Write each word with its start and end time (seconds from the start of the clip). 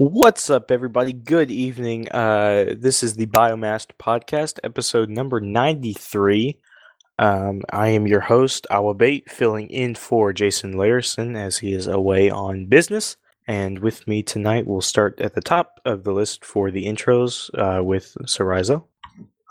What's 0.00 0.48
up, 0.48 0.70
everybody? 0.70 1.12
Good 1.12 1.50
evening. 1.50 2.08
Uh, 2.12 2.76
this 2.78 3.02
is 3.02 3.14
the 3.14 3.26
Biomassed 3.26 3.88
Podcast, 3.98 4.60
episode 4.62 5.10
number 5.10 5.40
93. 5.40 6.56
Um, 7.18 7.62
I 7.72 7.88
am 7.88 8.06
your 8.06 8.20
host, 8.20 8.64
Awabate, 8.70 9.28
filling 9.28 9.68
in 9.70 9.96
for 9.96 10.32
Jason 10.32 10.74
Larison 10.74 11.36
as 11.36 11.58
he 11.58 11.72
is 11.72 11.88
away 11.88 12.30
on 12.30 12.66
business. 12.66 13.16
And 13.48 13.80
with 13.80 14.06
me 14.06 14.22
tonight, 14.22 14.68
we'll 14.68 14.82
start 14.82 15.20
at 15.20 15.34
the 15.34 15.40
top 15.40 15.80
of 15.84 16.04
the 16.04 16.12
list 16.12 16.44
for 16.44 16.70
the 16.70 16.86
intros 16.86 17.50
uh, 17.58 17.82
with 17.82 18.16
Sorizo. 18.22 18.84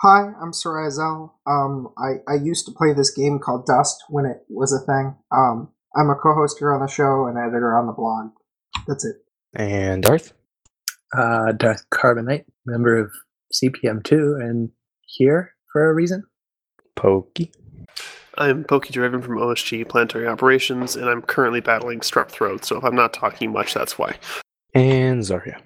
Hi, 0.02 0.32
I'm 0.42 0.54
Sorizo. 0.54 1.32
Um, 1.46 1.90
I, 1.98 2.22
I 2.26 2.36
used 2.36 2.66
to 2.68 2.72
play 2.72 2.94
this 2.94 3.12
game 3.12 3.40
called 3.40 3.66
Dust 3.66 4.02
when 4.08 4.24
it 4.26 4.46
was 4.48 4.72
a 4.72 4.80
thing. 4.86 5.18
Um, 5.30 5.74
I'm 5.94 6.10
a 6.10 6.16
co-host 6.16 6.60
here 6.60 6.74
on 6.74 6.80
the 6.80 6.88
show 6.88 7.26
and 7.28 7.38
editor 7.38 7.78
on 7.78 7.86
the 7.86 7.92
blog. 7.92 8.30
That's 8.88 9.04
it. 9.04 9.18
And 9.54 10.04
Darth. 10.04 10.37
Uh, 11.14 11.52
Darth 11.54 11.86
Carbonite, 11.92 12.46
member 12.66 12.98
of 12.98 13.12
CPM2, 13.54 14.42
and 14.42 14.70
here 15.02 15.54
for 15.72 15.90
a 15.90 15.94
reason. 15.94 16.24
Pokey. 16.96 17.52
I'm 18.38 18.64
Pokey 18.64 18.94
Driven 18.94 19.22
from 19.22 19.38
OSG 19.38 19.88
Planetary 19.88 20.28
Operations, 20.28 20.96
and 20.96 21.10
I'm 21.10 21.22
currently 21.22 21.60
battling 21.60 22.02
strep 22.02 22.30
throat, 22.30 22.66
so 22.66 22.78
if 22.78 22.84
I'm 22.84 22.96
not 22.96 23.14
talking 23.14 23.52
much, 23.52 23.74
that's 23.74 23.98
why. 23.98 24.16
And 24.74 25.22
Zarya. 25.22 25.60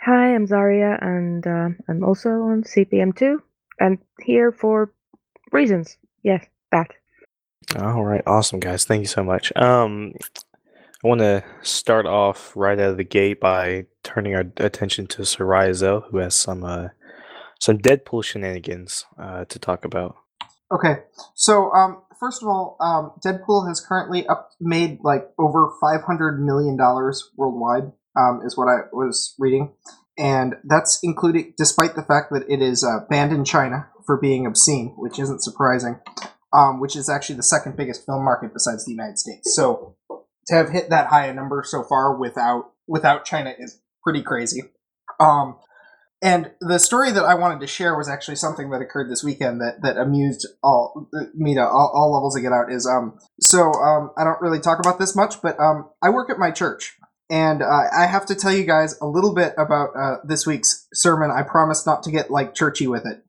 Hi, 0.00 0.34
I'm 0.34 0.46
Zarya, 0.46 1.02
and 1.02 1.46
uh, 1.46 1.68
I'm 1.88 2.04
also 2.04 2.28
on 2.28 2.62
CPM2, 2.62 3.38
and 3.80 3.98
here 4.22 4.52
for 4.52 4.92
reasons. 5.50 5.96
Yes, 6.22 6.44
that. 6.70 6.90
All 7.76 8.04
right, 8.04 8.22
awesome 8.26 8.60
guys. 8.60 8.84
Thank 8.84 9.00
you 9.00 9.08
so 9.08 9.24
much. 9.24 9.52
Um, 9.56 10.12
I 11.04 11.08
want 11.08 11.20
to 11.20 11.44
start 11.60 12.06
off 12.06 12.56
right 12.56 12.78
out 12.78 12.92
of 12.92 12.96
the 12.96 13.04
gate 13.04 13.38
by 13.38 13.84
turning 14.02 14.34
our 14.34 14.44
attention 14.56 15.06
to 15.08 15.22
Soraya 15.22 15.68
Sorizo, 15.68 16.04
who 16.10 16.16
has 16.16 16.34
some 16.34 16.64
uh, 16.64 16.88
some 17.60 17.76
Deadpool 17.76 18.24
shenanigans 18.24 19.04
uh, 19.18 19.44
to 19.44 19.58
talk 19.58 19.84
about. 19.84 20.16
Okay, 20.72 21.02
so 21.34 21.70
um, 21.72 22.02
first 22.18 22.42
of 22.42 22.48
all, 22.48 22.78
um, 22.80 23.12
Deadpool 23.22 23.68
has 23.68 23.84
currently 23.86 24.26
up 24.26 24.52
made 24.62 24.98
like 25.02 25.28
over 25.38 25.72
five 25.78 26.00
hundred 26.04 26.42
million 26.42 26.78
dollars 26.78 27.30
worldwide. 27.36 27.92
Um, 28.16 28.40
is 28.46 28.56
what 28.56 28.68
I 28.68 28.86
was 28.90 29.34
reading, 29.38 29.74
and 30.16 30.54
that's 30.64 31.00
including 31.02 31.52
despite 31.58 31.96
the 31.96 32.02
fact 32.02 32.32
that 32.32 32.44
it 32.48 32.62
is 32.62 32.82
uh, 32.82 33.04
banned 33.10 33.32
in 33.32 33.44
China 33.44 33.88
for 34.06 34.18
being 34.18 34.46
obscene, 34.46 34.94
which 34.96 35.18
isn't 35.18 35.42
surprising. 35.42 36.00
Um, 36.54 36.78
which 36.78 36.94
is 36.94 37.08
actually 37.08 37.34
the 37.34 37.42
second 37.42 37.76
biggest 37.76 38.06
film 38.06 38.24
market 38.24 38.52
besides 38.52 38.84
the 38.84 38.92
United 38.92 39.18
States. 39.18 39.56
So 39.56 39.96
to 40.46 40.54
have 40.54 40.70
hit 40.70 40.90
that 40.90 41.08
high 41.08 41.26
a 41.26 41.34
number 41.34 41.62
so 41.64 41.82
far 41.82 42.16
without 42.16 42.72
without 42.86 43.24
China 43.24 43.54
is 43.58 43.80
pretty 44.02 44.22
crazy. 44.22 44.62
Um, 45.18 45.56
and 46.22 46.52
the 46.60 46.78
story 46.78 47.12
that 47.12 47.24
I 47.24 47.34
wanted 47.34 47.60
to 47.60 47.66
share 47.66 47.96
was 47.96 48.08
actually 48.08 48.36
something 48.36 48.70
that 48.70 48.80
occurred 48.80 49.10
this 49.10 49.22
weekend 49.22 49.60
that, 49.60 49.82
that 49.82 49.98
amused 49.98 50.46
all 50.62 51.08
me 51.34 51.54
to 51.54 51.60
all, 51.60 51.92
all 51.94 52.12
levels 52.14 52.34
of 52.34 52.42
get 52.42 52.52
out. 52.52 52.72
Is 52.72 52.86
um 52.86 53.18
so 53.40 53.72
um 53.72 54.10
I 54.16 54.24
don't 54.24 54.40
really 54.40 54.60
talk 54.60 54.78
about 54.78 54.98
this 54.98 55.14
much, 55.14 55.42
but 55.42 55.58
um 55.60 55.90
I 56.02 56.10
work 56.10 56.30
at 56.30 56.38
my 56.38 56.50
church, 56.50 56.96
and 57.28 57.62
uh, 57.62 57.82
I 57.94 58.06
have 58.06 58.26
to 58.26 58.34
tell 58.34 58.52
you 58.52 58.64
guys 58.64 58.98
a 59.00 59.06
little 59.06 59.34
bit 59.34 59.54
about 59.58 59.90
uh, 59.96 60.16
this 60.24 60.46
week's 60.46 60.88
sermon. 60.94 61.30
I 61.30 61.42
promise 61.42 61.84
not 61.84 62.02
to 62.04 62.10
get 62.10 62.30
like 62.30 62.54
churchy 62.54 62.86
with 62.86 63.06
it. 63.06 63.22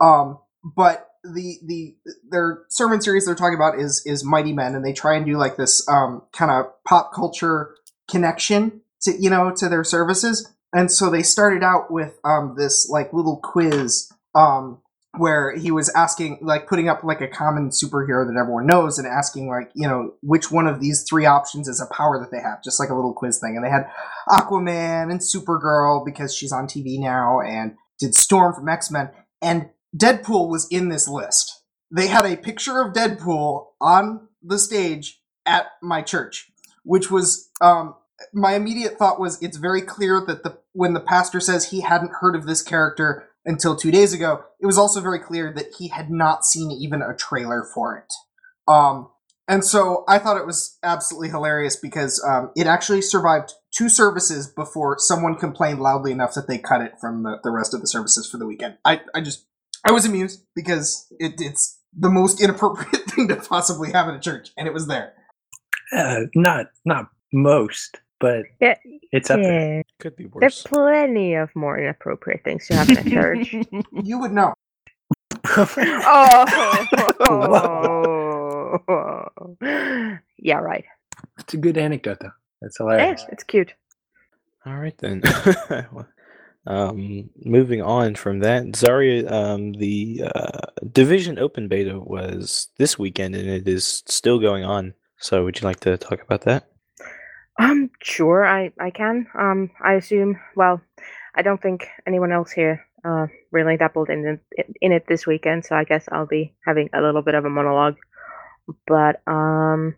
Um, 0.00 0.38
but 0.62 1.08
the 1.34 1.58
the 1.64 1.96
their 2.30 2.64
sermon 2.68 3.00
series 3.00 3.26
they're 3.26 3.34
talking 3.34 3.56
about 3.56 3.78
is 3.78 4.02
is 4.06 4.24
Mighty 4.24 4.52
Men, 4.52 4.74
and 4.74 4.84
they 4.84 4.92
try 4.92 5.16
and 5.16 5.26
do 5.26 5.36
like 5.36 5.56
this 5.56 5.86
um 5.88 6.22
kind 6.32 6.50
of 6.50 6.66
pop 6.84 7.12
culture 7.14 7.74
connection 8.08 8.80
to 9.02 9.12
you 9.18 9.30
know 9.30 9.52
to 9.56 9.68
their 9.68 9.84
services. 9.84 10.52
And 10.72 10.90
so 10.90 11.10
they 11.10 11.22
started 11.22 11.62
out 11.62 11.90
with 11.90 12.18
um, 12.24 12.54
this 12.58 12.88
like 12.90 13.12
little 13.12 13.38
quiz 13.38 14.12
um, 14.34 14.82
where 15.16 15.56
he 15.56 15.70
was 15.70 15.88
asking 15.94 16.38
like 16.42 16.66
putting 16.66 16.88
up 16.88 17.02
like 17.02 17.20
a 17.22 17.28
common 17.28 17.70
superhero 17.70 18.26
that 18.26 18.38
everyone 18.38 18.66
knows 18.66 18.98
and 18.98 19.06
asking 19.06 19.48
like 19.48 19.70
you 19.74 19.88
know 19.88 20.12
which 20.22 20.50
one 20.50 20.66
of 20.66 20.80
these 20.80 21.04
three 21.08 21.24
options 21.24 21.68
is 21.68 21.80
a 21.80 21.94
power 21.94 22.18
that 22.18 22.30
they 22.30 22.40
have 22.40 22.62
just 22.62 22.78
like 22.78 22.90
a 22.90 22.94
little 22.94 23.14
quiz 23.14 23.38
thing. 23.38 23.56
And 23.56 23.64
they 23.64 23.70
had 23.70 23.88
aquaman 24.28 25.10
and 25.10 25.20
supergirl 25.20 26.04
because 26.04 26.34
she's 26.34 26.52
on 26.52 26.66
tv 26.66 26.98
now 26.98 27.40
and 27.40 27.76
did 27.98 28.14
storm 28.14 28.52
from 28.54 28.68
x-men. 28.68 29.10
And 29.40 29.70
deadpool 29.96 30.48
was 30.48 30.66
in 30.70 30.88
this 30.88 31.08
list 31.08 31.62
they 31.90 32.08
had 32.08 32.26
a 32.26 32.36
picture 32.36 32.80
of 32.80 32.92
deadpool 32.92 33.66
on 33.80 34.28
the 34.42 34.58
stage 34.58 35.20
at 35.44 35.66
my 35.82 36.02
church 36.02 36.50
which 36.84 37.10
was 37.10 37.50
um, 37.60 37.94
my 38.32 38.54
immediate 38.54 38.96
thought 38.96 39.20
was 39.20 39.40
it's 39.42 39.56
very 39.56 39.82
clear 39.82 40.22
that 40.26 40.42
the 40.42 40.58
when 40.72 40.94
the 40.94 41.00
pastor 41.00 41.40
says 41.40 41.70
he 41.70 41.80
hadn't 41.80 42.12
heard 42.20 42.36
of 42.36 42.46
this 42.46 42.62
character 42.62 43.28
until 43.46 43.76
two 43.76 43.90
days 43.90 44.12
ago, 44.12 44.44
it 44.60 44.66
was 44.66 44.76
also 44.76 45.00
very 45.00 45.20
clear 45.20 45.52
that 45.52 45.74
he 45.78 45.88
had 45.88 46.10
not 46.10 46.44
seen 46.44 46.70
even 46.70 47.00
a 47.00 47.14
trailer 47.14 47.62
for 47.62 47.96
it. 47.96 48.12
Um, 48.68 49.08
and 49.48 49.64
so 49.64 50.04
I 50.08 50.18
thought 50.18 50.36
it 50.36 50.46
was 50.46 50.76
absolutely 50.82 51.28
hilarious 51.28 51.76
because 51.76 52.22
um, 52.26 52.50
it 52.56 52.66
actually 52.66 53.00
survived 53.00 53.54
two 53.72 53.88
services 53.88 54.48
before 54.48 54.96
someone 54.98 55.36
complained 55.36 55.80
loudly 55.80 56.10
enough 56.10 56.34
that 56.34 56.48
they 56.48 56.58
cut 56.58 56.80
it 56.80 56.94
from 57.00 57.22
the, 57.22 57.38
the 57.44 57.52
rest 57.52 57.72
of 57.72 57.80
the 57.80 57.86
services 57.86 58.28
for 58.28 58.38
the 58.38 58.46
weekend. 58.46 58.78
I, 58.84 59.02
I 59.14 59.20
just 59.20 59.46
I 59.86 59.92
was 59.92 60.04
amused 60.04 60.44
because 60.54 61.06
it, 61.18 61.34
it's 61.38 61.80
the 61.98 62.10
most 62.10 62.40
inappropriate 62.42 63.04
thing 63.10 63.28
to 63.28 63.36
possibly 63.36 63.92
have 63.92 64.08
in 64.08 64.14
a 64.16 64.20
church, 64.20 64.50
and 64.56 64.66
it 64.68 64.74
was 64.74 64.86
there. 64.88 65.14
Uh, 65.96 66.22
not 66.34 66.66
not 66.84 67.06
most, 67.32 68.00
but 68.20 68.44
Yeah, 68.60 68.74
it's 69.12 69.30
up 69.30 69.40
there. 69.40 69.84
Could 70.00 70.16
be 70.16 70.26
worse. 70.26 70.40
There's 70.40 70.62
plenty 70.62 71.34
of 71.34 71.54
more 71.54 71.78
inappropriate 71.78 72.42
things 72.44 72.66
to 72.68 72.74
have 72.74 72.90
in 72.90 72.98
a 72.98 73.10
church. 73.10 73.54
You 74.02 74.18
would 74.20 74.32
know. 74.32 74.54
oh, 77.28 78.78
yeah, 80.38 80.56
right. 80.58 80.84
it's 81.38 81.54
a 81.54 81.56
good 81.56 81.78
anecdote, 81.78 82.18
though. 82.20 82.30
That's 82.60 82.76
Yeah, 82.80 82.84
hilarious. 82.86 83.24
it's 83.30 83.44
cute. 83.44 83.74
All 84.66 84.76
right 84.76 84.96
then. 84.98 85.22
Um, 86.66 87.30
moving 87.44 87.80
on 87.80 88.14
from 88.14 88.40
that, 88.40 88.64
Zarya, 88.72 89.30
um, 89.30 89.72
the 89.74 90.24
uh, 90.34 90.60
Division 90.92 91.38
Open 91.38 91.68
Beta 91.68 91.98
was 91.98 92.68
this 92.76 92.98
weekend, 92.98 93.36
and 93.36 93.48
it 93.48 93.68
is 93.68 94.02
still 94.06 94.38
going 94.38 94.64
on. 94.64 94.94
So, 95.18 95.44
would 95.44 95.60
you 95.60 95.66
like 95.66 95.80
to 95.80 95.96
talk 95.96 96.20
about 96.22 96.42
that? 96.42 96.68
Um, 97.58 97.90
sure, 98.02 98.44
I 98.46 98.72
I 98.80 98.90
can. 98.90 99.26
Um, 99.38 99.70
I 99.82 99.94
assume. 99.94 100.38
Well, 100.56 100.80
I 101.34 101.42
don't 101.42 101.62
think 101.62 101.86
anyone 102.06 102.32
else 102.32 102.50
here 102.50 102.84
uh 103.04 103.26
really 103.52 103.76
dabbled 103.76 104.10
in 104.10 104.40
in 104.80 104.92
it 104.92 105.06
this 105.06 105.26
weekend, 105.26 105.64
so 105.64 105.76
I 105.76 105.84
guess 105.84 106.08
I'll 106.10 106.26
be 106.26 106.52
having 106.66 106.90
a 106.92 107.00
little 107.00 107.22
bit 107.22 107.34
of 107.34 107.44
a 107.44 107.50
monologue. 107.50 107.96
But 108.86 109.22
um, 109.26 109.94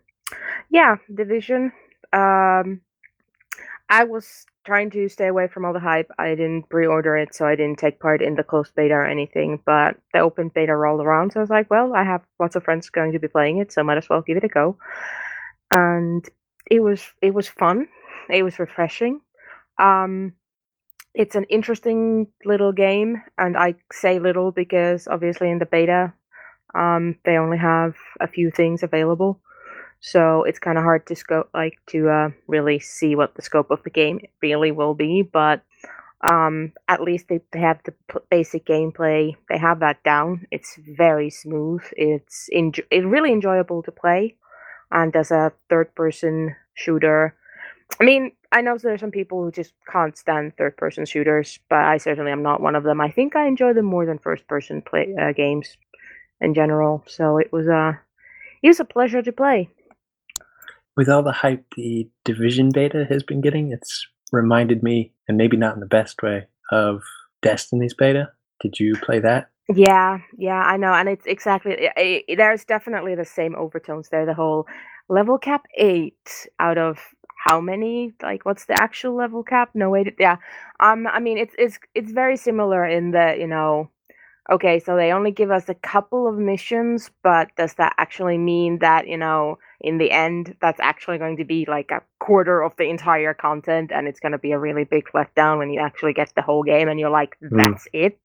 yeah, 0.69 0.97
division. 1.13 1.71
Um, 2.13 2.81
I 3.89 4.03
was 4.03 4.45
trying 4.65 4.91
to 4.91 5.09
stay 5.09 5.27
away 5.27 5.47
from 5.47 5.65
all 5.65 5.73
the 5.73 5.79
hype. 5.79 6.11
I 6.19 6.29
didn't 6.29 6.69
pre-order 6.69 7.17
it, 7.17 7.33
so 7.33 7.45
I 7.47 7.55
didn't 7.55 7.79
take 7.79 7.99
part 7.99 8.21
in 8.21 8.35
the 8.35 8.43
closed 8.43 8.75
beta 8.75 8.93
or 8.93 9.05
anything. 9.05 9.61
But 9.65 9.97
the 10.13 10.19
open 10.19 10.49
beta 10.49 10.75
rolled 10.75 11.01
around, 11.01 11.31
so 11.31 11.39
I 11.39 11.43
was 11.43 11.49
like, 11.49 11.69
well, 11.69 11.95
I 11.95 12.03
have 12.03 12.21
lots 12.39 12.55
of 12.55 12.63
friends 12.63 12.89
going 12.89 13.13
to 13.13 13.19
be 13.19 13.27
playing 13.27 13.57
it, 13.57 13.71
so 13.71 13.83
might 13.83 13.97
as 13.97 14.09
well 14.09 14.21
give 14.21 14.37
it 14.37 14.43
a 14.43 14.47
go. 14.47 14.77
And 15.71 16.27
it 16.69 16.81
was 16.81 17.03
it 17.21 17.33
was 17.33 17.47
fun. 17.47 17.87
It 18.29 18.43
was 18.43 18.59
refreshing. 18.59 19.21
Um, 19.79 20.33
it's 21.13 21.35
an 21.35 21.45
interesting 21.45 22.27
little 22.45 22.71
game, 22.71 23.23
and 23.37 23.57
I 23.57 23.75
say 23.91 24.19
little 24.19 24.51
because 24.51 25.07
obviously 25.07 25.49
in 25.49 25.59
the 25.59 25.65
beta, 25.65 26.13
um, 26.75 27.15
they 27.25 27.37
only 27.37 27.57
have 27.57 27.95
a 28.19 28.27
few 28.27 28.51
things 28.51 28.83
available, 28.83 29.39
so 30.01 30.43
it's 30.43 30.59
kind 30.59 30.77
of 30.77 30.83
hard 30.83 31.05
to 31.07 31.15
scope 31.15 31.49
like 31.53 31.77
to 31.87 32.09
uh, 32.09 32.29
really 32.47 32.79
see 32.79 33.15
what 33.15 33.35
the 33.35 33.41
scope 33.41 33.71
of 33.71 33.83
the 33.83 33.89
game 33.89 34.19
really 34.41 34.71
will 34.71 34.93
be. 34.93 35.21
But 35.23 35.61
um, 36.21 36.73
at 36.87 37.01
least 37.01 37.27
they, 37.29 37.41
they 37.51 37.59
have 37.59 37.79
the 37.85 37.93
p- 38.09 38.19
basic 38.29 38.65
gameplay. 38.65 39.35
They 39.49 39.57
have 39.57 39.79
that 39.81 40.03
down. 40.03 40.47
It's 40.51 40.77
very 40.97 41.29
smooth. 41.29 41.83
It's 41.97 42.49
it's 42.51 43.05
really 43.05 43.31
enjoyable 43.31 43.83
to 43.83 43.91
play, 43.91 44.35
and 44.91 45.15
as 45.15 45.31
a 45.31 45.53
third 45.69 45.95
person 45.95 46.55
shooter. 46.75 47.35
I 47.99 48.03
mean, 48.05 48.31
I 48.51 48.61
know 48.61 48.77
there 48.77 48.93
are 48.93 48.97
some 48.97 49.11
people 49.11 49.43
who 49.43 49.51
just 49.51 49.73
can't 49.91 50.17
stand 50.17 50.57
third 50.57 50.77
person 50.77 51.05
shooters, 51.05 51.59
but 51.69 51.79
I 51.79 51.97
certainly 51.97 52.31
am 52.31 52.43
not 52.43 52.61
one 52.61 52.75
of 52.75 52.83
them. 52.83 53.01
I 53.01 53.09
think 53.11 53.35
I 53.35 53.47
enjoy 53.47 53.73
them 53.73 53.85
more 53.85 54.05
than 54.05 54.19
first 54.19 54.47
person 54.47 54.81
play 54.81 55.13
uh, 55.19 55.33
games 55.33 55.77
in 56.41 56.53
general. 56.53 57.03
So 57.07 57.37
it 57.37 57.51
was 57.53 57.67
uh, 57.67 57.93
it 58.63 58.67
was 58.69 58.79
a 58.79 58.85
pleasure 58.85 59.21
to 59.21 59.31
play. 59.31 59.69
With 60.99 61.07
all 61.07 61.23
the 61.23 61.31
hype 61.31 61.63
the 61.77 62.09
Division 62.25 62.71
beta 62.73 63.07
has 63.09 63.23
been 63.23 63.39
getting, 63.39 63.71
it's 63.71 64.05
reminded 64.33 64.83
me, 64.83 65.13
and 65.29 65.37
maybe 65.37 65.55
not 65.55 65.73
in 65.73 65.79
the 65.79 65.85
best 65.85 66.21
way, 66.21 66.47
of 66.73 67.03
Destiny's 67.41 67.93
beta. 67.93 68.33
Did 68.59 68.81
you 68.81 68.97
play 68.97 69.19
that? 69.19 69.49
Yeah, 69.73 70.19
yeah, 70.37 70.61
I 70.61 70.75
know, 70.75 70.93
and 70.93 71.07
it's 71.07 71.25
exactly. 71.25 71.87
i 71.87 72.21
i 72.27 72.35
there's 72.35 72.65
definitely 72.65 73.15
the 73.15 73.23
same 73.23 73.55
overtones 73.55 74.09
there. 74.09 74.25
The 74.25 74.33
whole 74.33 74.67
level 75.07 75.37
cap 75.37 75.63
eight 75.77 76.49
out 76.59 76.77
of 76.77 76.99
how 77.45 77.61
many 77.61 78.11
like 78.21 78.45
what's 78.45 78.65
the 78.65 78.81
actual 78.81 79.15
level 79.15 79.41
cap 79.41 79.69
no 79.73 79.89
wait 79.89 80.13
yeah 80.19 80.35
um 80.81 81.07
i 81.07 81.19
mean 81.21 81.37
it's 81.37 81.55
it's 81.57 81.79
it's 81.95 82.11
very 82.11 82.35
similar 82.35 82.85
in 82.85 83.11
the 83.11 83.37
you 83.39 83.47
know 83.47 83.89
okay 84.51 84.77
so 84.77 84.97
they 84.97 85.13
only 85.13 85.31
give 85.31 85.49
us 85.49 85.69
a 85.69 85.73
couple 85.75 86.27
of 86.27 86.37
missions 86.37 87.09
but 87.23 87.47
does 87.55 87.75
that 87.75 87.93
actually 87.97 88.37
mean 88.37 88.79
that 88.79 89.07
you 89.07 89.17
know 89.17 89.57
in 89.81 89.97
the 89.97 90.11
end 90.11 90.55
that's 90.61 90.79
actually 90.79 91.17
going 91.17 91.37
to 91.37 91.45
be 91.45 91.65
like 91.67 91.89
a 91.91 92.01
quarter 92.19 92.61
of 92.61 92.75
the 92.77 92.89
entire 92.89 93.33
content 93.33 93.91
and 93.93 94.07
it's 94.07 94.19
going 94.19 94.31
to 94.31 94.37
be 94.37 94.51
a 94.51 94.59
really 94.59 94.83
big 94.83 95.05
letdown 95.13 95.57
when 95.57 95.69
you 95.69 95.79
actually 95.79 96.13
get 96.13 96.31
the 96.35 96.41
whole 96.41 96.63
game 96.63 96.89
and 96.89 96.99
you're 96.99 97.09
like 97.09 97.37
that's 97.41 97.85
mm. 97.85 97.89
it 97.93 98.19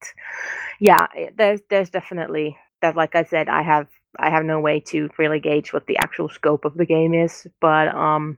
yeah 0.79 1.07
there's 1.37 1.61
there's 1.69 1.89
definitely 1.89 2.57
that 2.81 2.95
like 2.95 3.15
i 3.15 3.23
said 3.23 3.47
i 3.47 3.61
have 3.61 3.87
i 4.19 4.29
have 4.29 4.43
no 4.43 4.59
way 4.59 4.79
to 4.79 5.09
really 5.17 5.39
gauge 5.39 5.71
what 5.71 5.87
the 5.87 5.97
actual 5.97 6.29
scope 6.29 6.65
of 6.65 6.75
the 6.75 6.85
game 6.85 7.13
is 7.13 7.47
but 7.61 7.87
um 7.95 8.37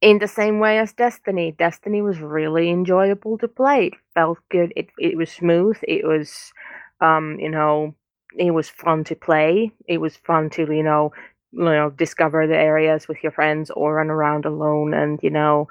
in 0.00 0.18
the 0.18 0.28
same 0.28 0.58
way 0.58 0.78
as 0.78 0.92
Destiny. 0.92 1.52
Destiny 1.52 2.02
was 2.02 2.18
really 2.18 2.68
enjoyable 2.68 3.38
to 3.38 3.48
play. 3.48 3.86
It 3.86 3.94
felt 4.12 4.36
good. 4.50 4.70
It 4.76 4.90
it 4.98 5.16
was 5.16 5.30
smooth. 5.30 5.78
It 5.82 6.04
was 6.04 6.52
um, 7.00 7.38
you 7.38 7.48
know, 7.48 7.94
it 8.36 8.50
was 8.50 8.68
fun 8.68 9.04
to 9.04 9.14
play. 9.14 9.72
It 9.86 9.98
was 9.98 10.16
fun 10.16 10.50
to, 10.50 10.62
you 10.62 10.82
know, 10.82 11.12
you 11.56 11.64
know, 11.64 11.90
discover 11.90 12.46
the 12.46 12.56
areas 12.56 13.08
with 13.08 13.18
your 13.22 13.32
friends 13.32 13.70
or 13.70 13.94
run 13.96 14.10
around 14.10 14.44
alone 14.46 14.94
and, 14.94 15.20
you 15.22 15.30
know, 15.30 15.68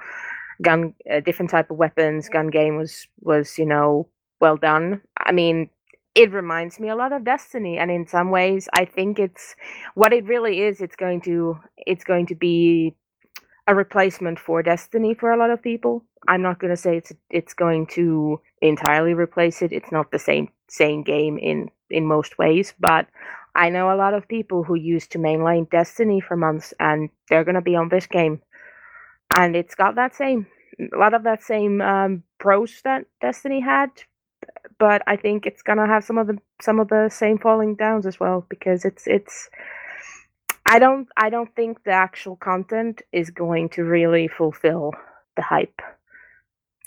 gun 0.62 0.94
uh, 1.12 1.20
different 1.20 1.50
type 1.50 1.70
of 1.70 1.76
weapons, 1.76 2.28
gun 2.28 2.48
game 2.48 2.76
was 2.76 3.06
was, 3.20 3.58
you 3.58 3.66
know, 3.66 4.08
well 4.40 4.56
done. 4.56 5.00
I 5.18 5.32
mean, 5.32 5.70
it 6.14 6.32
reminds 6.32 6.78
me 6.80 6.88
a 6.88 6.96
lot 6.96 7.12
of 7.12 7.24
Destiny 7.24 7.78
and 7.78 7.90
in 7.90 8.06
some 8.06 8.30
ways 8.30 8.68
I 8.74 8.84
think 8.84 9.18
it's 9.18 9.56
what 9.94 10.12
it 10.12 10.24
really 10.26 10.60
is 10.62 10.80
it's 10.80 10.96
going 10.96 11.20
to 11.22 11.58
it's 11.78 12.04
going 12.04 12.26
to 12.26 12.34
be 12.36 12.94
a 13.66 13.74
replacement 13.74 14.38
for 14.38 14.62
Destiny 14.62 15.14
for 15.14 15.32
a 15.32 15.36
lot 15.38 15.50
of 15.50 15.62
people. 15.62 16.04
I'm 16.28 16.42
not 16.42 16.58
going 16.58 16.70
to 16.72 16.76
say 16.76 16.96
it's 16.98 17.12
it's 17.30 17.54
going 17.54 17.86
to 17.88 18.40
entirely 18.62 19.14
replace 19.14 19.62
it. 19.62 19.72
It's 19.72 19.92
not 19.92 20.10
the 20.10 20.18
same 20.18 20.48
same 20.68 21.02
game 21.02 21.38
in 21.38 21.70
in 21.90 22.06
most 22.06 22.38
ways, 22.38 22.74
but 22.80 23.06
I 23.54 23.70
know 23.70 23.92
a 23.92 23.96
lot 23.96 24.14
of 24.14 24.28
people 24.28 24.64
who 24.64 24.74
used 24.74 25.12
to 25.12 25.18
mainline 25.18 25.70
Destiny 25.70 26.20
for 26.20 26.36
months 26.36 26.74
and 26.80 27.08
they're 27.28 27.44
going 27.44 27.54
to 27.54 27.60
be 27.60 27.76
on 27.76 27.88
this 27.88 28.06
game. 28.06 28.42
And 29.36 29.54
it's 29.56 29.74
got 29.74 29.94
that 29.96 30.14
same 30.14 30.46
a 30.92 30.96
lot 30.96 31.14
of 31.14 31.24
that 31.24 31.42
same 31.42 31.80
um, 31.80 32.22
pros 32.38 32.80
that 32.84 33.04
Destiny 33.20 33.60
had, 33.60 33.90
but 34.78 35.02
I 35.06 35.16
think 35.16 35.46
it's 35.46 35.62
going 35.62 35.78
to 35.78 35.86
have 35.86 36.04
some 36.04 36.18
of 36.18 36.26
the 36.26 36.38
some 36.62 36.80
of 36.80 36.88
the 36.88 37.08
same 37.10 37.38
falling 37.38 37.76
downs 37.76 38.06
as 38.06 38.18
well 38.18 38.46
because 38.48 38.84
it's 38.84 39.06
it's 39.06 39.48
I 40.66 40.78
don't 40.78 41.08
I 41.16 41.30
don't 41.30 41.54
think 41.54 41.84
the 41.84 41.92
actual 41.92 42.36
content 42.36 43.02
is 43.12 43.30
going 43.30 43.68
to 43.70 43.84
really 43.84 44.28
fulfill 44.28 44.92
the 45.36 45.42
hype. 45.42 45.80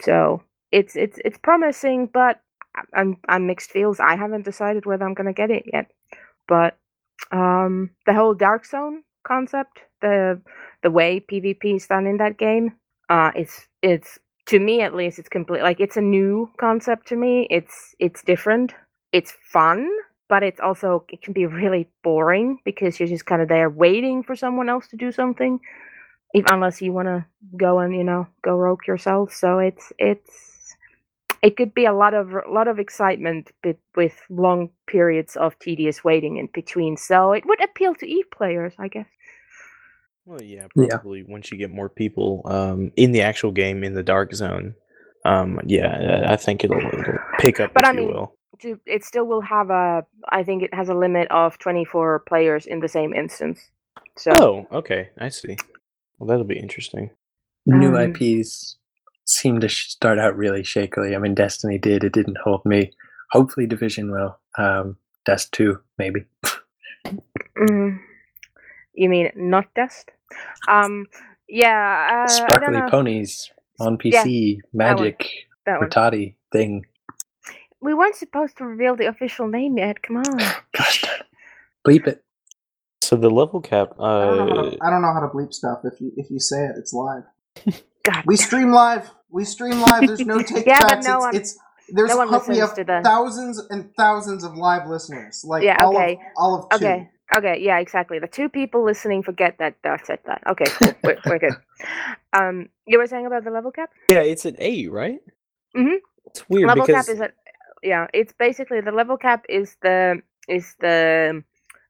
So 0.01 0.43
it's 0.71 0.95
it's 0.95 1.19
it's 1.23 1.37
promising, 1.37 2.09
but 2.11 2.41
I'm 2.93 3.17
I'm 3.27 3.47
mixed 3.47 3.71
feels. 3.71 3.99
I 3.99 4.15
haven't 4.15 4.45
decided 4.45 4.85
whether 4.85 5.05
I'm 5.05 5.13
gonna 5.13 5.33
get 5.33 5.51
it 5.51 5.63
yet. 5.71 5.91
But 6.47 6.77
um, 7.31 7.91
the 8.05 8.13
whole 8.13 8.33
Dark 8.33 8.65
Zone 8.65 9.03
concept, 9.25 9.79
the 10.01 10.41
the 10.83 10.91
way 10.91 11.19
PvP 11.19 11.75
is 11.75 11.87
done 11.87 12.07
in 12.07 12.17
that 12.17 12.37
game, 12.37 12.73
uh, 13.09 13.31
it's 13.35 13.67
it's 13.81 14.19
to 14.47 14.59
me 14.59 14.81
at 14.81 14.95
least 14.95 15.19
it's 15.19 15.29
complete 15.29 15.61
like 15.61 15.79
it's 15.79 15.97
a 15.97 16.01
new 16.01 16.49
concept 16.59 17.07
to 17.09 17.15
me. 17.15 17.47
It's 17.49 17.95
it's 17.99 18.23
different. 18.23 18.73
It's 19.11 19.33
fun 19.51 19.89
but 20.29 20.43
it's 20.43 20.59
also 20.59 21.05
it 21.09 21.21
can 21.21 21.33
be 21.33 21.45
really 21.45 21.87
boring 22.03 22.59
because 22.65 22.99
you're 22.99 23.07
just 23.07 23.25
kind 23.25 23.41
of 23.41 23.47
there 23.47 23.69
waiting 23.69 24.23
for 24.23 24.35
someone 24.35 24.69
else 24.69 24.87
to 24.87 24.97
do 24.97 25.11
something 25.11 25.59
if, 26.33 26.45
unless 26.51 26.81
you 26.81 26.91
want 26.93 27.07
to 27.07 27.25
go 27.57 27.79
and 27.79 27.95
you 27.95 28.03
know 28.03 28.27
go 28.43 28.55
rogue 28.55 28.85
yourself 28.87 29.33
so 29.33 29.59
it's 29.59 29.93
it's 29.97 30.56
it 31.41 31.57
could 31.57 31.73
be 31.73 31.85
a 31.85 31.93
lot 31.93 32.13
of 32.13 32.31
a 32.33 32.51
lot 32.51 32.67
of 32.67 32.79
excitement 32.79 33.51
but 33.63 33.77
with 33.95 34.21
long 34.29 34.69
periods 34.87 35.35
of 35.35 35.57
tedious 35.59 36.03
waiting 36.03 36.37
in 36.37 36.47
between 36.53 36.97
so 36.97 37.31
it 37.31 37.45
would 37.45 37.63
appeal 37.63 37.93
to 37.95 38.05
eve 38.07 38.29
players 38.31 38.73
i 38.79 38.87
guess 38.87 39.07
well 40.25 40.41
yeah 40.41 40.67
probably 40.75 41.19
yeah. 41.19 41.25
once 41.27 41.51
you 41.51 41.57
get 41.57 41.71
more 41.71 41.89
people 41.89 42.41
um, 42.45 42.91
in 42.95 43.11
the 43.11 43.21
actual 43.21 43.51
game 43.51 43.83
in 43.83 43.93
the 43.93 44.03
dark 44.03 44.33
zone 44.33 44.73
um, 45.25 45.59
yeah 45.65 46.25
i 46.27 46.35
think 46.35 46.63
it'll, 46.63 46.77
it'll 46.77 47.19
pick 47.39 47.59
up 47.59 47.73
but 47.73 47.83
if 47.83 47.89
I 47.89 47.93
mean, 47.93 48.07
you 48.07 48.13
will 48.13 48.37
to 48.59 48.79
it 48.85 49.03
still 49.03 49.25
will 49.25 49.41
have 49.41 49.69
a 49.69 50.05
I 50.29 50.43
think 50.43 50.63
it 50.63 50.73
has 50.73 50.89
a 50.89 50.93
limit 50.93 51.27
of 51.31 51.57
24 51.59 52.23
players 52.27 52.65
in 52.65 52.79
the 52.79 52.87
same 52.87 53.13
instance. 53.13 53.69
So 54.17 54.31
Oh, 54.37 54.67
okay. 54.71 55.09
I 55.17 55.29
see. 55.29 55.57
Well, 56.17 56.27
that'll 56.27 56.43
be 56.43 56.59
interesting. 56.59 57.11
New 57.65 57.95
um, 57.95 58.15
IPs 58.15 58.77
seem 59.27 59.59
to 59.59 59.69
start 59.69 60.19
out 60.19 60.35
really 60.35 60.63
shakily. 60.63 61.15
I 61.15 61.19
mean, 61.19 61.35
Destiny 61.35 61.77
did. 61.77 62.03
It 62.03 62.13
didn't 62.13 62.37
hold 62.43 62.65
me. 62.65 62.91
Hopefully, 63.31 63.67
Division 63.67 64.11
will. 64.11 64.37
Um, 64.57 64.97
Dest 65.25 65.51
2, 65.53 65.77
maybe. 65.97 66.25
mm, 67.57 67.99
you 68.93 69.09
mean 69.09 69.29
not 69.35 69.65
Dust? 69.75 70.11
Um, 70.67 71.05
yeah. 71.49 72.25
Uh, 72.25 72.27
Sparkly 72.27 72.79
Ponies 72.89 73.51
on 73.79 73.97
PC, 73.97 74.55
yeah, 74.55 74.61
Magic, 74.73 75.29
Rattata 75.67 76.33
thing 76.51 76.85
we 77.81 77.93
weren't 77.93 78.15
supposed 78.15 78.57
to 78.57 78.65
reveal 78.65 78.95
the 78.95 79.07
official 79.07 79.47
name 79.47 79.77
yet. 79.77 80.01
Come 80.01 80.17
on. 80.17 80.37
Gosh, 80.77 81.05
bleep 81.85 82.07
it. 82.07 82.23
So 83.01 83.15
the 83.15 83.29
level 83.29 83.61
cap. 83.61 83.93
Uh, 83.99 84.03
I, 84.03 84.35
don't 84.35 84.47
to, 84.47 84.77
I, 84.81 84.89
don't 84.89 85.01
know 85.01 85.13
how 85.13 85.21
to 85.21 85.27
bleep 85.27 85.53
stuff. 85.53 85.79
If 85.83 86.01
you 86.01 86.11
if 86.17 86.29
you 86.29 86.39
say 86.39 86.65
it, 86.65 86.75
it's 86.77 86.93
live. 86.93 87.23
God. 88.07 88.23
We 88.25 88.37
stream 88.37 88.71
live. 88.71 89.09
We 89.29 89.45
stream 89.45 89.79
live. 89.81 90.07
There's 90.07 90.19
no 90.19 90.41
take 90.43 90.65
yeah, 90.65 90.79
backs. 90.79 91.05
But 91.05 91.11
no 91.11 91.15
it's, 91.17 91.25
one, 91.25 91.35
it's 91.35 91.59
there's 91.89 92.09
no 92.09 92.43
we 92.47 92.57
have 92.57 92.75
thousands 93.03 93.61
and 93.69 93.93
thousands 93.95 94.43
of 94.43 94.55
live 94.55 94.87
listeners. 94.87 95.43
Like 95.45 95.63
yeah, 95.63 95.77
all 95.83 95.95
okay. 95.95 96.13
of 96.13 96.19
all 96.35 96.55
of 96.55 96.79
two. 96.79 96.85
Okay. 96.85 97.09
Okay, 97.35 97.59
yeah, 97.59 97.79
exactly. 97.79 98.19
The 98.19 98.27
two 98.27 98.47
people 98.47 98.85
listening 98.85 99.21
forget 99.21 99.57
that 99.59 99.75
I 99.83 99.97
said 99.97 100.19
that. 100.27 100.41
Okay, 100.47 100.63
cool. 100.65 100.93
we're, 101.03 101.17
we're 101.25 101.39
good. 101.39 101.55
Um, 102.31 102.69
you 102.85 102.97
were 102.97 103.05
saying 103.05 103.25
about 103.25 103.43
the 103.43 103.51
level 103.51 103.69
cap? 103.69 103.89
Yeah, 104.09 104.21
it's 104.21 104.45
an 104.45 104.55
eight, 104.59 104.89
right? 104.89 105.19
Mm-hmm. 105.75 105.95
It's 106.27 106.47
weird 106.47 106.69
level 106.69 106.85
because 106.85 107.05
cap 107.07 107.13
is 107.13 107.19
at 107.19 107.33
yeah, 107.83 108.07
it's 108.13 108.33
basically 108.33 108.79
the 108.81 108.91
level 108.91 109.17
cap 109.17 109.45
is 109.49 109.75
the 109.81 110.21
is 110.47 110.75
the 110.79 111.43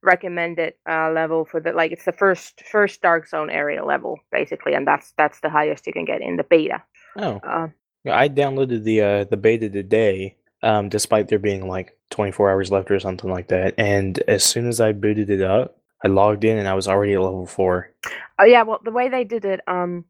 recommended 0.03 0.73
uh, 0.89 1.11
level 1.11 1.45
for 1.45 1.59
the 1.59 1.71
like 1.71 1.91
it's 1.91 2.05
the 2.05 2.11
first 2.11 2.61
first 2.71 3.01
dark 3.01 3.27
zone 3.27 3.49
area 3.49 3.83
level 3.83 4.19
basically, 4.31 4.73
and 4.73 4.87
that's 4.87 5.13
that's 5.17 5.39
the 5.41 5.49
highest 5.49 5.87
you 5.87 5.93
can 5.93 6.05
get 6.05 6.21
in 6.21 6.37
the 6.37 6.43
beta. 6.43 6.83
Oh, 7.17 7.39
uh, 7.43 7.67
I 8.09 8.29
downloaded 8.29 8.83
the 8.83 9.01
uh, 9.01 9.23
the 9.25 9.37
beta 9.37 9.69
today, 9.69 10.37
um, 10.63 10.89
despite 10.89 11.27
there 11.27 11.39
being 11.39 11.67
like 11.67 11.97
24 12.11 12.51
hours 12.51 12.71
left 12.71 12.91
or 12.91 12.99
something 12.99 13.29
like 13.29 13.47
that. 13.49 13.75
And 13.77 14.17
as 14.27 14.43
soon 14.43 14.67
as 14.67 14.79
I 14.79 14.91
booted 14.91 15.29
it 15.29 15.41
up, 15.41 15.77
I 16.03 16.07
logged 16.07 16.43
in 16.43 16.57
and 16.57 16.67
I 16.67 16.73
was 16.73 16.87
already 16.87 17.13
at 17.13 17.21
level 17.21 17.45
four. 17.45 17.91
Oh 18.39 18.45
yeah, 18.45 18.63
well 18.63 18.79
the 18.83 18.91
way 18.91 19.09
they 19.09 19.23
did 19.23 19.45
it, 19.45 19.61
um, 19.67 20.05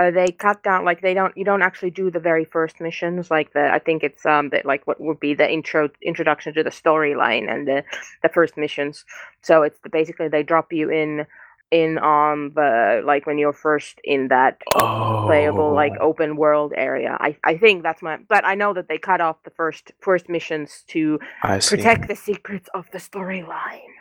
uh, 0.00 0.10
they 0.10 0.28
cut 0.32 0.62
down 0.62 0.84
like 0.84 1.02
they 1.02 1.14
don't 1.14 1.36
you 1.36 1.44
don't 1.44 1.62
actually 1.62 1.90
do 1.90 2.10
the 2.10 2.20
very 2.20 2.44
first 2.44 2.80
missions 2.80 3.30
like 3.30 3.52
the 3.52 3.70
I 3.70 3.78
think 3.78 4.02
it's 4.02 4.24
um 4.24 4.48
that 4.50 4.64
like 4.64 4.86
what 4.86 5.00
would 5.00 5.20
be 5.20 5.34
the 5.34 5.50
intro 5.50 5.90
introduction 6.02 6.54
to 6.54 6.62
the 6.62 6.70
storyline 6.70 7.52
and 7.52 7.68
the 7.68 7.84
the 8.22 8.28
first 8.30 8.56
missions. 8.56 9.04
So 9.42 9.62
it's 9.62 9.78
the, 9.80 9.90
basically 9.90 10.28
they 10.28 10.42
drop 10.42 10.72
you 10.72 10.90
in 10.90 11.26
in 11.70 11.98
on 11.98 12.52
the 12.54 13.02
like 13.04 13.26
when 13.26 13.38
you're 13.38 13.52
first 13.52 14.00
in 14.02 14.28
that 14.28 14.58
oh. 14.76 15.24
playable 15.26 15.72
like 15.74 15.92
open 16.00 16.36
world 16.36 16.72
area. 16.76 17.16
I 17.20 17.36
I 17.44 17.58
think 17.58 17.82
that's 17.82 18.00
my 18.00 18.16
but 18.28 18.44
I 18.44 18.54
know 18.54 18.72
that 18.72 18.88
they 18.88 18.98
cut 18.98 19.20
off 19.20 19.42
the 19.44 19.50
first 19.50 19.92
first 20.00 20.28
missions 20.28 20.82
to 20.88 21.20
protect 21.42 22.08
the 22.08 22.16
secrets 22.16 22.68
of 22.74 22.90
the 22.92 22.98
storyline 22.98 23.92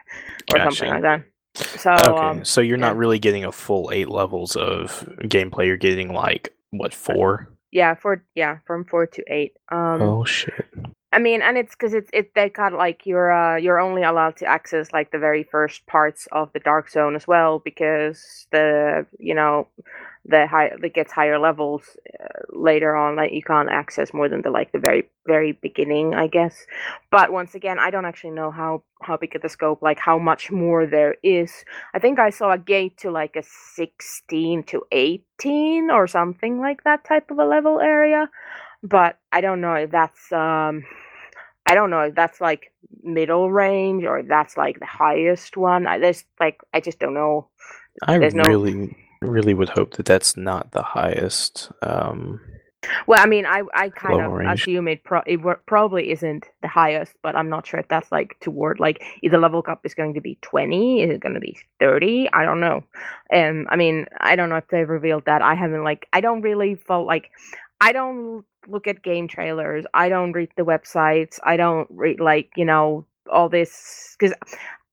or 0.52 0.60
gotcha. 0.60 0.76
something 0.76 0.90
like 0.90 1.02
that. 1.02 1.24
So 1.60 1.94
okay, 1.94 2.08
um, 2.08 2.46
so 2.46 2.62
you're 2.62 2.78
yeah. 2.78 2.88
not 2.88 2.98
really 2.98 3.20
getting 3.20 3.46
a 3.46 3.52
full 3.52 3.92
eight 3.92 4.10
levels 4.10 4.56
of 4.56 5.08
gameplay. 5.22 5.66
You're 5.66 5.78
getting 5.78 6.14
like 6.14 6.54
what 6.72 6.94
four? 6.94 7.50
Yeah, 7.72 7.96
four. 7.96 8.24
Yeah, 8.36 8.60
from 8.66 8.86
four 8.86 9.06
to 9.08 9.24
eight. 9.28 9.54
Um, 9.70 10.02
oh 10.02 10.26
shit. 10.26 10.66
I 11.12 11.18
mean, 11.18 11.42
and 11.42 11.58
it's 11.58 11.74
because 11.74 11.94
it's 11.94 12.10
it 12.14 12.34
they 12.36 12.50
got 12.50 12.74
like 12.74 13.06
you're 13.06 13.32
uh 13.32 13.58
you're 13.58 13.80
only 13.80 14.04
allowed 14.04 14.38
to 14.38 14.46
access 14.46 14.92
like 14.92 15.12
the 15.12 15.18
very 15.18 15.44
first 15.44 15.86
parts 15.88 16.28
of 16.32 16.54
the 16.54 16.60
dark 16.60 16.90
zone 16.90 17.16
as 17.16 17.28
well 17.28 17.60
because 17.60 18.48
the 18.52 19.06
you 19.18 19.34
know 19.34 19.68
the 20.26 20.48
high 20.48 20.72
it 20.84 20.94
gets 20.94 21.12
higher 21.12 21.40
levels 21.40 21.98
uh, 22.20 22.28
later 22.50 22.96
on 22.96 23.16
like 23.16 23.32
you 23.32 23.42
can't 23.42 23.70
access 23.70 24.14
more 24.14 24.28
than 24.28 24.42
the 24.42 24.50
like 24.50 24.72
the 24.72 24.80
very 24.80 25.10
very 25.26 25.54
beginning 25.54 26.14
i 26.14 26.28
guess 26.28 26.66
but 27.10 27.32
once 27.32 27.56
again 27.56 27.80
i 27.80 27.90
don't 27.90 28.06
actually 28.06 28.32
know 28.32 28.52
how 28.52 28.84
how 29.02 29.16
big 29.16 29.36
of 29.36 29.42
the 29.42 29.50
scope 29.50 29.82
like 29.82 30.00
how 30.00 30.18
much 30.18 30.52
more 30.52 30.86
there 30.86 31.16
is 31.24 31.64
i 31.94 32.00
think 32.00 32.20
i 32.20 32.30
saw 32.30 32.52
a 32.52 32.58
gate 32.58 32.98
to 32.98 33.10
like 33.12 33.36
a 33.36 33.44
16 33.76 34.64
to 34.64 34.84
18 34.92 35.90
or 35.90 36.08
something 36.08 36.60
like 36.60 36.84
that 36.84 37.04
type 37.06 37.32
of 37.32 37.40
a 37.40 37.46
level 37.46 37.80
area 37.80 38.30
but 38.84 39.18
i 39.32 39.42
don't 39.42 39.62
know 39.62 39.76
if 39.76 39.90
that's 39.92 40.32
um 40.32 40.84
I 41.70 41.76
don't 41.76 41.92
know 41.92 42.02
if 42.02 42.16
that's 42.16 42.42
like 42.42 42.74
middle 43.04 43.52
range 43.52 44.04
or 44.04 44.24
that's 44.24 44.58
like 44.58 44.80
the 44.80 44.88
highest 44.88 45.56
one. 45.56 45.86
I 45.86 46.00
there's 46.00 46.24
like 46.40 46.60
I 46.74 46.80
just 46.80 46.98
don't 46.98 47.14
know. 47.14 47.48
I 48.02 48.18
there's 48.18 48.34
really 48.34 48.96
really 49.22 49.54
would 49.54 49.70
hope 49.70 49.94
that 49.96 50.06
that's 50.06 50.38
not 50.38 50.72
the 50.72 50.84
highest. 50.84 51.72
Um, 51.82 52.42
Well, 53.08 53.20
I 53.22 53.26
mean, 53.26 53.46
I 53.46 53.64
I 53.74 53.90
kind 53.90 54.22
of 54.22 54.32
range. 54.32 54.62
assume 54.62 54.88
it, 54.88 55.04
pro- 55.04 55.24
it 55.26 55.40
probably 55.66 56.12
isn't 56.12 56.46
the 56.62 56.68
highest, 56.70 57.14
but 57.22 57.36
I'm 57.36 57.50
not 57.50 57.68
sure 57.68 57.80
if 57.80 57.88
that's 57.90 58.12
like 58.12 58.38
toward 58.40 58.80
like 58.80 59.04
either 59.22 59.38
level 59.38 59.62
cap 59.62 59.82
is 59.84 59.94
going 59.94 60.14
to 60.14 60.22
be 60.22 60.38
20, 60.42 61.02
is 61.04 61.10
it 61.12 61.20
going 61.20 61.34
to 61.36 61.42
be 61.42 61.58
30? 61.80 62.30
I 62.32 62.46
don't 62.46 62.62
know. 62.62 62.84
Um, 63.34 63.68
I 63.70 63.76
mean, 63.76 64.06
I 64.20 64.36
don't 64.36 64.50
know 64.50 64.56
if 64.58 64.68
they've 64.70 64.88
revealed 64.88 65.26
that. 65.26 65.42
I 65.42 65.56
haven't 65.56 65.84
like 65.84 66.08
I 66.14 66.22
don't 66.22 66.42
really 66.42 66.76
felt 66.76 67.06
like 67.06 67.32
I 67.82 67.92
don't 67.92 68.46
look 68.68 68.88
at 68.88 69.04
game 69.04 69.28
trailers. 69.28 69.86
I 69.94 70.10
don't 70.10 70.32
read 70.32 70.50
the 70.56 70.64
websites. 70.64 71.40
I 71.44 71.58
don't 71.58 71.88
read 71.92 72.20
like 72.22 72.52
you 72.56 72.66
know 72.66 73.06
all 73.32 73.50
this 73.50 74.16
because 74.18 74.34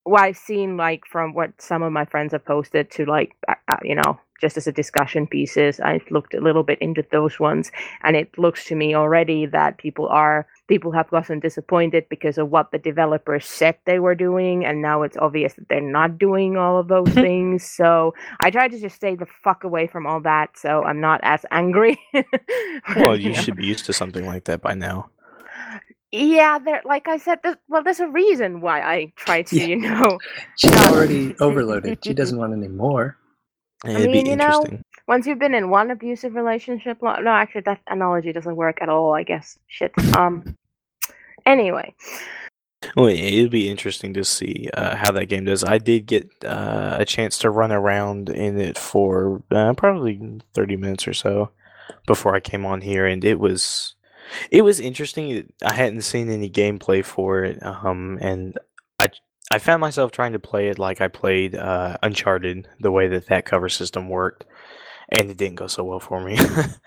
what 0.06 0.22
I've 0.22 0.36
seen 0.36 0.76
like 0.76 1.04
from 1.04 1.34
what 1.34 1.60
some 1.60 1.82
of 1.82 1.92
my 1.92 2.04
friends 2.04 2.32
have 2.32 2.44
posted 2.44 2.90
to 2.92 3.04
like 3.06 3.32
uh, 3.48 3.54
uh, 3.68 3.76
you 3.82 3.94
know 3.94 4.20
just 4.40 4.56
as 4.56 4.66
a 4.66 4.72
discussion 4.72 5.26
pieces. 5.26 5.80
I've 5.80 6.08
looked 6.10 6.34
a 6.34 6.40
little 6.40 6.62
bit 6.62 6.78
into 6.80 7.04
those 7.10 7.40
ones, 7.40 7.72
and 8.02 8.16
it 8.16 8.36
looks 8.38 8.66
to 8.66 8.74
me 8.74 8.94
already 8.94 9.46
that 9.46 9.78
people 9.78 10.08
are 10.08 10.46
people 10.68 10.92
have 10.92 11.10
gotten 11.10 11.40
disappointed 11.40 12.06
because 12.08 12.38
of 12.38 12.50
what 12.50 12.70
the 12.70 12.78
developers 12.78 13.46
said 13.46 13.76
they 13.84 13.98
were 13.98 14.14
doing, 14.14 14.64
and 14.64 14.82
now 14.82 15.02
it's 15.02 15.16
obvious 15.16 15.54
that 15.54 15.68
they're 15.68 15.80
not 15.80 16.18
doing 16.18 16.56
all 16.56 16.78
of 16.78 16.88
those 16.88 17.08
things. 17.14 17.64
So 17.64 18.14
I 18.40 18.50
try 18.50 18.68
to 18.68 18.78
just 18.78 18.96
stay 18.96 19.16
the 19.16 19.26
fuck 19.26 19.64
away 19.64 19.86
from 19.86 20.06
all 20.06 20.20
that, 20.20 20.56
so 20.56 20.84
I'm 20.84 21.00
not 21.00 21.20
as 21.22 21.44
angry. 21.50 21.98
well, 22.96 23.16
you 23.20 23.32
know. 23.32 23.40
should 23.40 23.56
be 23.56 23.66
used 23.66 23.86
to 23.86 23.92
something 23.92 24.26
like 24.26 24.44
that 24.44 24.60
by 24.60 24.74
now. 24.74 25.10
Yeah, 26.12 26.58
there. 26.58 26.82
Like 26.84 27.08
I 27.08 27.18
said, 27.18 27.40
there's, 27.42 27.56
well, 27.68 27.82
there's 27.82 28.00
a 28.00 28.08
reason 28.08 28.60
why 28.60 28.80
I 28.80 29.12
try 29.16 29.42
to, 29.42 29.56
Yeah. 29.56 29.66
you 29.66 29.76
know, 29.76 30.18
She's 30.56 30.74
already 30.86 31.34
overloaded. 31.40 31.98
She 32.04 32.14
doesn't 32.14 32.38
want 32.42 32.52
any 32.52 32.68
more. 32.68 33.16
It'd 33.84 34.10
mean, 34.10 34.24
be 34.24 34.30
you 34.30 34.36
know, 34.36 34.60
interesting. 34.62 34.82
once 35.08 35.26
you've 35.26 35.38
been 35.38 35.54
in 35.54 35.68
one 35.68 35.90
abusive 35.90 36.34
relationship, 36.34 36.98
lo- 37.02 37.20
no, 37.20 37.30
actually, 37.30 37.62
that 37.62 37.80
analogy 37.88 38.32
doesn't 38.32 38.56
work 38.56 38.78
at 38.80 38.88
all. 38.88 39.14
I 39.14 39.22
guess. 39.24 39.58
Shit. 39.66 39.92
Um. 40.16 40.56
Anyway, 41.44 41.94
Well, 42.96 43.10
yeah, 43.10 43.22
it'd 43.24 43.50
be 43.50 43.68
interesting 43.68 44.14
to 44.14 44.24
see 44.24 44.68
uh, 44.74 44.96
how 44.96 45.12
that 45.12 45.26
game 45.26 45.44
does. 45.44 45.62
I 45.62 45.78
did 45.78 46.06
get 46.06 46.28
uh, 46.44 46.96
a 46.98 47.04
chance 47.04 47.38
to 47.38 47.50
run 47.50 47.70
around 47.70 48.28
in 48.30 48.58
it 48.58 48.78
for 48.78 49.42
uh, 49.50 49.74
probably 49.74 50.40
thirty 50.54 50.76
minutes 50.76 51.06
or 51.06 51.14
so 51.14 51.50
before 52.06 52.34
I 52.34 52.40
came 52.40 52.64
on 52.64 52.80
here, 52.80 53.06
and 53.06 53.24
it 53.24 53.38
was 53.38 53.94
it 54.50 54.62
was 54.62 54.80
interesting. 54.80 55.52
I 55.62 55.74
hadn't 55.74 56.02
seen 56.02 56.30
any 56.30 56.50
gameplay 56.50 57.04
for 57.04 57.44
it, 57.44 57.62
um, 57.64 58.18
and 58.20 58.58
I 58.98 59.08
I 59.50 59.58
found 59.58 59.80
myself 59.80 60.10
trying 60.12 60.32
to 60.32 60.38
play 60.38 60.68
it 60.68 60.78
like 60.78 61.00
I 61.00 61.08
played 61.08 61.54
uh, 61.54 61.96
Uncharted, 62.02 62.68
the 62.80 62.90
way 62.90 63.08
that 63.08 63.26
that 63.26 63.44
cover 63.44 63.68
system 63.68 64.08
worked, 64.08 64.44
and 65.18 65.30
it 65.30 65.36
didn't 65.36 65.56
go 65.56 65.66
so 65.66 65.84
well 65.84 66.00
for 66.00 66.20
me. 66.20 66.36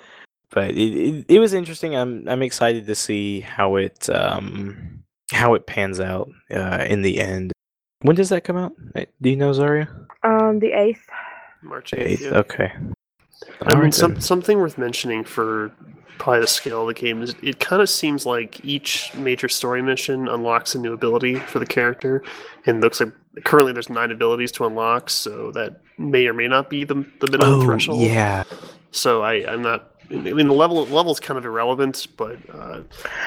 but 0.51 0.71
it, 0.71 0.77
it 0.77 1.25
it 1.29 1.39
was 1.39 1.53
interesting. 1.53 1.95
I'm 1.95 2.27
I'm 2.27 2.41
excited 2.41 2.85
to 2.87 2.95
see 2.95 3.41
how 3.41 3.75
it 3.75 4.09
um 4.09 5.03
how 5.31 5.53
it 5.53 5.67
pans 5.67 5.99
out 5.99 6.29
uh, 6.51 6.85
in 6.89 7.01
the 7.01 7.19
end. 7.19 7.53
When 8.01 8.15
does 8.15 8.29
that 8.29 8.43
come 8.43 8.57
out? 8.57 8.73
Uh, 8.95 9.05
Do 9.21 9.29
you 9.29 9.35
know, 9.35 9.51
Zarya? 9.51 9.87
um, 10.23 10.59
the 10.59 10.71
eighth. 10.71 11.05
March 11.61 11.91
8th. 11.91 12.21
yeah. 12.21 12.29
Okay. 12.29 12.71
I 13.63 13.75
mean, 13.79 13.91
some, 13.91 14.21
something 14.21 14.57
worth 14.59 14.77
mentioning 14.77 15.25
for 15.25 15.71
probably 16.19 16.41
the 16.41 16.47
scale 16.47 16.81
of 16.81 16.87
the 16.87 16.93
game 16.93 17.21
is 17.23 17.33
it 17.41 17.59
kind 17.59 17.81
of 17.81 17.89
seems 17.89 18.25
like 18.25 18.63
each 18.63 19.11
major 19.15 19.49
story 19.49 19.81
mission 19.81 20.27
unlocks 20.27 20.75
a 20.75 20.79
new 20.79 20.93
ability 20.93 21.35
for 21.35 21.57
the 21.59 21.65
character, 21.65 22.21
and 22.67 22.81
looks 22.81 22.99
like 22.99 23.11
currently 23.45 23.73
there's 23.73 23.89
nine 23.89 24.11
abilities 24.11 24.51
to 24.53 24.65
unlock, 24.65 25.09
so 25.09 25.51
that 25.53 25.81
may 25.97 26.27
or 26.27 26.33
may 26.33 26.47
not 26.47 26.69
be 26.69 26.83
the, 26.83 26.93
the 27.19 27.27
minimum 27.31 27.61
Oh 27.61 27.63
threshold. 27.65 28.01
yeah. 28.01 28.43
So 28.91 29.21
I, 29.23 29.51
I'm 29.51 29.61
not. 29.63 29.95
I 30.11 30.15
mean, 30.15 30.47
the 30.47 30.53
level 30.55 30.85
level 30.87 31.11
is 31.11 31.19
kind 31.19 31.37
of 31.37 31.45
irrelevant, 31.45 32.07
but 32.17 32.37
uh, 32.51 32.81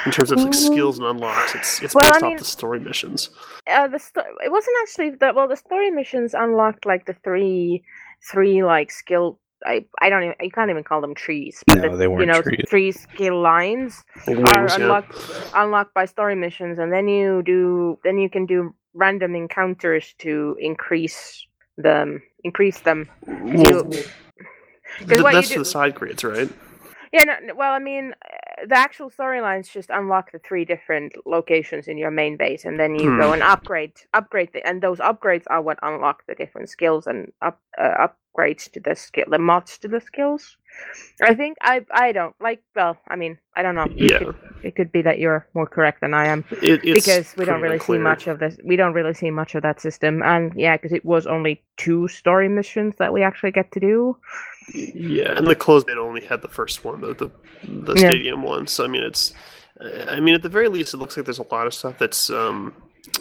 in 0.04 0.10
terms 0.10 0.32
of 0.32 0.40
like, 0.40 0.52
skills 0.52 0.98
and 0.98 1.06
unlocks, 1.06 1.54
it's 1.54 1.80
it's 1.80 1.94
Well, 1.94 2.04
I 2.04 2.10
based 2.10 2.22
mean- 2.22 2.32
off 2.32 2.38
the 2.40 2.44
story 2.44 2.80
missions. 2.80 3.30
Uh, 3.68 3.86
the 3.86 4.00
sto- 4.00 4.24
it 4.44 4.50
wasn't 4.50 4.76
actually 4.82 5.10
that. 5.20 5.34
Well, 5.36 5.46
the 5.46 5.56
story 5.56 5.90
missions 5.90 6.34
unlocked 6.34 6.84
like 6.84 7.06
the 7.06 7.14
three, 7.24 7.84
three 8.30 8.64
like 8.64 8.90
skill. 8.90 9.38
I 9.66 9.84
I 10.00 10.08
don't 10.10 10.22
even. 10.24 10.34
You 10.40 10.50
can't 10.50 10.70
even 10.70 10.84
call 10.84 11.00
them 11.00 11.14
trees. 11.14 11.62
But 11.66 11.78
No, 11.78 11.90
the, 11.90 11.96
they 11.96 12.04
You 12.04 12.10
weren't 12.10 12.20
you 12.20 12.26
know, 12.26 12.42
trees. 12.42 12.64
three 12.68 12.92
skill 12.92 13.40
lines. 13.40 14.02
Like 14.26 14.38
are 14.38 14.60
wings, 14.60 14.70
yeah. 14.78 14.84
unlocked 14.84 15.14
unlocked 15.54 15.94
by 15.94 16.04
story 16.06 16.34
missions 16.34 16.78
and 16.78 16.92
then 16.92 17.08
you 17.08 17.42
do 17.44 17.98
then 18.04 18.18
you 18.18 18.30
can 18.30 18.46
do 18.46 18.74
random 18.94 19.34
encounters 19.34 20.14
to 20.18 20.56
increase 20.60 21.46
them 21.78 22.22
increase 22.44 22.80
them 22.80 23.08
Well, 23.26 23.66
you- 23.66 24.04
th- 25.08 25.22
what 25.22 25.30
you 25.34 25.40
that's 25.40 25.48
do- 25.48 25.58
the 25.58 25.64
side 25.64 25.94
grids, 25.94 26.22
right? 26.24 26.48
yeah 27.12 27.24
no, 27.24 27.54
well 27.54 27.72
i 27.74 27.78
mean 27.78 28.12
uh, 28.24 28.66
the 28.66 28.76
actual 28.76 29.10
storylines 29.10 29.70
just 29.70 29.90
unlock 29.90 30.32
the 30.32 30.38
three 30.38 30.64
different 30.64 31.12
locations 31.26 31.88
in 31.88 31.96
your 31.98 32.10
main 32.10 32.36
base 32.36 32.64
and 32.64 32.78
then 32.80 32.94
you 32.94 33.16
go 33.18 33.28
Hmm. 33.28 33.34
and 33.34 33.42
upgrade 33.42 33.92
upgrade 34.14 34.50
the, 34.52 34.66
and 34.66 34.82
those 34.82 34.98
upgrades 34.98 35.44
are 35.48 35.60
what 35.62 35.78
unlock 35.82 36.24
the 36.26 36.34
different 36.34 36.68
skills 36.68 37.06
and 37.06 37.32
up 37.42 37.58
uh, 37.78 38.08
upgrades 38.32 38.70
to 38.72 38.80
the 38.80 38.94
skill 38.94 39.24
the 39.30 39.38
mods 39.38 39.78
to 39.78 39.88
the 39.88 40.00
skills 40.00 40.56
i 41.22 41.34
think 41.34 41.56
i 41.62 41.84
i 41.90 42.12
don't 42.12 42.34
like 42.40 42.62
well 42.74 42.96
i 43.08 43.16
mean 43.16 43.36
i 43.56 43.62
don't 43.62 43.74
know 43.74 43.86
Yeah. 43.96 44.18
could- 44.18 44.34
it 44.62 44.76
could 44.76 44.92
be 44.92 45.02
that 45.02 45.18
you're 45.18 45.46
more 45.54 45.66
correct 45.66 46.00
than 46.00 46.14
i 46.14 46.26
am 46.26 46.44
It, 46.62 46.82
because 46.82 47.34
we 47.36 47.44
don't 47.44 47.60
really 47.60 47.80
see 47.80 47.98
much 47.98 48.28
of 48.28 48.38
this. 48.38 48.56
We 48.64 48.76
don't 48.76 48.92
really 48.92 49.12
see 49.12 49.28
much 49.30 49.56
of 49.56 49.62
that 49.64 49.80
system, 49.80 50.22
and 50.22 50.52
yeah, 50.54 50.76
because 50.76 50.92
it 50.92 51.04
was 51.04 51.26
only 51.26 51.60
two 51.78 52.06
story 52.06 52.48
missions 52.48 52.94
that 52.98 53.12
we 53.12 53.24
actually 53.24 53.50
get 53.50 53.72
to 53.72 53.80
do. 53.80 54.16
Yeah, 54.72 55.36
and 55.36 55.48
the 55.48 55.56
closed 55.56 55.88
beta 55.88 55.98
only 56.00 56.20
had 56.20 56.42
the 56.42 56.48
first 56.48 56.84
one, 56.84 57.00
the 57.00 57.12
the, 57.14 57.30
the 57.64 57.94
Yeah. 57.94 58.10
stadium 58.10 58.44
one. 58.44 58.68
So 58.68 58.84
I 58.84 58.86
mean, 58.86 59.02
it's. 59.02 59.34
I 60.14 60.20
mean, 60.20 60.34
at 60.36 60.42
the 60.42 60.48
very 60.48 60.68
least, 60.68 60.94
it 60.94 60.98
looks 60.98 61.16
like 61.16 61.26
there's 61.26 61.40
a 61.40 61.48
lot 61.54 61.66
of 61.66 61.74
stuff 61.74 61.98
that's 61.98 62.30
um, 62.30 62.72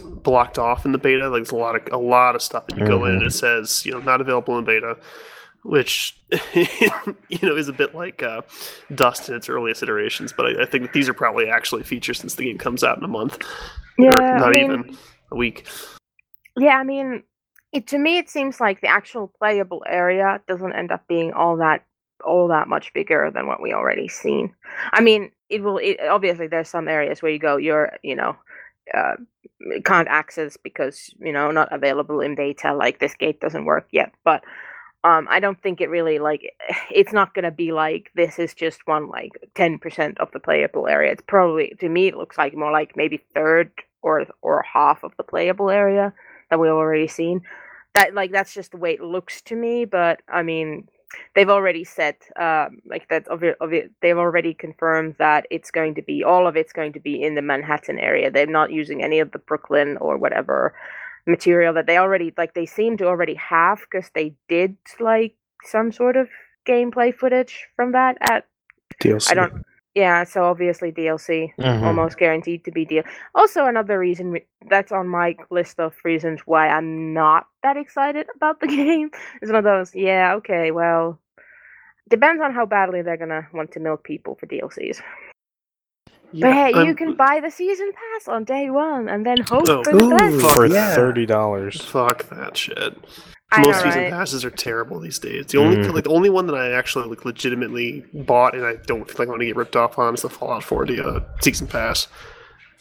blocked 0.02 0.58
off 0.60 0.86
in 0.86 0.92
the 0.92 0.98
beta. 0.98 1.30
Like 1.30 1.40
there's 1.40 1.52
a 1.52 1.56
lot 1.56 1.76
of 1.76 1.94
a 1.94 1.98
lot 1.98 2.36
of 2.36 2.42
stuff 2.42 2.68
that 2.68 2.78
you 2.78 2.86
go 2.86 3.06
in 3.06 3.14
and 3.16 3.24
it 3.24 3.34
says 3.34 3.86
you 3.86 3.92
know 3.92 4.00
not 4.00 4.22
available 4.22 4.58
in 4.58 4.66
beta, 4.66 4.98
which 5.64 6.18
you 6.54 7.40
know 7.42 7.56
is 7.56 7.68
a 7.68 7.74
bit 7.74 7.96
like 7.96 8.24
uh, 8.24 8.42
Dust 8.94 9.30
in 9.30 9.36
its 9.36 9.50
earliest 9.50 9.84
iterations. 9.84 10.34
But 10.36 10.46
I, 10.48 10.64
I 10.64 10.66
think 10.66 10.84
that 10.84 10.94
these 10.94 11.10
are 11.10 11.14
probably 11.14 11.50
actually 11.50 11.84
features 11.84 12.20
since 12.20 12.36
the 12.36 12.46
game 12.46 12.58
comes 12.58 12.84
out 12.84 12.98
in 12.98 13.04
a 13.04 13.08
month, 13.08 13.40
Yeah, 13.98 14.10
or 14.18 14.22
I 14.22 14.40
not 14.40 14.50
mean, 14.52 14.66
even 14.72 14.98
a 15.32 15.36
week. 15.36 15.68
yeah, 16.58 16.78
I 16.78 16.84
mean, 16.84 17.24
it 17.72 17.88
to 17.88 17.98
me 17.98 18.18
it 18.18 18.30
seems 18.30 18.60
like 18.60 18.82
the 18.82 18.88
actual 18.88 19.32
playable 19.40 19.84
area 19.88 20.42
doesn't 20.48 20.74
end 20.74 20.92
up 20.92 21.08
being 21.08 21.34
all 21.34 21.58
that 21.58 21.86
all 22.24 22.48
that 22.50 22.68
much 22.68 22.94
bigger 22.94 23.32
than 23.34 23.48
what 23.48 23.62
we 23.62 23.74
already 23.74 24.08
seen. 24.08 24.54
I 24.92 25.02
mean, 25.02 25.32
it 25.50 25.64
will. 25.64 25.78
It, 25.80 26.00
obviously, 26.02 26.48
there's 26.48 26.70
some 26.70 26.88
areas 26.88 27.22
where 27.22 27.32
you 27.32 27.40
go, 27.40 27.58
you're 27.58 27.94
you 28.04 28.16
know. 28.16 28.36
Uh, 28.94 29.16
can't 29.86 30.08
access 30.08 30.58
because 30.58 31.14
you 31.20 31.32
know 31.32 31.52
not 31.52 31.72
available 31.72 32.20
in 32.20 32.36
beta 32.36 32.74
like 32.74 33.00
this 33.00 33.16
gate 33.16 33.40
doesn't 33.40 33.66
work 33.66 33.88
yet. 33.92 34.12
But 34.24 34.44
um 35.04 35.28
i 35.32 35.40
don't 35.40 35.60
think 35.62 35.82
it 35.82 35.90
really 35.90 36.20
like 36.20 36.42
it's 36.92 37.14
not 37.14 37.34
going 37.34 37.44
to 37.44 37.52
be 37.52 37.72
like 37.72 38.12
this 38.16 38.38
is 38.38 38.54
just 38.54 38.86
one 38.86 39.08
like 39.10 39.32
10% 39.56 40.18
of 40.18 40.32
the 40.32 40.40
playable 40.40 40.88
area. 40.88 41.12
It's 41.12 41.24
probably 41.26 41.74
to 41.80 41.90
me 41.90 42.08
it 42.08 42.18
looks 42.18 42.38
like 42.38 42.56
more 42.56 42.72
like 42.72 42.96
maybe 42.96 43.18
third 43.34 43.72
or 44.02 44.26
or 44.42 44.64
half 44.64 45.04
of 45.04 45.12
the 45.18 45.24
playable 45.24 45.70
area 45.70 46.14
that 46.50 46.60
we've 46.60 46.72
already 46.72 47.08
seen. 47.08 47.42
That 47.94 48.14
like 48.14 48.32
that's 48.32 48.54
just 48.54 48.72
the 48.72 48.78
way 48.78 48.94
it 48.94 49.02
looks 49.02 49.42
to 49.44 49.56
me 49.56 49.86
but 49.86 50.22
i 50.28 50.44
mean 50.44 50.88
they've 51.36 51.50
already 51.50 51.84
said 51.84 52.16
um 52.40 52.80
like 52.86 53.08
that 53.10 53.28
of 53.28 53.44
it, 53.44 53.58
of 53.62 53.74
it 53.74 53.92
they've 54.02 54.18
already 54.18 54.54
confirmed 54.54 55.16
that 55.18 55.46
it's 55.50 55.72
going 55.72 55.94
to 55.96 56.02
be 56.02 56.24
all 56.24 56.48
of 56.48 56.56
it's 56.56 56.74
going 56.74 56.94
to 56.94 57.00
be 57.00 57.22
in 57.22 57.36
the 57.36 57.42
manhattan 57.42 58.00
area 58.00 58.32
they're 58.32 58.46
not 58.46 58.72
using 58.72 59.04
any 59.04 59.20
of 59.20 59.32
the 59.32 59.40
brooklyn 59.40 59.98
or 59.98 60.18
whatever 60.18 60.74
material 61.28 61.74
that 61.74 61.86
they 61.86 61.98
already 61.98 62.34
like 62.38 62.54
they 62.54 62.66
seem 62.66 62.98
to 62.98 63.06
already 63.06 63.36
have 63.36 63.80
because 63.82 64.10
they 64.16 64.34
did 64.48 64.76
like 65.00 65.36
some 65.64 65.92
sort 65.92 66.18
of 66.18 66.28
gameplay 66.68 67.14
footage 67.14 67.68
from 67.76 67.92
that 67.92 68.18
at 68.22 68.46
DLC. 69.02 69.32
i 69.32 69.34
don't 69.34 69.64
yeah 69.96 70.24
so 70.24 70.44
obviously 70.46 70.92
dlc 70.92 71.54
Mhm. 71.60 71.84
almost 71.84 72.18
guaranteed 72.18 72.64
to 72.64 72.72
be 72.72 72.86
deal 72.86 73.04
also 73.36 73.66
another 73.66 74.00
reason 74.00 74.38
that's 74.70 74.92
on 74.92 75.08
my 75.08 75.36
list 75.50 75.80
of 75.80 75.94
reasons 76.06 76.42
why 76.46 76.68
i'm 76.70 77.14
not 77.14 77.48
that 77.64 77.78
excited 77.78 78.28
about 78.36 78.60
the 78.60 78.68
game 78.82 79.10
is 79.42 79.50
one 79.50 79.58
of 79.58 79.64
those 79.64 79.94
yeah 79.94 80.34
okay 80.36 80.72
well 80.72 81.20
depends 82.10 82.42
on 82.42 82.54
how 82.54 82.66
badly 82.66 83.02
they're 83.02 83.18
gonna 83.18 83.48
want 83.54 83.72
to 83.72 83.80
milk 83.80 84.04
people 84.04 84.36
for 84.36 84.48
dlcs 84.48 85.02
but 86.34 86.54
hey 86.54 86.70
you 86.70 86.76
I'm- 86.76 86.96
can 86.96 87.14
buy 87.16 87.40
the 87.44 87.52
season 87.52 87.92
pass 87.94 88.28
on 88.28 88.44
day 88.44 88.70
one 88.70 89.08
and 89.10 89.26
then 89.26 89.38
hope 89.42 89.66
Oh, 89.70 89.84
for 89.84 89.94
the 89.94 90.08
best 90.10 90.56
for 90.56 90.66
Yeah. 90.68 90.94
thirty 90.96 91.26
dollars. 91.26 91.82
Fuck 91.82 92.30
that 92.30 92.56
shit. 92.58 92.96
I 93.54 93.58
Most 93.62 93.68
know, 93.68 93.84
season 93.84 94.04
right? 94.04 94.12
passes 94.12 94.46
are 94.46 94.50
terrible 94.50 95.00
these 95.02 95.20
days. 95.20 95.48
The 95.48 95.58
only 95.58 95.78
Mm. 95.78 95.94
like 95.94 96.06
the 96.06 96.10
only 96.12 96.30
one 96.30 96.48
that 96.48 96.56
I 96.56 96.72
actually 96.72 97.10
like 97.10 97.26
legitimately 97.26 98.06
bought 98.14 98.56
and 98.56 98.66
I 98.66 98.76
don't 98.86 99.06
feel 99.10 99.16
like 99.20 99.28
I'm 99.28 99.34
gonna 99.34 99.46
get 99.46 99.58
ripped 99.58 99.76
off 99.76 100.00
on 100.00 100.14
is 100.14 100.22
the 100.22 100.30
Fallout 100.30 100.64
40 100.64 101.02
uh, 101.02 101.20
season 101.42 101.68
pass 101.68 102.08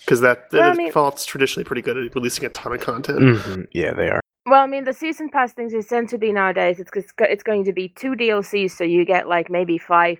because 0.04 0.21
that, 0.21 0.49
that 0.50 0.59
Well, 0.61 0.71
I 0.71 0.75
mean- 0.75 0.92
Fallout's 0.92 1.26
traditionally 1.26 1.64
pretty 1.64 1.83
good 1.83 1.97
at 1.97 2.14
releasing 2.14 2.45
a 2.45 2.50
ton 2.50 2.73
of 2.73 2.80
content. 2.80 3.19
Mhm, 3.19 3.66
Yeah, 3.73 3.92
they 3.95 4.09
are. 4.11 4.21
Well, 4.47 4.62
I 4.62 4.66
mean, 4.66 4.85
the 4.85 4.92
season 4.95 5.28
pass 5.28 5.52
things 5.52 5.75
is 5.75 5.87
tend 5.87 6.09
to 6.11 6.19
be 6.19 6.33
nowadays. 6.33 6.80
It's 6.80 6.90
it's, 6.95 7.12
go- 7.12 7.26
it's 7.28 7.42
going 7.42 7.64
to 7.64 7.73
be 7.73 7.88
two 7.88 8.14
DLCs, 8.14 8.71
so 8.71 8.85
you 8.85 9.04
get 9.04 9.28
like 9.28 9.50
maybe 9.50 9.76
five, 9.76 10.19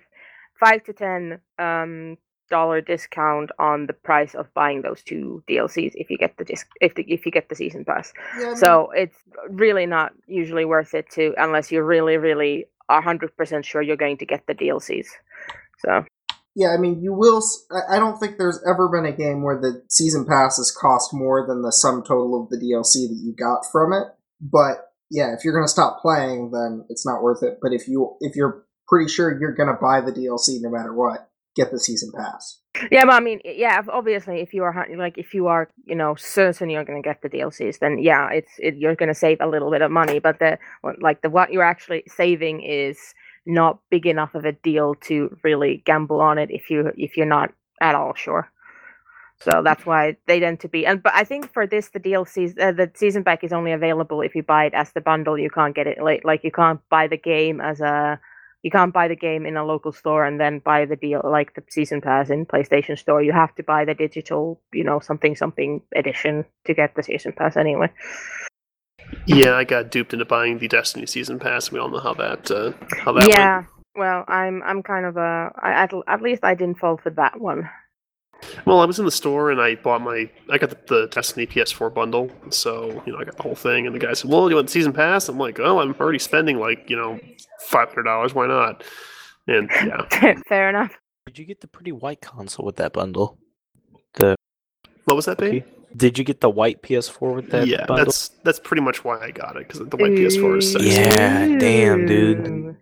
five 0.59 0.83
to 0.83 0.93
ten 0.93 1.39
um 1.59 2.17
dollar 2.51 2.81
discount 2.81 3.49
on 3.57 3.87
the 3.87 3.93
price 3.93 4.35
of 4.35 4.53
buying 4.53 4.83
those 4.83 5.01
two 5.01 5.43
DLCs 5.49 5.93
if 5.95 6.11
you 6.11 6.17
get 6.17 6.37
the 6.37 6.45
disc 6.45 6.67
if 6.81 6.93
the, 6.93 7.03
if 7.11 7.25
you 7.25 7.31
get 7.31 7.49
the 7.49 7.55
season 7.55 7.83
pass. 7.83 8.13
Yeah, 8.37 8.43
I 8.43 8.49
mean, 8.49 8.57
So 8.57 8.91
it's 8.91 9.17
really 9.49 9.87
not 9.87 10.11
usually 10.27 10.65
worth 10.65 10.93
it 10.93 11.09
to 11.11 11.33
unless 11.37 11.71
you're 11.71 11.85
really 11.85 12.17
really 12.17 12.65
hundred 12.89 13.35
percent 13.37 13.65
sure 13.65 13.81
you're 13.81 13.95
going 13.95 14.17
to 14.17 14.25
get 14.25 14.45
the 14.45 14.53
DLCs. 14.53 15.07
So 15.79 16.05
yeah, 16.55 16.73
I 16.73 16.77
mean, 16.77 17.01
you 17.01 17.13
will. 17.13 17.41
I 17.89 17.97
don't 17.97 18.19
think 18.19 18.37
there's 18.37 18.59
ever 18.67 18.89
been 18.89 19.05
a 19.05 19.15
game 19.15 19.41
where 19.41 19.59
the 19.59 19.83
season 19.89 20.25
passes 20.25 20.75
cost 20.79 21.13
more 21.13 21.47
than 21.47 21.61
the 21.61 21.71
sum 21.71 22.03
total 22.03 22.43
of 22.43 22.49
the 22.49 22.57
DLC 22.57 23.07
that 23.07 23.21
you 23.23 23.33
got 23.33 23.61
from 23.71 23.93
it. 23.93 24.07
But 24.41 24.91
yeah, 25.09 25.33
if 25.33 25.45
you're 25.45 25.53
gonna 25.53 25.69
stop 25.69 26.01
playing, 26.01 26.51
then 26.51 26.85
it's 26.89 27.05
not 27.05 27.23
worth 27.23 27.41
it. 27.41 27.59
But 27.61 27.71
if 27.71 27.87
you 27.87 28.17
if 28.19 28.35
you're 28.35 28.65
pretty 28.87 29.09
sure 29.09 29.39
you're 29.39 29.55
gonna 29.55 29.77
buy 29.79 30.01
the 30.01 30.11
DLC 30.11 30.61
no 30.61 30.69
matter 30.69 30.93
what, 30.93 31.29
get 31.55 31.71
the 31.71 31.79
season 31.79 32.11
pass. 32.15 32.59
Yeah, 32.89 33.05
but 33.05 33.15
I 33.15 33.19
mean, 33.19 33.41
yeah, 33.43 33.81
obviously, 33.89 34.39
if 34.39 34.53
you 34.53 34.63
are 34.63 34.87
like, 34.95 35.17
if 35.17 35.33
you 35.33 35.47
are, 35.47 35.69
you 35.85 35.95
know, 35.95 36.15
certain 36.15 36.69
you're 36.69 36.85
going 36.85 37.01
to 37.01 37.07
get 37.07 37.21
the 37.21 37.29
DLCs, 37.29 37.79
then 37.79 37.99
yeah, 37.99 38.29
it's 38.29 38.51
it, 38.59 38.77
you're 38.77 38.95
going 38.95 39.09
to 39.09 39.15
save 39.15 39.39
a 39.41 39.47
little 39.47 39.71
bit 39.71 39.81
of 39.81 39.91
money. 39.91 40.19
But 40.19 40.39
the 40.39 40.57
like 40.99 41.21
the 41.21 41.29
what 41.29 41.51
you're 41.51 41.63
actually 41.63 42.03
saving 42.07 42.63
is 42.63 42.97
not 43.45 43.79
big 43.89 44.05
enough 44.05 44.35
of 44.35 44.45
a 44.45 44.53
deal 44.53 44.95
to 44.95 45.35
really 45.43 45.83
gamble 45.85 46.21
on 46.21 46.37
it 46.37 46.49
if 46.51 46.69
you 46.69 46.91
if 46.95 47.17
you're 47.17 47.25
not 47.25 47.51
at 47.81 47.95
all 47.95 48.13
sure. 48.13 48.49
So 49.41 49.61
that's 49.63 49.87
why 49.87 50.17
they 50.27 50.39
tend 50.39 50.59
to 50.59 50.67
be. 50.67 50.85
And 50.85 51.01
but 51.01 51.13
I 51.15 51.23
think 51.23 51.51
for 51.51 51.65
this, 51.65 51.89
the 51.89 51.99
DLCs, 51.99 52.59
uh, 52.59 52.71
the 52.73 52.91
season 52.93 53.23
pack 53.23 53.43
is 53.43 53.51
only 53.51 53.71
available 53.71 54.21
if 54.21 54.35
you 54.35 54.43
buy 54.43 54.65
it 54.65 54.73
as 54.75 54.91
the 54.93 55.01
bundle. 55.01 55.37
You 55.37 55.49
can't 55.49 55.75
get 55.75 55.87
it 55.87 56.01
like 56.01 56.23
like 56.23 56.43
you 56.43 56.51
can't 56.51 56.79
buy 56.89 57.07
the 57.07 57.17
game 57.17 57.59
as 57.59 57.81
a 57.81 58.19
you 58.63 58.69
can't 58.71 58.93
buy 58.93 59.07
the 59.07 59.15
game 59.15 59.45
in 59.45 59.57
a 59.57 59.65
local 59.65 59.91
store 59.91 60.25
and 60.25 60.39
then 60.39 60.59
buy 60.59 60.85
the 60.85 60.95
deal 60.95 61.21
like 61.23 61.55
the 61.55 61.63
season 61.69 62.01
pass 62.01 62.29
in 62.29 62.45
PlayStation 62.45 62.97
Store. 62.97 63.21
You 63.21 63.31
have 63.31 63.55
to 63.55 63.63
buy 63.63 63.85
the 63.85 63.95
digital, 63.95 64.61
you 64.71 64.83
know, 64.83 64.99
something 64.99 65.35
something 65.35 65.81
edition 65.95 66.45
to 66.65 66.73
get 66.73 66.95
the 66.95 67.03
season 67.03 67.33
pass 67.33 67.57
anyway. 67.57 67.91
Yeah, 69.25 69.55
I 69.55 69.63
got 69.63 69.91
duped 69.91 70.13
into 70.13 70.25
buying 70.25 70.59
the 70.59 70.67
Destiny 70.67 71.05
season 71.05 71.39
pass. 71.39 71.71
We 71.71 71.79
all 71.79 71.89
know 71.89 71.99
how 71.99 72.13
that 72.13 72.51
uh, 72.51 72.73
how 72.97 73.13
that 73.13 73.27
yeah. 73.27 73.57
went. 73.57 73.67
Well, 73.95 74.25
I'm 74.27 74.61
I'm 74.63 74.83
kind 74.83 75.05
of 75.05 75.17
a 75.17 75.51
I, 75.61 75.71
at 75.83 75.93
at 76.07 76.21
least 76.21 76.43
I 76.43 76.55
didn't 76.55 76.79
fall 76.79 76.97
for 76.97 77.09
that 77.11 77.39
one. 77.39 77.69
Well, 78.65 78.79
I 78.79 78.85
was 78.85 78.99
in 78.99 79.05
the 79.05 79.11
store 79.11 79.51
and 79.51 79.61
I 79.61 79.75
bought 79.75 80.01
my 80.01 80.29
I 80.49 80.57
got 80.57 80.69
the, 80.69 80.77
the 80.87 81.07
Destiny 81.07 81.47
PS4 81.47 81.93
bundle, 81.93 82.31
so 82.49 83.01
you 83.05 83.13
know 83.13 83.19
I 83.19 83.23
got 83.23 83.37
the 83.37 83.43
whole 83.43 83.55
thing. 83.55 83.85
And 83.85 83.95
the 83.95 83.99
guy 83.99 84.13
said, 84.13 84.29
"Well, 84.29 84.49
you 84.49 84.55
want 84.55 84.67
the 84.67 84.71
season 84.71 84.93
pass?" 84.93 85.29
I'm 85.29 85.37
like, 85.37 85.59
"Oh, 85.59 85.79
I'm 85.79 85.95
already 85.99 86.19
spending 86.19 86.59
like 86.59 86.89
you 86.89 86.95
know 86.95 87.19
five 87.59 87.89
hundred 87.89 88.03
dollars. 88.03 88.33
Why 88.33 88.47
not?" 88.47 88.83
And 89.47 89.69
yeah, 89.85 90.35
Fair 90.47 90.69
enough. 90.69 90.91
Did 91.25 91.39
you 91.39 91.45
get 91.45 91.61
the 91.61 91.67
pretty 91.67 91.91
white 91.91 92.21
console 92.21 92.65
with 92.65 92.77
that 92.77 92.93
bundle? 92.93 93.37
The 94.15 94.35
what 95.05 95.15
was 95.15 95.25
that, 95.25 95.37
babe? 95.37 95.65
did 95.95 96.17
you 96.17 96.23
get 96.23 96.39
the 96.39 96.49
white 96.49 96.81
PS4 96.81 97.35
with 97.35 97.49
that 97.51 97.67
yeah, 97.67 97.85
bundle? 97.85 98.05
that's 98.05 98.29
that's 98.43 98.59
pretty 98.59 98.81
much 98.81 99.03
why 99.03 99.19
I 99.19 99.31
got 99.31 99.57
it 99.57 99.67
because 99.67 99.87
the 99.87 99.97
white 99.97 100.11
PS4 100.11 100.57
is 100.57 100.71
sexy. 100.71 100.89
Yeah, 100.89 101.57
damn, 101.57 102.05
dude. 102.05 102.77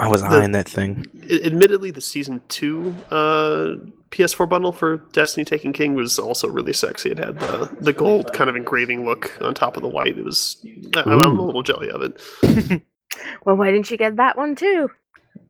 Ooh. 0.00 0.04
I 0.04 0.08
was 0.08 0.22
eyeing 0.22 0.52
that 0.52 0.68
thing. 0.68 1.04
Admittedly, 1.44 1.90
the 1.90 2.00
season 2.00 2.40
two 2.48 2.94
uh, 3.10 3.74
PS4 4.10 4.48
bundle 4.48 4.72
for 4.72 4.98
Destiny 5.12 5.44
Taken 5.44 5.72
King 5.72 5.94
was 5.94 6.18
also 6.18 6.48
really 6.48 6.72
sexy. 6.72 7.10
It 7.10 7.18
had 7.18 7.38
the 7.40 7.76
the 7.80 7.92
gold 7.92 8.32
kind 8.32 8.48
of 8.48 8.56
engraving 8.56 9.04
look 9.04 9.36
on 9.40 9.54
top 9.54 9.76
of 9.76 9.82
the 9.82 9.88
white. 9.88 10.16
It 10.18 10.24
was 10.24 10.64
I- 10.94 11.02
I'm 11.02 11.38
a 11.38 11.42
little 11.42 11.62
jelly 11.62 11.90
of 11.90 12.02
it 12.02 12.82
Well, 13.44 13.56
why 13.56 13.70
didn't 13.72 13.90
you 13.90 13.96
get 13.96 14.16
that 14.16 14.36
one 14.36 14.54
too? 14.54 14.90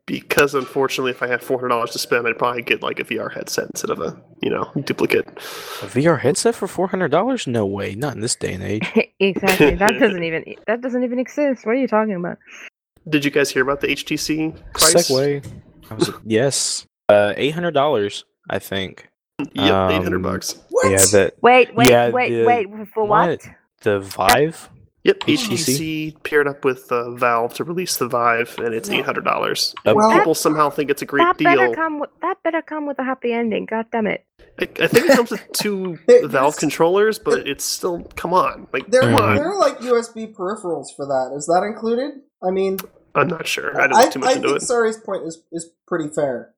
because 0.07 0.55
unfortunately, 0.55 1.11
if 1.11 1.23
I 1.23 1.27
had 1.27 1.43
four 1.43 1.59
hundred 1.59 1.69
dollars 1.69 1.91
to 1.91 1.99
spend, 1.99 2.27
I'd 2.27 2.39
probably 2.39 2.63
get 2.63 2.83
like 2.83 2.99
a 2.99 3.05
VR 3.05 3.31
headset 3.31 3.67
instead 3.67 3.91
of 3.91 4.01
a 4.01 4.19
you 4.41 4.49
know 4.49 4.73
duplicate. 4.85 5.27
A 5.29 5.87
VR 5.87 6.19
headset 6.19 6.55
for 6.55 6.67
four 6.67 6.89
hundred 6.89 7.11
dollars? 7.11 7.47
No 7.47 7.67
way, 7.67 7.95
not 7.95 8.15
in 8.15 8.21
this 8.23 8.35
day 8.35 8.55
and 8.55 8.63
age. 8.65 8.91
exactly. 9.21 9.75
That 9.75 9.93
doesn't 10.01 10.23
even 10.25 10.45
that 10.67 10.81
doesn't 10.81 11.05
even 11.05 11.19
exist. 11.19 11.67
What 11.67 11.73
are 11.73 11.79
you 11.79 11.87
talking 11.89 12.15
about? 12.15 12.39
Did 13.09 13.25
you 13.25 13.31
guys 13.31 13.51
hear 13.51 13.63
about 13.63 13.81
the 13.81 13.89
HTC 13.89 14.55
price? 14.73 14.95
Segue. 15.11 15.45
Was, 15.91 16.11
yes, 16.25 16.87
uh, 17.09 17.33
eight 17.37 17.51
hundred 17.55 17.73
dollars. 17.73 18.25
I 18.51 18.59
think. 18.59 19.09
Yep, 19.39 19.51
eight 19.57 20.03
hundred 20.03 20.17
Um, 20.17 20.23
bucks. 20.23 20.57
What? 20.71 20.91
Yeah, 20.91 20.99
that 21.13 21.35
Wait, 21.43 21.75
wait, 21.75 21.89
Yeah, 21.89 22.11
wait, 22.11 22.31
the- 22.31 22.45
wait. 22.45 22.67
For 22.93 23.05
what? 23.05 23.29
what? 23.29 23.49
the 23.83 24.01
Vive. 24.01 24.69
Yep, 25.05 25.21
HTC? 25.21 25.49
HTC 26.13 26.23
paired 26.25 26.49
up 26.49 26.65
with 26.65 26.91
uh, 26.91 27.13
Valve 27.13 27.55
to 27.55 27.65
release 27.65 27.97
the 27.99 28.09
Vive, 28.09 28.59
and 28.59 28.75
it's 28.75 28.91
eight 28.91 29.05
hundred 29.05 29.25
dollars. 29.25 29.75
Well- 29.85 30.11
People 30.13 30.35
somehow 30.35 30.69
think 30.71 30.91
it's 30.91 31.03
a 31.03 31.07
great 31.07 31.23
that 31.23 31.39
better 31.39 31.67
deal. 31.69 31.75
come 31.75 32.01
with 32.01 32.11
that 32.21 32.43
better 32.43 32.61
come 32.63 32.87
with 32.87 32.99
a 32.99 33.05
happy 33.05 33.33
ending. 33.33 33.65
God 33.65 33.87
damn 33.93 34.07
it! 34.09 34.25
I, 34.61 34.65
I 34.83 34.87
think 34.89 35.07
it 35.09 35.17
comes 35.17 35.31
with 35.31 35.47
two 35.53 35.99
Valve 36.25 36.57
controllers, 36.57 37.19
but 37.19 37.47
it's 37.47 37.65
still 37.65 38.03
come 38.17 38.35
on. 38.35 38.67
Like, 38.73 38.89
There, 38.89 39.03
come 39.03 39.15
on. 39.15 39.37
there 39.37 39.51
are 39.53 39.59
like 39.59 39.79
USB 39.79 40.35
peripherals 40.35 40.89
for 40.97 41.07
that. 41.07 41.33
Is 41.37 41.47
that 41.47 41.63
included? 41.65 42.11
I 42.43 42.51
mean, 42.51 42.79
I'm 43.19 43.29
not 43.29 43.47
sure. 43.47 43.79
I 43.81 43.87
didn't 43.89 43.97
I, 43.97 44.09
too 44.11 44.19
much 44.21 44.29
I 44.29 44.33
into 44.35 44.49
think 44.49 44.63
it. 44.63 44.67
Sari's 44.67 44.99
point 44.99 45.25
is, 45.25 45.43
is 45.53 45.71
pretty 45.87 46.09
fair. 46.09 46.55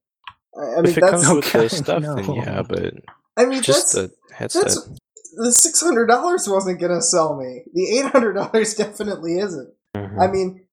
I, 0.56 0.62
I 0.62 0.76
mean, 0.76 0.86
if 0.86 0.98
it 0.98 1.00
that's 1.00 1.24
comes 1.24 1.34
with 1.36 1.46
Okay, 1.46 1.60
the 1.64 1.68
stuff, 1.70 2.02
then 2.02 2.34
yeah, 2.34 2.62
but 2.62 2.94
I 3.36 3.46
mean 3.46 3.62
just 3.62 3.92
that's 3.94 4.10
the 4.28 4.34
headset. 4.34 4.64
that's 4.64 4.88
the 5.36 5.52
six 5.52 5.80
hundred 5.80 6.06
dollars 6.06 6.48
wasn't 6.48 6.80
gonna 6.80 7.02
sell 7.02 7.36
me. 7.36 7.62
The 7.72 7.98
eight 7.98 8.06
hundred 8.06 8.34
dollars 8.34 8.74
definitely 8.76 9.38
isn't. 9.38 9.72
Mhm. 9.96 10.20
I 10.20 10.26
mean, 10.30 10.64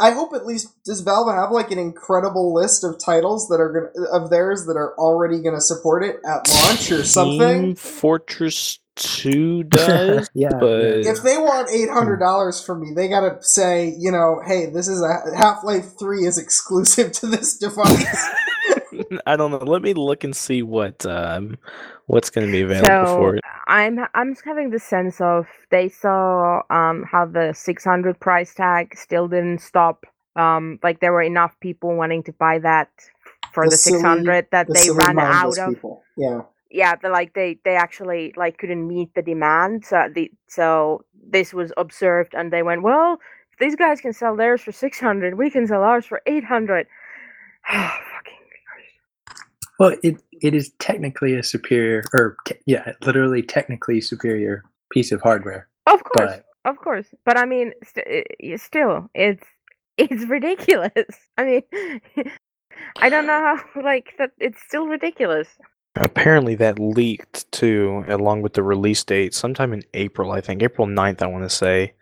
I 0.00 0.10
hope 0.12 0.34
at 0.34 0.46
least 0.46 0.68
does 0.84 1.00
Valve 1.00 1.32
have 1.34 1.50
like 1.50 1.70
an 1.70 1.78
incredible 1.78 2.52
list 2.54 2.84
of 2.84 2.98
titles 2.98 3.48
that 3.48 3.60
are 3.60 3.72
gonna 3.94 4.08
of 4.08 4.30
theirs 4.30 4.66
that 4.66 4.76
are 4.76 4.94
already 4.98 5.40
gonna 5.42 5.60
support 5.60 6.04
it 6.04 6.16
at 6.26 6.48
launch 6.48 6.90
or 6.90 7.04
something. 7.04 7.62
Team 7.62 7.74
Fortress 7.74 8.78
Two 8.96 9.64
does, 9.64 10.30
yeah, 10.34 10.50
but 10.60 11.04
If 11.04 11.22
they 11.22 11.38
want 11.38 11.70
eight 11.72 11.90
hundred 11.90 12.18
dollars 12.18 12.64
from 12.64 12.82
me, 12.82 12.92
they 12.94 13.08
gotta 13.08 13.38
say, 13.42 13.94
you 13.98 14.12
know, 14.12 14.40
hey, 14.46 14.66
this 14.66 14.88
is 14.88 15.02
a 15.02 15.36
Half 15.36 15.64
Life 15.64 15.98
Three 15.98 16.26
is 16.26 16.38
exclusive 16.38 17.12
to 17.12 17.26
this 17.28 17.58
device. 17.58 18.28
I 19.26 19.36
don't 19.36 19.50
know. 19.52 19.58
Let 19.58 19.82
me 19.82 19.94
look 19.94 20.24
and 20.24 20.36
see 20.36 20.62
what 20.62 21.06
um 21.06 21.58
what's 22.06 22.30
going 22.30 22.46
to 22.46 22.52
be 22.52 22.62
available 22.62 23.06
So 23.06 23.06
for 23.06 23.36
it. 23.36 23.44
I'm 23.68 23.98
I'm 24.14 24.34
just 24.34 24.44
having 24.46 24.70
the 24.70 24.80
sense 24.80 25.20
of 25.20 25.46
they 25.70 25.88
saw 25.90 26.62
um 26.70 27.04
how 27.10 27.26
the 27.26 27.52
600 27.54 28.20
price 28.20 28.54
tag 28.54 28.96
still 28.96 29.28
didn't 29.28 29.60
stop. 29.60 30.06
Um, 30.36 30.78
like 30.82 31.00
there 31.00 31.12
were 31.12 31.22
enough 31.22 31.54
people 31.60 31.96
wanting 31.96 32.22
to 32.24 32.32
buy 32.34 32.60
that 32.60 32.90
for 33.52 33.66
The 33.66 33.70
the, 33.70 33.76
silly- 33.78 34.02
600 34.02 34.48
that 34.52 34.68
The 34.68 34.74
they 34.74 34.90
ran 34.90 35.18
out 35.20 35.58
of. 35.58 35.74
people. 35.74 36.04
Yeah. 36.16 36.42
Yeah 36.72 36.96
the, 36.96 37.10
like 37.10 37.34
they 37.34 37.58
they 37.64 37.76
actually 37.76 38.34
like 38.36 38.58
couldn't 38.58 38.88
meet 38.88 39.14
the 39.14 39.22
demand 39.22 39.86
so 39.86 40.08
the 40.14 40.30
so 40.48 41.04
this 41.30 41.54
was 41.54 41.72
observed 41.78 42.34
and 42.34 42.52
they 42.52 42.64
went 42.64 42.82
well 42.82 43.18
if 43.52 43.60
these 43.60 43.76
guys 43.76 44.00
can 44.00 44.14
sell 44.14 44.36
theirs 44.36 44.62
for 44.62 44.72
600 44.72 45.38
we 45.38 45.50
can 45.50 45.66
sell 45.68 45.82
ours 45.84 46.06
for 46.06 46.22
800 46.26 46.86
fucking 47.68 48.38
Well, 49.78 49.96
it 50.02 50.16
it 50.42 50.54
is 50.54 50.72
technically 50.80 51.34
a 51.36 51.42
superior, 51.42 52.04
or 52.14 52.36
te- 52.46 52.56
yeah, 52.66 52.92
literally 53.04 53.42
technically 53.42 54.00
superior 54.00 54.64
piece 54.92 55.12
of 55.12 55.22
hardware. 55.22 55.68
of 55.86 56.04
course 56.04 56.32
But 56.32 56.44
of 56.64 56.78
course 56.78 57.06
but 57.26 57.38
i 57.38 57.46
mean 57.46 57.72
st- 57.84 58.60
still 58.60 59.08
it's 59.14 59.44
it's 59.98 60.24
ridiculous. 60.26 60.92
I 61.38 61.44
mean 61.44 61.62
i 63.00 63.10
don't 63.10 63.26
know 63.26 63.40
how 63.40 63.82
like 63.82 64.14
that 64.18 64.32
it's 64.38 64.62
still 64.62 64.86
ridiculous 64.88 65.48
Apparently, 65.94 66.54
that 66.56 66.78
leaked 66.78 67.50
too, 67.52 68.04
along 68.08 68.42
with 68.42 68.54
the 68.54 68.62
release 68.62 69.04
date, 69.04 69.34
sometime 69.34 69.72
in 69.72 69.82
April. 69.92 70.32
I 70.32 70.40
think 70.40 70.62
April 70.62 70.86
9th, 70.86 71.20
I 71.22 71.26
want 71.26 71.44
to 71.44 71.50
say, 71.50 71.94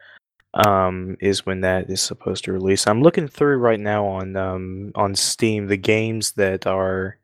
um, 0.54 1.16
is 1.20 1.44
when 1.44 1.62
that 1.62 1.90
is 1.90 2.00
supposed 2.00 2.44
to 2.44 2.52
release. 2.52 2.86
I'm 2.86 3.02
looking 3.02 3.26
through 3.28 3.56
right 3.56 3.80
now 3.80 4.06
on 4.06 4.36
um 4.36 4.92
on 4.94 5.14
Steam 5.14 5.66
the 5.66 5.76
games 5.76 6.32
that 6.32 6.66
are 6.66 7.18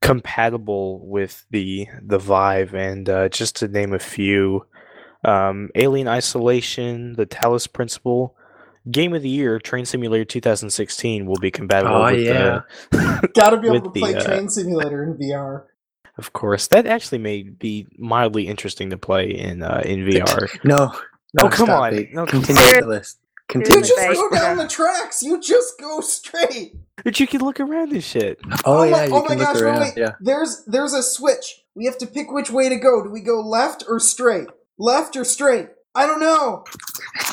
compatible 0.00 1.04
with 1.06 1.44
the 1.50 1.88
the 2.02 2.18
Vive, 2.18 2.74
and 2.74 3.08
uh, 3.08 3.28
just 3.28 3.56
to 3.56 3.68
name 3.68 3.92
a 3.92 3.98
few, 3.98 4.64
um, 5.24 5.70
Alien 5.74 6.06
Isolation, 6.08 7.14
The 7.14 7.26
Talos 7.26 7.72
Principle. 7.72 8.36
Game 8.88 9.14
of 9.14 9.22
the 9.22 9.28
Year, 9.28 9.58
Train 9.58 9.84
Simulator 9.84 10.24
2016 10.24 11.26
will 11.26 11.34
be 11.40 11.50
compatible 11.50 11.96
Oh, 11.96 12.04
with 12.04 12.24
yeah. 12.24 12.60
the 12.92 13.28
Gotta 13.34 13.56
be 13.56 13.66
able 13.66 13.80
to 13.80 13.90
play 13.90 14.12
the, 14.12 14.20
uh, 14.20 14.24
Train 14.24 14.48
Simulator 14.48 15.02
in 15.02 15.14
VR. 15.14 15.64
Of 16.18 16.32
course, 16.32 16.66
that 16.68 16.86
actually 16.86 17.18
may 17.18 17.42
be 17.42 17.86
mildly 17.98 18.46
interesting 18.48 18.90
to 18.90 18.96
play 18.96 19.30
in 19.30 19.62
uh, 19.62 19.82
in 19.84 20.00
VR. 20.06 20.48
no, 20.64 20.92
no, 21.34 21.42
Oh, 21.44 21.48
come 21.50 21.68
on. 21.70 21.94
it. 21.94 22.12
No, 22.12 22.24
continue 22.26 22.80
the 22.80 22.86
list. 22.86 23.18
You 23.54 23.62
just 23.62 23.94
go 23.94 24.28
down 24.30 24.56
the 24.56 24.66
tracks. 24.66 25.22
You 25.22 25.40
just 25.40 25.78
go 25.78 26.00
straight. 26.00 26.74
but 27.04 27.20
you 27.20 27.26
can 27.28 27.42
look 27.42 27.60
around 27.60 27.92
and 27.92 28.02
shit. 28.02 28.40
Oh, 28.64 28.80
Oh 28.80 28.82
yeah, 28.82 28.90
my- 28.90 29.04
you 29.04 29.14
oh 29.14 29.22
my 29.24 29.34
look 29.34 29.38
gosh, 29.38 29.54
wait, 29.56 29.62
around. 29.62 29.80
wait. 29.82 29.92
Yeah, 29.96 30.12
There's 30.20 30.64
there's 30.66 30.94
a 30.94 31.02
switch. 31.02 31.62
We 31.74 31.84
have 31.84 31.98
to 31.98 32.06
pick 32.06 32.32
which 32.32 32.50
way 32.50 32.68
to 32.70 32.76
go. 32.76 33.04
Do 33.04 33.10
we 33.10 33.20
go 33.20 33.40
left 33.40 33.84
or 33.88 34.00
straight? 34.00 34.48
Left 34.78 35.14
or 35.16 35.24
straight? 35.24 35.68
I 35.94 36.06
don't 36.06 36.20
know. 36.20 36.64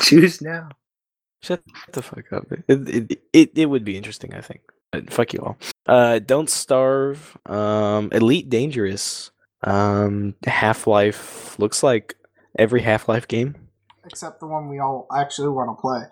Choose 0.02 0.40
now. 0.40 0.68
Shut 1.42 1.62
the 1.92 2.00
fuck 2.02 2.32
up. 2.32 2.46
It, 2.68 2.88
it, 2.88 3.20
it, 3.32 3.50
it 3.54 3.66
would 3.66 3.84
be 3.84 3.96
interesting, 3.96 4.34
I 4.34 4.40
think. 4.40 4.60
But 4.92 5.12
fuck 5.12 5.32
you 5.34 5.40
all. 5.40 5.58
Uh, 5.86 6.18
Don't 6.18 6.48
Starve. 6.50 7.36
Um, 7.46 8.08
Elite 8.12 8.48
Dangerous. 8.48 9.30
Um, 9.62 10.34
Half 10.46 10.86
Life. 10.86 11.58
Looks 11.58 11.82
like 11.82 12.14
every 12.58 12.82
Half 12.82 13.08
Life 13.08 13.28
game. 13.28 13.54
Except 14.06 14.40
the 14.40 14.46
one 14.46 14.68
we 14.68 14.78
all 14.78 15.06
actually 15.16 15.48
want 15.48 15.76
to 15.76 15.80
play. 15.80 16.02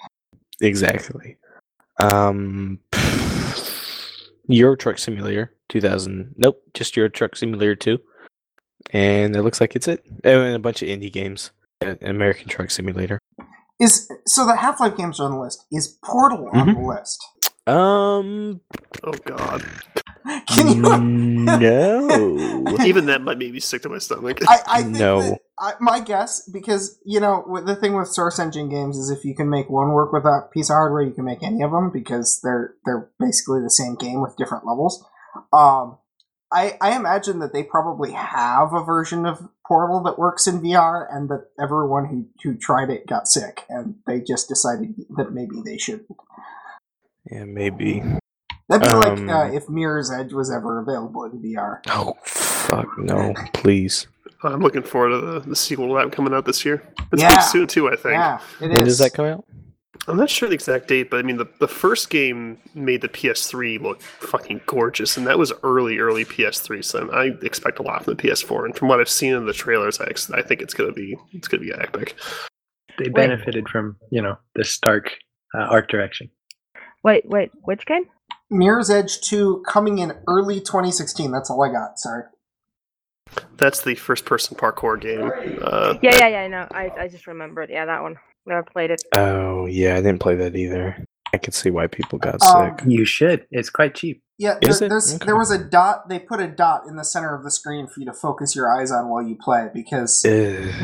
Exactly. 0.60 1.36
Um, 2.00 2.78
Euro 4.48 4.76
Truck 4.76 4.98
Simulator 4.98 5.54
2000. 5.68 6.34
Nope, 6.36 6.62
just 6.74 6.96
Euro 6.96 7.08
Truck 7.08 7.36
Simulator 7.36 7.74
2. 7.76 7.98
And 8.90 9.36
it 9.36 9.42
looks 9.42 9.60
like 9.60 9.76
it's 9.76 9.88
it. 9.88 10.04
And 10.24 10.54
a 10.54 10.58
bunch 10.58 10.82
of 10.82 10.88
indie 10.88 11.12
games. 11.12 11.50
An 11.80 11.98
American 12.02 12.48
Truck 12.48 12.70
Simulator. 12.70 13.18
Is 13.80 14.10
so 14.26 14.46
the 14.46 14.56
Half 14.56 14.80
Life 14.80 14.96
games 14.96 15.18
are 15.20 15.24
on 15.26 15.32
the 15.32 15.38
list. 15.40 15.64
Is 15.72 15.98
Portal 16.04 16.48
on 16.52 16.68
Mm-hmm. 16.68 16.80
the 16.82 16.88
list? 16.88 17.22
Um, 17.66 18.60
Oh 19.04 19.12
god. 19.24 19.64
Can 20.48 20.68
you? 20.76 20.82
no. 20.82 22.76
Even 22.84 23.06
that 23.06 23.22
might 23.22 23.38
make 23.38 23.52
me 23.52 23.60
sick 23.60 23.82
to 23.82 23.88
my 23.88 23.98
stomach. 23.98 24.38
I, 24.48 24.58
I 24.66 24.82
think 24.82 24.96
No. 24.98 25.38
I, 25.58 25.72
my 25.80 26.00
guess 26.00 26.48
because 26.48 26.98
you 27.04 27.20
know 27.20 27.44
with- 27.46 27.66
the 27.66 27.76
thing 27.76 27.94
with 27.96 28.08
Source 28.08 28.38
Engine 28.38 28.68
games 28.68 28.96
is 28.96 29.10
if 29.10 29.24
you 29.24 29.34
can 29.34 29.48
make 29.48 29.68
one 29.70 29.92
work 29.92 30.12
with 30.12 30.24
a 30.24 30.48
piece 30.52 30.70
of 30.70 30.74
hardware, 30.74 31.02
you 31.02 31.12
can 31.12 31.24
make 31.24 31.42
any 31.42 31.62
of 31.62 31.70
them 31.70 31.90
because 31.92 32.40
they're 32.42 32.74
they're 32.84 33.10
basically 33.20 33.60
the 33.62 33.70
same 33.70 33.94
game 33.96 34.20
with 34.22 34.36
different 34.36 34.66
levels. 34.66 35.04
Um, 35.52 35.98
I 36.52 36.76
I 36.80 36.96
imagine 36.96 37.38
that 37.40 37.52
they 37.52 37.62
probably 37.62 38.12
have 38.12 38.72
a 38.72 38.84
version 38.84 39.24
of 39.26 39.38
Portal 39.66 40.02
that 40.02 40.18
works 40.18 40.46
in 40.46 40.60
VR, 40.60 41.06
and 41.10 41.28
that 41.30 41.46
everyone 41.62 42.06
who 42.06 42.26
who 42.42 42.56
tried 42.58 42.90
it 42.90 43.06
got 43.06 43.26
sick, 43.28 43.62
and 43.68 43.96
they 44.06 44.20
just 44.20 44.48
decided 44.48 44.94
that 45.16 45.32
maybe 45.32 45.62
they 45.64 45.78
shouldn't. 45.78 46.08
Yeah, 47.30 47.44
maybe. 47.44 48.02
That'd 48.68 48.88
be 48.88 48.94
Um, 48.94 49.26
like 49.26 49.52
uh, 49.52 49.54
if 49.56 49.68
Mirror's 49.68 50.10
Edge 50.10 50.32
was 50.32 50.50
ever 50.50 50.80
available 50.80 51.24
in 51.24 51.42
VR. 51.42 51.78
Oh, 51.88 52.14
fuck 52.24 52.86
no. 52.98 53.34
Please. 53.54 54.06
I'm 54.44 54.60
looking 54.60 54.82
forward 54.82 55.10
to 55.10 55.20
the, 55.20 55.40
the 55.50 55.56
sequel 55.56 55.88
to 55.88 55.94
that 55.94 56.12
coming 56.14 56.34
out 56.34 56.46
this 56.46 56.64
year. 56.64 56.82
It's 57.12 57.22
Yeah. 57.22 57.28
pretty 57.28 57.42
soon 57.42 57.66
too, 57.68 57.88
I 57.88 57.96
think. 57.96 58.14
Yeah, 58.14 58.40
it 58.60 58.68
When 58.70 58.72
is. 58.82 58.88
does 58.88 58.98
that 58.98 59.14
come 59.14 59.26
out? 59.26 59.44
I'm 60.08 60.16
not 60.16 60.28
sure 60.30 60.48
the 60.48 60.54
exact 60.54 60.88
date, 60.88 61.10
but 61.10 61.20
I 61.20 61.22
mean 61.22 61.36
the, 61.36 61.46
the 61.60 61.68
first 61.68 62.10
game 62.10 62.58
made 62.74 63.02
the 63.02 63.08
PS3 63.08 63.80
look 63.80 64.00
fucking 64.02 64.62
gorgeous, 64.66 65.16
and 65.16 65.24
that 65.28 65.38
was 65.38 65.52
early, 65.62 65.98
early 65.98 66.24
PS3. 66.24 66.84
So 66.84 67.08
I 67.12 67.26
expect 67.46 67.78
a 67.78 67.82
lot 67.82 68.02
from 68.04 68.16
the 68.16 68.22
PS4, 68.22 68.64
and 68.64 68.74
from 68.76 68.88
what 68.88 68.98
I've 68.98 69.08
seen 69.08 69.32
in 69.34 69.46
the 69.46 69.52
trailers, 69.52 70.00
I, 70.00 70.06
ex- 70.06 70.30
I 70.30 70.42
think 70.42 70.60
it's 70.60 70.74
gonna 70.74 70.90
be 70.92 71.16
it's 71.30 71.46
gonna 71.46 71.62
be 71.62 71.72
epic. 71.72 72.16
They 72.98 73.10
benefited 73.10 73.68
from 73.68 73.96
you 74.10 74.22
know 74.22 74.38
the 74.56 74.64
stark 74.64 75.12
uh, 75.54 75.58
art 75.70 75.88
direction. 75.88 76.30
Wait, 77.04 77.28
wait, 77.28 77.50
which 77.64 77.84
game? 77.86 78.04
Mirror's 78.50 78.90
Edge 78.90 79.20
2 79.22 79.64
coming 79.66 79.98
in 79.98 80.12
early 80.28 80.60
2016. 80.60 81.30
That's 81.32 81.50
all 81.50 81.62
I 81.64 81.72
got. 81.72 81.98
Sorry. 81.98 82.24
That's 83.56 83.82
the 83.82 83.94
first 83.94 84.24
person 84.24 84.56
parkour 84.56 85.00
game. 85.00 85.30
Uh, 85.62 85.94
Yeah, 86.02 86.16
yeah, 86.18 86.28
yeah. 86.28 86.48
No, 86.48 86.68
I, 86.70 86.90
I 86.98 87.08
just 87.08 87.26
remembered. 87.26 87.70
Yeah, 87.70 87.86
that 87.86 88.02
one. 88.02 88.16
Never 88.46 88.62
played 88.62 88.90
it. 88.90 89.02
Oh, 89.16 89.66
yeah, 89.66 89.94
I 89.94 90.02
didn't 90.02 90.18
play 90.18 90.34
that 90.36 90.54
either. 90.56 91.02
I 91.32 91.38
could 91.38 91.54
see 91.54 91.70
why 91.70 91.86
people 91.86 92.18
got 92.18 92.42
Um, 92.42 92.76
sick. 92.78 92.86
You 92.86 93.04
should. 93.06 93.46
It's 93.50 93.70
quite 93.70 93.94
cheap. 93.94 94.20
Yeah, 94.38 94.58
Is 94.60 94.80
there, 94.80 94.86
it? 94.86 94.90
there's 94.90 95.14
Okay. 95.14 95.24
there 95.24 95.36
was 95.36 95.50
a 95.50 95.56
dot. 95.58 96.08
They 96.10 96.18
put 96.18 96.40
a 96.40 96.48
dot 96.48 96.82
in 96.86 96.96
the 96.96 97.04
center 97.04 97.34
of 97.34 97.44
the 97.44 97.50
screen 97.50 97.86
for 97.86 98.00
you 98.00 98.06
to 98.06 98.12
focus 98.12 98.54
your 98.56 98.70
eyes 98.76 98.90
on 98.90 99.08
while 99.08 99.22
you 99.22 99.36
play 99.40 99.68
because 99.72 100.22
Ugh, 100.26 100.30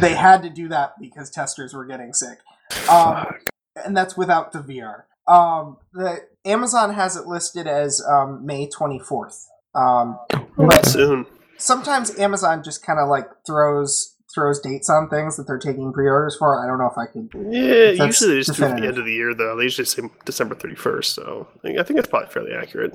they 0.00 0.14
had 0.14 0.42
to 0.44 0.48
do 0.50 0.68
that 0.68 0.92
because 1.00 1.28
testers 1.28 1.74
were 1.74 1.84
getting 1.84 2.14
sick, 2.14 2.38
um, 2.88 3.14
fuck. 3.26 3.40
and 3.84 3.96
that's 3.96 4.16
without 4.16 4.52
the 4.52 4.60
VR. 4.60 5.02
Um, 5.28 5.76
the 5.92 6.20
Amazon 6.44 6.94
has 6.94 7.16
it 7.16 7.26
listed 7.26 7.66
as 7.66 8.02
um, 8.08 8.44
May 8.46 8.68
24th. 8.68 9.44
Um, 9.74 10.18
but 10.56 10.86
soon. 10.86 11.26
sometimes 11.58 12.18
Amazon 12.18 12.62
just 12.64 12.84
kind 12.84 12.98
of 12.98 13.08
like 13.08 13.26
throws 13.46 14.14
throws 14.34 14.60
dates 14.60 14.90
on 14.90 15.08
things 15.08 15.36
that 15.36 15.46
they're 15.46 15.58
taking 15.58 15.92
pre-orders 15.92 16.36
for. 16.38 16.62
I 16.62 16.66
don't 16.66 16.78
know 16.78 16.86
if 16.90 16.98
I 16.98 17.06
could. 17.06 17.30
Yeah, 17.50 18.04
usually 18.06 18.34
they 18.34 18.40
just 18.42 18.58
do 18.58 18.64
at 18.64 18.76
the 18.80 18.86
end 18.86 18.98
of 18.98 19.04
the 19.06 19.12
year, 19.12 19.34
though. 19.34 19.56
They 19.56 19.64
usually 19.64 19.86
say 19.86 20.02
December 20.26 20.54
31st, 20.54 21.04
so 21.06 21.48
I 21.56 21.58
think- 21.60 21.78
I 21.78 21.82
think 21.82 21.96
that's 21.96 22.08
probably 22.08 22.28
fairly 22.28 22.52
accurate. 22.52 22.92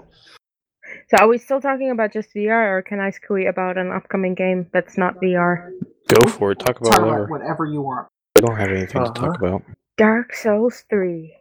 So 1.10 1.18
are 1.18 1.28
we 1.28 1.40
still 1.40 1.60
talking 1.60 1.90
about 1.90 2.14
just 2.14 2.30
VR, 2.36 2.78
or 2.78 2.82
can 2.84 3.00
I 3.00 3.10
squeak 3.10 3.48
about 3.48 3.78
an 3.80 3.92
upcoming 3.92 4.36
game 4.36 4.68
that's 4.74 4.96
not 4.98 5.16
VR? 5.22 5.72
Go 6.08 6.28
for 6.30 6.52
it. 6.52 6.60
Talk 6.60 6.80
about 6.82 6.92
Talk 6.92 7.02
whatever. 7.02 7.24
about 7.24 7.30
whatever 7.32 7.66
you 7.66 7.82
want. 7.82 8.08
I 8.38 8.42
don't 8.42 8.56
have 8.56 8.70
anything 8.70 9.04
to 9.04 9.12
talk 9.12 9.18
Uh-huh. 9.42 9.48
about. 9.48 9.64
Dark 9.98 10.36
Souls 10.36 10.84
3, 10.90 11.34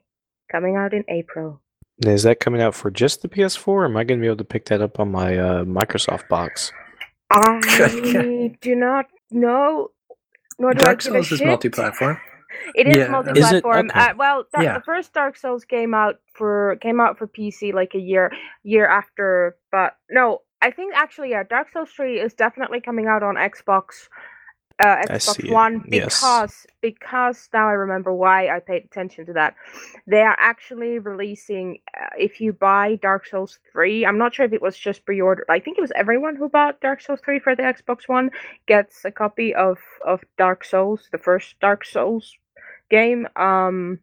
coming 0.52 0.76
out 0.76 0.92
in 0.94 1.04
April. 1.08 1.60
Is 2.04 2.22
that 2.24 2.40
coming 2.40 2.60
out 2.60 2.74
for 2.74 2.90
just 2.90 3.22
the 3.22 3.28
PS4, 3.28 3.66
or 3.68 3.84
am 3.86 3.96
I 3.96 4.04
going 4.04 4.18
to 4.20 4.22
be 4.22 4.26
able 4.26 4.36
to 4.38 4.44
pick 4.44 4.66
that 4.66 4.80
up 4.82 5.00
on 5.00 5.10
my 5.10 5.36
uh, 5.38 5.64
Microsoft 5.64 6.28
box? 6.28 6.70
I 7.30 8.54
do 8.60 8.74
not 8.76 9.06
know. 9.30 9.88
Nor 10.58 10.74
do 10.74 10.78
Dark 10.80 11.00
I 11.00 11.08
Souls 11.08 11.30
a 11.30 11.34
is 11.34 11.38
shit. 11.38 11.46
multi-platform. 11.46 12.18
It 12.74 12.86
is 12.86 12.96
Yeah. 12.96 13.02
Is 13.02 13.08
it? 13.08 13.10
multi-platform. 13.64 13.90
Okay. 13.90 14.00
Uh, 14.00 14.14
well, 14.16 14.44
that, 14.52 14.62
Yeah. 14.62 14.74
the 14.78 14.84
first 14.84 15.12
Dark 15.14 15.36
Souls 15.36 15.64
came 15.64 15.94
out 15.94 16.16
for 16.34 16.76
came 16.82 17.00
out 17.00 17.18
for 17.18 17.26
PC 17.26 17.72
like 17.72 17.94
a 17.94 17.98
year 17.98 18.30
year 18.62 18.86
after, 18.86 19.56
but 19.70 19.96
no, 20.10 20.42
I 20.60 20.70
think 20.70 20.94
actually 20.94 21.30
yeah, 21.30 21.42
Dark 21.44 21.72
Souls 21.72 21.90
three 21.90 22.20
is 22.20 22.34
definitely 22.34 22.80
coming 22.80 23.06
out 23.06 23.22
on 23.22 23.36
Xbox. 23.36 24.08
Uh, 24.82 24.96
Xbox 25.06 25.50
One 25.52 25.84
yes. 25.86 26.20
because 26.20 26.66
because 26.80 27.48
now 27.54 27.68
I 27.68 27.72
remember 27.72 28.12
why 28.12 28.48
I 28.48 28.58
paid 28.58 28.84
attention 28.84 29.26
to 29.26 29.32
that. 29.34 29.54
They 30.08 30.22
are 30.22 30.36
actually 30.38 30.98
releasing 30.98 31.78
uh, 31.96 32.06
if 32.18 32.40
you 32.40 32.52
buy 32.52 32.96
Dark 32.96 33.26
Souls 33.26 33.60
3, 33.72 34.04
I'm 34.04 34.18
not 34.18 34.34
sure 34.34 34.44
if 34.44 34.52
it 34.52 34.60
was 34.60 34.76
just 34.76 35.04
pre-order. 35.04 35.44
I 35.48 35.60
think 35.60 35.78
it 35.78 35.82
was 35.82 35.92
everyone 35.94 36.34
who 36.34 36.48
bought 36.48 36.80
Dark 36.80 37.00
Souls 37.00 37.20
3 37.24 37.38
for 37.38 37.54
the 37.54 37.62
Xbox 37.62 38.08
One 38.08 38.30
gets 38.66 39.04
a 39.04 39.12
copy 39.12 39.54
of 39.54 39.78
of 40.04 40.20
Dark 40.36 40.64
Souls, 40.64 41.08
the 41.12 41.18
first 41.18 41.60
Dark 41.60 41.84
Souls 41.84 42.36
game. 42.90 43.28
Um 43.36 44.00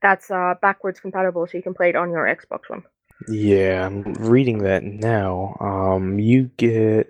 that's 0.00 0.30
uh 0.30 0.54
backwards 0.62 1.00
compatible 1.00 1.46
so 1.46 1.58
you 1.58 1.62
can 1.62 1.74
play 1.74 1.90
it 1.90 1.96
on 1.96 2.10
your 2.10 2.24
Xbox 2.24 2.70
One. 2.70 2.84
Yeah, 3.28 3.86
I'm 3.86 4.14
reading 4.14 4.58
that 4.58 4.82
now. 4.84 5.56
Um, 5.60 6.18
you 6.18 6.50
get 6.56 7.08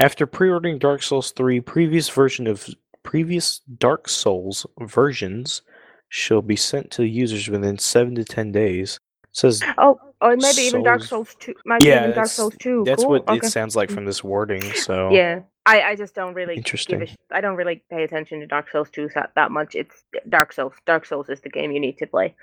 after 0.00 0.26
pre-ordering 0.26 0.78
Dark 0.78 1.02
Souls 1.02 1.30
3, 1.32 1.60
previous 1.60 2.08
version 2.08 2.46
of 2.46 2.68
previous 3.02 3.60
Dark 3.78 4.08
Souls 4.08 4.66
versions 4.80 5.62
shall 6.08 6.42
be 6.42 6.56
sent 6.56 6.90
to 6.92 7.06
users 7.06 7.48
within 7.48 7.78
seven 7.78 8.14
to 8.16 8.24
ten 8.24 8.50
days. 8.52 8.98
It 9.24 9.28
says 9.36 9.62
Oh, 9.78 9.98
or 10.20 10.36
maybe 10.36 10.62
even 10.62 10.82
Dark 10.82 11.02
Souls- 11.02 11.28
Souls 11.30 11.36
2. 11.40 11.54
Maybe 11.64 11.86
Yeah, 11.86 11.92
even 11.98 12.02
Dark 12.10 12.14
that's- 12.16 12.32
Souls 12.32 12.54
2. 12.58 12.82
that's 12.84 13.02
cool. 13.02 13.10
what 13.12 13.28
okay. 13.28 13.36
it 13.46 13.50
sounds 13.50 13.76
like 13.76 13.90
from 13.90 14.04
this 14.04 14.24
wording. 14.24 14.62
So 14.74 15.10
Yeah. 15.12 15.40
I, 15.66 15.82
I 15.82 15.94
just 15.96 16.14
don't 16.14 16.34
really 16.34 16.54
give 16.54 16.64
Interesting. 16.64 17.02
a 17.02 17.06
sh- 17.06 17.16
I 17.30 17.40
don't 17.40 17.54
really 17.56 17.82
pay 17.90 18.02
attention 18.02 18.40
to 18.40 18.46
Dark 18.46 18.70
Souls 18.70 18.88
2 18.90 19.10
that, 19.14 19.30
that 19.36 19.50
much. 19.50 19.74
It's 19.74 20.02
Dark 20.28 20.52
Souls. 20.52 20.72
Dark 20.86 21.04
Souls 21.06 21.28
is 21.28 21.40
the 21.42 21.50
game 21.50 21.70
you 21.70 21.78
need 21.80 21.98
to 21.98 22.06
play. 22.06 22.34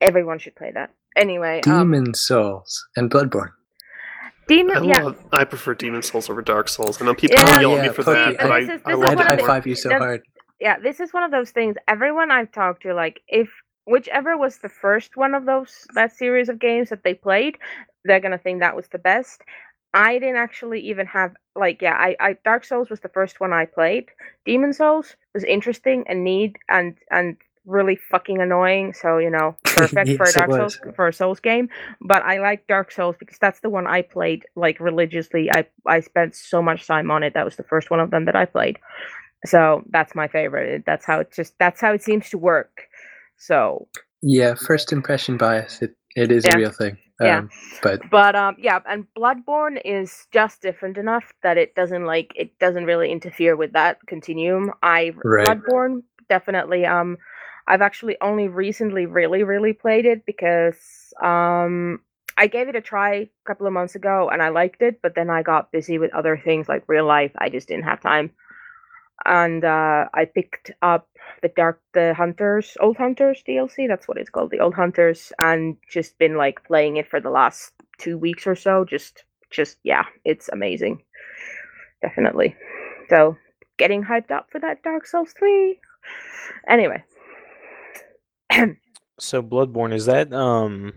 Everyone 0.00 0.38
should 0.38 0.56
play 0.56 0.70
that. 0.72 0.90
Anyway, 1.14 1.60
um, 1.66 1.92
Demon 1.92 2.14
Souls 2.14 2.86
and 2.96 3.10
Bloodborne. 3.10 3.50
I, 4.50 4.54
Demon 4.54 4.84
yeah. 4.84 5.02
love, 5.02 5.24
I 5.32 5.44
prefer 5.44 5.74
Demon 5.74 6.02
Souls 6.02 6.30
over 6.30 6.42
Dark 6.42 6.68
Souls. 6.68 7.00
I 7.00 7.04
know 7.04 7.14
people 7.14 7.36
Yeah. 7.38 7.60
yell 7.60 7.72
Yeah, 7.72 7.76
at 7.78 7.82
me 7.82 7.88
for 7.94 8.02
that, 8.04 8.32
you. 8.32 8.36
but 8.38 8.52
I, 8.52 8.60
This 8.60 8.70
is- 8.70 8.82
I 8.84 8.90
this 8.92 8.98
is 8.98 9.00
love 9.00 9.10
I'd 9.10 9.16
one 9.18 9.26
high 9.26 9.46
five 9.46 9.66
you 9.66 9.74
so 9.74 9.90
hard. 9.98 10.22
yeah, 10.60 10.78
this 10.78 11.00
is 11.00 11.12
one 11.12 11.22
of 11.22 11.30
those 11.30 11.50
things. 11.50 11.76
Everyone 11.88 12.30
I've 12.30 12.52
talked 12.52 12.82
to, 12.82 12.94
like, 12.94 13.20
if 13.28 13.50
whichever 13.86 14.36
was 14.36 14.58
the 14.58 14.68
first 14.68 15.16
one 15.16 15.34
of 15.34 15.46
those 15.46 15.86
that 15.94 16.12
series 16.12 16.48
of 16.48 16.58
games 16.58 16.90
that 16.90 17.04
they 17.04 17.14
played, 17.14 17.58
they're 18.04 18.20
gonna 18.20 18.38
think 18.38 18.60
that 18.60 18.76
was 18.76 18.88
the 18.88 18.98
best. 18.98 19.42
I 19.94 20.18
didn't 20.18 20.36
actually 20.36 20.80
even 20.80 21.06
have 21.06 21.34
like 21.56 21.80
yeah, 21.82 21.94
I, 21.94 22.16
I 22.20 22.36
Dark 22.44 22.64
Souls 22.64 22.90
was 22.90 23.00
the 23.00 23.08
first 23.08 23.40
one 23.40 23.52
I 23.52 23.64
played. 23.66 24.06
Demon 24.44 24.72
Souls 24.74 25.16
was 25.34 25.44
interesting 25.44 26.04
and 26.08 26.22
neat 26.24 26.56
and 26.68 26.96
and 27.10 27.36
really 27.68 27.98
fucking 28.10 28.42
annoying. 28.42 28.94
So 28.94 29.18
you 29.18 29.30
know, 29.30 29.56
perfect 29.74 30.14
for 30.16 30.30
a 30.30 30.34
Dark. 30.34 30.50
Souls 30.52 30.78
for 30.96 31.08
a 31.08 31.14
Souls 31.14 31.40
game. 31.40 31.70
But 32.02 32.24
I 32.24 32.40
like 32.40 32.68
Dark 32.68 32.92
Souls 32.92 33.16
because 33.20 33.38
that's 33.40 33.60
the 33.60 33.70
one 33.70 33.86
I 33.88 34.02
played 34.02 34.44
like 34.56 34.80
religiously. 34.80 35.50
I 35.52 35.66
I 35.86 36.00
spent 36.00 36.36
so 36.36 36.62
much 36.62 36.86
time 36.88 37.10
on 37.12 37.24
it. 37.24 37.34
That 37.34 37.46
was 37.46 37.56
the 37.56 37.64
first 37.64 37.90
one 37.90 38.00
of 38.00 38.12
them 38.12 38.26
that 38.26 38.36
I 38.36 38.46
played. 38.46 38.78
So 39.46 39.84
that's 39.90 40.14
my 40.16 40.28
favorite. 40.28 40.84
That's 40.86 41.06
how 41.06 41.20
it 41.20 41.32
just 41.32 41.54
that's 41.58 41.80
how 41.80 41.92
it 41.94 42.02
seems 42.04 42.30
to 42.30 42.38
work. 42.38 42.82
So 43.38 43.88
Yeah, 44.22 44.54
first 44.54 44.92
impression 44.92 45.36
bias. 45.38 45.82
It 45.82 45.96
it 46.16 46.32
is 46.32 46.44
Yeah. 46.44 46.54
a 46.54 46.56
real 46.58 46.72
thing. 46.72 46.98
Yeah. 47.20 47.38
Um, 47.40 47.50
but 47.82 48.00
but 48.10 48.36
um 48.36 48.56
yeah, 48.58 48.80
and 48.86 49.06
Bloodborne 49.18 49.80
is 49.84 50.26
just 50.32 50.62
different 50.62 50.98
enough 50.98 51.32
that 51.42 51.58
it 51.58 51.74
doesn't 51.74 52.06
like 52.06 52.32
it 52.36 52.58
doesn't 52.60 52.86
really 52.86 53.10
interfere 53.12 53.56
with 53.56 53.72
that 53.74 53.98
continuum. 54.06 54.72
I 54.82 55.12
Right. 55.24 55.46
Bloodborne 55.46 56.02
definitely 56.28 56.86
um 56.86 57.18
I've 57.68 57.82
actually 57.82 58.16
only 58.22 58.48
recently 58.48 59.06
really 59.06 59.44
really 59.44 59.74
played 59.74 60.06
it 60.06 60.26
because 60.26 60.78
um 61.22 62.00
I 62.38 62.48
gave 62.48 62.68
it 62.68 62.76
a 62.76 62.80
try 62.82 63.14
a 63.14 63.30
couple 63.46 63.66
of 63.66 63.74
months 63.74 63.96
ago 63.96 64.30
and 64.32 64.42
I 64.42 64.50
liked 64.50 64.82
it, 64.82 65.00
but 65.02 65.14
then 65.16 65.30
I 65.30 65.42
got 65.42 65.72
busy 65.72 65.98
with 65.98 66.14
other 66.14 66.38
things 66.38 66.68
like 66.68 66.84
real 66.88 67.06
life. 67.06 67.32
I 67.38 67.50
just 67.50 67.68
didn't 67.68 67.84
have 67.84 68.00
time. 68.00 68.32
and 69.26 69.64
uh, 69.64 70.06
I 70.14 70.24
picked 70.26 70.70
up 70.82 71.08
the 71.42 71.48
Dark 71.48 71.80
the 71.94 72.14
Hunters 72.14 72.76
Old 72.80 72.96
Hunters 72.96 73.42
DLC. 73.48 73.88
That's 73.88 74.08
what 74.08 74.18
it's 74.18 74.30
called, 74.30 74.50
the 74.50 74.60
Old 74.60 74.74
Hunters, 74.74 75.32
and 75.38 75.76
just 75.90 76.18
been 76.18 76.36
like 76.36 76.64
playing 76.64 76.96
it 76.96 77.08
for 77.08 77.20
the 77.20 77.30
last 77.30 77.72
two 77.98 78.16
weeks 78.18 78.46
or 78.46 78.56
so. 78.56 78.84
Just 78.84 79.24
just 79.50 79.78
yeah, 79.84 80.04
it's 80.24 80.48
amazing, 80.50 81.02
definitely. 82.02 82.56
So 83.10 83.36
getting 83.78 84.04
hyped 84.04 84.30
up 84.30 84.48
for 84.50 84.60
that 84.60 84.82
Dark 84.82 85.06
Souls 85.06 85.32
three. 85.38 85.80
Anyway. 86.68 87.02
So 89.18 89.42
Bloodborne 89.42 89.92
is 89.94 90.06
that 90.06 90.32
um 90.32 90.92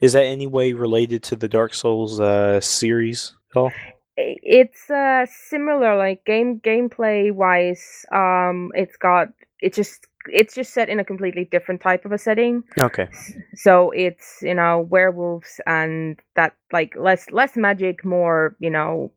is 0.00 0.12
that 0.12 0.24
any 0.24 0.46
way 0.46 0.72
related 0.72 1.22
to 1.24 1.36
the 1.36 1.48
Dark 1.48 1.74
Souls 1.74 2.20
uh 2.20 2.60
series 2.60 3.34
at 3.50 3.56
all? 3.60 3.72
It's 4.16 4.90
uh 4.90 5.26
similar 5.26 5.96
like 5.96 6.24
game 6.24 6.60
gameplay 6.60 7.32
wise 7.32 8.04
um 8.12 8.70
it's 8.74 8.96
got 8.96 9.28
it's 9.60 9.76
just 9.76 10.06
it's 10.32 10.54
just 10.54 10.72
set 10.72 10.88
in 10.88 11.00
a 11.00 11.04
completely 11.04 11.44
different 11.50 11.80
type 11.80 12.04
of 12.04 12.12
a 12.12 12.18
setting 12.18 12.62
Okay. 12.80 13.08
so 13.54 13.90
it's 13.90 14.38
you 14.42 14.54
know 14.54 14.80
werewolves 14.88 15.60
and 15.66 16.18
that 16.36 16.54
like 16.72 16.94
less 16.96 17.28
less 17.30 17.56
magic 17.56 18.04
more 18.04 18.56
you 18.60 18.70
know 18.70 19.10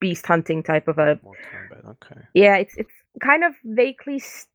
beast 0.00 0.26
hunting 0.26 0.62
type 0.62 0.86
of 0.88 0.98
a 0.98 1.18
More 1.24 1.34
combat. 1.50 1.84
Okay. 2.02 2.20
yeah 2.34 2.56
it's 2.56 2.76
it's 2.76 2.92
kind 3.22 3.42
of 3.44 3.54
vaguely 3.64 4.16
s- 4.16 4.46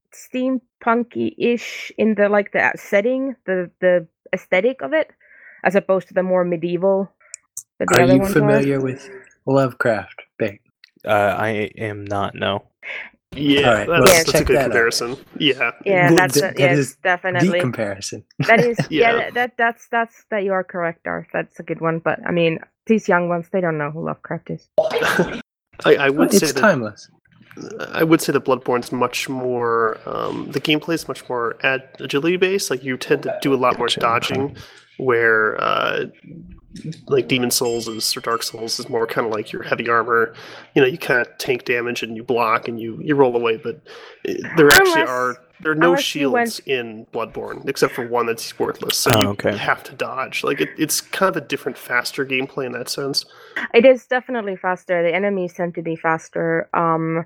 steampunky-ish 0.87 1.91
in 1.97 2.15
the 2.15 2.29
like 2.29 2.51
the 2.51 2.71
setting 2.75 3.35
the 3.45 3.69
the 3.81 4.07
aesthetic 4.33 4.81
of 4.81 4.93
it 4.93 5.11
as 5.63 5.75
opposed 5.75 6.07
to 6.07 6.13
the 6.13 6.23
more 6.23 6.43
medieval 6.43 7.11
that 7.79 7.87
the 7.89 7.95
Are 7.97 8.01
other 8.03 8.13
you 8.13 8.19
ones 8.19 8.33
familiar 8.33 8.79
with 8.79 9.09
Lovecraft? 9.45 10.21
Bait. 10.37 10.61
Uh 11.05 11.35
I 11.37 11.71
am 11.77 12.05
not 12.05 12.35
no. 12.35 12.63
Yeah, 13.35 13.67
Alright, 13.67 13.87
that's, 13.87 13.89
well, 13.89 14.03
that's 14.05 14.29
a 14.29 14.31
check 14.31 14.47
good 14.47 14.55
that 14.55 14.59
out. 14.59 14.63
comparison. 14.71 15.17
Yeah, 15.37 15.71
yeah 15.85 16.09
Good, 16.09 16.17
that's 16.17 16.33
th- 16.35 16.43
a, 16.43 16.47
that 16.47 16.59
yes 16.59 16.95
definitely 17.03 17.49
The 17.49 17.59
comparison. 17.59 18.23
That 18.47 18.59
is, 18.61 18.77
yeah, 18.89 19.11
Yeah. 19.11 19.17
that, 19.17 19.33
that 19.33 19.57
that's 19.57 19.87
that's 19.89 20.25
that 20.31 20.43
you 20.43 20.53
are 20.53 20.63
correct, 20.63 21.03
Darth. 21.03 21.27
That's 21.33 21.59
a 21.59 21.63
good 21.63 21.81
one. 21.81 21.99
But 21.99 22.19
I 22.25 22.31
mean, 22.31 22.59
these 22.87 23.07
young 23.07 23.29
ones, 23.29 23.47
they 23.51 23.61
don't 23.61 23.77
know 23.77 23.91
who 23.91 24.05
Lovecraft 24.05 24.49
is. 24.51 24.69
I, 25.85 25.95
I 25.95 26.09
would 26.09 26.33
it's 26.33 26.39
say 26.39 26.47
that 26.47 26.55
timeless. 26.59 27.09
I 27.91 28.03
would 28.03 28.21
say 28.21 28.31
that 28.33 28.43
Bloodborne's 28.45 28.91
much 28.91 29.29
more. 29.29 29.97
Um, 30.05 30.49
the 30.51 30.61
gameplay 30.61 30.93
is 30.95 31.07
much 31.07 31.27
more 31.29 31.57
ad- 31.63 31.87
agility 31.99 32.37
based. 32.37 32.69
Like 32.69 32.83
you 32.83 32.97
tend 32.97 33.23
to 33.23 33.37
do 33.41 33.53
a 33.53 33.57
lot 33.57 33.77
more 33.77 33.87
dodging, 33.87 34.55
where 34.97 35.59
uh, 35.61 36.05
like 37.07 37.27
Demon 37.27 37.49
Souls 37.51 37.87
is 37.87 38.15
or 38.15 38.21
Dark 38.21 38.43
Souls 38.43 38.79
is 38.79 38.89
more 38.89 39.07
kind 39.07 39.25
of 39.27 39.33
like 39.33 39.51
your 39.51 39.63
heavy 39.63 39.89
armor. 39.89 40.33
You 40.75 40.81
know, 40.81 40.87
you 40.87 40.97
kind 40.97 41.19
of 41.21 41.37
tank 41.37 41.65
damage 41.65 42.03
and 42.03 42.15
you 42.15 42.23
block 42.23 42.67
and 42.67 42.79
you 42.79 42.99
you 43.01 43.15
roll 43.15 43.35
away. 43.35 43.57
But 43.57 43.77
uh, 44.27 44.33
there 44.55 44.67
actually 44.67 44.91
Unless- 45.01 45.09
are 45.09 45.37
there 45.59 45.71
are 45.71 45.75
no 45.75 45.95
shields 45.95 46.33
went- 46.33 46.59
in 46.67 47.07
Bloodborne 47.11 47.67
except 47.67 47.93
for 47.95 48.07
one 48.07 48.27
that's 48.27 48.59
worthless. 48.59 48.95
So 48.95 49.09
Oh, 49.15 49.21
you 49.21 49.27
okay. 49.29 49.57
have 49.57 49.81
to 49.85 49.93
dodge. 49.93 50.43
Like 50.43 50.61
it, 50.61 50.69
it's 50.77 51.01
kind 51.01 51.35
of 51.35 51.41
a 51.43 51.45
different, 51.47 51.79
faster 51.79 52.23
gameplay 52.27 52.67
in 52.67 52.73
that 52.73 52.89
sense. 52.89 53.25
It 53.73 53.83
is 53.83 54.05
definitely 54.05 54.55
faster. 54.55 55.01
The 55.01 55.15
enemies 55.15 55.53
tend 55.53 55.73
to 55.73 55.81
be 55.81 55.95
faster. 55.95 56.69
Um, 56.75 57.25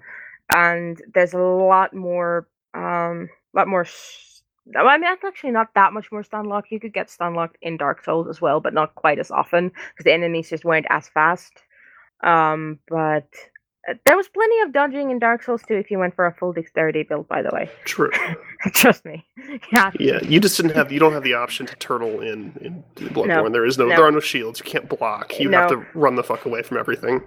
and 0.51 1.01
there's 1.13 1.33
a 1.33 1.39
lot 1.39 1.93
more. 1.93 2.47
Um, 2.73 3.29
a 3.53 3.57
lot 3.57 3.67
more. 3.67 3.81
s- 3.81 4.41
well, 4.65 4.87
I 4.87 4.93
mean, 4.93 5.01
that's 5.01 5.23
actually 5.23 5.51
not 5.51 5.73
that 5.75 5.91
much 5.93 6.11
more 6.11 6.23
stun 6.23 6.45
lock. 6.45 6.65
You 6.69 6.79
could 6.79 6.93
get 6.93 7.09
stun 7.09 7.33
locked 7.33 7.57
in 7.61 7.77
Dark 7.77 8.03
Souls 8.03 8.27
as 8.27 8.39
well, 8.39 8.59
but 8.59 8.73
not 8.73 8.95
quite 8.95 9.19
as 9.19 9.31
often 9.31 9.69
because 9.69 10.03
the 10.05 10.13
enemies 10.13 10.49
just 10.49 10.63
weren't 10.63 10.85
as 10.89 11.09
fast. 11.09 11.51
Um, 12.23 12.77
but 12.87 13.27
uh, 13.89 13.95
there 14.05 14.15
was 14.15 14.27
plenty 14.29 14.61
of 14.61 14.71
dodging 14.71 15.09
in 15.09 15.17
Dark 15.17 15.41
Souls 15.43 15.63
too 15.67 15.73
if 15.75 15.89
you 15.89 15.97
went 15.97 16.15
for 16.15 16.27
a 16.27 16.33
full 16.35 16.53
dexterity 16.53 17.03
build. 17.03 17.27
By 17.27 17.41
the 17.41 17.49
way. 17.51 17.69
True. 17.85 18.11
Trust 18.73 19.03
me. 19.03 19.25
Yeah. 19.73 19.91
Yeah, 19.99 20.19
you 20.21 20.39
just 20.39 20.55
didn't 20.57 20.75
have 20.75 20.91
you 20.91 20.99
don't 20.99 21.13
have 21.13 21.23
the 21.23 21.33
option 21.33 21.65
to 21.65 21.75
turtle 21.77 22.21
in 22.21 22.53
in 22.61 22.83
Bloodborne. 23.09 23.51
there 23.51 23.65
is 23.65 23.77
no, 23.79 23.87
no. 23.87 23.95
there 23.95 24.05
are 24.05 24.11
no 24.11 24.19
shields. 24.19 24.59
You 24.59 24.65
can't 24.65 24.87
block. 24.87 25.39
You 25.39 25.49
have 25.51 25.69
to 25.71 25.85
run 25.95 26.15
the 26.15 26.23
fuck 26.23 26.45
away 26.45 26.61
from 26.61 26.77
everything. 26.77 27.21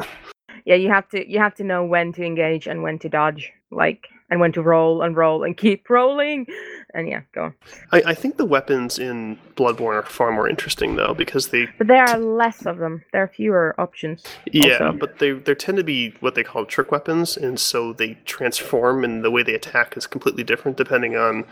Yeah, 0.64 0.76
you 0.76 0.88
have 0.88 1.08
to 1.10 1.30
you 1.30 1.38
have 1.38 1.54
to 1.56 1.64
know 1.64 1.84
when 1.84 2.12
to 2.14 2.24
engage 2.24 2.66
and 2.66 2.82
when 2.82 2.98
to 3.00 3.08
dodge, 3.08 3.52
like 3.70 4.08
and 4.30 4.40
when 4.40 4.52
to 4.52 4.62
roll 4.62 5.02
and 5.02 5.14
roll 5.16 5.44
and 5.44 5.56
keep 5.56 5.88
rolling. 5.90 6.46
And 6.94 7.08
yeah, 7.08 7.20
go 7.34 7.44
on. 7.44 7.54
I, 7.92 8.02
I 8.06 8.14
think 8.14 8.36
the 8.36 8.44
weapons 8.46 8.98
in 8.98 9.38
Bloodborne 9.56 9.94
are 9.94 10.02
far 10.02 10.32
more 10.32 10.48
interesting 10.48 10.96
though 10.96 11.12
because 11.12 11.48
they 11.48 11.66
But 11.76 11.88
there 11.88 12.04
are 12.04 12.18
less 12.18 12.64
of 12.66 12.78
them. 12.78 13.02
There 13.12 13.22
are 13.22 13.28
fewer 13.28 13.74
options. 13.78 14.24
yeah, 14.50 14.78
Also. 14.78 14.92
but 14.98 15.18
they 15.18 15.32
they 15.32 15.54
tend 15.54 15.76
to 15.78 15.84
be 15.84 16.14
what 16.20 16.34
they 16.34 16.42
call 16.44 16.64
trick 16.64 16.90
weapons, 16.90 17.36
and 17.36 17.60
so 17.60 17.92
they 17.92 18.14
transform, 18.24 19.04
and 19.04 19.22
the 19.24 19.30
way 19.30 19.42
they 19.42 19.54
attack 19.54 19.96
is 19.96 20.06
completely 20.06 20.44
different 20.44 20.76
depending 20.78 21.16
on 21.16 21.44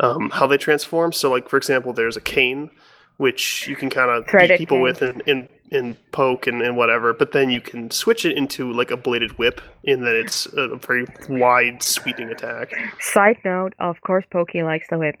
um, 0.00 0.30
how 0.30 0.46
they 0.46 0.56
transform. 0.58 1.12
So, 1.12 1.30
like 1.30 1.48
for 1.48 1.56
example, 1.58 1.92
there's 1.92 2.16
a 2.16 2.20
cane 2.22 2.70
which 3.18 3.66
you 3.66 3.74
can 3.76 3.88
kind 3.90 4.10
of 4.10 4.26
beat 4.26 4.58
people 4.58 4.76
cane. 4.76 4.82
with 4.82 5.02
and, 5.02 5.22
and 5.26 5.48
and 5.72 5.96
poke 6.12 6.46
and, 6.46 6.62
and 6.62 6.76
whatever, 6.76 7.12
but 7.12 7.32
then 7.32 7.50
you 7.50 7.60
can 7.60 7.90
switch 7.90 8.24
it 8.24 8.36
into 8.36 8.72
like 8.72 8.90
a 8.90 8.96
bladed 8.96 9.36
whip, 9.38 9.60
in 9.84 10.02
that 10.02 10.14
it's 10.14 10.46
a 10.56 10.76
very 10.76 11.06
wide 11.28 11.82
sweeping 11.82 12.28
attack. 12.30 12.72
Side 13.00 13.38
note, 13.44 13.74
of 13.78 14.00
course, 14.02 14.24
Pokey 14.30 14.62
likes 14.62 14.86
the 14.90 14.98
whip. 14.98 15.16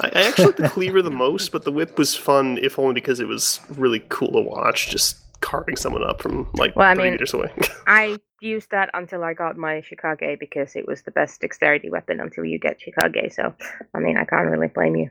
I, 0.00 0.08
I 0.14 0.22
actually 0.22 0.46
like 0.46 0.56
the 0.56 0.68
cleaver 0.68 1.02
the 1.02 1.10
most, 1.10 1.52
but 1.52 1.64
the 1.64 1.72
whip 1.72 1.98
was 1.98 2.16
fun, 2.16 2.58
if 2.62 2.78
only 2.78 2.94
because 2.94 3.20
it 3.20 3.28
was 3.28 3.60
really 3.76 4.00
cool 4.08 4.32
to 4.32 4.40
watch, 4.40 4.88
just 4.88 5.18
carving 5.40 5.76
someone 5.76 6.02
up 6.04 6.20
from 6.20 6.48
like 6.54 6.74
Well, 6.76 6.88
I 6.88 6.94
three 6.94 7.04
mean- 7.04 7.12
meters 7.14 7.34
away. 7.34 7.50
I 7.86 8.18
used 8.40 8.70
that 8.70 8.88
until 8.94 9.22
I 9.22 9.34
got 9.34 9.56
my 9.56 9.82
Chikage 9.82 10.38
because 10.40 10.76
it 10.76 10.86
was 10.86 11.02
the 11.02 11.10
best 11.10 11.40
dexterity 11.42 11.90
weapon 11.90 12.20
until 12.20 12.44
you 12.44 12.58
get 12.58 12.78
Chikage. 12.80 13.34
So, 13.34 13.54
I 13.94 13.98
mean, 13.98 14.16
I 14.16 14.24
can't 14.24 14.48
really 14.48 14.68
blame 14.68 14.96
you. 14.96 15.10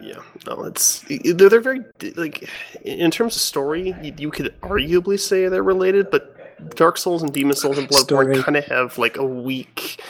Yeah, 0.00 0.20
no, 0.46 0.64
it's 0.64 1.04
they're, 1.08 1.48
they're 1.48 1.60
very 1.60 1.80
like 2.16 2.48
in 2.82 3.10
terms 3.10 3.36
of 3.36 3.42
story, 3.42 3.94
you, 4.02 4.14
you 4.18 4.30
could 4.30 4.54
arguably 4.60 5.18
say 5.18 5.48
they're 5.48 5.62
related, 5.62 6.10
but 6.10 6.34
Dark 6.76 6.98
Souls 6.98 7.22
and 7.22 7.32
Demon 7.32 7.56
Souls 7.56 7.78
and 7.78 7.88
Bloodborne 7.88 8.42
kind 8.42 8.56
of 8.56 8.64
have 8.66 8.98
like 8.98 9.16
a 9.16 9.24
weak. 9.24 10.02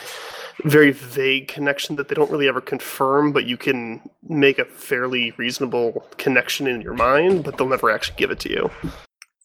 Very 0.63 0.91
vague 0.91 1.49
connection 1.49 1.97
that 1.97 2.07
they 2.07 2.15
don't 2.15 2.31
really 2.31 2.47
ever 2.47 2.61
confirm, 2.61 3.33
but 3.33 3.45
you 3.45 3.57
can 3.57 4.01
make 4.27 4.57
a 4.57 4.63
fairly 4.65 5.31
reasonable 5.31 6.07
connection 6.17 6.65
in 6.65 6.79
your 6.79 6.93
mind, 6.93 7.43
but 7.43 7.57
they'll 7.57 7.67
never 7.67 7.91
actually 7.91 8.15
give 8.15 8.31
it 8.31 8.39
to 8.39 8.49
you. 8.49 8.71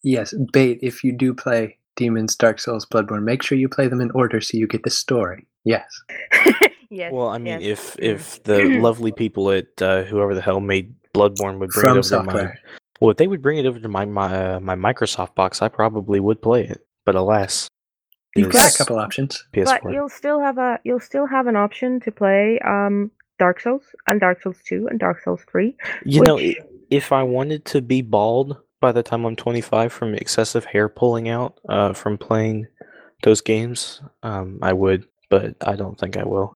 Yes, 0.03 0.33
bait. 0.53 0.79
If 0.81 1.03
you 1.03 1.11
do 1.11 1.33
play 1.33 1.77
Demons, 1.95 2.35
Dark 2.35 2.59
Souls, 2.59 2.85
Bloodborne, 2.85 3.23
make 3.23 3.43
sure 3.43 3.57
you 3.57 3.69
play 3.69 3.87
them 3.87 4.01
in 4.01 4.11
order 4.11 4.41
so 4.41 4.57
you 4.57 4.67
get 4.67 4.83
the 4.83 4.89
story. 4.89 5.45
Yes. 5.63 5.85
yes. 6.89 7.11
Well, 7.13 7.27
I 7.29 7.37
mean, 7.37 7.61
yes. 7.61 7.95
if 7.95 7.99
if 7.99 8.43
the 8.43 8.63
lovely 8.81 9.11
people 9.11 9.51
at 9.51 9.81
uh, 9.81 10.03
whoever 10.03 10.33
the 10.35 10.41
hell 10.41 10.59
made 10.59 10.93
Bloodborne 11.13 11.59
would 11.59 11.69
bring 11.71 11.81
From 11.81 11.97
it 11.97 11.99
over 11.99 12.09
to 12.09 12.23
my 12.23 12.53
well, 12.99 13.11
if 13.11 13.17
they 13.17 13.27
would 13.27 13.41
bring 13.41 13.57
it 13.57 13.65
over 13.65 13.79
to 13.79 13.87
my 13.87 14.05
my 14.05 14.55
uh, 14.55 14.59
my 14.59 14.75
Microsoft 14.75 15.35
box, 15.35 15.61
I 15.61 15.67
probably 15.67 16.19
would 16.19 16.41
play 16.41 16.65
it. 16.65 16.85
But 17.05 17.15
alas, 17.15 17.67
You've 18.35 18.51
got 18.51 18.73
a 18.73 18.77
couple 18.77 18.97
options. 18.99 19.43
but 19.53 19.65
PS4. 19.81 19.93
you'll 19.93 20.09
still 20.09 20.39
have 20.39 20.57
a 20.57 20.79
you'll 20.83 20.99
still 20.99 21.27
have 21.27 21.47
an 21.47 21.55
option 21.55 21.99
to 22.01 22.11
play 22.11 22.59
um 22.65 23.11
Dark 23.39 23.59
Souls 23.59 23.83
and 24.07 24.19
Dark 24.19 24.41
Souls 24.41 24.57
2 24.67 24.87
and 24.89 24.99
Dark 24.99 25.21
Souls 25.23 25.41
3. 25.51 25.75
You 26.05 26.21
know, 26.21 26.35
which- 26.35 26.57
i- 26.59 26.63
if 26.91 27.11
I 27.11 27.23
wanted 27.23 27.65
to 27.65 27.81
be 27.81 28.01
bald 28.01 28.57
by 28.81 28.91
the 28.91 29.03
time 29.03 29.25
I'm 29.25 29.35
25 29.37 29.93
from 29.93 30.13
excessive 30.15 30.65
hair 30.65 30.89
pulling 30.89 31.29
out 31.29 31.59
uh, 31.69 31.93
from 31.93 32.17
playing 32.17 32.67
those 33.23 33.39
games, 33.41 34.01
um, 34.23 34.59
I 34.61 34.73
would. 34.73 35.05
But 35.29 35.55
I 35.65 35.75
don't 35.77 35.97
think 35.97 36.17
I 36.17 36.23
will. 36.23 36.53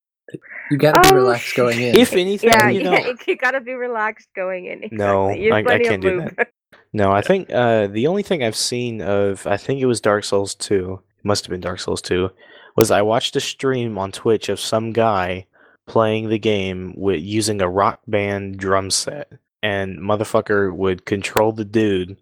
You 0.70 0.78
got 0.78 1.02
to 1.02 1.10
be 1.10 1.16
Oh, 1.16 1.20
relaxed 1.20 1.56
going 1.56 1.80
in. 1.80 1.96
If 1.96 2.12
anything, 2.14 2.50
Yeah, 2.50 2.68
you 2.70 2.82
yeah, 2.82 2.90
know, 3.00 3.14
you 3.28 3.38
gotta 3.38 3.62
be 3.62 3.74
relaxed 3.74 4.28
going 4.36 4.66
in. 4.66 4.90
No, 4.92 5.30
exactly. 5.30 5.46
Use 5.46 5.54
I- 5.54 5.74
I 5.76 5.80
can't 5.80 6.02
do 6.02 6.22
lube. 6.22 6.48
No, 6.92 7.12
I 7.12 7.22
think 7.22 7.50
uh, 7.54 7.88
the 7.88 8.08
only 8.08 8.24
thing 8.24 8.44
I've 8.44 8.56
seen 8.56 9.02
of, 9.02 9.46
I 9.48 9.56
think 9.58 9.80
it 9.82 9.86
was 9.86 10.02
Dark 10.02 10.24
Souls 10.24 10.56
2, 10.56 10.94
it 11.20 11.26
must 11.26 11.46
have 11.46 11.52
been 11.52 11.62
Dark 11.62 11.80
Souls 11.80 12.02
2, 12.02 12.30
was 12.76 12.90
I 12.92 13.02
watched 13.02 13.36
a 13.36 13.40
stream 13.42 13.98
on 13.98 14.12
Twitch 14.12 14.50
of 14.50 14.60
some 14.60 14.92
guy 14.92 15.46
playing 15.88 16.30
the 16.30 16.40
game 16.40 16.94
with 16.98 17.22
using 17.22 17.62
a 17.62 17.70
rock 17.70 18.00
band 18.08 18.58
drum 18.58 18.90
set. 18.90 19.32
And 19.66 19.98
motherfucker 19.98 20.72
would 20.76 21.06
control 21.08 21.52
the 21.52 21.66
dude 21.66 22.18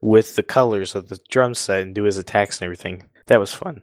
with 0.00 0.36
the 0.36 0.42
colors 0.42 0.94
of 0.94 1.08
the 1.10 1.18
drum 1.28 1.54
set 1.54 1.82
and 1.82 1.94
do 1.94 2.04
his 2.04 2.16
attacks 2.16 2.58
and 2.58 2.64
everything. 2.64 3.04
That 3.26 3.38
was 3.38 3.52
fun. 3.52 3.82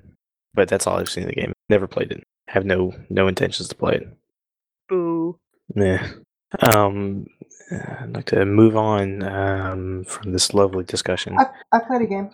But 0.55 0.67
that's 0.67 0.87
all 0.87 0.97
I've 0.97 1.09
seen 1.09 1.25
of 1.25 1.29
the 1.29 1.35
game. 1.35 1.53
Never 1.69 1.87
played 1.87 2.11
it. 2.11 2.23
Have 2.47 2.65
no 2.65 2.93
no 3.09 3.27
intentions 3.27 3.69
to 3.69 3.75
play 3.75 3.95
it. 3.95 4.07
Boo. 4.89 5.39
Yeah. 5.75 6.07
Um, 6.59 7.27
I'd 7.71 8.15
like 8.15 8.25
to 8.25 8.45
move 8.45 8.75
on 8.75 9.23
um, 9.23 10.05
from 10.05 10.31
this 10.31 10.53
lovely 10.53 10.83
discussion. 10.83 11.37
I, 11.37 11.45
I 11.71 11.79
played 11.87 12.01
a 12.01 12.07
game. 12.07 12.31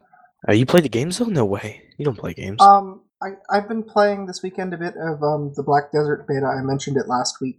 Uh, 0.48 0.54
you 0.54 0.66
play 0.66 0.82
the 0.82 0.90
games 0.90 1.18
though? 1.18 1.26
No 1.26 1.46
way. 1.46 1.82
You 1.98 2.06
don't 2.06 2.18
play 2.18 2.34
games. 2.34 2.62
Um, 2.62 3.02
I 3.22 3.32
I've 3.50 3.68
been 3.68 3.84
playing 3.84 4.28
this 4.28 4.42
weekend 4.42 4.74
a 4.74 4.78
bit 4.78 4.96
of 4.96 5.22
um 5.24 5.52
the 5.56 5.64
Black 5.64 5.92
Desert 5.92 6.26
beta. 6.28 6.46
I 6.46 6.64
mentioned 6.64 6.98
it 6.98 7.08
last 7.08 7.42
week. 7.42 7.58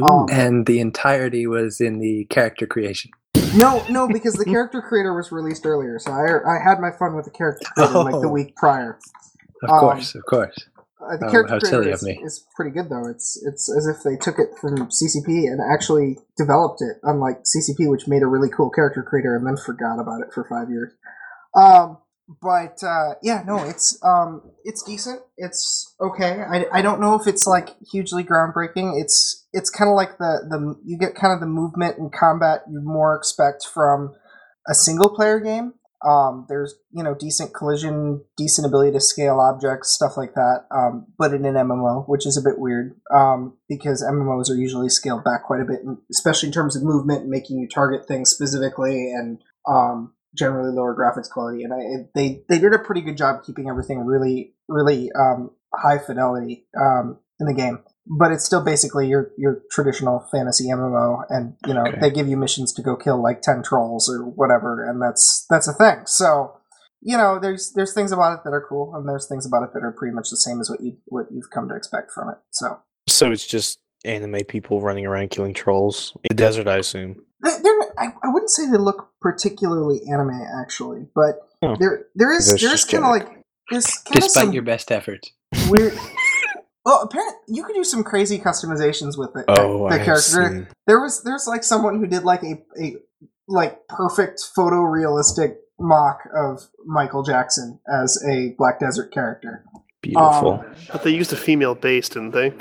Ooh. 0.00 0.06
um, 0.06 0.26
and 0.30 0.66
the 0.66 0.80
entirety 0.80 1.46
was 1.46 1.80
in 1.80 1.98
the 2.00 2.26
character 2.26 2.66
creation. 2.66 3.10
No, 3.56 3.84
no, 3.90 4.08
because 4.08 4.34
the 4.34 4.44
character 4.52 4.82
creator 4.82 5.14
was 5.14 5.32
released 5.32 5.66
earlier, 5.66 5.98
so 5.98 6.12
I 6.12 6.56
I 6.56 6.58
had 6.62 6.80
my 6.80 6.90
fun 6.98 7.16
with 7.16 7.24
the 7.26 7.30
character 7.32 7.66
creator 7.74 8.02
like 8.02 8.20
the 8.20 8.28
Oh. 8.28 8.32
week 8.32 8.56
prior. 8.56 8.98
Of 9.62 9.70
Um, 9.70 9.80
course, 9.80 10.14
of 10.14 10.24
course. 10.26 10.56
Uh, 11.00 11.16
the 11.18 11.26
Oh, 11.26 11.30
character 11.30 11.54
how 11.54 11.60
creator 11.60 11.82
silly 11.82 11.88
of 11.92 11.94
is, 11.94 12.02
me. 12.02 12.20
is 12.24 12.46
pretty 12.56 12.70
good 12.72 12.88
though. 12.90 13.06
It's 13.08 13.40
it's 13.46 13.70
as 13.76 13.86
if 13.86 14.02
they 14.04 14.16
took 14.16 14.38
it 14.38 14.50
from 14.60 14.90
CCP 14.90 15.46
and 15.50 15.60
actually 15.60 16.18
developed 16.36 16.82
it, 16.82 16.98
unlike 17.02 17.44
CCP, 17.44 17.88
which 17.90 18.08
made 18.08 18.22
a 18.22 18.26
really 18.26 18.50
cool 18.50 18.70
character 18.70 19.02
creator 19.02 19.36
and 19.36 19.46
then 19.46 19.56
forgot 19.56 20.00
about 20.00 20.22
it 20.22 20.32
for 20.34 20.44
five 20.48 20.70
years. 20.70 20.92
Um, 21.56 21.98
but 22.28 22.82
uh, 22.82 23.14
yeah, 23.22 23.42
no, 23.46 23.58
it's 23.64 23.98
um, 24.02 24.42
it's 24.64 24.82
decent. 24.82 25.20
It's 25.36 25.94
okay. 26.00 26.42
I, 26.42 26.64
I 26.72 26.82
don't 26.82 27.00
know 27.00 27.14
if 27.14 27.26
it's 27.26 27.46
like 27.46 27.76
hugely 27.92 28.24
groundbreaking. 28.24 29.00
It's 29.00 29.46
it's 29.52 29.70
kind 29.70 29.90
of 29.90 29.96
like 29.96 30.18
the 30.18 30.46
the 30.48 30.74
you 30.84 30.98
get 30.98 31.14
kind 31.14 31.34
of 31.34 31.40
the 31.40 31.46
movement 31.46 31.98
and 31.98 32.12
combat 32.12 32.62
you 32.70 32.80
more 32.80 33.14
expect 33.14 33.66
from 33.72 34.14
a 34.68 34.74
single 34.74 35.10
player 35.10 35.38
game. 35.38 35.74
Um, 36.06 36.46
there's 36.48 36.74
you 36.92 37.02
know 37.02 37.14
decent 37.14 37.52
collision, 37.52 38.24
decent 38.38 38.66
ability 38.66 38.92
to 38.92 39.00
scale 39.00 39.38
objects, 39.38 39.92
stuff 39.92 40.16
like 40.16 40.32
that. 40.34 40.64
Um, 40.70 41.06
but 41.18 41.34
in 41.34 41.44
an 41.44 41.54
MMO, 41.54 42.08
which 42.08 42.26
is 42.26 42.38
a 42.38 42.42
bit 42.42 42.58
weird 42.58 42.94
um, 43.14 43.58
because 43.68 44.02
MMOs 44.02 44.50
are 44.50 44.56
usually 44.56 44.88
scaled 44.88 45.24
back 45.24 45.44
quite 45.44 45.60
a 45.60 45.66
bit, 45.66 45.80
especially 46.10 46.48
in 46.48 46.54
terms 46.54 46.74
of 46.74 46.82
movement 46.82 47.22
and 47.22 47.30
making 47.30 47.58
you 47.58 47.68
target 47.68 48.06
things 48.06 48.30
specifically, 48.30 49.12
and 49.12 49.42
um, 49.68 50.14
generally 50.34 50.74
lower 50.74 50.94
graphics 50.96 51.30
quality. 51.30 51.62
And 51.64 51.72
I, 51.72 52.08
they 52.14 52.42
they 52.48 52.58
did 52.58 52.72
a 52.74 52.78
pretty 52.78 53.00
good 53.00 53.16
job 53.16 53.42
keeping 53.44 53.68
everything 53.68 54.04
really 54.04 54.54
really 54.68 55.10
um, 55.18 55.50
high 55.74 55.98
fidelity 55.98 56.66
um, 56.80 57.18
in 57.40 57.46
the 57.46 57.54
game. 57.54 57.80
But 58.06 58.32
it's 58.32 58.44
still 58.44 58.62
basically 58.62 59.08
your 59.08 59.30
your 59.38 59.62
traditional 59.70 60.26
fantasy 60.30 60.68
MMO, 60.68 61.24
and 61.30 61.54
you 61.66 61.72
know 61.72 61.84
Okay. 61.86 61.98
they 62.00 62.10
give 62.10 62.28
you 62.28 62.36
missions 62.36 62.72
to 62.74 62.82
go 62.82 62.96
kill 62.96 63.22
like 63.22 63.40
ten 63.40 63.62
trolls 63.62 64.10
or 64.10 64.24
whatever, 64.24 64.84
and 64.84 65.00
that's 65.00 65.46
that's 65.48 65.66
a 65.68 65.72
thing. 65.72 66.02
So 66.06 66.58
you 67.00 67.16
know 67.16 67.38
there's 67.40 67.72
there's 67.74 67.94
things 67.94 68.12
about 68.12 68.34
it 68.34 68.40
that 68.44 68.50
are 68.50 68.66
cool, 68.68 68.94
and 68.94 69.08
there's 69.08 69.26
things 69.26 69.46
about 69.46 69.62
it 69.62 69.70
that 69.72 69.82
are 69.82 69.92
pretty 69.92 70.14
much 70.14 70.28
the 70.28 70.36
same 70.36 70.60
as 70.60 70.68
what 70.68 70.82
you 70.82 70.98
what 71.06 71.26
you've 71.30 71.48
come 71.50 71.66
to 71.70 71.74
expect 71.74 72.10
from 72.12 72.28
it. 72.28 72.36
So 72.50 72.78
So 73.08 73.32
it's 73.32 73.46
just 73.46 73.78
anime 74.04 74.44
people 74.46 74.82
running 74.82 75.06
around 75.06 75.30
killing 75.30 75.54
trolls 75.54 76.12
in 76.16 76.28
the 76.28 76.34
desert, 76.34 76.68
I 76.68 76.76
assume. 76.76 77.24
They- 77.44 77.58
They're, 77.62 77.80
I, 77.98 78.06
I 78.22 78.28
wouldn't 78.28 78.50
say 78.50 78.68
they 78.70 78.78
look 78.78 79.10
particularly 79.20 80.00
anime 80.10 80.40
actually, 80.60 81.06
but 81.14 81.36
Oh. 81.62 81.76
there 81.78 82.06
there 82.14 82.32
is 82.32 82.48
there's 82.60 82.84
kind 82.84 83.04
of 83.04 83.10
like 83.10 83.42
there's 83.70 83.86
kind 83.86 84.16
of 84.18 84.22
Despite 84.24 84.52
your 84.52 84.62
best 84.62 84.90
efforts. 84.92 85.30
weird. 85.68 85.94
well, 86.84 87.02
apparently 87.02 87.36
you 87.48 87.64
could 87.64 87.74
do 87.74 87.84
some 87.84 88.02
crazy 88.04 88.38
customizations 88.38 89.16
with 89.16 89.30
it. 89.36 89.44
Oh, 89.48 89.88
the 89.88 89.94
I 89.94 89.96
have 89.98 90.04
character. 90.04 90.20
seen. 90.48 90.68
There 90.86 91.00
was 91.00 91.22
there's 91.22 91.46
like 91.46 91.62
someone 91.64 91.98
who 92.00 92.06
did 92.06 92.24
like 92.24 92.42
a 92.42 92.62
a 92.80 92.96
like 93.48 93.86
perfect 93.88 94.42
photorealistic 94.56 95.56
mock 95.78 96.20
of 96.36 96.60
Michael 96.84 97.22
Jackson 97.22 97.80
as 97.92 98.22
a 98.28 98.54
Black 98.58 98.78
Desert 98.80 99.12
character. 99.12 99.64
Beautiful. 100.02 100.52
Um, 100.66 100.74
But 100.92 101.02
they 101.02 101.10
used 101.10 101.32
a 101.32 101.36
female 101.36 101.74
base, 101.74 102.08
didn't 102.10 102.32
they? 102.32 102.52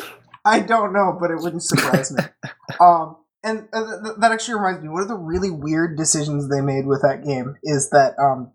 I 0.45 0.59
don't 0.61 0.93
know, 0.93 1.17
but 1.19 1.29
it 1.31 1.37
wouldn't 1.39 1.63
surprise 1.63 2.11
me. 2.11 2.23
Um, 2.79 3.17
and 3.43 3.67
uh, 3.73 3.85
th- 3.85 4.03
th- 4.03 4.15
that 4.19 4.31
actually 4.31 4.55
reminds 4.55 4.81
me. 4.81 4.89
One 4.89 5.01
of 5.01 5.07
the 5.07 5.15
really 5.15 5.51
weird 5.51 5.97
decisions 5.97 6.49
they 6.49 6.61
made 6.61 6.85
with 6.85 7.01
that 7.01 7.23
game 7.25 7.55
is 7.63 7.89
that 7.89 8.13
um, 8.19 8.51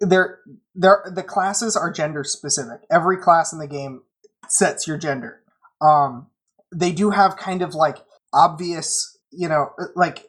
they're, 0.00 0.40
the 0.74 1.24
classes 1.26 1.76
are 1.76 1.92
gender 1.92 2.24
specific. 2.24 2.80
Every 2.90 3.16
class 3.16 3.52
in 3.52 3.58
the 3.58 3.68
game 3.68 4.02
sets 4.48 4.86
your 4.86 4.98
gender. 4.98 5.42
Um, 5.80 6.28
they 6.74 6.92
do 6.92 7.10
have 7.10 7.36
kind 7.36 7.62
of 7.62 7.74
like 7.74 7.98
obvious, 8.32 9.18
you 9.30 9.48
know, 9.48 9.70
uh, 9.80 9.86
like 9.94 10.26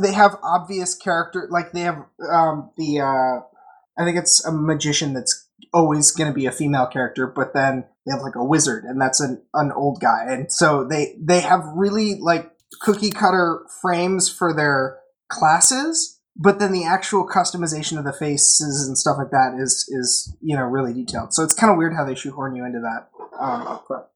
they 0.00 0.12
have 0.12 0.36
obvious 0.42 0.94
character. 0.94 1.48
Like 1.50 1.72
they 1.72 1.80
have 1.80 2.04
um, 2.32 2.70
the 2.76 3.00
uh, 3.00 4.00
I 4.00 4.04
think 4.04 4.16
it's 4.16 4.44
a 4.44 4.52
magician 4.52 5.14
that's 5.14 5.48
always 5.72 6.10
going 6.12 6.30
to 6.30 6.34
be 6.34 6.46
a 6.46 6.52
female 6.52 6.86
character, 6.86 7.26
but 7.26 7.54
then 7.54 7.84
they 8.06 8.12
have 8.12 8.22
like 8.22 8.36
a 8.36 8.44
wizard, 8.44 8.84
and 8.84 9.00
that's 9.00 9.20
an 9.20 9.42
an 9.54 9.72
old 9.72 10.00
guy, 10.00 10.24
and 10.28 10.52
so 10.52 10.84
they 10.84 11.16
they 11.20 11.40
have 11.40 11.64
really 11.74 12.18
like 12.20 12.50
cookie 12.80 13.10
cutter 13.10 13.64
frames 13.80 14.28
for 14.28 14.54
their 14.54 14.98
classes. 15.28 16.18
But 16.36 16.58
then 16.58 16.72
the 16.72 16.84
actual 16.84 17.26
customization 17.28 17.98
of 17.98 18.04
the 18.04 18.12
faces 18.12 18.86
and 18.86 18.96
stuff 18.96 19.18
like 19.18 19.30
that 19.30 19.58
is 19.60 19.86
is 19.90 20.34
you 20.40 20.56
know 20.56 20.62
really 20.62 20.94
detailed. 20.94 21.34
So 21.34 21.42
it's 21.42 21.54
kind 21.54 21.70
of 21.70 21.76
weird 21.76 21.94
how 21.94 22.04
they 22.04 22.14
shoehorn 22.14 22.56
you 22.56 22.64
into 22.64 22.80
that 22.80 23.08
um, 23.38 23.66
up. 23.66 24.12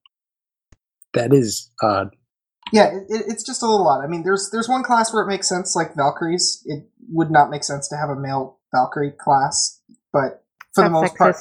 That 1.12 1.32
is 1.32 1.70
odd. 1.82 2.16
Yeah, 2.72 2.86
it, 2.86 3.04
it, 3.08 3.24
it's 3.28 3.44
just 3.44 3.62
a 3.62 3.66
little 3.66 3.86
odd. 3.86 4.02
I 4.02 4.06
mean, 4.06 4.22
there's 4.22 4.50
there's 4.50 4.68
one 4.68 4.82
class 4.82 5.12
where 5.12 5.22
it 5.22 5.28
makes 5.28 5.48
sense, 5.48 5.76
like 5.76 5.94
Valkyries. 5.94 6.62
It 6.64 6.88
would 7.10 7.30
not 7.30 7.50
make 7.50 7.64
sense 7.64 7.88
to 7.88 7.96
have 7.96 8.08
a 8.08 8.16
male 8.16 8.58
Valkyrie 8.72 9.12
class, 9.12 9.80
but 10.12 10.44
for 10.72 10.84
the 10.84 10.90
That's 10.90 10.92
most 10.92 11.16
part, 11.16 11.36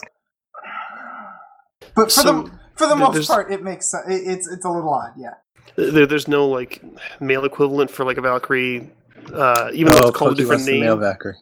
but 1.96 2.06
for 2.06 2.10
So, 2.10 2.24
the 2.24 2.52
for 2.76 2.88
the 2.88 2.96
most 2.96 3.28
part, 3.28 3.52
it 3.52 3.64
makes 3.64 3.90
sense. 3.90 4.06
It, 4.08 4.24
it's 4.26 4.48
it's 4.52 4.66
a 4.66 4.70
little 4.70 4.94
odd. 4.94 5.14
Yeah. 5.18 5.36
There, 5.76 6.06
there's 6.06 6.28
no 6.28 6.48
like 6.48 6.84
male 7.20 7.46
equivalent 7.46 7.92
for 7.92 8.06
like 8.06 8.18
a 8.18 8.22
Valkyrie, 8.22 8.90
uh, 9.34 9.70
even 9.74 9.94
though 9.94 10.02
oh, 10.04 10.08
it's 10.10 10.18
called 10.18 10.34
a 10.34 10.36
different 10.36 10.62
wants 10.62 10.66
the 10.66 10.80
male. 10.80 10.98
Valkyrie. 10.98 11.36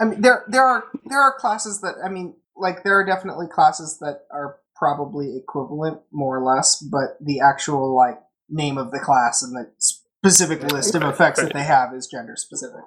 I 0.00 0.04
mean, 0.04 0.20
there 0.20 0.44
there 0.48 0.64
are 0.64 0.84
there 1.06 1.20
are 1.20 1.34
classes 1.38 1.80
that 1.80 1.94
I 2.04 2.08
mean, 2.08 2.34
like 2.56 2.82
there 2.84 2.98
are 2.98 3.06
definitely 3.06 3.46
classes 3.46 3.98
that 4.00 4.22
are 4.30 4.58
probably 4.76 5.36
equivalent, 5.36 6.00
more 6.10 6.38
or 6.38 6.44
less, 6.44 6.80
but 6.80 7.16
the 7.20 7.40
actual 7.40 7.94
like 7.94 8.18
name 8.48 8.76
of 8.78 8.90
the 8.90 8.98
class 8.98 9.42
and 9.42 9.56
the 9.56 9.70
specific 9.78 10.62
list 10.72 10.94
of 10.94 11.02
effects 11.02 11.38
right. 11.38 11.46
that 11.46 11.54
they 11.54 11.64
have 11.64 11.94
is 11.94 12.06
gender 12.06 12.36
specific. 12.36 12.82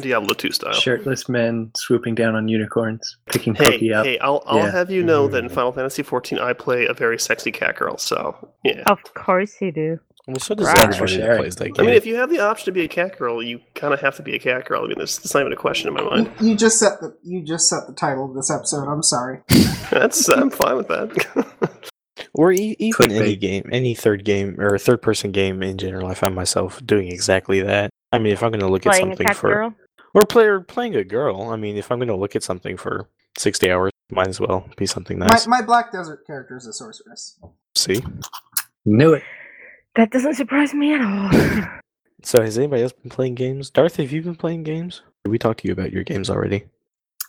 Diablo 0.00 0.34
2 0.34 0.52
style. 0.52 0.72
Shirtless 0.74 1.28
men 1.28 1.70
swooping 1.76 2.14
down 2.14 2.34
on 2.36 2.48
unicorns, 2.48 3.16
picking 3.26 3.54
Hey, 3.54 3.72
Pokey 3.72 3.92
up. 3.94 4.06
hey, 4.06 4.18
I'll, 4.18 4.42
I'll 4.46 4.58
Yeah. 4.58 4.70
have 4.70 4.90
you 4.90 5.02
know 5.02 5.26
that 5.28 5.38
in 5.44 5.50
Mhm. 5.50 5.54
Final 5.54 5.72
Fantasy 5.72 6.02
XIV, 6.02 6.38
I 6.40 6.52
play 6.52 6.86
a 6.86 6.92
very 6.94 7.18
sexy 7.18 7.50
cat 7.50 7.76
girl. 7.76 7.96
So 7.98 8.36
yeah, 8.62 8.82
Of 8.86 8.98
course 9.14 9.56
you 9.60 9.72
do. 9.72 9.98
Well, 10.28 10.38
so 10.38 10.54
does 10.54 10.66
Right. 10.66 10.78
everybody 10.78 11.16
that 11.16 11.38
plays 11.38 11.56
that 11.56 11.80
I 11.80 11.82
mean, 11.82 11.94
if 11.94 12.06
you 12.06 12.14
have 12.16 12.30
the 12.30 12.38
option 12.40 12.66
to 12.66 12.72
be 12.72 12.82
a 12.84 12.88
cat 12.88 13.18
girl, 13.18 13.42
you 13.42 13.58
kind 13.74 13.92
of 13.94 14.00
have 14.00 14.16
to 14.16 14.22
be 14.22 14.34
a 14.34 14.38
cat 14.38 14.66
girl. 14.66 14.84
I 14.84 14.86
mean, 14.86 14.98
there's, 14.98 15.18
there's 15.18 15.34
not 15.34 15.40
even 15.40 15.52
a 15.52 15.56
question 15.56 15.88
in 15.88 15.94
my 15.94 16.02
mind. 16.02 16.30
You, 16.40 16.50
you 16.50 16.56
just 16.56 16.78
set 16.78 17.00
the 17.00 17.16
you 17.24 17.42
just 17.42 17.68
set 17.68 17.86
the 17.88 17.94
title 17.94 18.26
of 18.26 18.34
this 18.34 18.50
episode. 18.50 18.86
I'm 18.86 19.02
sorry. 19.02 19.40
That's 19.90 20.28
I'm 20.28 20.50
fine 20.50 20.76
with 20.76 20.88
that. 20.88 21.90
or 22.34 22.52
e- 22.52 22.76
even 22.78 23.10
any 23.12 23.36
Clickbait. 23.36 23.40
game, 23.40 23.64
any 23.72 23.94
third 23.94 24.24
game 24.24 24.60
or 24.60 24.78
third 24.78 25.00
person 25.02 25.32
game 25.32 25.62
in 25.62 25.78
general, 25.78 26.06
I 26.06 26.14
find 26.14 26.34
myself 26.34 26.84
doing 26.84 27.08
exactly 27.10 27.62
that. 27.62 27.89
I 28.12 28.18
mean, 28.18 28.32
if 28.32 28.42
I'm 28.42 28.50
going 28.50 28.60
to 28.60 28.68
look 28.68 28.86
at 28.86 28.90
Playing 28.92 29.08
a 29.08 29.10
something 29.12 29.26
cat 29.26 29.36
for 29.36 29.52
girl. 29.54 29.74
or 30.14 30.22
player 30.26 30.60
playing 30.60 30.96
a 30.96 31.04
girl, 31.04 31.50
I 31.50 31.56
mean, 31.56 31.76
if 31.76 31.90
I'm 31.92 31.98
going 31.98 32.08
to 32.08 32.16
look 32.16 32.34
at 32.36 32.42
something 32.42 32.76
for 32.76 33.08
sixty 33.38 33.70
hours, 33.70 33.92
might 34.10 34.28
as 34.28 34.40
well 34.40 34.68
be 34.76 34.86
something 34.86 35.18
nice. 35.18 35.46
My 35.46 35.60
my 35.60 35.66
Black 35.66 35.92
Desert 35.92 36.26
character 36.26 36.56
is 36.56 36.66
a 36.66 36.72
sorceress. 36.72 37.38
See, 37.76 38.02
Knew 38.84 39.14
it. 39.14 39.22
That 39.96 40.10
doesn't 40.10 40.34
surprise 40.34 40.72
me 40.74 40.94
at 40.94 41.00
all. 41.00 41.30
so 42.24 42.42
has 42.42 42.58
anybody 42.58 42.82
else 42.82 42.92
been 42.92 43.10
playing 43.10 43.34
games? 43.34 43.70
Darth, 43.70 43.96
have 43.96 44.10
you 44.12 44.22
been 44.22 44.36
playing 44.36 44.62
games? 44.64 45.02
Did 45.24 45.30
we 45.30 45.38
talk 45.38 45.58
to 45.58 45.68
you 45.68 45.72
about 45.72 45.92
your 45.92 46.02
games 46.04 46.30
already? 46.30 46.64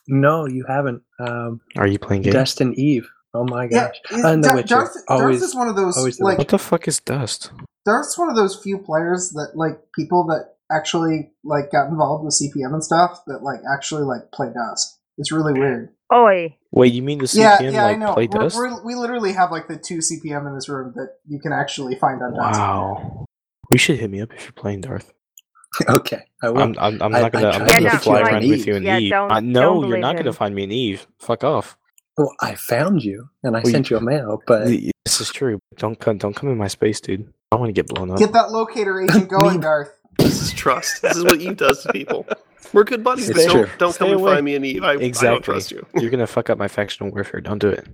No, 0.08 0.48
you 0.48 0.66
haven't. 0.68 1.04
Um, 1.20 1.62
Are 1.78 1.88
you 1.88 2.00
playing 2.00 2.24
games? 2.24 2.34
Dust 2.34 2.62
and 2.62 2.74
Eve. 2.78 3.08
Oh 3.34 3.46
my 3.46 3.68
gosh. 3.68 3.96
it- 4.12 4.26
and 4.26 4.44
The 4.44 4.48
Dar- 4.50 4.56
Witcher. 4.56 4.68
Darth, 4.76 4.96
always, 5.08 5.40
Darth 5.40 5.50
is 5.50 5.56
one 5.56 5.68
of 5.68 5.76
those 5.76 5.96
The 5.96 6.24
like 6.24 6.38
What 6.38 6.48
the 6.48 6.58
fuck 6.58 6.88
is 6.88 7.00
Dust? 7.00 7.52
Darth's 7.86 8.18
one 8.18 8.30
of 8.30 8.36
those 8.36 8.56
few 8.62 8.78
players 8.78 9.30
that 9.32 9.52
like 9.56 9.80
people 9.96 10.26
that 10.28 10.56
actually 10.74 11.32
like 11.44 11.72
got 11.72 11.88
involved 11.90 12.24
with 12.26 12.34
CPM 12.34 12.74
and 12.74 12.84
stuff 12.84 13.22
that 13.28 13.44
like 13.44 13.60
actually 13.74 14.04
like 14.04 14.32
play 14.34 14.48
Dust. 14.54 15.00
It's 15.18 15.32
really 15.32 15.54
weird. 15.54 15.90
Oi. 16.14 16.56
Wait, 16.72 16.94
you 16.94 17.02
mean 17.02 17.20
the 17.20 17.26
CPM 17.26 17.38
yeah, 17.38 17.62
yeah, 17.62 17.84
like 17.84 17.96
I 17.96 18.00
know. 18.00 18.14
play 18.14 18.28
We're, 18.32 18.40
Dust? 18.42 18.56
we're, 18.58 18.84
we 18.86 18.96
literally 18.96 19.34
have 19.34 19.52
like 19.52 19.68
the 19.68 19.78
two 19.78 19.98
CPM 20.00 20.48
in 20.48 20.56
this 20.56 20.68
room 20.70 20.94
that 20.96 21.16
you 21.28 21.40
can 21.40 21.52
actually 21.54 21.96
find 21.96 22.22
on 22.22 22.34
Dust. 22.34 22.60
Wow. 22.60 23.26
You 23.72 23.78
should 23.78 24.00
hit 24.00 24.10
me 24.10 24.22
up 24.22 24.34
if 24.34 24.44
you're 24.44 24.52
playing 24.54 24.82
Darth. 24.82 25.14
okay, 25.90 26.24
I 26.44 26.50
will. 26.50 26.62
I'm, 26.62 26.76
I'm, 26.80 27.02
I'm 27.02 27.16
I- 27.16 27.22
not 27.22 27.32
gonna, 27.32 27.48
I 27.48 27.52
I'm 27.54 27.60
not 27.66 27.70
to 27.78 27.84
gonna 27.84 28.00
fly 28.00 28.20
you 28.20 28.26
on 28.26 28.32
around 28.34 28.48
with 28.50 28.68
you 28.68 28.76
in 28.76 28.84
Yeah, 28.84 28.98
Eve. 29.00 29.12
don't- 29.12 29.32
Uh, 29.32 29.40
no, 29.40 29.62
don't 29.62 29.74
you're 29.80 29.88
believe 29.90 30.02
not 30.02 30.18
gonna 30.18 30.34
find 30.34 30.54
me 30.54 30.64
in 30.64 30.72
Eve. 30.72 31.08
Fuck 31.20 31.44
off. 31.46 31.78
well, 32.18 32.34
I 32.42 32.56
found 32.56 33.04
you 33.04 33.30
and 33.44 33.56
I 33.56 33.62
Well, 33.64 33.72
sent 33.72 33.90
you 33.90 33.96
a 33.98 34.02
mail, 34.02 34.40
but 34.46 34.66
This 34.68 35.22
is 35.22 35.30
true. 35.32 35.60
Don't 35.78 35.98
come, 35.98 36.18
don't 36.18 36.36
come 36.36 36.50
in 36.50 36.58
my 36.58 36.68
space, 36.68 37.00
dude. 37.00 37.32
I 37.54 37.56
want 37.56 37.70
to 37.70 37.74
get 37.74 37.88
blown 37.88 38.12
up. 38.12 38.18
Get 38.20 38.34
that 38.34 38.52
locator 38.52 39.00
agent 39.02 39.30
going, 39.40 39.56
Me- 39.58 39.62
Darth. 39.62 39.94
This 40.22 40.42
is 40.42 40.52
trust. 40.54 41.02
This 41.02 41.18
is 41.18 41.24
what 41.24 41.40
Eve 41.42 41.58
does 41.58 41.84
to 41.84 41.92
people. 41.94 42.26
We're 42.74 42.84
good 42.86 43.04
buddies. 43.04 43.30
It's 43.30 43.46
don't 43.46 43.52
true. 43.68 43.70
don't 43.78 43.92
Stay 43.94 44.00
come 44.06 44.12
and 44.12 44.20
away. 44.22 44.34
find 44.36 44.46
me 44.46 44.56
in 44.56 44.64
Eve. 44.66 44.84
I, 44.84 44.92
I 44.92 44.96
Exactly. 44.96 45.30
don't 45.36 45.44
trust 45.44 45.72
you. 45.72 45.86
You're 45.96 46.10
gonna 46.12 46.28
fuck 46.28 46.50
up 46.50 46.58
my 46.58 46.68
factional 46.68 47.12
warfare. 47.12 47.42
Don't 47.42 47.60
do 47.60 47.70
it. 47.70 47.88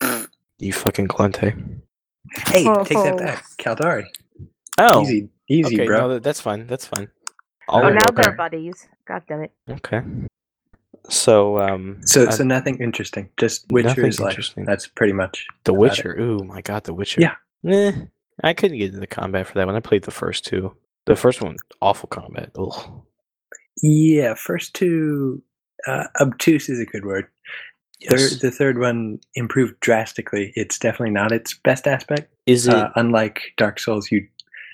You 0.62 0.74
fucking 0.74 1.08
clunte. 1.08 1.54
hey, 2.48 2.66
Oh, 2.68 2.84
take 2.84 2.98
that 2.98 3.14
oh. 3.14 3.16
back, 3.18 3.44
Caldari. 3.56 4.04
Oh, 4.76 5.00
Easy, 5.00 5.30
easy, 5.48 5.74
okay, 5.74 5.86
bro. 5.86 6.06
no, 6.08 6.18
that's 6.18 6.38
fine. 6.38 6.66
That's 6.66 6.84
fine. 6.86 7.08
I'll 7.66 7.80
Oh, 7.80 7.84
let 7.84 7.94
now 7.94 8.00
it 8.08 8.14
go. 8.14 8.22
they're 8.24 8.32
buddies. 8.32 8.86
God 9.08 9.22
damn 9.26 9.44
it. 9.44 9.52
Okay. 9.70 10.02
So, 11.08 11.58
um, 11.60 11.98
So, 12.04 12.24
uh, 12.26 12.30
so 12.30 12.44
nothing 12.44 12.76
interesting. 12.78 13.30
Just 13.38 13.72
Witcher 13.72 13.88
nothing 13.88 14.06
is 14.06 14.52
that's 14.66 14.86
pretty 14.86 15.14
much 15.14 15.46
The 15.64 15.72
about 15.72 15.80
Witcher. 15.80 16.20
Ooh, 16.20 16.44
my 16.44 16.60
God, 16.60 16.84
The 16.84 16.92
Witcher. 16.92 17.22
Yeah. 17.22 17.36
Eh, 17.66 17.92
I 18.44 18.52
couldn't 18.52 18.76
get 18.76 18.88
into 18.88 19.00
the 19.00 19.06
combat 19.06 19.46
for 19.46 19.54
that 19.54 19.66
one. 19.66 19.76
I 19.76 19.80
played 19.80 20.02
the 20.04 20.10
first 20.10 20.44
two. 20.44 20.76
The 21.06 21.16
first 21.16 21.42
one, 21.42 21.56
awful 21.80 22.08
combat. 22.08 22.50
Ugh. 22.58 23.02
Yeah, 23.82 24.34
first 24.34 24.74
two 24.74 25.42
uh, 25.86 26.04
obtuse 26.20 26.68
is 26.68 26.80
a 26.80 26.84
good 26.84 27.04
word. 27.04 27.26
Third, 28.08 28.40
the 28.40 28.50
third 28.50 28.78
one 28.78 29.20
improved 29.34 29.78
drastically. 29.80 30.52
It's 30.56 30.78
definitely 30.78 31.10
not 31.10 31.32
its 31.32 31.54
best 31.54 31.86
aspect. 31.86 32.32
Is 32.46 32.66
it? 32.66 32.74
Uh, 32.74 32.90
unlike 32.96 33.40
Dark 33.58 33.78
Souls, 33.78 34.10
you 34.10 34.26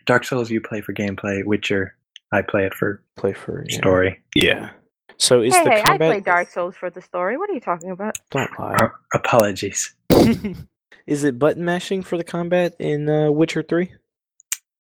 Dark 0.05 0.25
Souls 0.25 0.51
you 0.51 0.61
play 0.61 0.81
for 0.81 0.95
gameplay. 0.95 1.45
Witcher, 1.45 1.97
I 2.33 2.43
play 2.43 2.67
it 2.67 2.75
for 2.75 3.03
play 3.17 3.33
for 3.33 3.65
yeah. 3.69 3.77
story. 3.77 4.23
Yeah. 4.37 4.71
So 5.19 5.43
is 5.43 5.57
hey, 5.57 5.65
the 5.65 5.71
hey, 5.71 5.81
I 5.81 5.85
combat? 5.85 6.13
play 6.13 6.21
Dark 6.21 6.51
Souls 6.51 6.77
for 6.77 6.89
the 6.89 7.03
story. 7.03 7.37
What 7.37 7.51
are 7.51 7.55
you 7.55 7.61
talking 7.61 7.91
about? 7.91 8.17
Don't 8.31 8.51
lie. 8.59 8.77
Uh, 8.77 8.89
apologies. 9.15 9.95
is 11.07 11.25
it 11.25 11.39
button 11.39 11.65
mashing 11.65 12.03
for 12.03 12.17
the 12.17 12.25
combat 12.25 12.77
in 12.79 13.09
uh, 13.09 13.31
Witcher 13.33 13.63
Three, 13.63 13.93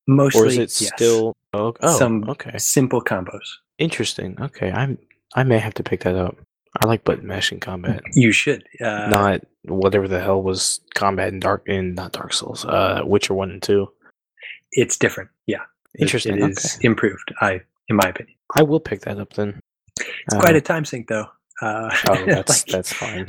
Mostly, 0.07 0.41
or 0.41 0.47
is 0.47 0.57
it 0.59 0.81
yes. 0.81 0.91
still? 0.95 1.33
Oh, 1.53 1.75
oh, 1.83 1.99
some 1.99 2.25
okay. 2.31 2.57
simple 2.59 3.03
combos? 3.03 3.47
Interesting. 3.79 4.37
Okay, 4.41 4.71
I'm. 4.71 4.99
I 5.35 5.43
may 5.43 5.59
have 5.59 5.75
to 5.75 5.83
pick 5.83 6.03
that 6.05 6.15
up. 6.15 6.37
I 6.83 6.87
like 6.87 7.05
button 7.05 7.27
mashing 7.27 7.61
combat, 7.61 8.03
You 8.13 8.33
should. 8.33 8.65
Uh, 8.81 9.09
not 9.09 9.41
whatever 9.65 10.07
the 10.09 10.21
hell 10.21 10.43
was 10.43 10.81
combat 10.95 11.33
in 11.33 11.41
Dark 11.41 11.63
in 11.67 11.95
not 11.95 12.13
Dark 12.13 12.33
Souls, 12.35 12.65
uh, 12.67 13.01
Witcher 13.05 13.35
One 13.35 13.51
and 13.51 13.63
Two. 13.63 13.89
it's 14.73 14.97
different. 14.99 15.31
Yeah, 15.47 15.63
It- 15.95 16.03
Interesting. 16.03 16.39
It 16.43 16.51
is 16.51 16.79
improved. 16.83 17.33
I, 17.41 17.61
in 17.89 17.97
my 17.97 18.09
opinion, 18.09 18.37
I 18.55 18.63
will 18.63 18.81
pick 18.81 19.01
that 19.03 19.19
up 19.19 19.33
then. 19.33 19.59
it's 19.99 20.37
quite 20.39 20.55
a 20.57 20.61
time 20.61 20.85
sink 20.85 21.09
though. 21.09 21.27
Uh, 21.63 21.91
Oh, 22.11 22.25
that's 22.27 22.67
like 22.67 22.73
that's 22.73 22.93
fine. 22.93 23.29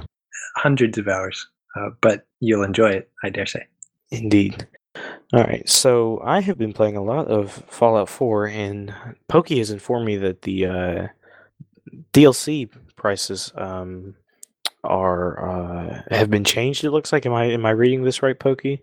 hundreds 0.58 0.98
of 0.98 1.08
hours, 1.08 1.48
uh, 1.78 1.90
but 2.02 2.26
you'll 2.42 2.64
enjoy 2.64 2.90
it. 2.92 3.10
I 3.24 3.30
dare 3.30 3.46
say. 3.46 3.66
Indeed. 4.12 4.68
All 5.34 5.44
right, 5.44 5.68
so 5.68 6.22
I 6.24 6.40
have 6.40 6.58
been 6.58 6.72
playing 6.72 6.96
a 6.96 7.04
lot 7.04 7.28
of 7.28 7.52
Fallout 7.68 8.08
4, 8.08 8.48
and 8.48 8.94
Pokey 9.28 9.58
has 9.58 9.72
informed 9.72 10.06
me 10.06 10.16
that 10.18 10.44
the 10.44 10.66
uh, 10.66 11.08
DLC 12.14 12.70
prices 12.96 13.52
um, 13.56 14.16
are 14.86 15.50
uh, 15.50 16.02
have 16.16 16.30
been 16.30 16.46
changed. 16.46 16.86
It 16.86 16.92
looks 16.92 17.12
like. 17.12 17.26
Am 17.26 17.34
I 17.34 17.46
am 17.46 17.66
I 17.66 17.72
reading 17.72 18.04
this 18.04 18.24
right, 18.24 18.40
Pokey? 18.40 18.82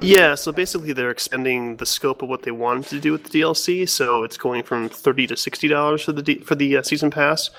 Yeah, 0.00 0.34
so 0.34 0.52
basically 0.52 0.94
they're 0.94 1.10
expanding 1.10 1.76
the 1.76 1.86
scope 1.86 2.22
of 2.22 2.30
what 2.30 2.42
they 2.42 2.50
wanted 2.50 2.86
to 2.86 3.00
do 3.00 3.12
with 3.12 3.24
the 3.24 3.40
DLC. 3.40 3.86
So 3.86 4.24
it's 4.24 4.38
going 4.38 4.62
from 4.62 4.88
thirty 4.88 5.26
to 5.26 5.36
sixty 5.36 5.68
dollars 5.68 6.02
for 6.02 6.12
the 6.12 6.36
for 6.36 6.54
the 6.54 6.78
uh, 6.78 6.82
season 6.82 7.10
pass, 7.10 7.50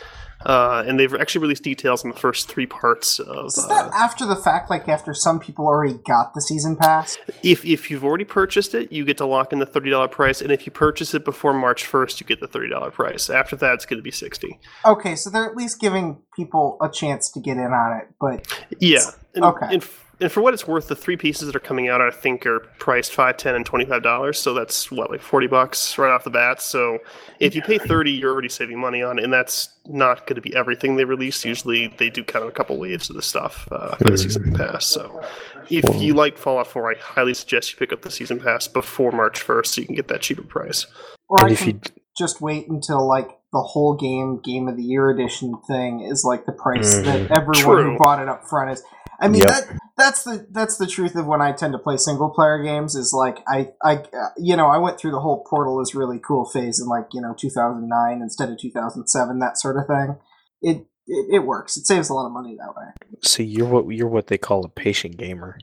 uh, 0.46 0.84
and 0.86 1.00
they've 1.00 1.14
actually 1.16 1.42
released 1.42 1.64
details 1.64 2.04
on 2.04 2.12
the 2.12 2.18
first 2.18 2.48
three 2.48 2.66
parts 2.66 3.20
of. 3.20 3.48
Is 3.48 3.56
that 3.68 3.86
Uh, 3.86 3.92
after 3.94 4.26
the 4.26 4.36
fact, 4.36 4.70
like 4.70 4.88
after 4.90 5.14
some 5.14 5.40
people 5.40 5.66
already 5.66 5.96
got 6.06 6.34
the 6.34 6.42
season 6.42 6.76
pass? 6.76 7.18
if 7.44 7.64
if 7.66 7.90
you've 7.92 8.04
already 8.04 8.26
purchased 8.26 8.74
it, 8.76 8.92
you 8.92 9.06
get 9.06 9.18
to 9.18 9.26
lock 9.26 9.54
in 9.54 9.60
the 9.60 9.66
thirty 9.66 9.90
dollar 9.90 10.08
price, 10.08 10.42
and 10.42 10.52
if 10.52 10.66
you 10.66 10.72
purchase 10.72 11.14
it 11.14 11.24
before 11.26 11.54
March 11.54 11.86
first, 11.86 12.20
you 12.20 12.28
get 12.28 12.40
the 12.40 12.48
thirty 12.48 12.70
dollar 12.70 12.92
price. 12.92 13.30
After 13.30 13.56
that, 13.58 13.74
it's 13.76 13.86
going 13.86 14.00
to 14.00 14.04
be 14.04 14.12
sixty. 14.12 14.60
Okay, 14.86 15.16
so 15.16 15.30
they're 15.30 15.46
at 15.50 15.56
least 15.56 15.80
giving 15.80 16.22
people 16.36 16.78
a 16.82 16.90
chance 16.90 17.30
to 17.32 17.40
get 17.40 17.58
in 17.58 17.72
on 17.72 17.98
it, 18.02 18.08
but 18.20 18.48
Yeah. 18.80 19.00
And, 19.34 19.44
Okay. 19.46 19.66
And, 19.74 19.84
f- 19.84 20.05
and 20.20 20.32
for 20.32 20.42
what 20.42 20.54
it's 20.54 20.68
worth, 20.68 20.88
the 20.88 20.96
three 20.96 21.18
pieces 21.18 21.48
that 21.48 21.56
are 21.56 21.60
coming 21.62 21.90
out, 21.90 22.02
I 22.02 22.10
think, 22.12 22.46
are 22.46 22.62
priced 22.80 23.14
five, 23.14 23.38
ten, 23.38 23.56
and 23.56 23.66
twenty-five 23.66 24.04
dollars. 24.04 24.40
So 24.40 24.54
that's 24.54 24.92
what, 24.92 25.12
like 25.12 25.22
forty 25.22 25.48
bucks 25.48 25.98
right 25.98 26.12
off 26.12 26.24
the 26.24 26.30
bat. 26.30 26.62
So 26.62 27.00
if 27.40 27.56
you 27.56 27.62
pay 27.62 27.78
thirty, 27.78 28.12
you're 28.12 28.32
already 28.32 28.50
saving 28.50 28.80
money 28.80 29.02
on 29.02 29.20
it, 29.20 29.24
and 29.24 29.34
that's 29.34 29.70
not 29.88 30.26
going 30.28 30.36
to 30.36 30.42
be 30.42 30.56
everything 30.56 30.96
they 30.96 31.06
release. 31.06 31.44
Usually, 31.44 31.88
they 31.98 32.10
do 32.10 32.24
kind 32.24 32.44
of 32.44 32.50
a 32.50 32.54
couple 32.54 32.78
waves 32.78 33.10
of 33.10 33.16
the 33.16 33.22
stuff 33.22 33.68
uh, 33.72 33.96
for 33.96 34.06
the 34.06 34.18
season 34.18 34.54
pass. 34.54 34.86
So 34.86 35.22
if 35.70 36.02
you 36.02 36.14
like 36.14 36.38
Fallout 36.38 36.68
4, 36.68 36.92
I 36.92 36.96
highly 37.00 37.34
suggest 37.34 37.72
you 37.72 37.78
pick 37.78 37.94
up 37.94 38.02
the 38.02 38.12
season 38.12 38.40
pass 38.40 38.68
before 38.68 39.12
March 39.12 39.42
first, 39.42 39.74
so 39.74 39.82
you 39.82 39.88
can 39.88 39.96
get 39.96 40.08
that 40.08 40.22
cheaper 40.22 40.44
price. 40.44 40.86
or 41.30 41.38
And 41.42 41.50
I 41.50 41.54
if 41.54 41.60
can 41.60 41.68
you 41.70 41.82
just 42.18 42.42
wait 42.42 42.68
until 42.70 43.08
like 43.08 43.30
the 43.56 43.62
whole 43.62 43.96
game 43.96 44.40
game 44.44 44.68
of 44.68 44.76
the 44.76 44.84
year 44.84 45.10
edition 45.10 45.56
thing 45.66 46.02
is 46.02 46.24
like 46.26 46.46
the 46.46 46.52
price 46.52 46.94
Mhm. 46.96 47.04
that 47.06 47.32
everyone 47.40 47.54
True. 47.78 47.92
who 47.94 47.98
bought 47.98 48.22
it 48.22 48.28
up 48.28 48.44
front 48.50 48.72
is. 48.72 48.84
I 49.18 49.30
mean 49.30 49.44
Yep. 49.44 49.50
that 49.50 49.78
that's 49.98 50.24
the 50.26 50.46
that's 50.52 50.76
the 50.78 50.86
truth 50.88 51.16
of 51.16 51.26
when 51.26 51.42
I 51.42 51.54
tend 51.54 51.72
to 51.72 51.80
play 51.80 51.96
single 51.96 52.30
player 52.30 52.62
games 52.62 52.96
is 52.96 53.14
like 53.14 53.38
I 53.48 53.70
I 53.82 54.04
you 54.38 54.58
know 54.58 54.68
I 54.68 54.78
went 54.78 55.00
through 55.00 55.12
the 55.12 55.22
whole 55.22 55.46
Portal 55.50 55.80
is 55.80 55.96
really 55.96 56.20
cool 56.20 56.44
phase 56.44 56.82
in 56.82 56.88
like 56.90 57.08
you 57.14 57.22
know 57.22 57.34
2009 57.34 58.22
instead 58.22 58.50
of 58.50 58.58
2007 58.60 59.40
that 59.40 59.58
sort 59.58 59.78
of 59.78 59.88
thing. 59.88 60.18
It 60.62 60.88
it, 61.08 61.36
it 61.36 61.40
works. 61.46 61.78
It 61.78 61.86
saves 61.88 62.10
a 62.10 62.14
lot 62.14 62.26
of 62.26 62.34
money 62.34 62.58
that 62.60 62.76
way. 62.76 62.92
see, 63.24 63.46
you're 63.46 63.68
what 63.70 63.88
you're 63.88 64.10
what 64.10 64.28
they 64.28 64.38
call 64.38 64.66
a 64.66 64.70
patient 64.70 65.16
gamer. 65.18 65.58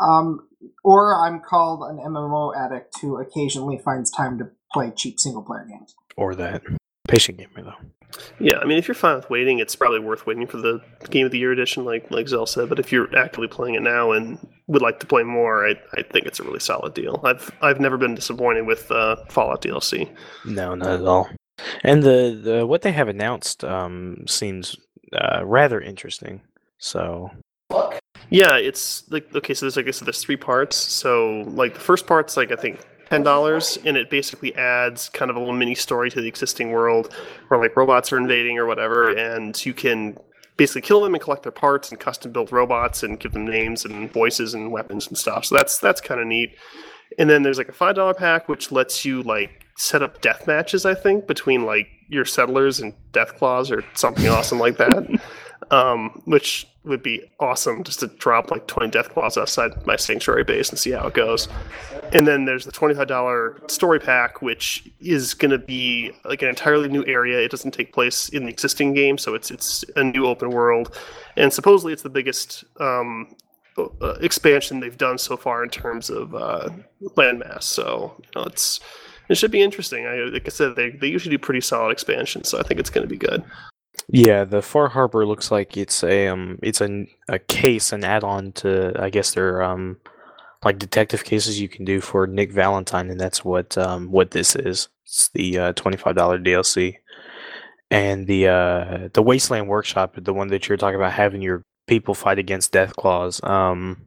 Um, 0.00 0.48
or 0.82 1.14
I'm 1.14 1.40
called 1.40 1.82
an 1.90 1.98
MMO 1.98 2.52
addict 2.56 3.00
who 3.00 3.20
occasionally 3.20 3.78
finds 3.84 4.10
time 4.10 4.38
to 4.38 4.48
play 4.72 4.92
cheap 4.96 5.20
single 5.20 5.42
player 5.42 5.66
games. 5.68 5.94
or 6.16 6.34
that 6.36 6.62
patient 7.12 7.38
gamer 7.38 7.62
though. 7.62 8.18
Yeah, 8.38 8.58
I 8.58 8.64
mean, 8.64 8.78
if 8.78 8.88
you're 8.88 8.94
fine 8.94 9.16
with 9.16 9.30
waiting, 9.30 9.58
it's 9.58 9.74
probably 9.74 10.00
worth 10.00 10.26
waiting 10.26 10.46
for 10.46 10.58
the 10.58 10.82
Game 11.10 11.26
of 11.26 11.32
the 11.32 11.38
Year 11.38 11.52
edition, 11.52 11.84
like 11.84 12.10
like 12.10 12.28
Zell 12.28 12.46
said. 12.46 12.68
But 12.68 12.78
if 12.78 12.92
you're 12.92 13.14
actively 13.16 13.48
playing 13.48 13.74
it 13.74 13.82
now 13.82 14.12
and 14.12 14.38
would 14.66 14.82
like 14.82 15.00
to 15.00 15.06
play 15.06 15.22
more, 15.22 15.66
I, 15.66 15.74
I 15.94 16.02
think 16.02 16.26
it's 16.26 16.40
a 16.40 16.42
really 16.42 16.60
solid 16.60 16.94
deal. 16.94 17.20
I've 17.24 17.50
I've 17.62 17.80
never 17.80 17.96
been 17.96 18.14
disappointed 18.14 18.66
with 18.66 18.90
uh, 18.90 19.16
Fallout 19.28 19.62
DLC. 19.62 20.08
No, 20.44 20.74
not 20.74 21.00
at 21.00 21.06
all. 21.06 21.28
And 21.84 22.02
the, 22.02 22.40
the 22.42 22.66
what 22.66 22.82
they 22.82 22.92
have 22.92 23.08
announced 23.08 23.64
um, 23.64 24.24
seems 24.26 24.76
uh, 25.12 25.44
rather 25.44 25.80
interesting. 25.80 26.42
So 26.78 27.30
Yeah, 28.30 28.56
it's 28.56 29.10
like 29.10 29.34
okay, 29.34 29.54
so 29.54 29.66
there's 29.66 29.76
like 29.76 29.88
I 29.88 29.90
said, 29.90 30.06
there's 30.06 30.22
three 30.22 30.36
parts. 30.36 30.76
So 30.76 31.44
like 31.48 31.74
the 31.74 31.80
first 31.80 32.06
part's 32.06 32.36
like 32.36 32.52
I 32.52 32.56
think 32.56 32.80
ten 33.12 33.22
dollars, 33.22 33.78
and 33.84 33.98
it 33.98 34.08
basically 34.08 34.54
adds 34.54 35.10
kind 35.10 35.30
of 35.30 35.36
a 35.36 35.38
little 35.38 35.54
mini 35.54 35.74
story 35.74 36.10
to 36.10 36.22
the 36.22 36.26
existing 36.26 36.70
world, 36.70 37.12
where 37.48 37.60
like 37.60 37.76
robots 37.76 38.10
are 38.10 38.16
invading 38.16 38.58
or 38.58 38.64
whatever, 38.64 39.14
and 39.14 39.66
you 39.66 39.74
can 39.74 40.16
basically 40.56 40.80
kill 40.80 41.02
them 41.02 41.14
and 41.14 41.22
collect 41.22 41.42
their 41.42 41.52
parts 41.52 41.90
and 41.90 42.00
custom 42.00 42.32
build 42.32 42.50
robots 42.50 43.02
and 43.02 43.20
give 43.20 43.32
them 43.32 43.44
names 43.44 43.84
and 43.84 44.10
voices 44.10 44.54
and 44.54 44.72
weapons 44.72 45.08
and 45.08 45.18
stuff. 45.18 45.44
So 45.44 45.54
that's 45.54 45.78
that's 45.78 46.00
kind 46.00 46.22
of 46.22 46.26
neat. 46.26 46.56
And 47.18 47.28
then 47.28 47.42
there's 47.42 47.58
like 47.58 47.68
a 47.68 47.72
five 47.72 47.96
dollar 47.96 48.14
pack 48.14 48.48
which 48.48 48.72
lets 48.72 49.04
you 49.04 49.22
like 49.22 49.66
set 49.76 50.02
up 50.02 50.22
death 50.22 50.46
matches. 50.46 50.86
I 50.86 50.94
think 50.94 51.26
between 51.26 51.66
like 51.66 51.88
your 52.08 52.24
settlers 52.24 52.80
and 52.80 52.94
Deathclaws 53.12 53.70
or 53.70 53.84
something 53.92 54.26
awesome 54.28 54.58
like 54.58 54.78
that. 54.78 55.20
Um, 55.70 56.20
which 56.26 56.66
would 56.84 57.02
be 57.02 57.22
awesome 57.38 57.84
just 57.84 58.00
to 58.00 58.08
drop 58.08 58.50
like 58.50 58.66
20 58.66 58.90
Deathclaws 58.90 59.40
outside 59.40 59.70
my 59.86 59.96
sanctuary 59.96 60.44
base 60.44 60.68
and 60.70 60.78
see 60.78 60.90
how 60.90 61.06
it 61.06 61.14
goes. 61.14 61.48
And 62.12 62.26
then 62.26 62.44
there's 62.44 62.64
the 62.64 62.72
$25 62.72 63.70
story 63.70 64.00
pack, 64.00 64.42
which 64.42 64.88
is 65.00 65.34
going 65.34 65.52
to 65.52 65.58
be 65.58 66.12
like 66.24 66.42
an 66.42 66.48
entirely 66.48 66.88
new 66.88 67.04
area. 67.06 67.40
It 67.40 67.50
doesn't 67.50 67.72
take 67.72 67.92
place 67.92 68.28
in 68.30 68.44
the 68.44 68.50
existing 68.50 68.94
game, 68.94 69.16
so 69.16 69.34
it's 69.34 69.50
it's 69.50 69.84
a 69.96 70.04
new 70.04 70.26
open 70.26 70.50
world, 70.50 70.98
and 71.36 71.52
supposedly 71.52 71.92
it's 71.92 72.02
the 72.02 72.10
biggest 72.10 72.64
um, 72.80 73.34
uh, 73.78 74.14
expansion 74.20 74.80
they've 74.80 74.98
done 74.98 75.18
so 75.18 75.36
far 75.36 75.62
in 75.62 75.70
terms 75.70 76.10
of 76.10 76.34
uh, 76.34 76.68
landmass. 77.16 77.62
So 77.62 78.14
you 78.18 78.40
know, 78.40 78.46
it's 78.46 78.80
it 79.28 79.36
should 79.36 79.50
be 79.50 79.62
interesting. 79.62 80.06
I, 80.06 80.16
like 80.24 80.46
I 80.46 80.50
said, 80.50 80.76
they 80.76 80.90
they 80.90 81.08
usually 81.08 81.34
do 81.34 81.38
pretty 81.38 81.62
solid 81.62 81.92
expansions, 81.92 82.48
so 82.48 82.58
I 82.58 82.62
think 82.62 82.78
it's 82.80 82.90
going 82.90 83.06
to 83.06 83.10
be 83.10 83.16
good. 83.16 83.42
Yeah, 84.08 84.44
the 84.44 84.62
Far 84.62 84.88
Harbor 84.88 85.26
looks 85.26 85.50
like 85.50 85.76
it's 85.76 86.02
a 86.02 86.28
um 86.28 86.58
it's 86.62 86.80
a, 86.80 87.06
a 87.28 87.38
case, 87.38 87.92
an 87.92 88.04
add-on 88.04 88.52
to 88.52 88.92
I 89.00 89.10
guess 89.10 89.32
their 89.34 89.62
um 89.62 89.98
like 90.64 90.78
detective 90.78 91.24
cases 91.24 91.60
you 91.60 91.68
can 91.68 91.84
do 91.84 92.00
for 92.00 92.26
Nick 92.26 92.52
Valentine, 92.52 93.10
and 93.10 93.20
that's 93.20 93.44
what 93.44 93.76
um 93.78 94.10
what 94.10 94.30
this 94.32 94.56
is. 94.56 94.88
It's 95.04 95.28
the 95.28 95.58
uh, 95.58 95.72
twenty 95.74 95.96
five 95.96 96.16
dollar 96.16 96.38
DLC, 96.38 96.96
and 97.90 98.26
the 98.26 98.48
uh 98.48 99.08
the 99.12 99.22
Wasteland 99.22 99.68
Workshop, 99.68 100.16
the 100.16 100.34
one 100.34 100.48
that 100.48 100.68
you're 100.68 100.78
talking 100.78 100.96
about 100.96 101.12
having 101.12 101.42
your 101.42 101.64
people 101.86 102.14
fight 102.14 102.38
against 102.38 102.72
Deathclaws. 102.72 103.42
Um, 103.48 104.06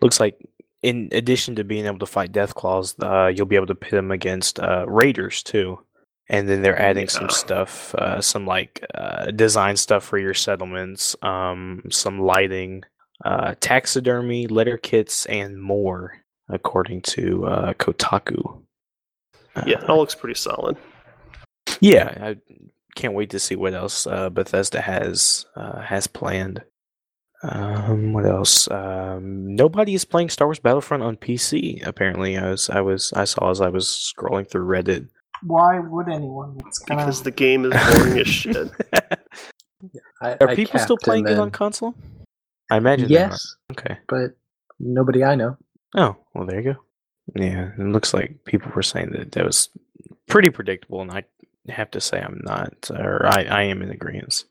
looks 0.00 0.20
like 0.20 0.38
in 0.82 1.08
addition 1.12 1.54
to 1.56 1.64
being 1.64 1.86
able 1.86 1.98
to 1.98 2.06
fight 2.06 2.32
Deathclaws, 2.32 2.94
uh, 3.02 3.28
you'll 3.28 3.46
be 3.46 3.56
able 3.56 3.66
to 3.66 3.74
pit 3.74 3.92
them 3.92 4.10
against 4.10 4.58
uh, 4.58 4.84
Raiders 4.88 5.42
too. 5.42 5.80
And 6.28 6.48
then 6.48 6.62
they're 6.62 6.80
adding 6.80 7.08
some 7.08 7.28
stuff, 7.28 7.94
uh, 7.96 8.20
some 8.20 8.46
like 8.46 8.84
uh, 8.94 9.32
design 9.32 9.76
stuff 9.76 10.04
for 10.04 10.18
your 10.18 10.34
settlements, 10.34 11.14
um, 11.22 11.82
some 11.90 12.20
lighting, 12.20 12.84
uh, 13.24 13.54
taxidermy, 13.60 14.46
letter 14.46 14.78
kits, 14.78 15.26
and 15.26 15.60
more, 15.60 16.14
according 16.48 17.02
to 17.02 17.44
uh, 17.46 17.72
Kotaku. 17.74 18.62
Yeah, 19.66 19.78
it 19.80 19.88
Uh, 19.88 19.92
all 19.92 19.98
looks 19.98 20.14
pretty 20.14 20.38
solid. 20.38 20.76
yeah, 21.80 22.16
I 22.20 22.36
can't 22.96 23.14
wait 23.14 23.30
to 23.30 23.38
see 23.38 23.56
what 23.56 23.74
else 23.74 24.06
uh, 24.06 24.30
Bethesda 24.30 24.80
has 24.80 25.44
uh, 25.56 25.80
has 25.82 26.06
planned. 26.06 26.62
Um, 27.42 28.12
what 28.12 28.24
else? 28.24 28.70
Um, 28.70 29.54
nobody 29.56 29.94
is 29.94 30.04
playing 30.04 30.30
Star 30.30 30.46
Wars 30.46 30.60
Battlefront 30.60 31.02
on 31.02 31.16
PC. 31.16 31.84
Apparently, 31.86 32.38
I 32.38 32.48
was 32.50 32.70
I 32.70 32.80
was 32.80 33.12
I 33.14 33.24
saw 33.24 33.50
as 33.50 33.60
I 33.60 33.68
was 33.68 33.88
scrolling 34.16 34.48
through 34.48 34.66
Reddit. 34.66 35.08
Why 35.44 35.78
would 35.78 36.08
anyone? 36.08 36.58
It's 36.66 36.78
kind 36.78 37.00
Because 37.00 37.18
of 37.18 37.24
the 37.24 37.30
game 37.32 37.64
is 37.64 37.72
boring 37.72 38.18
as 38.18 38.28
shit. 38.28 38.70
I, 40.20 40.32
Are 40.40 40.50
I 40.50 40.54
people 40.54 40.78
still 40.78 40.96
playing 40.96 41.26
and 41.26 41.34
it 41.34 41.40
on 41.40 41.50
console? 41.50 41.94
I 42.70 42.76
imagine. 42.76 43.08
they 43.08 43.16
are. 43.16 43.28
Yes, 43.30 43.56
Okay. 43.72 43.98
but 44.08 44.36
nobody 44.78 45.24
I 45.24 45.34
know. 45.34 45.56
Oh, 45.96 46.16
well, 46.34 46.46
there 46.46 46.60
you 46.60 46.72
go. 46.74 46.80
Yeah, 47.34 47.70
it 47.78 47.86
looks 47.86 48.14
like 48.14 48.44
people 48.44 48.70
were 48.74 48.82
saying 48.82 49.10
that 49.12 49.32
that 49.32 49.44
was 49.44 49.68
pretty 50.28 50.50
predictable, 50.50 51.02
and 51.02 51.10
I 51.10 51.24
have 51.68 51.90
to 51.92 52.00
say 52.00 52.20
I'm 52.20 52.40
not, 52.44 52.90
or 52.90 53.26
I, 53.26 53.42
I 53.44 53.62
am 53.64 53.82
in 53.82 53.90
agreement. 53.90 54.44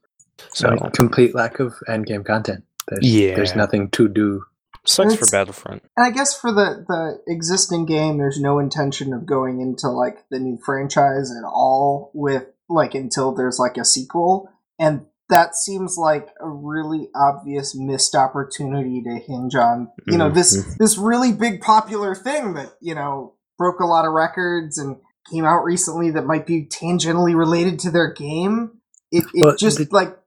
So 0.53 0.75
So 0.77 0.89
complete 0.93 1.33
lack 1.35 1.59
of 1.59 1.73
end 1.87 2.05
game 2.05 2.23
content. 2.23 2.63
There's, 2.87 3.05
Yeah. 3.13 3.35
there's 3.35 3.55
nothing 3.55 3.89
to 3.91 4.07
do. 4.07 4.43
Sucks 4.85 5.15
for 5.15 5.27
Battlefront. 5.31 5.83
And 5.97 6.05
I 6.05 6.11
guess 6.11 6.37
for 6.39 6.51
the 6.51 6.85
the 6.87 7.21
existing 7.31 7.85
game, 7.85 8.17
there's 8.17 8.39
no 8.39 8.59
intention 8.59 9.13
of 9.13 9.25
going 9.25 9.61
into 9.61 9.89
like 9.89 10.25
the 10.29 10.39
new 10.39 10.57
franchise 10.63 11.31
at 11.31 11.45
all 11.45 12.11
with 12.13 12.45
like 12.69 12.95
until 12.95 13.33
there's 13.33 13.59
like 13.59 13.77
a 13.77 13.85
sequel, 13.85 14.49
and 14.79 15.05
that 15.29 15.55
seems 15.55 15.97
like 15.97 16.27
a 16.41 16.49
really 16.49 17.07
obvious 17.15 17.73
missed 17.75 18.15
opportunity 18.15 19.01
to 19.03 19.15
hinge 19.19 19.55
on. 19.55 19.89
You 20.07 20.17
know 20.17 20.29
this 20.29 20.57
Mhm. 20.57 20.77
this 20.77 20.97
really 20.97 21.31
big 21.31 21.61
popular 21.61 22.15
thing 22.15 22.53
that 22.55 22.73
you 22.81 22.95
know 22.95 23.35
broke 23.57 23.79
a 23.79 23.85
lot 23.85 24.05
of 24.05 24.13
records 24.13 24.77
and 24.77 24.97
came 25.31 25.45
out 25.45 25.63
recently 25.63 26.09
that 26.11 26.25
might 26.25 26.47
be 26.47 26.65
tangentially 26.65 27.35
related 27.35 27.77
to 27.79 27.91
their 27.91 28.11
game. 28.11 28.71
It 29.11 29.23
it 29.33 29.45
Well, 29.45 29.55
just 29.55 29.77
the- 29.77 29.87
like 29.91 30.17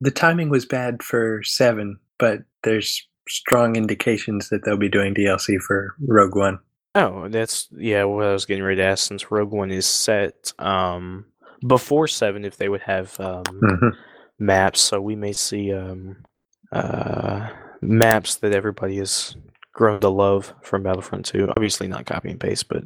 The 0.00 0.10
timing 0.10 0.50
was 0.50 0.66
bad 0.66 1.02
for 1.02 1.42
seven, 1.44 1.98
but 2.18 2.42
there's 2.62 3.08
strong 3.28 3.76
indications 3.76 4.48
that 4.50 4.64
they'll 4.64 4.76
be 4.76 4.88
doing 4.88 5.14
DLC 5.14 5.58
for 5.60 5.94
Rogue 6.06 6.36
One. 6.36 6.58
Oh, 6.94 7.28
that's 7.28 7.68
yeah. 7.76 8.04
What 8.04 8.26
I 8.26 8.32
was 8.32 8.44
getting 8.46 8.62
ready 8.64 8.76
to 8.76 8.84
ask, 8.84 9.06
since 9.08 9.30
Rogue 9.30 9.50
One 9.52 9.70
is 9.70 9.86
set 9.86 10.52
um, 10.58 11.24
before 11.66 12.06
seven, 12.06 12.44
if 12.44 12.56
they 12.56 12.68
would 12.68 12.82
have 12.82 13.18
um, 13.20 13.42
Mhm. 13.44 13.92
maps, 14.38 14.80
so 14.80 15.00
we 15.00 15.16
may 15.16 15.32
see 15.32 15.72
um, 15.72 16.24
uh, 16.72 17.48
maps 17.80 18.36
that 18.36 18.52
everybody 18.52 18.96
has 18.98 19.36
grown 19.72 19.98
to 20.00 20.08
love 20.08 20.54
from 20.62 20.82
Battlefront 20.84 21.24
Two. 21.26 21.48
Obviously, 21.56 21.88
not 21.88 22.06
copy 22.06 22.30
and 22.30 22.38
paste, 22.38 22.68
but 22.68 22.84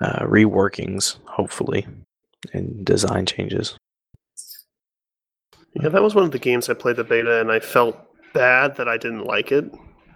uh, 0.00 0.24
reworkings, 0.24 1.18
hopefully, 1.26 1.86
and 2.52 2.84
design 2.84 3.26
changes. 3.26 3.76
Yeah, 5.74 5.88
that 5.88 6.02
was 6.02 6.14
one 6.14 6.24
of 6.24 6.30
the 6.30 6.38
games 6.38 6.68
I 6.68 6.74
played 6.74 6.96
the 6.96 7.04
beta, 7.04 7.40
and 7.40 7.50
I 7.50 7.60
felt 7.60 7.96
bad 8.34 8.76
that 8.76 8.88
I 8.88 8.98
didn't 8.98 9.24
like 9.24 9.50
it 9.52 9.72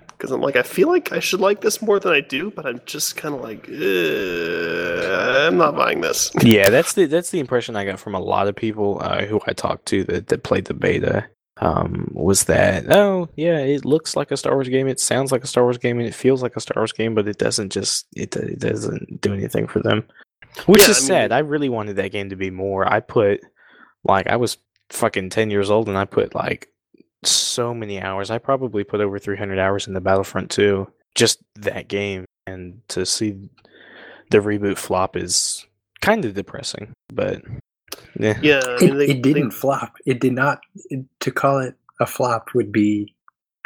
because 0.08 0.30
I'm 0.32 0.40
like, 0.42 0.56
I 0.56 0.62
feel 0.62 0.88
like 0.88 1.12
I 1.12 1.20
should 1.20 1.40
like 1.40 1.60
this 1.62 1.80
more 1.80 1.98
than 2.00 2.12
I 2.12 2.20
do, 2.20 2.50
but 2.50 2.66
I'm 2.66 2.80
just 2.84 3.16
kind 3.16 3.34
of 3.34 3.40
like, 3.40 3.66
I'm 3.68 5.56
not 5.56 5.76
buying 5.76 6.00
this. 6.00 6.30
yeah, 6.42 6.70
that's 6.70 6.92
the 6.94 7.06
that's 7.06 7.30
the 7.30 7.40
impression 7.40 7.76
I 7.76 7.84
got 7.84 8.00
from 8.00 8.14
a 8.14 8.20
lot 8.20 8.48
of 8.48 8.56
people 8.56 8.98
uh, 9.00 9.24
who 9.24 9.40
I 9.46 9.52
talked 9.52 9.86
to 9.86 10.04
that, 10.04 10.26
that 10.28 10.42
played 10.42 10.66
the 10.66 10.74
beta. 10.74 11.26
Um, 11.60 12.12
was 12.12 12.44
that 12.44 12.84
oh 12.92 13.28
yeah, 13.34 13.58
it 13.58 13.84
looks 13.84 14.14
like 14.14 14.30
a 14.30 14.36
Star 14.36 14.54
Wars 14.54 14.68
game, 14.68 14.86
it 14.86 15.00
sounds 15.00 15.32
like 15.32 15.42
a 15.42 15.48
Star 15.48 15.64
Wars 15.64 15.78
game, 15.78 15.98
and 15.98 16.06
it 16.06 16.14
feels 16.14 16.40
like 16.40 16.54
a 16.54 16.60
Star 16.60 16.80
Wars 16.80 16.92
game, 16.92 17.16
but 17.16 17.26
it 17.26 17.38
doesn't 17.38 17.72
just 17.72 18.06
it, 18.14 18.36
it 18.36 18.60
doesn't 18.60 19.20
do 19.20 19.32
anything 19.34 19.66
for 19.66 19.80
them, 19.82 20.04
which 20.66 20.82
Yeah, 20.82 20.90
is 20.90 20.98
I 20.98 21.00
mean- 21.00 21.06
sad. 21.08 21.32
I 21.32 21.38
really 21.40 21.68
wanted 21.68 21.96
that 21.96 22.12
game 22.12 22.30
to 22.30 22.36
be 22.36 22.50
more. 22.50 22.86
I 22.92 23.00
put 23.00 23.40
like 24.04 24.28
I 24.28 24.36
was 24.36 24.58
fucking 24.90 25.30
ten 25.30 25.50
years 25.50 25.68
old, 25.68 25.88
and 25.88 25.98
I 25.98 26.04
put 26.04 26.32
like 26.32 26.68
so 27.24 27.74
many 27.74 28.00
hours. 28.00 28.30
I 28.30 28.38
probably 28.38 28.84
put 28.84 29.00
over 29.00 29.18
three 29.18 29.36
hundred 29.36 29.58
hours 29.58 29.86
in 29.86 29.94
the 29.94 30.00
Battlefront 30.00 30.50
2, 30.50 30.90
just 31.14 31.42
that 31.56 31.88
game, 31.88 32.24
and 32.46 32.80
to 32.88 33.04
see 33.06 33.36
the 34.30 34.38
reboot 34.38 34.76
flop 34.78 35.16
is 35.16 35.66
kind 36.00 36.24
of 36.24 36.34
depressing. 36.34 36.92
But 37.12 37.42
yeah, 38.18 38.38
Yeah, 38.42 38.60
I 38.64 38.74
It, 38.76 38.80
mean, 38.82 38.98
they, 38.98 39.06
it 39.08 39.22
didn't 39.22 39.48
They, 39.50 39.54
flop. 39.56 39.94
It 40.06 40.20
did 40.20 40.32
not. 40.34 40.60
It, 40.90 41.04
to 41.20 41.30
call 41.30 41.58
it 41.58 41.74
a 42.00 42.06
flop 42.06 42.48
would 42.54 42.70
be 42.72 43.14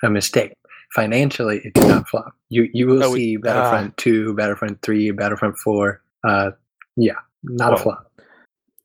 a 0.03 0.09
mistake. 0.11 0.53
Financially, 0.95 1.59
it 1.65 1.75
did 1.75 1.89
not 1.89 2.09
flop. 2.09 2.35
You 2.51 2.69
you 2.73 2.87
will 2.87 3.03
Oh, 3.03 3.13
it- 3.13 3.17
see 3.17 3.37
Battlefront 3.39 3.97
Two, 3.97 4.35
Battlefront 4.35 4.81
Three, 4.83 5.11
Battlefront 5.11 5.57
Four. 5.59 6.03
Uh, 6.25 6.51
yeah, 6.97 7.15
not 7.43 7.73
a 7.75 7.77
flop. 7.77 8.11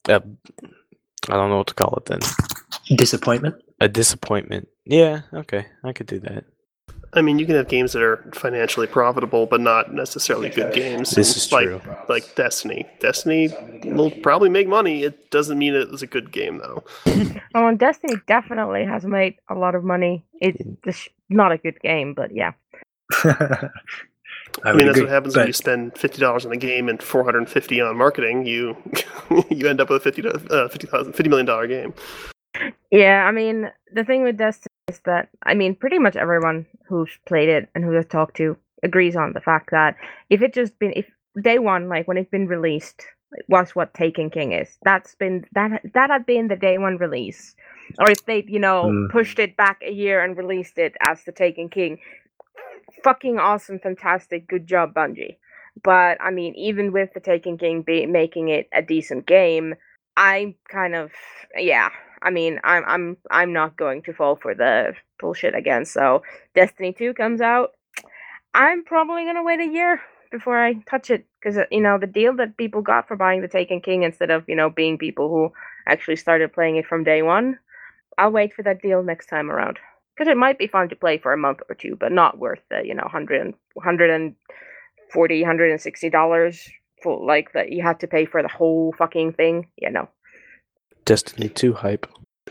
uh, 0.10 0.20
I 1.30 1.34
don't 1.36 1.50
know 1.50 1.58
what 1.58 1.68
to 1.68 1.74
call 1.74 1.94
it 1.98 2.06
then. 2.06 2.20
Disappointment. 2.96 3.56
A 3.80 3.88
disappointment. 3.88 4.68
Yeah, 4.86 5.22
okay, 5.34 5.66
I 5.84 5.94
could 5.94 6.08
do 6.08 6.20
that. 6.22 6.46
I 7.14 7.22
mean, 7.22 7.40
you 7.40 7.46
can 7.46 7.56
have 7.56 7.68
games 7.68 7.94
that 7.94 8.04
are 8.04 8.30
financially 8.34 8.86
profitable, 8.86 9.46
but 9.46 9.62
not 9.62 9.94
necessarily 9.94 10.50
good 10.50 10.74
games. 10.74 11.12
This 11.12 11.30
And 11.30 11.38
is 11.38 11.52
like, 11.52 11.66
true. 11.66 11.82
Like 12.10 12.36
Destiny. 12.36 12.86
Destiny 13.00 13.50
will 13.86 14.12
probably 14.12 14.50
make 14.50 14.68
money. 14.68 15.04
It 15.04 15.32
doesn't 15.32 15.58
mean 15.58 15.74
it 15.74 15.90
was 15.90 16.02
a 16.02 16.08
good 16.08 16.32
game, 16.32 16.60
though. 16.60 16.84
Oh, 17.56 17.66
and 17.68 17.80
Destiny 17.80 18.16
definitely 18.28 18.86
has 18.86 19.04
made 19.04 19.36
a 19.50 19.56
lot 19.56 19.74
of 19.74 19.84
money. 19.84 20.24
It's 20.42 20.62
just 20.86 21.10
not 21.30 21.52
a 21.52 21.58
good 21.58 21.80
game, 21.80 22.14
but 22.14 22.36
yeah. 22.36 22.52
I, 23.24 23.70
I, 24.64 24.74
mean, 24.74 24.86
that's 24.86 24.90
agree, 24.90 25.02
what 25.04 25.10
happens 25.10 25.34
but 25.34 25.42
when 25.42 25.48
you 25.48 25.54
spend 25.54 25.98
fifty 25.98 26.20
dollars 26.20 26.46
on 26.46 26.52
a 26.52 26.58
game 26.58 26.88
and 26.88 27.02
four 27.02 27.24
hundred 27.24 27.40
and 27.40 27.50
fifty 27.50 27.82
on 27.82 27.98
marketing. 27.98 28.46
You 28.46 28.78
you 29.50 29.68
end 29.68 29.82
up 29.82 29.90
with 29.90 30.02
a 30.02 30.04
fifty 30.04 30.22
to 30.22 30.30
uh, 30.30 30.68
fifty 30.68 30.86
thousand 30.88 31.14
fifty 31.14 31.30
million 31.30 31.46
dollar 31.48 31.68
game. 31.68 31.94
Yeah, 32.92 33.26
I 33.28 33.32
mean, 33.32 33.70
the 33.94 34.04
thing 34.04 34.24
with 34.24 34.38
Destiny 34.38 34.72
is 34.88 35.00
that, 35.06 35.30
I 35.44 35.54
mean, 35.54 35.76
pretty 35.76 36.00
much 36.00 36.16
everyone 36.16 36.66
who's 36.88 37.12
played 37.28 37.50
it 37.50 37.70
and 37.76 37.84
who 37.84 37.98
I've 37.98 38.10
talked 38.10 38.38
to 38.38 38.58
agrees 38.84 39.16
on 39.16 39.34
the 39.34 39.42
fact 39.42 39.72
that 39.72 39.96
if 40.30 40.42
it 40.42 40.54
just 40.54 40.78
been, 40.80 40.94
if 40.96 41.06
day 41.42 41.60
one, 41.60 41.90
like 41.90 42.08
when 42.08 42.18
it's 42.18 42.30
been 42.30 42.48
released, 42.48 43.06
was 43.50 43.72
what 43.76 43.94
Taken 43.94 44.30
King 44.30 44.54
is. 44.54 44.78
That's 44.84 45.16
been, 45.16 45.46
that, 45.54 45.82
that 45.94 46.10
had 46.10 46.26
been 46.26 46.48
the 46.48 46.56
day 46.56 46.78
one 46.78 46.98
release. 46.98 47.56
Or 48.00 48.10
if 48.10 48.26
they, 48.26 48.44
you 48.48 48.60
know, 48.60 48.86
Mm. 48.86 49.10
pushed 49.12 49.40
it 49.40 49.58
back 49.58 49.82
a 49.86 49.92
year 49.92 50.24
and 50.24 50.38
released 50.38 50.78
it 50.78 50.96
as 51.06 51.24
the 51.26 51.32
Taken 51.34 51.70
King. 51.70 52.00
Fucking 53.04 53.38
awesome, 53.38 53.80
fantastic, 53.80 54.48
good 54.48 54.66
job, 54.66 54.94
Bungie. 54.94 55.38
But, 55.84 56.18
I 56.22 56.32
mean, 56.32 56.56
even 56.56 56.92
with 56.92 57.14
the 57.14 57.20
Taken 57.20 57.58
King 57.58 57.82
be- 57.82 58.06
making 58.06 58.50
it 58.50 58.68
a 58.74 58.82
decent 58.82 59.26
game, 59.28 59.76
I'm 60.16 60.56
kind 60.70 60.96
of, 60.96 61.12
yeah, 61.56 61.90
I 62.22 62.30
mean, 62.30 62.60
I'm 62.64 62.84
I'm 62.86 63.18
I'm 63.32 63.54
not 63.54 63.78
going 63.78 64.02
to 64.04 64.14
fall 64.14 64.36
for 64.36 64.56
the 64.56 64.94
bullshit 65.20 65.56
again. 65.56 65.86
So 65.86 66.24
Destiny 66.56 66.94
2 66.94 67.14
comes 67.14 67.42
out. 67.42 67.72
I'm 68.54 68.84
probably 68.84 69.26
gonna 69.26 69.44
wait 69.44 69.60
a 69.60 69.68
year 69.68 70.02
before 70.32 70.58
I 70.58 70.74
touch 70.90 71.10
it 71.10 71.26
because 71.40 71.58
uh, 71.58 71.66
you 71.72 71.82
know 71.82 71.98
the 71.98 72.08
deal 72.08 72.36
that 72.38 72.58
people 72.58 72.82
got 72.82 73.08
for 73.08 73.16
buying 73.16 73.42
the 73.42 73.48
Taken 73.48 73.82
King 73.82 74.04
instead 74.04 74.32
of 74.32 74.44
you 74.48 74.56
know 74.56 74.70
being 74.70 74.98
people 74.98 75.30
who 75.30 75.52
actually 75.88 76.16
started 76.16 76.54
playing 76.54 76.78
it 76.78 76.88
from 76.88 77.04
day 77.04 77.22
one. 77.22 77.60
I'll 78.18 78.32
wait 78.32 78.54
for 78.54 78.64
that 78.64 78.82
deal 78.82 79.04
next 79.04 79.28
time 79.28 79.52
around 79.52 79.78
because 80.16 80.30
it 80.30 80.38
might 80.38 80.58
be 80.58 80.68
fun 80.68 80.90
to 80.90 80.96
play 80.96 81.20
for 81.20 81.34
a 81.34 81.38
month 81.38 81.60
or 81.70 81.76
two, 81.76 81.96
but 82.00 82.12
not 82.12 82.40
worth 82.40 82.62
the 82.70 82.82
you 82.84 82.96
know 82.96 83.04
100 83.04 83.42
and 83.42 83.54
140 83.74 85.42
160 85.42 86.10
dollars 86.10 86.70
for 87.04 87.24
like 87.24 87.54
that 87.54 87.72
you 87.72 87.84
have 87.84 88.00
to 88.00 88.08
pay 88.08 88.26
for 88.26 88.42
the 88.42 88.50
whole 88.50 88.94
fucking 88.98 89.34
thing. 89.34 89.68
You 89.78 89.92
know. 89.92 90.10
Destiny 91.08 91.48
2 91.50 91.74
hype. 91.74 92.06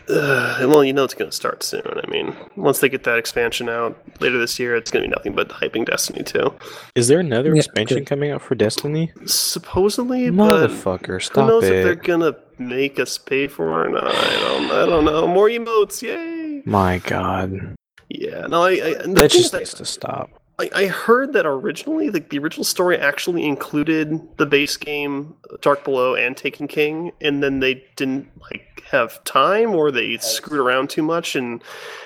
Uh, 0.09 0.57
well, 0.67 0.83
you 0.83 0.93
know 0.93 1.03
it's 1.03 1.13
going 1.13 1.29
to 1.29 1.35
start 1.35 1.61
soon. 1.63 1.81
I 1.85 2.09
mean, 2.09 2.35
once 2.55 2.79
they 2.79 2.87
get 2.89 3.03
that 3.03 3.17
expansion 3.17 3.67
out 3.69 3.97
later 4.21 4.37
this 4.39 4.57
year, 4.57 4.75
it's 4.75 4.89
going 4.89 5.03
to 5.03 5.09
be 5.09 5.13
nothing 5.15 5.33
but 5.33 5.49
hyping 5.49 5.85
Destiny 5.85 6.23
2. 6.23 6.53
Is 6.95 7.07
there 7.07 7.19
another 7.19 7.49
Yeah, 7.53 7.57
expansion 7.59 7.99
good. 7.99 8.07
coming 8.07 8.31
out 8.31 8.41
for 8.41 8.55
Destiny? 8.55 9.11
Supposedly, 9.25 10.29
but 10.29 10.69
Motherfucker, 10.69 11.13
who 11.15 11.19
stop 11.19 11.47
knows 11.47 11.63
if 11.65 11.83
they're 11.83 11.95
going 11.95 12.21
to 12.21 12.35
make 12.57 12.99
us 12.99 13.17
pay 13.17 13.47
for 13.47 13.83
it 13.85 13.87
or 13.87 13.89
not? 13.89 14.05
I 14.07 14.39
don't, 14.39 14.71
I 14.71 14.85
don't 14.85 15.05
know. 15.05 15.27
More 15.27 15.49
emotes, 15.49 16.01
yay! 16.01 16.61
My 16.65 16.99
god. 16.99 17.75
Yeah, 18.09 18.47
no, 18.47 18.63
I, 18.63 18.69
I 18.71 18.93
the 19.03 19.13
That 19.13 19.31
just 19.31 19.51
that- 19.51 19.59
needs 19.59 19.73
to 19.75 19.85
stop. 19.85 20.36
I, 20.59 20.69
I 20.73 20.85
heard 20.87 21.33
that 21.33 21.45
originally, 21.45 22.09
like 22.09 22.29
the 22.29 22.39
original 22.39 22.63
story 22.63 22.97
actually 22.97 23.45
included 23.45 24.37
the 24.37 24.45
base 24.47 24.75
game 24.75 25.35
Dark 25.61 25.83
Below 25.83 26.15
and 26.15 26.35
Taken 26.35 26.67
King, 26.67 27.11
and 27.21 27.43
then 27.43 27.59
they 27.59 27.85
didn't 27.95 28.29
like 28.41 28.83
have 28.89 29.23
time 29.23 29.75
or 29.75 29.91
they 29.91 30.17
screwed 30.17 30.59
around 30.59 30.89
too 30.89 31.03
much, 31.03 31.35
and 31.35 31.63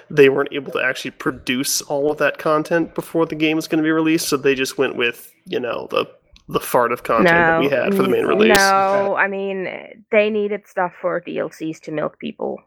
they 0.10 0.28
weren't 0.28 0.52
able 0.52 0.72
to 0.74 0.84
actually 0.84 1.12
produce 1.12 1.82
all 1.84 2.12
of 2.12 2.18
that 2.18 2.40
content 2.40 2.94
before 2.94 3.26
the 3.26 3.36
game 3.36 3.56
was 3.56 3.68
going 3.68 3.82
to 3.82 3.88
be 3.88 3.92
released. 3.92 4.28
So 4.28 4.36
they 4.36 4.56
just 4.56 4.78
went 4.78 4.98
with 4.98 5.34
you 5.46 5.60
know 5.60 5.88
the 5.90 6.06
the 6.50 6.60
fart 6.60 6.92
of 6.92 7.04
content 7.04 7.30
that 7.30 7.60
we 7.62 7.70
had 7.70 7.96
for 7.96 8.04
the 8.04 8.10
main 8.10 8.26
release. 8.26 8.58
No, 8.58 9.16
I 9.16 9.30
mean 9.30 10.04
they 10.12 10.30
needed 10.30 10.68
stuff 10.68 10.92
for 11.00 11.22
DLCs 11.22 11.80
to 11.82 11.92
milk 11.92 12.20
people 12.20 12.58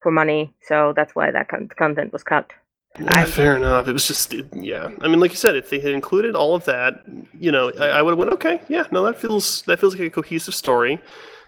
for 0.00 0.10
money, 0.10 0.54
so 0.62 0.94
that's 0.96 1.14
why 1.14 1.30
that 1.30 1.48
con- 1.48 1.68
content 1.76 2.14
was 2.14 2.22
cut. 2.22 2.50
Yeah, 3.00 3.24
fair 3.24 3.56
enough. 3.56 3.86
It 3.88 3.92
was 3.92 4.06
just, 4.06 4.32
it- 4.34 4.46
yeah. 4.54 4.90
I 5.00 5.08
mean, 5.08 5.20
like 5.20 5.30
you 5.30 5.36
said, 5.36 5.56
if 5.56 5.70
they 5.70 5.78
had 5.80 5.92
included 5.92 6.34
all 6.34 6.54
of 6.54 6.64
that, 6.64 7.02
you 7.38 7.52
know, 7.52 7.72
I, 7.78 7.86
I 7.88 8.02
would 8.02 8.12
have 8.12 8.18
went, 8.18 8.32
okay, 8.32 8.60
yeah, 8.68 8.84
no, 8.90 9.04
that 9.04 9.18
feels 9.20 9.62
that 9.62 9.78
feels 9.78 9.94
like 9.94 10.06
a 10.06 10.10
cohesive 10.10 10.54
story. 10.54 10.98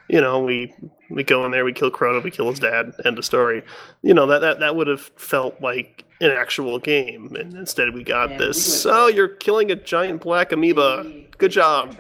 You 0.09 0.21
know, 0.21 0.41
we 0.41 0.75
we 1.09 1.23
go 1.23 1.45
in 1.45 1.53
there, 1.53 1.65
we 1.65 1.73
kill 1.73 1.91
Crota, 1.91 2.23
we 2.23 2.31
kill 2.33 2.51
his 2.51 2.59
dad, 2.59 2.93
end 3.05 3.17
of 3.19 3.25
story. 3.25 3.63
You 4.03 4.13
know, 4.15 4.27
that 4.27 4.41
that 4.41 4.61
that 4.61 4.75
would 4.77 4.89
have 4.89 5.03
felt 5.17 5.61
like 5.61 6.05
an 6.21 6.31
actual 6.33 6.79
game, 6.81 7.35
and 7.39 7.55
instead 7.55 7.95
we 7.95 8.03
got 8.03 8.37
this. 8.39 8.85
Oh, 8.87 9.07
you're 9.07 9.29
killing 9.29 9.71
a 9.71 9.77
giant 9.77 10.21
black 10.23 10.51
amoeba. 10.53 11.11
Good 11.39 11.53
job. 11.53 11.97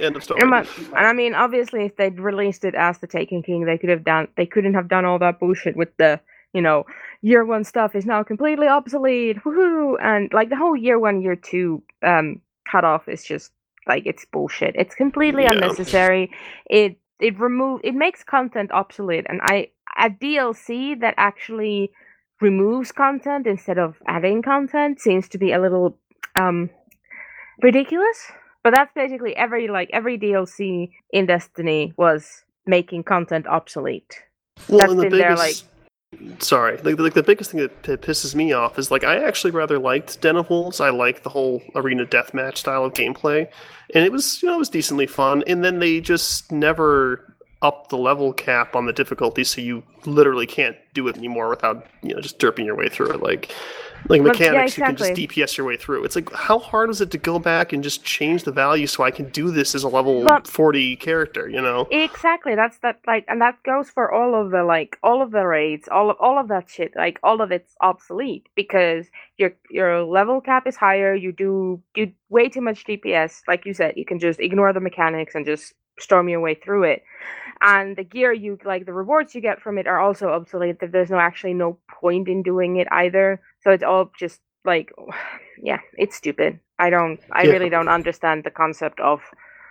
End 0.00 0.16
of 0.16 0.24
story. 0.24 0.40
And, 0.40 0.50
but- 0.50 0.68
and 0.96 1.06
I 1.06 1.12
mean, 1.12 1.34
obviously, 1.34 1.84
if 1.84 1.96
they'd 1.96 2.18
released 2.18 2.64
it 2.64 2.74
as 2.74 2.98
the 2.98 3.06
Taken 3.06 3.42
King, 3.42 3.66
they 3.66 3.76
could 3.76 3.90
have 3.90 4.04
done. 4.04 4.28
They 4.36 4.46
couldn't 4.46 4.74
have 4.74 4.88
done 4.88 5.04
all 5.04 5.18
that 5.18 5.38
bullshit 5.38 5.76
with 5.76 5.94
the, 5.98 6.18
you 6.54 6.62
know, 6.62 6.86
year 7.22 7.44
one 7.44 7.64
stuff 7.64 7.94
is 7.94 8.06
now 8.06 8.22
completely 8.22 8.66
obsolete. 8.68 9.36
Woohoo! 9.44 9.96
And 10.02 10.32
like 10.32 10.48
the 10.48 10.56
whole 10.56 10.76
year 10.76 10.98
one, 10.98 11.20
year 11.22 11.36
two 11.36 11.82
um 12.02 12.40
cutoff 12.70 13.08
is 13.08 13.24
just 13.24 13.52
like 13.86 14.04
it's 14.06 14.24
bullshit. 14.24 14.74
It's 14.76 14.94
completely 14.94 15.44
Yeah. 15.44 15.52
unnecessary. 15.52 16.30
It 16.66 16.96
it 17.20 17.38
remove 17.38 17.80
it 17.84 17.94
makes 17.94 18.22
content 18.24 18.70
obsolete, 18.72 19.26
and 19.28 19.40
I 19.42 19.70
a 19.98 20.08
DLC 20.10 20.98
that 21.00 21.14
actually 21.16 21.90
removes 22.40 22.90
content 22.92 23.46
instead 23.46 23.78
of 23.78 23.96
adding 24.06 24.40
content 24.42 25.00
seems 25.00 25.28
to 25.28 25.38
be 25.38 25.52
a 25.52 25.60
little 25.60 25.98
um 26.36 26.70
ridiculous. 27.62 28.32
But 28.62 28.74
that's 28.74 28.92
basically 28.94 29.34
every 29.36 29.68
like 29.68 29.90
every 29.92 30.18
DLC 30.18 30.90
in 31.12 31.26
Destiny 31.26 31.92
was 31.96 32.44
making 32.66 33.04
content 33.04 33.46
obsolete. 33.46 34.22
Well, 34.68 34.78
That's 34.80 34.92
and 34.92 35.00
the 35.00 35.04
been 35.04 35.18
there, 35.18 35.30
biggest, 35.36 35.64
sorry, 36.40 36.76
like, 36.78 36.98
like 36.98 37.14
the 37.14 37.22
biggest 37.22 37.50
thing 37.50 37.60
that, 37.60 37.82
that 37.84 38.02
pisses 38.02 38.34
me 38.34 38.52
off 38.52 38.78
is 38.78 38.90
like 38.90 39.04
I 39.04 39.24
actually 39.24 39.52
rather 39.52 39.78
liked 39.78 40.20
Den 40.20 40.36
of 40.36 40.50
Wolves. 40.50 40.80
I 40.80 40.90
like 40.90 41.22
the 41.22 41.30
whole 41.30 41.62
arena 41.74 42.04
deathmatch 42.04 42.58
style 42.58 42.84
of 42.84 42.94
gameplay, 42.94 43.48
and 43.94 44.04
it 44.04 44.12
was 44.12 44.42
you 44.42 44.48
know 44.48 44.56
it 44.56 44.58
was 44.58 44.68
decently 44.68 45.06
fun. 45.06 45.44
And 45.46 45.64
then 45.64 45.78
they 45.78 46.00
just 46.00 46.50
never 46.50 47.29
up 47.62 47.88
the 47.90 47.96
level 47.96 48.32
cap 48.32 48.74
on 48.74 48.86
the 48.86 48.92
difficulty, 48.92 49.44
so 49.44 49.60
you 49.60 49.82
literally 50.06 50.46
can't 50.46 50.76
do 50.94 51.06
it 51.08 51.16
anymore 51.16 51.48
without 51.48 51.86
you 52.02 52.14
know 52.14 52.20
just 52.20 52.38
derping 52.38 52.64
your 52.64 52.74
way 52.74 52.88
through 52.88 53.10
it. 53.10 53.22
Like 53.22 53.52
like 54.08 54.22
Well, 54.22 54.34
yeah, 54.34 54.50
mechanics, 54.50 54.78
you 54.78 54.84
can 54.84 54.96
just 54.96 55.12
DPS 55.12 55.58
your 55.58 55.66
way 55.66 55.76
through. 55.76 56.04
It's 56.04 56.16
like 56.16 56.32
how 56.32 56.58
hard 56.58 56.88
is 56.88 57.02
it 57.02 57.10
to 57.10 57.18
go 57.18 57.38
back 57.38 57.74
and 57.74 57.82
just 57.82 58.02
change 58.02 58.44
the 58.44 58.52
value 58.52 58.86
so 58.86 59.04
I 59.04 59.10
can 59.10 59.28
do 59.28 59.50
this 59.50 59.74
as 59.74 59.82
a 59.82 59.88
level 59.88 60.24
But- 60.24 60.46
forty 60.46 60.96
character? 60.96 61.48
You 61.48 61.60
know. 61.60 61.86
Exactly. 61.90 62.54
That's 62.54 62.78
that 62.78 63.00
like 63.06 63.26
and 63.28 63.42
that 63.42 63.62
goes 63.62 63.90
for 63.90 64.10
all 64.10 64.34
of 64.34 64.50
the 64.50 64.64
like 64.64 64.98
all 65.02 65.20
of 65.20 65.30
the 65.30 65.46
raids, 65.46 65.86
all 65.88 66.10
of 66.10 66.16
all 66.18 66.38
of 66.38 66.48
that 66.48 66.70
shit. 66.70 66.94
Like 66.96 67.18
all 67.22 67.42
of 67.42 67.52
it's 67.52 67.74
obsolete 67.82 68.48
because 68.54 69.06
your 69.36 69.52
your 69.70 70.02
level 70.02 70.40
cap 70.40 70.66
is 70.66 70.76
higher, 70.76 71.14
you 71.14 71.32
do 71.32 71.82
do 71.94 72.10
way 72.30 72.48
too 72.48 72.62
much 72.62 72.84
DPS. 72.84 73.42
Like 73.46 73.66
you 73.66 73.74
said, 73.74 73.94
you 73.96 74.06
can 74.06 74.18
just 74.18 74.40
ignore 74.40 74.72
the 74.72 74.80
mechanics 74.80 75.34
and 75.34 75.44
just 75.44 75.74
storm 75.98 76.28
your 76.28 76.40
way 76.40 76.54
through 76.54 76.84
it. 76.84 77.04
And 77.62 77.96
the 77.96 78.04
gear 78.04 78.32
you 78.32 78.58
like 78.64 78.86
the 78.86 78.92
rewards 78.92 79.34
you 79.34 79.40
get 79.40 79.60
from 79.60 79.78
it 79.78 79.86
are 79.86 80.00
also 80.00 80.30
obsolete. 80.30 80.80
That 80.80 80.92
there's 80.92 81.10
no 81.10 81.18
actually 81.18 81.54
no 81.54 81.78
point 81.90 82.28
in 82.28 82.42
doing 82.42 82.76
it 82.76 82.88
either. 82.90 83.40
So 83.62 83.70
it's 83.70 83.84
all 83.84 84.10
just 84.18 84.40
like 84.64 84.90
yeah, 85.62 85.80
it's 85.94 86.16
stupid. 86.16 86.60
I 86.78 86.90
don't 86.90 87.20
I 87.32 87.44
Yeah. 87.44 87.52
really 87.52 87.70
don't 87.70 87.88
understand 87.88 88.44
the 88.44 88.50
concept 88.50 89.00
of 89.00 89.20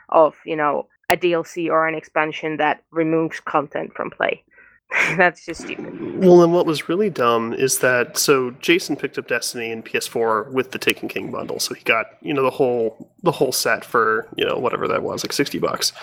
of, 0.09 0.35
you 0.45 0.55
know, 0.55 0.87
a 1.09 1.17
DLC 1.17 1.69
or 1.69 1.87
an 1.87 1.95
expansion 1.95 2.57
that 2.57 2.83
removes 2.91 3.39
content 3.39 3.93
from 3.95 4.09
play. 4.11 4.43
That's 5.17 5.45
just 5.45 5.61
stupid. 5.61 6.19
Well, 6.23 6.41
and 6.41 6.51
what 6.51 6.65
was 6.65 6.89
really 6.89 7.11
dumb 7.11 7.53
is 7.53 7.77
that 7.79 8.17
so 8.17 8.51
Jason 8.59 8.95
picked 8.95 9.19
up 9.19 9.27
Destiny 9.27 9.71
and 9.71 9.85
PS4 9.85 10.51
with 10.51 10.71
the 10.71 10.79
Taken 10.79 11.07
King 11.07 11.29
bundle, 11.31 11.59
so 11.59 11.75
he 11.75 11.83
got 11.83 12.07
you 12.21 12.33
know 12.33 12.41
the 12.41 12.49
whole 12.49 13.11
the 13.21 13.31
whole 13.31 13.51
set 13.51 13.85
for 13.85 14.27
you 14.35 14.45
know 14.45 14.57
whatever 14.57 14.87
that 14.87 15.03
was 15.03 15.23
like 15.23 15.31
sixty 15.31 15.59
bucks, 15.59 15.93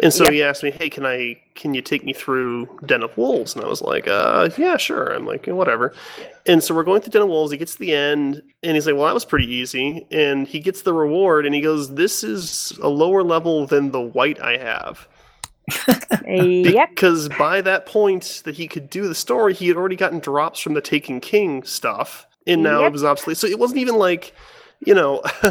and 0.00 0.12
so 0.14 0.22
Yeah. 0.24 0.30
he 0.30 0.42
asked 0.44 0.62
me, 0.62 0.70
hey, 0.70 0.88
can 0.88 1.04
I 1.04 1.40
can 1.56 1.74
you 1.74 1.82
take 1.82 2.04
me 2.04 2.12
through 2.12 2.68
Den 2.86 3.02
of 3.02 3.16
Wolves? 3.16 3.56
And 3.56 3.64
I 3.64 3.68
was 3.68 3.82
like, 3.82 4.06
uh, 4.06 4.48
yeah, 4.56 4.76
sure. 4.76 5.12
I'm 5.12 5.26
like, 5.26 5.46
whatever. 5.46 5.92
And 6.46 6.62
so 6.62 6.74
we're 6.76 6.84
going 6.84 7.00
through 7.02 7.10
Den 7.10 7.22
of 7.22 7.28
Wolves. 7.28 7.50
He 7.50 7.58
gets 7.58 7.72
to 7.72 7.80
the 7.80 7.92
end, 7.92 8.40
and 8.62 8.76
he's 8.76 8.86
like, 8.86 8.94
well, 8.94 9.06
that 9.06 9.14
was 9.14 9.24
pretty 9.24 9.52
easy. 9.52 10.06
And 10.12 10.46
he 10.46 10.60
gets 10.60 10.82
the 10.82 10.92
reward, 10.92 11.44
and 11.44 11.54
he 11.56 11.60
goes, 11.60 11.92
this 11.94 12.22
is 12.22 12.72
a 12.82 12.88
lower 12.88 13.24
level 13.24 13.66
than 13.66 13.90
the 13.90 14.00
white 14.00 14.40
I 14.40 14.58
have. 14.58 15.08
Yep. 16.26 16.90
Because 16.90 17.28
by 17.30 17.60
that 17.62 17.86
point 17.86 18.42
that 18.44 18.54
he 18.54 18.68
could 18.68 18.90
do 18.90 19.08
the 19.08 19.14
story, 19.14 19.54
he 19.54 19.68
had 19.68 19.76
already 19.76 19.96
gotten 19.96 20.18
drops 20.18 20.60
from 20.60 20.74
the 20.74 20.80
Taken 20.80 21.20
King 21.20 21.62
stuff, 21.62 22.26
and 22.46 22.62
now 22.62 22.84
it 22.84 22.92
was 22.92 23.04
obsolete. 23.04 23.38
So 23.38 23.46
it 23.46 23.58
wasn't 23.58 23.80
even 23.80 23.96
like, 23.96 24.34
you 24.80 24.94
know, 24.94 25.22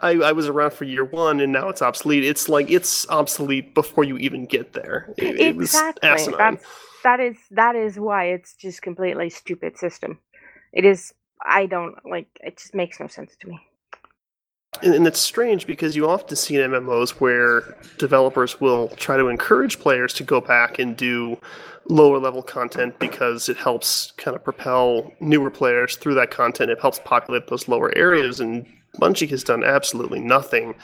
I, 0.00 0.12
I 0.12 0.32
was 0.32 0.48
around 0.48 0.72
for 0.72 0.84
year 0.84 1.04
one 1.04 1.40
and 1.40 1.52
now 1.52 1.68
it's 1.68 1.82
obsolete. 1.82 2.24
It's 2.24 2.48
like 2.48 2.70
it's 2.70 3.08
obsolete 3.08 3.74
before 3.74 4.04
you 4.04 4.16
even 4.18 4.46
get 4.46 4.72
there. 4.72 5.12
It, 5.16 5.40
it 5.40 5.56
was 5.56 5.74
exactly. 5.74 6.34
That's 6.36 6.64
that 7.02 7.20
is 7.20 7.36
that 7.52 7.76
is 7.76 7.98
why 7.98 8.26
it's 8.26 8.54
just 8.54 8.82
completely 8.82 9.30
stupid 9.30 9.78
system. 9.78 10.18
It 10.72 10.84
is 10.84 11.12
I 11.44 11.66
don't 11.66 11.94
like 12.08 12.28
it 12.40 12.58
just 12.58 12.74
makes 12.74 12.98
no 12.98 13.06
sense 13.06 13.36
to 13.40 13.48
me. 13.48 13.60
And, 14.82 14.94
and 14.94 15.06
it's 15.06 15.20
strange 15.20 15.66
because 15.66 15.96
you 15.96 16.08
often 16.08 16.36
see 16.36 16.56
in 16.56 16.70
MMOs 16.70 17.10
where 17.10 17.76
developers 17.98 18.60
will 18.60 18.88
try 18.88 19.16
to 19.16 19.28
encourage 19.28 19.78
players 19.78 20.12
to 20.14 20.24
go 20.24 20.40
back 20.40 20.78
and 20.78 20.96
do 20.96 21.38
lower 21.88 22.18
level 22.18 22.42
content 22.42 22.98
because 22.98 23.48
it 23.48 23.56
helps 23.56 24.12
kind 24.16 24.36
of 24.36 24.42
propel 24.42 25.12
newer 25.20 25.50
players 25.50 25.96
through 25.96 26.14
that 26.14 26.30
content. 26.30 26.70
It 26.70 26.80
helps 26.80 27.00
populate 27.04 27.46
those 27.46 27.68
lower 27.68 27.96
areas, 27.96 28.40
and 28.40 28.66
Bungie 29.00 29.28
has 29.30 29.44
done 29.44 29.62
absolutely 29.62 30.20
nothing 30.20 30.74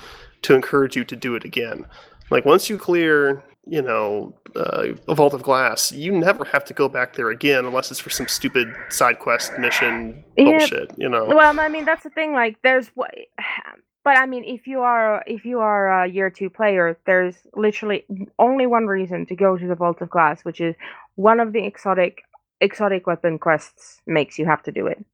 to 0.42 0.54
encourage 0.54 0.96
you 0.96 1.04
to 1.04 1.16
do 1.16 1.34
it 1.34 1.44
again. 1.44 1.86
Like 2.30 2.44
once 2.44 2.70
you 2.70 2.78
clear, 2.78 3.42
you 3.66 3.80
know, 3.82 4.34
uh, 4.56 4.88
a 5.08 5.14
vault 5.14 5.34
of 5.34 5.42
glass, 5.42 5.92
you 5.92 6.12
never 6.12 6.44
have 6.44 6.64
to 6.64 6.74
go 6.74 6.88
back 6.88 7.14
there 7.14 7.30
again 7.30 7.64
unless 7.64 7.90
it's 7.90 8.00
for 8.00 8.10
some 8.10 8.26
stupid 8.28 8.74
side 8.88 9.18
quest 9.18 9.56
mission 9.58 10.24
Yeah. 10.36 10.44
bullshit. 10.58 10.92
You 10.96 11.08
know. 11.08 11.26
Well, 11.26 11.58
I 11.60 11.68
mean 11.68 11.84
that's 11.84 12.02
the 12.02 12.10
thing. 12.10 12.32
Like, 12.32 12.56
there's 12.62 12.88
what, 12.94 13.14
but 14.04 14.16
I 14.18 14.26
mean, 14.26 14.44
if 14.44 14.66
you 14.66 14.80
are 14.80 15.22
if 15.26 15.44
you 15.44 15.60
are 15.60 16.04
a 16.04 16.08
year 16.08 16.28
two 16.30 16.50
player, 16.50 16.98
there's 17.06 17.36
literally 17.54 18.04
only 18.38 18.66
one 18.66 18.86
reason 18.86 19.26
to 19.26 19.36
go 19.36 19.56
to 19.56 19.66
the 19.66 19.76
Vault 19.76 20.00
of 20.00 20.10
Glass, 20.10 20.44
which 20.44 20.60
is 20.60 20.74
one 21.14 21.38
of 21.40 21.52
the 21.52 21.64
exotic 21.64 22.22
exotic 22.60 23.06
weapon 23.06 23.38
quests 23.38 24.00
makes 24.06 24.38
you 24.38 24.46
have 24.46 24.62
to 24.64 24.72
do 24.72 24.86
it. 24.86 25.04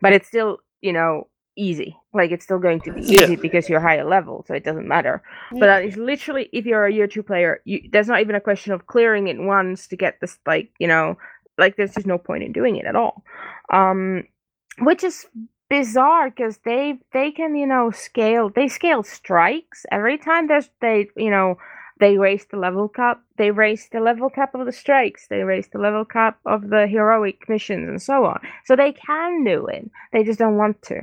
But 0.00 0.12
it's 0.12 0.26
still, 0.28 0.58
you 0.82 0.92
know, 0.92 1.26
easy. 1.56 1.96
Like 2.12 2.30
it's 2.30 2.44
still 2.44 2.58
going 2.58 2.80
to 2.82 2.92
be 2.92 3.02
Yeah. 3.02 3.24
easy 3.24 3.36
because 3.36 3.68
you're 3.68 3.80
higher 3.80 4.04
level, 4.04 4.44
so 4.46 4.54
it 4.54 4.64
doesn't 4.64 4.88
matter. 4.88 5.22
But 5.52 5.68
uh, 5.68 5.80
it's 5.84 5.96
literally 5.96 6.48
if 6.52 6.66
you're 6.66 6.86
a 6.86 6.92
year 6.92 7.06
two 7.06 7.22
player, 7.22 7.60
you, 7.64 7.88
there's 7.92 8.08
not 8.08 8.20
even 8.20 8.34
a 8.34 8.40
question 8.40 8.72
of 8.72 8.86
clearing 8.86 9.28
it 9.28 9.38
once 9.38 9.86
to 9.88 9.96
get 9.96 10.20
this 10.20 10.38
like 10.46 10.70
you 10.78 10.88
know 10.88 11.16
like 11.58 11.76
there's 11.76 11.94
just 11.94 12.06
no 12.06 12.18
point 12.18 12.42
in 12.42 12.52
doing 12.52 12.76
it 12.76 12.86
at 12.86 12.96
all. 12.96 13.24
Um, 13.72 14.24
which 14.80 15.04
is 15.04 15.26
bizarre 15.70 16.30
because 16.30 16.58
they 16.64 16.98
they 17.12 17.30
can 17.30 17.54
you 17.56 17.66
know 17.66 17.90
scale 17.90 18.50
they 18.50 18.68
scale 18.68 19.02
strikes 19.02 19.86
every 19.90 20.18
time 20.18 20.46
there's 20.46 20.68
they 20.80 21.08
you 21.16 21.30
know 21.30 21.56
they 22.00 22.18
raise 22.18 22.44
the 22.46 22.56
level 22.56 22.88
cap 22.88 23.22
they 23.38 23.50
raise 23.50 23.88
the 23.90 24.00
level 24.00 24.28
cap 24.28 24.54
of 24.54 24.66
the 24.66 24.72
strikes 24.72 25.26
they 25.28 25.42
raise 25.42 25.68
the 25.68 25.78
level 25.78 26.04
cap 26.04 26.38
of 26.44 26.68
the 26.68 26.86
heroic 26.86 27.48
missions 27.48 27.88
and 27.88 28.02
so 28.02 28.24
on 28.26 28.38
so 28.64 28.76
they 28.76 28.92
can 28.92 29.42
do 29.44 29.66
it 29.66 29.90
they 30.12 30.22
just 30.22 30.38
don't 30.38 30.58
want 30.58 30.80
to 30.82 31.00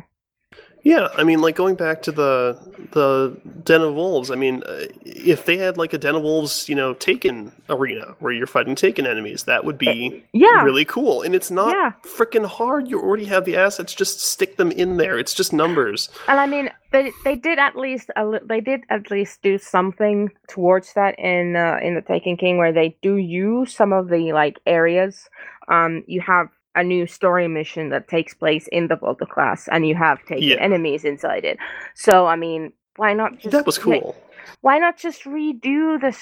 Yeah, 0.84 1.10
I 1.16 1.24
mean, 1.24 1.42
like 1.42 1.56
going 1.56 1.76
back 1.76 2.02
to 2.04 2.12
the 2.12 2.58
the 2.92 3.38
Den 3.64 3.82
of 3.82 3.94
Wolves. 3.94 4.32
I 4.32 4.36
mean, 4.36 4.64
uh, 4.66 4.86
if 5.04 5.46
they 5.46 5.58
had 5.58 5.78
like 5.78 5.94
a 5.94 5.98
Den 5.98 6.16
of 6.16 6.24
Wolves, 6.24 6.68
you 6.68 6.74
know, 6.76 6.94
Taken 6.96 7.52
arena 7.70 8.16
where 8.20 8.32
you're 8.32 8.48
fighting 8.48 8.74
Taken 8.76 9.06
enemies, 9.06 9.44
that 9.44 9.64
would 9.64 9.78
be 9.78 10.24
yeah 10.34 10.64
really 10.64 10.86
cool. 10.86 11.22
And 11.22 11.36
it's 11.36 11.52
not 11.52 11.76
Yeah. 11.76 11.92
freaking 12.04 12.46
hard. 12.46 12.90
You 12.90 13.00
already 13.00 13.26
have 13.26 13.46
the 13.46 13.56
assets. 13.58 13.94
Just 13.94 14.22
stick 14.22 14.58
them 14.58 14.72
in 14.72 14.98
there. 14.98 15.20
It's 15.20 15.36
just 15.36 15.54
numbers. 15.54 16.10
And 16.28 16.40
I 16.40 16.48
mean, 16.48 16.72
they 16.92 17.12
they 17.24 17.36
did 17.36 17.60
at 17.60 17.76
least 17.76 18.10
they 18.46 18.60
did 18.60 18.82
at 18.90 19.12
least 19.12 19.44
do 19.44 19.60
something 19.60 20.32
towards 20.48 20.94
that 20.94 21.14
in 21.20 21.56
uh, 21.56 21.78
in 21.84 21.94
the 21.94 22.02
Taken 22.02 22.38
King, 22.38 22.58
where 22.58 22.74
they 22.74 22.98
do 23.04 23.16
use 23.18 23.74
some 23.76 23.94
of 23.94 24.10
the 24.10 24.34
like 24.34 24.60
areas. 24.66 25.30
Um, 25.68 26.04
you 26.08 26.22
have 26.22 26.48
a 26.76 26.84
new 26.84 27.06
story 27.08 27.48
mission 27.48 27.90
that 27.90 28.08
takes 28.08 28.34
place 28.34 28.68
in 28.72 28.88
the 28.88 28.96
Vault 28.96 29.22
of 29.22 29.30
Glass, 29.30 29.68
and 29.68 29.88
you 29.88 29.96
have 29.96 30.24
taken 30.26 30.44
Yeah. 30.50 30.56
enemies 30.56 31.04
inside 31.06 31.46
it. 31.46 31.58
So 31.96 32.26
I 32.28 32.36
mean, 32.36 32.74
why 32.96 33.14
not 33.14 33.38
just 33.40 33.52
that 33.52 33.66
was 33.66 33.78
cool. 33.78 34.16
why 34.62 34.80
not 34.80 34.98
just 34.98 35.24
redo 35.24 36.00
the 36.00 36.16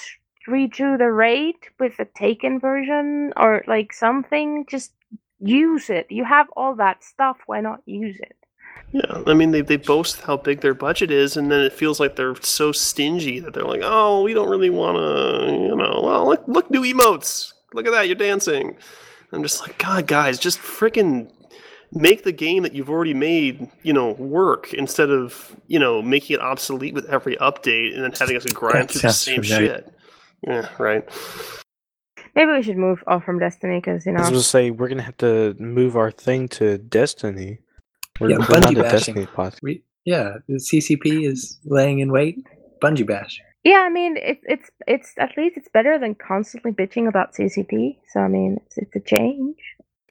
redo 0.48 0.96
the 0.98 1.12
raid 1.12 1.56
with 1.78 1.96
the 1.96 2.06
Taken 2.16 2.58
version 2.60 3.32
or 3.36 3.62
like 3.66 3.92
something? 3.92 4.66
Just 4.68 4.92
use 5.40 5.90
it. 5.90 6.06
You 6.10 6.24
have 6.24 6.48
all 6.56 6.74
that 6.76 7.02
stuff. 7.04 7.38
Why 7.46 7.60
not 7.60 7.80
use 7.86 8.18
it? 8.20 8.36
Yeah, 8.92 9.22
I 9.26 9.34
mean, 9.34 9.52
they 9.52 9.60
they 9.60 9.76
boast 9.76 10.20
how 10.22 10.36
big 10.36 10.60
their 10.62 10.74
budget 10.74 11.10
is, 11.12 11.36
and 11.36 11.50
then 11.50 11.60
it 11.60 11.72
feels 11.72 12.00
like 12.00 12.16
they're 12.16 12.34
so 12.42 12.72
stingy 12.72 13.38
that 13.38 13.54
they're 13.54 13.64
like, 13.64 13.82
oh, 13.84 14.22
we 14.22 14.34
don't 14.34 14.48
really 14.48 14.70
want 14.70 14.96
to, 14.96 15.52
you 15.52 15.76
know, 15.76 16.00
well, 16.02 16.26
look, 16.26 16.42
look, 16.48 16.70
new 16.70 16.82
emotes. 16.82 17.52
Look 17.72 17.86
at 17.86 17.92
that, 17.92 18.08
you're 18.08 18.16
dancing. 18.16 18.76
I'm 19.32 19.42
just 19.42 19.60
like, 19.60 19.78
God, 19.78 20.06
guys, 20.06 20.38
just 20.38 20.58
freaking 20.58 21.30
make 21.92 22.24
the 22.24 22.32
game 22.32 22.62
that 22.62 22.72
you've 22.72 22.90
already 22.90 23.14
made, 23.14 23.68
you 23.82 23.92
know, 23.92 24.12
work 24.12 24.72
instead 24.74 25.10
of, 25.10 25.56
you 25.66 25.78
know, 25.78 26.02
making 26.02 26.34
it 26.34 26.40
obsolete 26.40 26.94
with 26.94 27.06
every 27.06 27.36
update 27.36 27.94
and 27.94 28.02
then 28.04 28.12
having 28.18 28.36
us 28.36 28.44
grind 28.46 28.88
That 28.88 28.90
through 28.90 29.00
the 29.02 29.12
same 29.12 29.42
familiar. 29.42 29.66
shit. 29.66 29.94
Yeah, 30.46 30.68
right. 30.78 31.04
Maybe 32.34 32.52
we 32.52 32.62
should 32.62 32.76
move 32.76 33.02
off 33.06 33.24
from 33.24 33.38
Destiny 33.40 33.78
because 33.78 34.06
you 34.06 34.12
know. 34.12 34.18
I 34.18 34.20
was 34.22 34.28
know. 34.30 34.34
gonna 34.34 34.42
say 34.44 34.70
we're 34.70 34.88
gonna 34.88 35.02
have 35.02 35.16
to 35.18 35.54
move 35.58 35.96
our 35.96 36.10
thing 36.12 36.48
to 36.50 36.78
Destiny. 36.78 37.58
We're, 38.20 38.30
Yeah, 38.30 38.38
we're 38.38 38.44
Bungie 38.44 38.60
not 38.62 38.72
a 38.78 38.82
bashing. 38.82 39.14
Destiny 39.14 39.26
pod. 39.26 39.54
We, 39.62 39.82
yeah, 40.04 40.34
the 40.48 40.54
CCP 40.54 41.26
is 41.26 41.58
laying 41.64 41.98
in 41.98 42.10
wait. 42.12 42.38
Bungee 42.82 43.06
bash. 43.06 43.38
Yeah, 43.64 43.84
I 43.86 43.90
mean, 43.90 44.16
it's 44.16 44.40
it's 44.44 44.70
it's 44.86 45.12
at 45.18 45.36
least 45.36 45.56
it's 45.56 45.68
better 45.68 45.98
than 45.98 46.14
constantly 46.14 46.72
bitching 46.72 47.08
about 47.08 47.34
CCP. 47.34 47.98
So 48.12 48.20
I 48.20 48.28
mean, 48.28 48.58
it's 48.66 48.78
it's 48.78 48.96
a 48.96 49.00
change. 49.00 49.56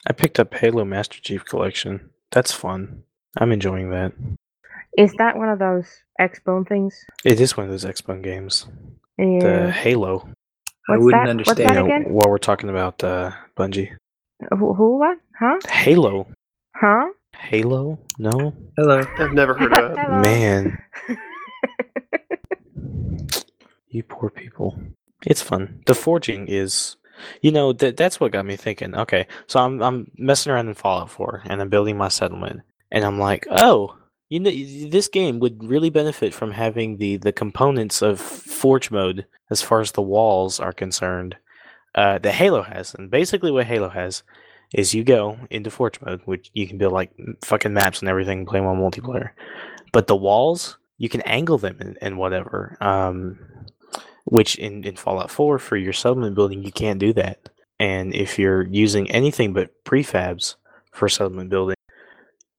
I 0.07 0.13
picked 0.13 0.39
up 0.39 0.53
Halo 0.53 0.85
Master 0.85 1.19
Chief 1.19 1.43
Collection. 1.45 2.09
That's 2.31 2.51
fun. 2.51 3.03
I'm 3.37 3.51
enjoying 3.51 3.89
that. 3.91 4.13
Is 4.97 5.13
that 5.17 5.37
one 5.37 5.49
of 5.49 5.59
those 5.59 5.87
Xbone 6.19 6.67
things? 6.67 6.95
It 7.23 7.39
is 7.39 7.55
one 7.57 7.65
of 7.65 7.71
those 7.71 7.85
Xbox 7.85 8.23
games. 8.23 8.67
Yeah. 9.17 9.39
The 9.39 9.71
Halo. 9.71 10.29
I 10.89 10.93
What's 10.93 11.03
wouldn't 11.03 11.23
that? 11.23 11.29
understand. 11.29 11.59
What's 11.75 11.75
that 11.77 11.85
Yeah, 11.87 11.95
again? 12.01 12.13
while 12.13 12.29
we're 12.29 12.37
talking 12.39 12.69
about 12.69 13.03
uh, 13.03 13.31
Bungie, 13.55 13.95
Who, 14.57 14.73
who? 14.73 14.97
What? 14.99 15.17
Huh? 15.39 15.59
Halo, 15.69 16.27
Huh? 16.75 17.09
Halo, 17.37 17.99
no, 18.17 18.53
Hello. 18.77 19.01
I've 19.19 19.33
never 19.33 19.53
heard 19.53 19.71
of 19.73 19.91
it. 19.91 19.97
Man, 20.09 20.77
you 23.89 24.03
poor 24.03 24.29
people. 24.29 24.79
It's 25.25 25.41
fun. 25.41 25.81
The 25.85 25.95
forging 25.95 26.47
is, 26.47 26.95
you 27.41 27.51
know, 27.51 27.73
that 27.73 27.97
that's 27.97 28.19
what 28.19 28.31
got 28.31 28.45
me 28.45 28.55
thinking. 28.55 28.95
Okay, 28.95 29.27
so 29.47 29.59
I'm 29.59 29.81
I'm 29.81 30.11
messing 30.17 30.51
around 30.51 30.67
in 30.69 30.73
Fallout 30.75 31.09
4 31.09 31.43
and 31.45 31.61
I'm 31.61 31.69
building 31.69 31.97
my 31.97 32.07
settlement, 32.07 32.61
and 32.91 33.03
I'm 33.03 33.19
like, 33.19 33.45
oh, 33.51 33.97
you 34.29 34.39
know, 34.39 34.51
this 34.89 35.07
game 35.07 35.39
would 35.39 35.63
really 35.63 35.89
benefit 35.89 36.33
from 36.33 36.51
having 36.51 36.97
the 36.97 37.17
the 37.17 37.33
components 37.33 38.01
of 38.01 38.19
Forge 38.19 38.91
mode 38.91 39.25
as 39.49 39.61
far 39.61 39.81
as 39.81 39.91
the 39.91 40.01
walls 40.01 40.59
are 40.59 40.73
concerned. 40.73 41.35
Uh, 41.95 42.19
that 42.19 42.35
Halo 42.35 42.61
has, 42.61 42.93
and 42.93 43.09
basically 43.09 43.51
what 43.51 43.65
Halo 43.65 43.89
has 43.89 44.21
is 44.73 44.93
you 44.93 45.03
go 45.03 45.37
into 45.49 45.71
Forge 45.71 45.99
mode, 46.01 46.21
which 46.25 46.51
you 46.53 46.67
can 46.67 46.77
build 46.77 46.93
like 46.93 47.11
fucking 47.43 47.73
maps 47.73 47.99
and 47.99 48.09
everything, 48.09 48.45
play 48.45 48.59
on 48.59 48.77
multiplayer. 48.77 49.31
But 49.91 50.07
the 50.07 50.15
walls, 50.15 50.77
you 50.97 51.09
can 51.09 51.21
angle 51.21 51.57
them 51.57 51.77
and, 51.79 51.97
and 52.01 52.17
whatever. 52.17 52.77
Um, 52.79 53.39
which 54.25 54.55
in, 54.55 54.83
in 54.83 54.95
Fallout 54.95 55.31
4 55.31 55.59
for 55.59 55.77
your 55.77 55.93
settlement 55.93 56.35
building, 56.35 56.63
you 56.63 56.71
can't 56.71 56.99
do 56.99 57.13
that. 57.13 57.49
And 57.79 58.13
if 58.13 58.37
you're 58.37 58.67
using 58.67 59.09
anything 59.09 59.53
but 59.53 59.71
prefabs 59.85 60.55
for 60.91 61.07
settlement 61.07 61.49
building, 61.49 61.75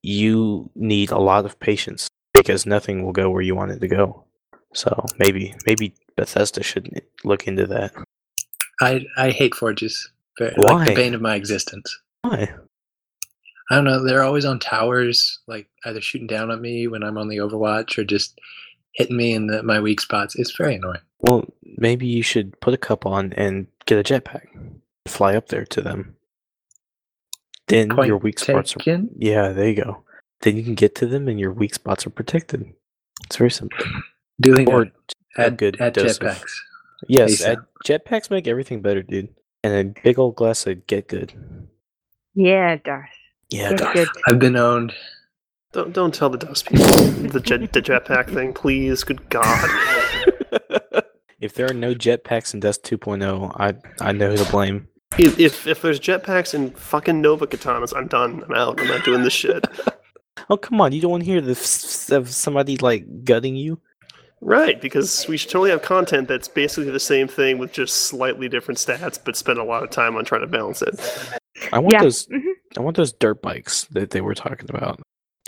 you 0.03 0.71
need 0.75 1.11
a 1.11 1.19
lot 1.19 1.45
of 1.45 1.61
patience 1.61 2.09
because 2.33 2.65
nothing 2.65 3.05
will 3.05 3.13
go 3.13 3.29
where 3.31 3.43
you 3.43 3.55
want 3.55 3.73
it 3.73 3.81
to 3.81 3.89
go. 3.89 4.25
So 4.73 5.05
maybe 5.19 5.55
maybe 5.67 5.95
Bethesda 6.17 6.63
should 6.63 7.03
look 7.25 7.47
into 7.47 7.67
that. 7.67 7.93
I 8.81 9.05
I 9.17 9.31
hate 9.31 9.55
forges. 9.55 10.11
Very, 10.39 10.55
Why? 10.57 10.73
Like 10.73 10.89
the 10.89 10.95
bane 10.95 11.15
of 11.15 11.21
my 11.21 11.35
existence. 11.35 11.99
Why? 12.23 12.49
I 13.71 13.75
don't 13.77 13.85
know. 13.85 14.05
They're 14.05 14.25
always 14.25 14.45
on 14.45 14.59
towers, 14.59 15.39
like 15.47 15.69
either 15.85 16.01
shooting 16.01 16.27
down 16.27 16.51
at 16.51 16.61
me 16.61 16.89
when 16.89 17.03
I'm 17.03 17.19
on 17.19 17.29
the 17.29 17.37
Overwatch 17.37 17.99
or 17.99 18.05
just 18.05 18.41
hitting 18.95 19.17
me 19.17 19.33
in 19.33 19.47
the, 19.47 19.63
my 19.63 19.81
weak 19.81 20.01
spots. 20.01 20.35
It's 20.35 20.57
very 20.57 20.75
annoying. 20.75 21.01
Well, 21.23 21.45
maybe 21.77 22.07
you 22.07 22.23
should 22.23 22.59
put 22.61 22.75
a 22.75 22.79
cup 22.79 23.07
on 23.07 23.33
and 23.35 23.67
get 23.87 23.99
a 23.99 24.03
jetpack. 24.03 24.47
Fly 25.07 25.35
up 25.37 25.49
there 25.49 25.65
to 25.67 25.81
them. 25.81 26.17
Then 27.69 27.91
Point 27.91 28.09
your 28.09 28.17
weak 28.19 28.39
spots 28.39 28.75
are. 28.77 28.81
Yeah, 29.17 29.51
there 29.51 29.69
you 29.69 29.77
go. 29.85 30.03
Then 30.43 30.57
you 30.57 30.63
can 30.65 30.75
get 30.75 30.95
to 30.97 31.07
them 31.07 31.29
and 31.29 31.39
your 31.39 31.53
weak 31.53 31.75
spots 31.75 32.07
are 32.07 32.11
protected. 32.11 32.65
It's 33.25 33.37
very 33.37 33.51
simple. 33.51 33.79
Doing 34.41 34.69
Or 34.71 34.87
that. 34.87 34.93
a 35.37 35.41
add, 35.47 35.57
good 35.59 35.81
add 35.81 35.93
dose 35.93 36.17
of- 36.19 36.27
jetpacks. 36.27 36.53
Yes, 37.09 37.43
add- 37.45 37.59
jetpacks 37.87 38.31
make 38.31 38.47
everything 38.49 38.83
better, 38.83 39.03
dude. 39.03 39.29
And 39.63 39.75
a 39.97 40.01
big 40.03 40.19
old 40.19 40.37
glass 40.37 40.67
of 40.67 40.87
get 40.87 41.09
good. 41.09 41.33
yeah, 42.35 42.77
Darth. 42.77 43.11
Yeah, 43.51 43.71
Get 43.71 43.79
Darth. 43.79 43.95
good. 43.95 44.09
I've 44.27 44.39
been 44.39 44.57
owned. 44.57 44.93
Don't 45.73 45.93
don't 45.93 46.13
tell 46.15 46.31
the 46.31 46.39
dust 46.39 46.67
people 46.67 46.87
the 46.87 47.41
jet 47.41 47.73
the 47.73 47.81
jetpack 47.83 48.33
thing, 48.33 48.53
please. 48.55 49.05
Good 49.05 49.29
God. 49.31 49.71
if 51.41 51.55
there 51.55 51.69
are 51.71 51.75
no 51.75 51.95
jetpacks 51.95 52.55
in 52.55 52.61
Dust 52.61 52.83
2.0, 52.85 53.55
I 53.59 53.75
I 54.05 54.13
know 54.13 54.31
who 54.31 54.37
to 54.45 54.51
blame. 54.51 54.87
If, 55.19 55.39
if 55.41 55.67
if 55.67 55.83
there's 55.83 55.99
jetpacks 56.01 56.55
and 56.55 56.77
fucking 56.79 57.21
Nova 57.21 57.47
katanas, 57.47 57.93
I'm 57.97 58.07
done. 58.07 58.45
I'm 58.49 58.55
out. 58.55 58.81
I'm 58.81 58.87
not 58.89 59.05
doing 59.05 59.23
this 59.23 59.33
shit. 59.33 59.65
Oh 60.49 60.57
come 60.57 60.81
on, 60.81 60.91
you 60.93 61.01
don't 61.03 61.11
want 61.11 61.23
to 61.25 61.31
hear 61.31 61.41
the 61.43 61.51
f- 61.53 62.11
of 62.11 62.31
somebody 62.31 62.77
like 62.79 63.25
gutting 63.25 63.57
you? 63.57 63.79
Right, 64.41 64.81
because 64.81 65.29
we 65.29 65.37
should 65.37 65.51
totally 65.51 65.71
have 65.71 65.83
content 65.83 66.29
that's 66.29 66.49
basically 66.49 66.91
the 66.91 66.99
same 66.99 67.29
thing 67.29 67.59
with 67.59 67.73
just 67.73 68.05
slightly 68.05 68.49
different 68.49 68.79
stats, 68.79 69.19
but 69.23 69.37
spend 69.37 69.59
a 69.59 69.65
lot 69.65 69.83
of 69.83 69.91
time 69.91 70.17
on 70.17 70.25
trying 70.25 70.41
to 70.41 70.47
balance 70.47 70.81
it. 70.83 70.99
I 71.73 71.79
want 71.79 71.93
Yeah. 71.93 72.03
those. 72.05 72.27
Mhm. 72.29 72.53
I 72.79 72.81
want 72.81 72.97
those 72.97 73.13
dirt 73.13 73.43
bikes 73.43 73.85
that 73.91 74.11
they 74.11 74.23
were 74.23 74.35
talking 74.35 74.67
about. 74.71 75.01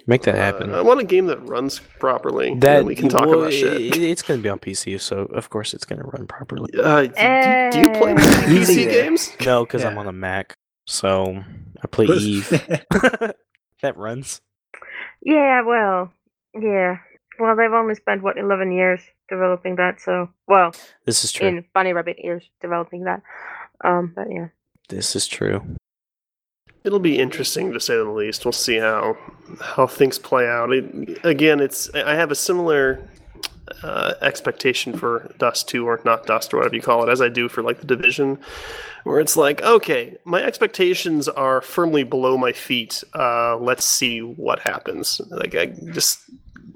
Make 0.07 0.22
that 0.22 0.34
happen. 0.34 0.74
Uh, 0.74 0.78
I 0.78 0.82
want 0.82 1.00
a 1.00 1.05
game 1.05 1.26
that 1.26 1.40
runs 1.46 1.78
properly. 1.78 2.55
that 2.55 2.61
then 2.61 2.86
we 2.86 2.94
can 2.96 3.09
talk 3.09 3.26
well, 3.26 3.40
about 3.42 3.53
shit. 3.53 3.80
it- 3.80 3.96
it's 4.03 4.22
going 4.22 4.40
to 4.40 4.42
be 4.42 4.48
on 4.48 4.59
PC, 4.59 5.00
so 5.00 5.20
of 5.26 5.48
course 5.50 5.74
it's 5.74 5.84
going 5.84 6.00
to 6.03 6.09
run 6.09 6.26
properly. 6.26 6.72
Uh, 6.78 7.03
do, 7.03 7.09
do 7.72 7.80
you 7.80 7.90
play 7.98 8.12
Eh. 8.12 8.46
PC 8.46 8.90
games? 8.90 9.30
No, 9.44 9.64
because 9.64 9.84
I'm 9.84 9.96
on 9.98 10.07
a 10.09 10.12
Mac, 10.12 10.55
so 10.86 11.42
I 11.82 11.86
play 11.86 12.07
Eve. 12.16 12.48
that 13.82 13.96
runs. 13.96 14.40
Yeah, 15.22 15.62
well, 15.62 16.12
yeah. 16.55 16.96
Well, 17.38 17.57
they've 17.57 17.72
only 17.72 17.94
spent 17.94 18.22
what 18.22 18.36
eleven 18.38 18.72
years 18.72 19.00
developing 19.28 19.76
that, 19.76 20.00
so 20.00 20.28
well, 20.48 20.72
This 21.07 21.24
is 21.24 21.32
true. 21.32 21.46
in 21.48 21.64
Bunny 21.74 21.92
Rabbit 21.92 22.16
years 22.18 22.42
developing 22.61 23.05
that. 23.05 23.22
Um, 23.84 24.12
but 24.14 24.26
yeah. 24.30 24.48
This 24.88 25.16
is 25.16 25.26
true. 25.28 25.62
It'll 26.85 26.99
be 26.99 27.18
interesting 27.18 27.72
to 27.72 27.80
say 27.80 27.95
the 27.97 28.05
least. 28.05 28.45
We'll 28.45 28.53
see 28.53 28.78
how 28.78 29.16
how 29.61 29.87
things 29.87 30.18
play 30.18 30.49
out. 30.49 30.72
It, 30.72 31.24
again, 31.24 31.61
it's 31.61 31.93
I 31.95 32.14
have 32.14 32.30
a 32.30 32.35
similar 32.35 33.09
uh, 33.83 34.14
expectation 34.20 34.97
for 34.97 35.33
Dust 35.39 35.68
Two 35.68 35.87
or 35.87 36.01
not 36.05 36.26
Dust 36.26 36.53
or 36.53 36.59
whatever 36.59 36.74
you 36.74 36.83
call 36.83 37.07
it, 37.07 37.11
as 37.11 37.20
I 37.20 37.28
do 37.28 37.49
for 37.49 37.62
like 37.62 37.80
the 37.80 37.87
Division, 37.87 38.39
where 39.05 39.20
it's 39.20 39.37
like, 39.37 39.62
okay, 39.62 40.16
my 40.24 40.43
expectations 40.43 41.28
are 41.28 41.61
firmly 41.61 42.03
below 42.03 42.37
my 42.37 42.53
feet. 42.53 43.05
Uh, 43.14 43.57
let's 43.59 43.85
see 43.85 44.20
what 44.20 44.59
happens. 44.61 45.20
Like, 45.30 45.55
I 45.55 45.66
just 45.93 46.20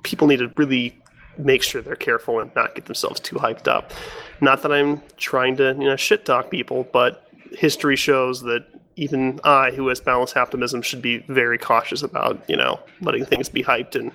people 0.02 0.28
need 0.28 0.38
to 0.38 0.52
really 0.56 1.00
make 1.38 1.62
sure 1.62 1.82
they're 1.82 1.96
careful 1.96 2.40
and 2.40 2.54
not 2.54 2.74
get 2.74 2.86
themselves 2.86 3.20
too 3.20 3.36
hyped 3.36 3.68
up. 3.68 3.92
Not 4.40 4.62
that 4.62 4.72
I'm 4.72 5.02
trying 5.16 5.56
to 5.56 5.76
you 5.78 5.88
know 5.88 5.96
shit 5.96 6.24
talk 6.24 6.50
people, 6.50 6.88
but 6.92 7.28
history 7.50 7.96
shows 7.96 8.42
that 8.42 8.64
even 8.96 9.40
I, 9.44 9.70
who 9.70 9.88
has 9.88 10.00
balanced 10.00 10.36
optimism, 10.36 10.82
should 10.82 11.02
be 11.02 11.18
very 11.28 11.58
cautious 11.58 12.02
about, 12.02 12.42
you 12.48 12.56
know, 12.56 12.80
letting 13.00 13.24
things 13.24 13.48
be 13.48 13.62
hyped 13.62 13.94
and 13.94 14.10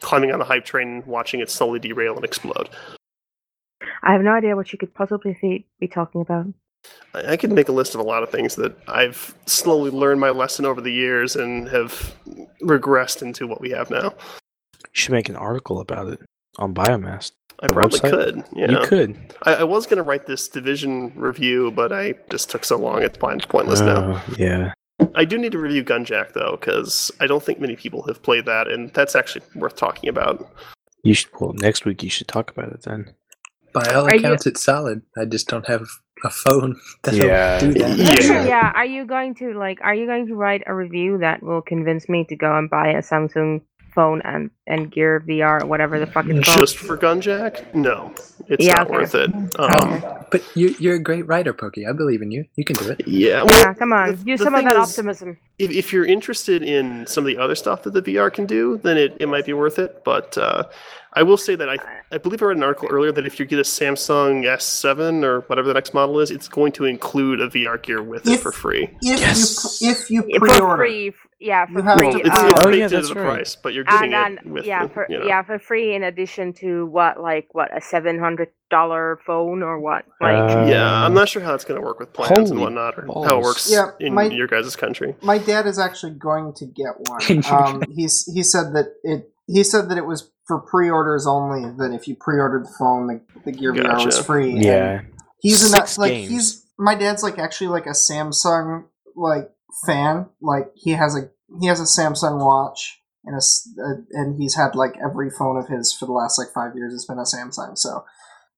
climbing 0.00 0.32
on 0.32 0.38
the 0.40 0.44
hype 0.44 0.64
train 0.64 0.88
and 0.88 1.06
watching 1.06 1.40
it 1.40 1.50
slowly 1.50 1.78
derail 1.78 2.16
and 2.16 2.24
explode. 2.24 2.68
I 4.02 4.12
have 4.12 4.22
no 4.22 4.32
idea 4.32 4.56
what 4.56 4.72
you 4.72 4.78
could 4.78 4.92
possibly 4.92 5.36
be, 5.40 5.66
be 5.80 5.88
talking 5.88 6.20
about. 6.20 6.46
I, 7.14 7.32
I 7.32 7.36
could 7.36 7.52
make 7.52 7.68
a 7.68 7.72
list 7.72 7.94
of 7.94 8.00
a 8.00 8.04
lot 8.04 8.22
of 8.22 8.30
things 8.30 8.56
that 8.56 8.76
I've 8.88 9.34
slowly 9.46 9.90
learned 9.90 10.20
my 10.20 10.30
lesson 10.30 10.66
over 10.66 10.80
the 10.80 10.92
years 10.92 11.36
and 11.36 11.68
have 11.68 12.14
regressed 12.62 13.22
into 13.22 13.46
what 13.46 13.60
we 13.60 13.70
have 13.70 13.90
now. 13.90 14.14
You 14.66 14.90
should 14.92 15.12
make 15.12 15.28
an 15.28 15.36
article 15.36 15.80
about 15.80 16.08
it 16.08 16.20
on 16.58 16.74
Biomass. 16.74 17.32
I 17.64 17.68
The 17.68 17.72
probably 17.74 17.98
website? 18.00 18.10
could. 18.10 18.44
You, 18.54 18.66
You 18.78 18.86
could. 18.86 19.34
I, 19.44 19.54
I 19.54 19.64
was 19.64 19.86
going 19.86 19.96
to 19.96 20.02
write 20.02 20.26
this 20.26 20.48
division 20.48 21.12
review, 21.16 21.70
but 21.70 21.92
I 21.92 22.14
just 22.30 22.50
took 22.50 22.64
so 22.64 22.76
long; 22.76 23.02
it's 23.02 23.16
point- 23.18 23.48
pointless 23.48 23.80
now. 23.80 24.12
Uh, 24.12 24.20
yeah. 24.38 24.72
I 25.16 25.24
do 25.24 25.38
need 25.38 25.52
to 25.52 25.58
review 25.58 25.82
Gunjack 25.82 26.34
though, 26.34 26.56
because 26.60 27.10
I 27.20 27.26
don't 27.26 27.42
think 27.42 27.58
many 27.60 27.74
people 27.74 28.02
have 28.06 28.22
played 28.22 28.44
that, 28.46 28.68
and 28.68 28.92
that's 28.92 29.16
actually 29.16 29.44
worth 29.56 29.76
talking 29.76 30.08
about. 30.08 30.46
You 31.02 31.14
should. 31.14 31.30
Well, 31.40 31.52
next 31.54 31.84
week 31.84 32.02
you 32.02 32.10
should 32.10 32.28
talk 32.28 32.50
about 32.50 32.70
it 32.72 32.82
then. 32.82 33.14
By 33.72 33.86
all 33.94 34.04
Are 34.06 34.12
you- 34.14 34.20
accounts, 34.20 34.46
it's 34.46 34.62
solid. 34.62 35.02
I 35.16 35.24
just 35.24 35.48
don't 35.48 35.66
have 35.66 35.86
a 36.24 36.30
phone 36.30 36.78
that'll 37.02 37.26
Yeah. 37.26 37.58
do 37.60 37.72
that. 37.74 37.98
Yeah. 37.98 38.44
yeah. 38.46 38.72
Are 38.74 38.84
you 38.86 39.04
going 39.06 39.34
to 39.36 39.52
like? 39.58 39.78
Are 39.82 39.94
you 39.94 40.06
going 40.06 40.26
to 40.28 40.34
write 40.34 40.62
a 40.66 40.74
review 40.74 41.18
that 41.18 41.42
will 41.42 41.62
convince 41.62 42.08
me 42.08 42.24
to 42.28 42.36
go 42.36 42.56
and 42.56 42.68
buy 42.70 42.88
a 42.90 42.98
Samsung 43.02 43.62
phone 43.94 44.20
and 44.24 44.50
and 44.66 44.90
Gear 44.90 45.22
VR 45.26 45.62
or 45.62 45.66
whatever 45.66 45.98
the 45.98 46.06
fuck 46.06 46.26
it's 46.28 46.46
called? 46.46 46.58
Just 46.60 46.76
for 46.78 46.96
Gunjack? 46.96 47.74
No, 47.74 48.12
it's 48.48 48.64
Yeah, 48.64 48.74
not 48.74 48.86
okay. 48.88 48.92
worth 48.96 49.14
it. 49.14 49.30
Okay. 49.58 49.74
Um, 49.74 50.24
But 50.30 50.42
you, 50.56 50.74
you're 50.80 50.96
a 50.96 50.98
great 51.02 51.26
writer, 51.28 51.52
Pokey. 51.52 51.86
I 51.86 51.92
believe 51.92 52.20
in 52.22 52.30
you. 52.30 52.44
You 52.56 52.64
can 52.64 52.76
do 52.76 52.90
it. 52.90 53.06
yeah, 53.06 53.42
well, 53.44 53.60
yeah, 53.60 53.74
come 53.74 53.92
on, 53.92 54.16
the- 54.16 54.24
use 54.30 54.38
the 54.40 54.44
some 54.44 54.54
of 54.54 54.58
thing 54.60 54.68
that 54.68 54.76
is- 54.76 54.88
optimism. 54.90 55.36
if, 55.58 55.70
if 55.70 55.92
you're 55.92 56.06
interested 56.06 56.62
in 56.62 57.06
some 57.06 57.22
of 57.24 57.26
the 57.28 57.38
other 57.38 57.54
stuff 57.54 57.82
that 57.84 57.92
the 57.92 58.02
VR 58.02 58.32
can 58.32 58.46
do, 58.46 58.80
then 58.82 58.96
it, 58.96 59.16
it 59.20 59.28
might 59.28 59.46
be 59.46 59.52
worth 59.52 59.78
it. 59.78 60.02
But 60.04 60.36
uh, 60.38 60.64
I 61.12 61.22
will 61.22 61.36
say 61.36 61.54
that 61.54 61.68
I, 61.68 61.76
I 62.14 62.18
believe 62.18 62.40
I 62.42 62.46
read 62.46 62.56
an 62.58 62.62
article 62.62 62.88
earlier 62.92 63.10
that 63.10 63.26
if 63.26 63.40
you 63.40 63.44
get 63.46 63.58
a 63.58 63.62
Samsung 63.62 64.44
S7 64.44 65.24
or 65.24 65.40
whatever 65.42 65.66
the 65.66 65.74
next 65.74 65.94
model 65.94 66.20
is, 66.20 66.30
it's 66.30 66.46
going 66.46 66.70
to 66.72 66.84
include 66.84 67.40
a 67.40 67.48
VR 67.48 67.82
gear 67.82 68.02
with 68.02 68.28
it 68.28 68.38
for 68.38 68.52
free. 68.52 68.84
If 69.02 69.20
Yes. 69.20 69.80
you 69.82 69.90
if 69.90 70.10
you 70.10 70.24
Yeah, 70.28 70.38
pre-order, 70.38 70.60
for 70.60 70.76
free, 70.76 71.12
yeah, 71.40 71.66
for 71.66 71.82
free. 71.82 72.12
to 72.12 72.18
It's, 72.20 72.28
pre-order. 72.28 72.28
it's 72.28 72.60
Oh, 72.60 72.66
baked 72.66 72.76
yeah, 72.78 72.84
into 72.84 72.94
that's 72.96 73.08
the 73.08 73.14
right. 73.16 73.24
price, 73.34 73.56
but 73.56 73.74
you're 73.74 73.82
getting 73.84 74.14
and 74.14 74.38
it 74.38 74.46
with 74.46 74.64
yeah, 74.64 74.86
the, 74.86 74.94
for 74.94 75.06
you 75.10 75.18
know. 75.18 75.26
yeah, 75.26 75.42
for 75.42 75.58
free 75.58 75.94
in 75.96 76.04
addition 76.04 76.52
to 76.54 76.86
what 76.86 77.20
like 77.20 77.48
what 77.52 77.76
a 77.76 77.80
seven 77.80 78.20
hundred 78.20 78.50
dollar 78.70 79.18
phone 79.26 79.62
or 79.64 79.80
what 79.80 80.04
like 80.20 80.36
Uh, 80.36 80.66
Yeah, 80.68 81.04
I'm 81.04 81.14
not 81.14 81.28
sure 81.28 81.42
how 81.42 81.54
it's 81.54 81.64
going 81.64 81.80
to 81.80 81.84
work 81.84 81.98
with 81.98 82.12
plans 82.12 82.52
and 82.52 82.60
whatnot, 82.60 82.96
or 82.96 83.06
how 83.26 83.38
it 83.38 83.42
works 83.42 83.68
Yeah, 83.70 83.90
in 83.98 84.14
my- 84.14 84.26
your 84.26 84.46
guys' 84.46 84.76
country. 84.76 85.16
my 85.20 85.38
dad 85.38 85.66
is 85.66 85.80
actually 85.80 86.12
going 86.14 86.52
to 86.54 86.64
get 86.66 86.94
one. 87.08 87.42
Um, 87.50 87.82
he's 87.92 88.24
he 88.32 88.44
said 88.44 88.72
that 88.74 88.94
it 89.02 89.30
he 89.46 89.62
said 89.64 89.88
that 89.90 89.98
it 89.98 90.06
was 90.06 90.30
for 90.46 90.60
pre-orders 90.60 91.26
only. 91.26 91.62
That 91.78 91.92
if 91.94 92.06
you 92.08 92.16
pre-ordered 92.16 92.64
the 92.66 92.74
phone, 92.78 93.06
the, 93.06 93.20
the 93.44 93.52
Gear 93.52 93.72
VR 93.72 94.04
was 94.04 94.16
Gotcha. 94.16 94.24
free. 94.24 94.50
and 94.52 94.62
Yeah. 94.64 95.02
he's 95.40 95.64
in 95.64 95.72
that 95.72 95.96
like 95.98 96.12
games. 96.12 96.30
he's 96.30 96.66
my 96.78 96.94
dad's 96.94 97.22
like 97.22 97.38
actually 97.38 97.68
like 97.68 97.86
a 97.86 97.90
Samsung 97.90 98.84
like 99.16 99.50
fan. 99.86 100.26
Like 100.40 100.70
he 100.74 100.92
has 100.92 101.16
a 101.16 101.30
he 101.60 101.66
has 101.66 101.80
a 101.80 101.84
Samsung 101.84 102.44
watch 102.44 103.00
and 103.24 103.34
a, 103.34 103.38
s- 103.38 103.68
uh, 103.82 104.02
and 104.12 104.40
he's 104.40 104.54
had 104.56 104.74
like 104.74 104.94
every 105.02 105.30
phone 105.30 105.56
of 105.56 105.68
his 105.68 105.92
for 105.92 106.06
the 106.06 106.12
last 106.12 106.38
like 106.38 106.48
five 106.54 106.74
years. 106.74 106.92
It's 106.94 107.06
been 107.06 107.18
a 107.18 107.22
Samsung. 107.22 107.76
So 107.78 108.04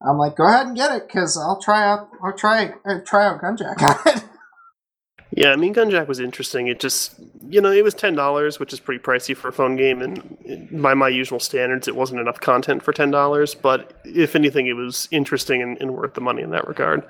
I'm 0.01 0.17
like, 0.17 0.35
go 0.35 0.47
ahead 0.47 0.67
and 0.67 0.75
get 0.75 0.91
it 0.95 1.07
because 1.07 1.37
I'll 1.37 1.59
try 1.61 1.85
out. 1.85 2.09
I'll 2.23 2.35
try 2.37 2.73
uh, 2.87 2.99
try 3.05 3.25
out 3.27 3.41
Gunjack 3.41 3.81
on 3.81 4.13
it. 4.17 4.23
Yeah, 5.31 5.51
I 5.51 5.55
mean, 5.55 5.73
Gunjack 5.73 6.07
was 6.07 6.19
interesting. 6.19 6.67
It 6.67 6.79
just, 6.79 7.15
you 7.49 7.59
know, 7.59 7.71
it 7.71 7.83
was 7.83 7.93
ten 7.93 8.15
dollars, 8.15 8.59
which 8.59 8.73
is 8.73 8.79
pretty 8.79 9.03
pricey 9.03 9.35
for 9.35 9.49
a 9.49 9.51
phone 9.51 9.75
game, 9.75 10.01
and 10.01 10.69
by 10.81 10.93
my 10.93 11.09
usual 11.09 11.39
standards, 11.39 11.87
it 11.87 11.95
wasn't 11.95 12.21
enough 12.21 12.39
content 12.39 12.81
for 12.81 12.93
ten 12.93 13.11
dollars. 13.11 13.53
But 13.53 13.99
if 14.05 14.35
anything, 14.35 14.67
it 14.67 14.73
was 14.73 15.07
interesting 15.11 15.61
and, 15.61 15.77
and 15.81 15.93
worth 15.93 16.13
the 16.13 16.21
money 16.21 16.41
in 16.43 16.51
that 16.51 16.67
regard. 16.67 17.03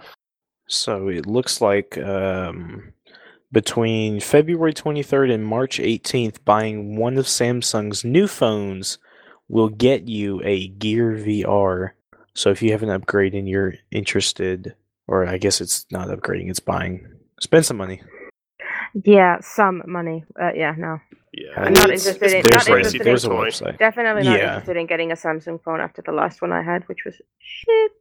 So 0.67 1.07
it 1.07 1.25
looks 1.25 1.61
like 1.61 1.97
um, 1.99 2.91
between 3.51 4.19
February 4.19 4.73
23rd 4.73 5.33
and 5.33 5.45
March 5.45 5.79
18th, 5.79 6.43
buying 6.43 6.97
one 6.97 7.17
of 7.17 7.25
Samsung's 7.25 8.03
new 8.03 8.27
phones 8.27 8.97
will 9.47 9.69
get 9.69 10.07
you 10.07 10.41
a 10.43 10.67
Gear 10.67 11.13
VR. 11.13 11.91
So 12.33 12.49
if 12.49 12.61
you 12.61 12.71
have 12.71 12.83
an 12.83 12.89
upgrade 12.89 13.33
and 13.33 13.47
you're 13.47 13.75
interested, 13.91 14.75
or 15.07 15.25
I 15.25 15.37
guess 15.37 15.61
it's 15.61 15.85
not 15.89 16.09
upgrading, 16.09 16.49
it's 16.49 16.59
buying, 16.59 17.07
spend 17.39 17.65
some 17.65 17.77
money. 17.77 18.01
Yeah, 19.03 19.39
some 19.41 19.83
money. 19.85 20.23
Uh, 20.41 20.51
yeah, 20.55 20.73
no. 20.77 20.99
Yeah, 21.33 21.51
I'm 21.57 21.67
I'm 21.67 21.73
not 21.73 21.89
interested 21.91 22.15
it's 22.23 22.33
in- 22.33 22.41
pretty 22.41 22.49
not 22.49 22.65
There's, 22.65 22.67
a, 22.67 22.71
pricey 22.71 22.77
interested 22.77 22.97
for 22.99 23.03
there's 23.03 23.25
a 23.25 23.31
a 23.31 23.35
website. 23.35 23.77
Definitely 23.77 24.23
not 24.23 24.39
Yeah. 24.39 24.45
interested 24.55 24.77
in 24.77 24.87
getting 24.87 25.11
a 25.11 25.15
Samsung 25.15 25.61
phone 25.61 25.81
after 25.81 26.01
the 26.01 26.11
last 26.11 26.41
one 26.41 26.51
I 26.51 26.63
had, 26.63 26.87
which 26.87 27.03
was 27.05 27.21
shit. 27.39 27.91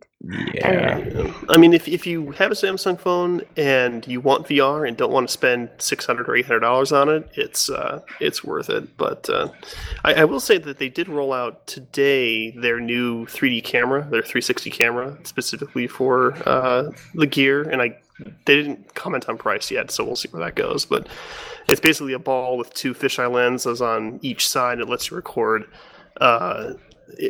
Yeah. 0.55 0.99
Yeah. 0.99 1.33
I 1.51 1.59
mean, 1.59 1.75
if, 1.75 1.87
if 1.87 2.07
you 2.07 2.31
have 2.31 2.51
a 2.51 2.55
Samsung 2.55 2.99
phone 2.99 3.43
and 3.59 4.07
you 4.09 4.21
want 4.23 4.47
VR 4.47 4.89
and 4.89 4.97
don't 4.97 5.13
want 5.13 5.29
to 5.29 5.33
spend 5.33 5.69
six 5.79 6.07
hundred 6.07 6.29
or 6.31 6.37
eight 6.37 6.47
hundred 6.47 6.61
dollars 6.61 6.93
on 6.93 7.11
it, 7.11 7.29
it's 7.35 7.69
uh, 7.69 8.01
it's 8.21 8.43
worth 8.43 8.71
it. 8.71 8.97
But 8.97 9.29
uh, 9.29 9.49
I, 10.05 10.15
I 10.15 10.25
will 10.25 10.41
say 10.41 10.57
that 10.59 10.79
they 10.79 10.89
did 10.89 11.09
roll 11.09 11.35
out 11.35 11.67
today 11.67 12.53
their 12.53 12.81
new 12.81 13.27
3D 13.27 13.65
camera, 13.65 14.01
their 14.11 14.23
360 14.23 14.71
camera, 14.71 15.19
specifically 15.25 15.87
for 15.89 16.33
uh, 16.49 16.91
the 17.15 17.27
Gear, 17.27 17.69
and 17.69 17.83
I 17.83 17.99
they 18.19 18.57
didn't 18.57 18.95
comment 18.95 19.29
on 19.29 19.37
price 19.39 19.71
yet, 19.71 19.91
so 19.91 20.05
we'll 20.05 20.17
see 20.17 20.29
where 20.31 20.45
that 20.45 20.55
goes. 20.55 20.85
But 20.85 21.09
it's 21.69 21.81
basically 21.81 22.13
a 22.13 22.19
ball 22.19 22.57
with 22.57 22.73
two 22.75 22.95
fisheye 22.95 23.31
lenses 23.31 23.83
on 23.83 24.19
each 24.23 24.49
side. 24.49 24.81
It 24.81 24.89
lets 24.89 25.11
you 25.11 25.17
record. 25.17 25.65
Uh, 26.21 26.75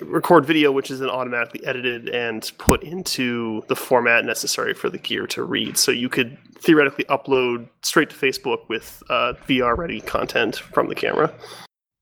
record 0.03 0.47
video, 0.47 0.73
which 0.73 0.91
is 0.91 1.01
then 1.01 1.11
automatically 1.11 1.65
edited 1.67 2.09
and 2.09 2.51
put 2.59 2.83
into 2.83 3.63
the 3.69 3.77
format 3.77 4.25
necessary 4.25 4.75
for 4.75 4.89
the 4.89 4.99
gear 4.99 5.27
to 5.27 5.43
read. 5.43 5.77
So 5.77 5.93
you 5.93 6.09
could 6.09 6.37
theoretically 6.59 7.05
upload 7.05 7.69
straight 7.83 8.11
to 8.11 8.17
Facebook 8.17 8.69
with 8.69 9.03
uh, 9.11 9.35
VR 9.47 9.77
ready 9.77 10.01
content 10.01 10.57
from 10.57 10.89
the 10.89 10.95
camera. 10.95 11.33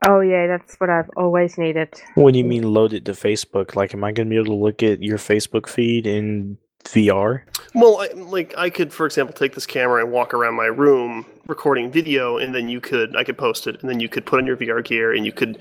Oh 0.06 0.20
yeah, 0.20 0.46
that's 0.46 0.76
what 0.76 0.90
I've 0.90 1.08
always 1.16 1.56
needed. 1.56 1.88
What 2.14 2.32
do 2.32 2.38
you 2.38 2.44
mean 2.44 2.74
load 2.74 2.92
it 2.92 3.06
to 3.06 3.12
Facebook? 3.12 3.74
Like, 3.74 3.94
am 3.94 4.04
I 4.04 4.12
going 4.12 4.28
to 4.28 4.30
be 4.30 4.36
able 4.36 4.56
to 4.56 4.62
look 4.62 4.82
at 4.82 5.02
your 5.02 5.18
Facebook 5.18 5.66
feed 5.66 6.06
in 6.06 6.58
VR? 6.84 7.42
Well, 7.74 8.00
I, 8.00 8.08
like 8.14 8.54
I 8.56 8.70
could, 8.70 8.92
for 8.92 9.06
example, 9.06 9.34
take 9.34 9.54
this 9.54 9.66
camera 9.66 10.02
and 10.02 10.12
walk 10.12 10.32
around 10.32 10.54
my 10.54 10.66
room 10.66 11.26
recording 11.46 11.90
video, 11.90 12.38
and 12.38 12.54
then 12.54 12.68
you 12.68 12.80
could, 12.80 13.16
I 13.16 13.24
could 13.24 13.36
post 13.36 13.66
it, 13.66 13.80
and 13.80 13.90
then 13.90 14.00
you 14.00 14.08
could 14.08 14.24
put 14.26 14.38
on 14.38 14.46
your 14.46 14.56
VR 14.56 14.84
gear, 14.84 15.12
and 15.12 15.26
you 15.26 15.32
could 15.32 15.58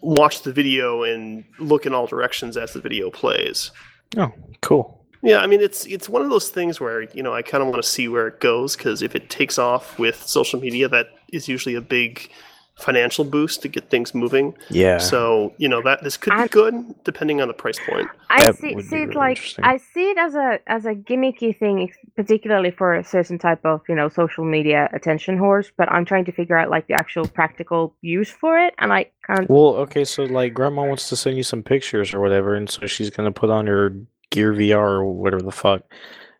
watch 0.00 0.42
the 0.42 0.52
video 0.52 1.02
and 1.02 1.44
look 1.58 1.86
in 1.86 1.94
all 1.94 2.06
directions 2.06 2.56
as 2.56 2.72
the 2.72 2.80
video 2.80 3.10
plays. 3.10 3.70
Oh, 4.16 4.32
cool. 4.60 4.98
Yeah, 5.22 5.38
I 5.38 5.46
mean 5.46 5.60
it's 5.60 5.86
it's 5.86 6.08
one 6.08 6.22
of 6.22 6.30
those 6.30 6.48
things 6.48 6.80
where 6.80 7.02
you 7.14 7.22
know 7.22 7.32
I 7.32 7.42
kind 7.42 7.62
of 7.62 7.68
want 7.68 7.80
to 7.80 7.88
see 7.88 8.08
where 8.08 8.26
it 8.26 8.40
goes 8.40 8.76
because 8.76 9.02
if 9.02 9.14
it 9.14 9.30
takes 9.30 9.56
off 9.56 9.96
with 9.98 10.20
social 10.26 10.60
media, 10.60 10.88
that 10.88 11.10
is 11.32 11.48
usually 11.48 11.76
a 11.76 11.80
big 11.80 12.28
financial 12.78 13.24
boost 13.24 13.62
to 13.62 13.68
get 13.68 13.90
things 13.90 14.14
moving. 14.14 14.54
Yeah. 14.70 14.98
So 14.98 15.52
you 15.58 15.68
know 15.68 15.82
that 15.82 16.02
this 16.02 16.16
could 16.16 16.30
be 16.30 16.36
I'm- 16.38 16.48
good 16.48 16.74
depending 17.04 17.40
on 17.40 17.48
the 17.48 17.54
price 17.54 17.78
point. 17.86 18.08
I 18.30 18.44
That 18.46 18.56
see, 18.56 18.74
would 18.74 18.84
be 18.84 18.88
see 18.88 18.96
it 18.96 19.00
really 19.08 19.14
like. 19.14 19.54
I 19.62 19.76
see 19.76 20.10
it 20.10 20.18
as 20.18 20.34
a 20.34 20.58
as 20.66 20.86
a 20.86 20.94
gimmicky 20.94 21.56
thing, 21.58 21.92
particularly 22.16 22.70
for 22.70 22.94
a 22.94 23.04
certain 23.04 23.38
type 23.38 23.60
of 23.64 23.82
you 23.88 23.94
know 23.94 24.08
social 24.08 24.44
media 24.44 24.88
attention 24.92 25.38
whores. 25.38 25.70
But 25.76 25.92
I'm 25.92 26.04
trying 26.04 26.24
to 26.24 26.32
figure 26.32 26.56
out 26.56 26.70
like 26.70 26.86
the 26.88 26.94
actual 26.94 27.28
practical 27.28 27.94
use 28.00 28.30
for 28.30 28.58
it, 28.58 28.74
and 28.78 28.92
I 28.92 29.10
can't. 29.26 29.48
Well, 29.50 29.74
okay, 29.84 30.04
so 30.04 30.24
like 30.24 30.54
grandma 30.54 30.84
wants 30.86 31.08
to 31.10 31.16
send 31.16 31.36
you 31.36 31.42
some 31.42 31.62
pictures 31.62 32.14
or 32.14 32.20
whatever, 32.20 32.54
and 32.54 32.68
so 32.70 32.86
she's 32.86 33.10
gonna 33.10 33.32
put 33.32 33.50
on 33.50 33.66
her 33.66 33.94
Gear 34.30 34.54
VR 34.54 34.78
or 35.00 35.04
whatever 35.12 35.42
the 35.42 35.52
fuck, 35.52 35.82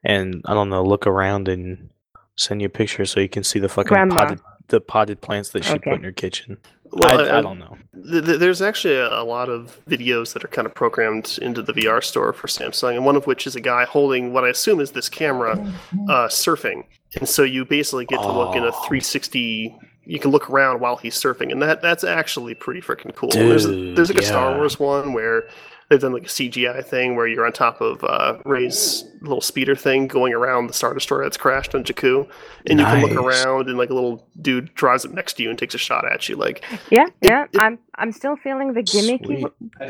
and 0.02 0.40
I 0.46 0.54
don't 0.54 0.70
know, 0.70 0.82
look 0.82 1.06
around 1.06 1.46
and 1.48 1.90
send 2.36 2.62
you 2.62 2.66
a 2.66 2.70
picture 2.70 3.04
so 3.04 3.20
you 3.20 3.28
can 3.28 3.44
see 3.44 3.58
the 3.58 3.68
fucking 3.68 3.90
Grandma. 3.90 4.14
potted 4.16 4.40
the 4.72 4.80
potted 4.80 5.20
plants 5.20 5.50
that 5.50 5.64
she 5.64 5.74
Okay. 5.74 5.90
put 5.90 5.98
in 6.00 6.02
her 6.04 6.12
kitchen. 6.12 6.56
Well, 6.94 7.20
I, 7.20 7.38
I 7.38 7.40
don't 7.40 7.58
know. 7.58 7.78
Th- 8.10 8.22
th- 8.24 8.38
there's 8.38 8.60
actually 8.60 8.96
a, 8.96 9.08
a 9.08 9.24
lot 9.24 9.48
of 9.48 9.80
videos 9.88 10.32
that 10.34 10.44
are 10.44 10.48
kind 10.48 10.66
of 10.66 10.74
programmed 10.74 11.38
into 11.40 11.62
the 11.62 11.72
VR 11.72 12.02
store 12.04 12.32
for 12.34 12.48
Samsung, 12.48 12.96
and 12.96 13.04
one 13.06 13.16
of 13.16 13.26
which 13.26 13.46
is 13.46 13.56
a 13.56 13.60
guy 13.60 13.84
holding 13.86 14.32
what 14.34 14.44
I 14.44 14.48
assume 14.48 14.78
is 14.80 14.90
this 14.90 15.08
camera 15.08 15.52
uh, 16.08 16.28
surfing, 16.28 16.84
and 17.18 17.26
so 17.28 17.44
you 17.44 17.64
basically 17.64 18.04
get 18.04 18.20
to 18.20 18.30
look 18.32 18.56
in 18.56 18.62
a 18.64 18.66
Oh. 18.68 18.84
360. 18.88 19.74
You 20.04 20.18
can 20.18 20.32
look 20.32 20.50
around 20.50 20.80
while 20.80 20.96
he's 20.96 21.14
surfing, 21.14 21.50
and 21.52 21.62
that 21.62 21.80
that's 21.80 22.02
actually 22.04 22.54
pretty 22.54 22.80
freaking 22.82 23.14
cool. 23.14 23.30
there's 23.30 23.64
Dude, 23.66 23.96
there's 23.96 24.10
like 24.10 24.18
a 24.18 24.26
Star. 24.26 24.56
Wars 24.56 24.78
one 24.78 25.12
where 25.14 25.44
they've 25.92 26.00
done 26.00 26.12
like 26.12 26.24
a 26.24 26.26
CGI 26.28 26.84
thing 26.84 27.16
where 27.16 27.26
you're 27.26 27.44
on 27.44 27.52
top 27.52 27.80
of 27.80 28.02
uh, 28.02 28.38
Rey's 28.44 29.04
little 29.20 29.40
speeder 29.40 29.76
thing 29.76 30.08
going 30.08 30.32
around 30.32 30.66
the 30.66 30.72
Star 30.72 30.92
Destroyer 30.94 31.22
that's 31.22 31.36
crashed 31.36 31.74
on 31.74 31.84
Jakku, 31.84 32.28
and 32.66 32.80
you 32.80 32.84
can 32.84 33.02
look 33.02 33.12
around, 33.12 33.68
and 33.68 33.78
like 33.78 33.90
a 33.90 33.94
little 33.94 34.26
dude 34.40 34.74
drives 34.74 35.04
up 35.04 35.12
next 35.12 35.34
to 35.34 35.42
you 35.42 35.50
and 35.50 35.58
takes 35.58 35.74
a 35.74 35.78
shot 35.78 36.10
at 36.10 36.28
you. 36.28 36.36
Like 36.36 36.64
Yeah, 36.90 37.06
yeah. 37.20 37.44
it- 37.44 37.58
I'm 37.60 37.78
I'm 37.96 38.10
still 38.10 38.36
feeling 38.36 38.72
the 38.72 38.82
gimmicky 38.82 39.42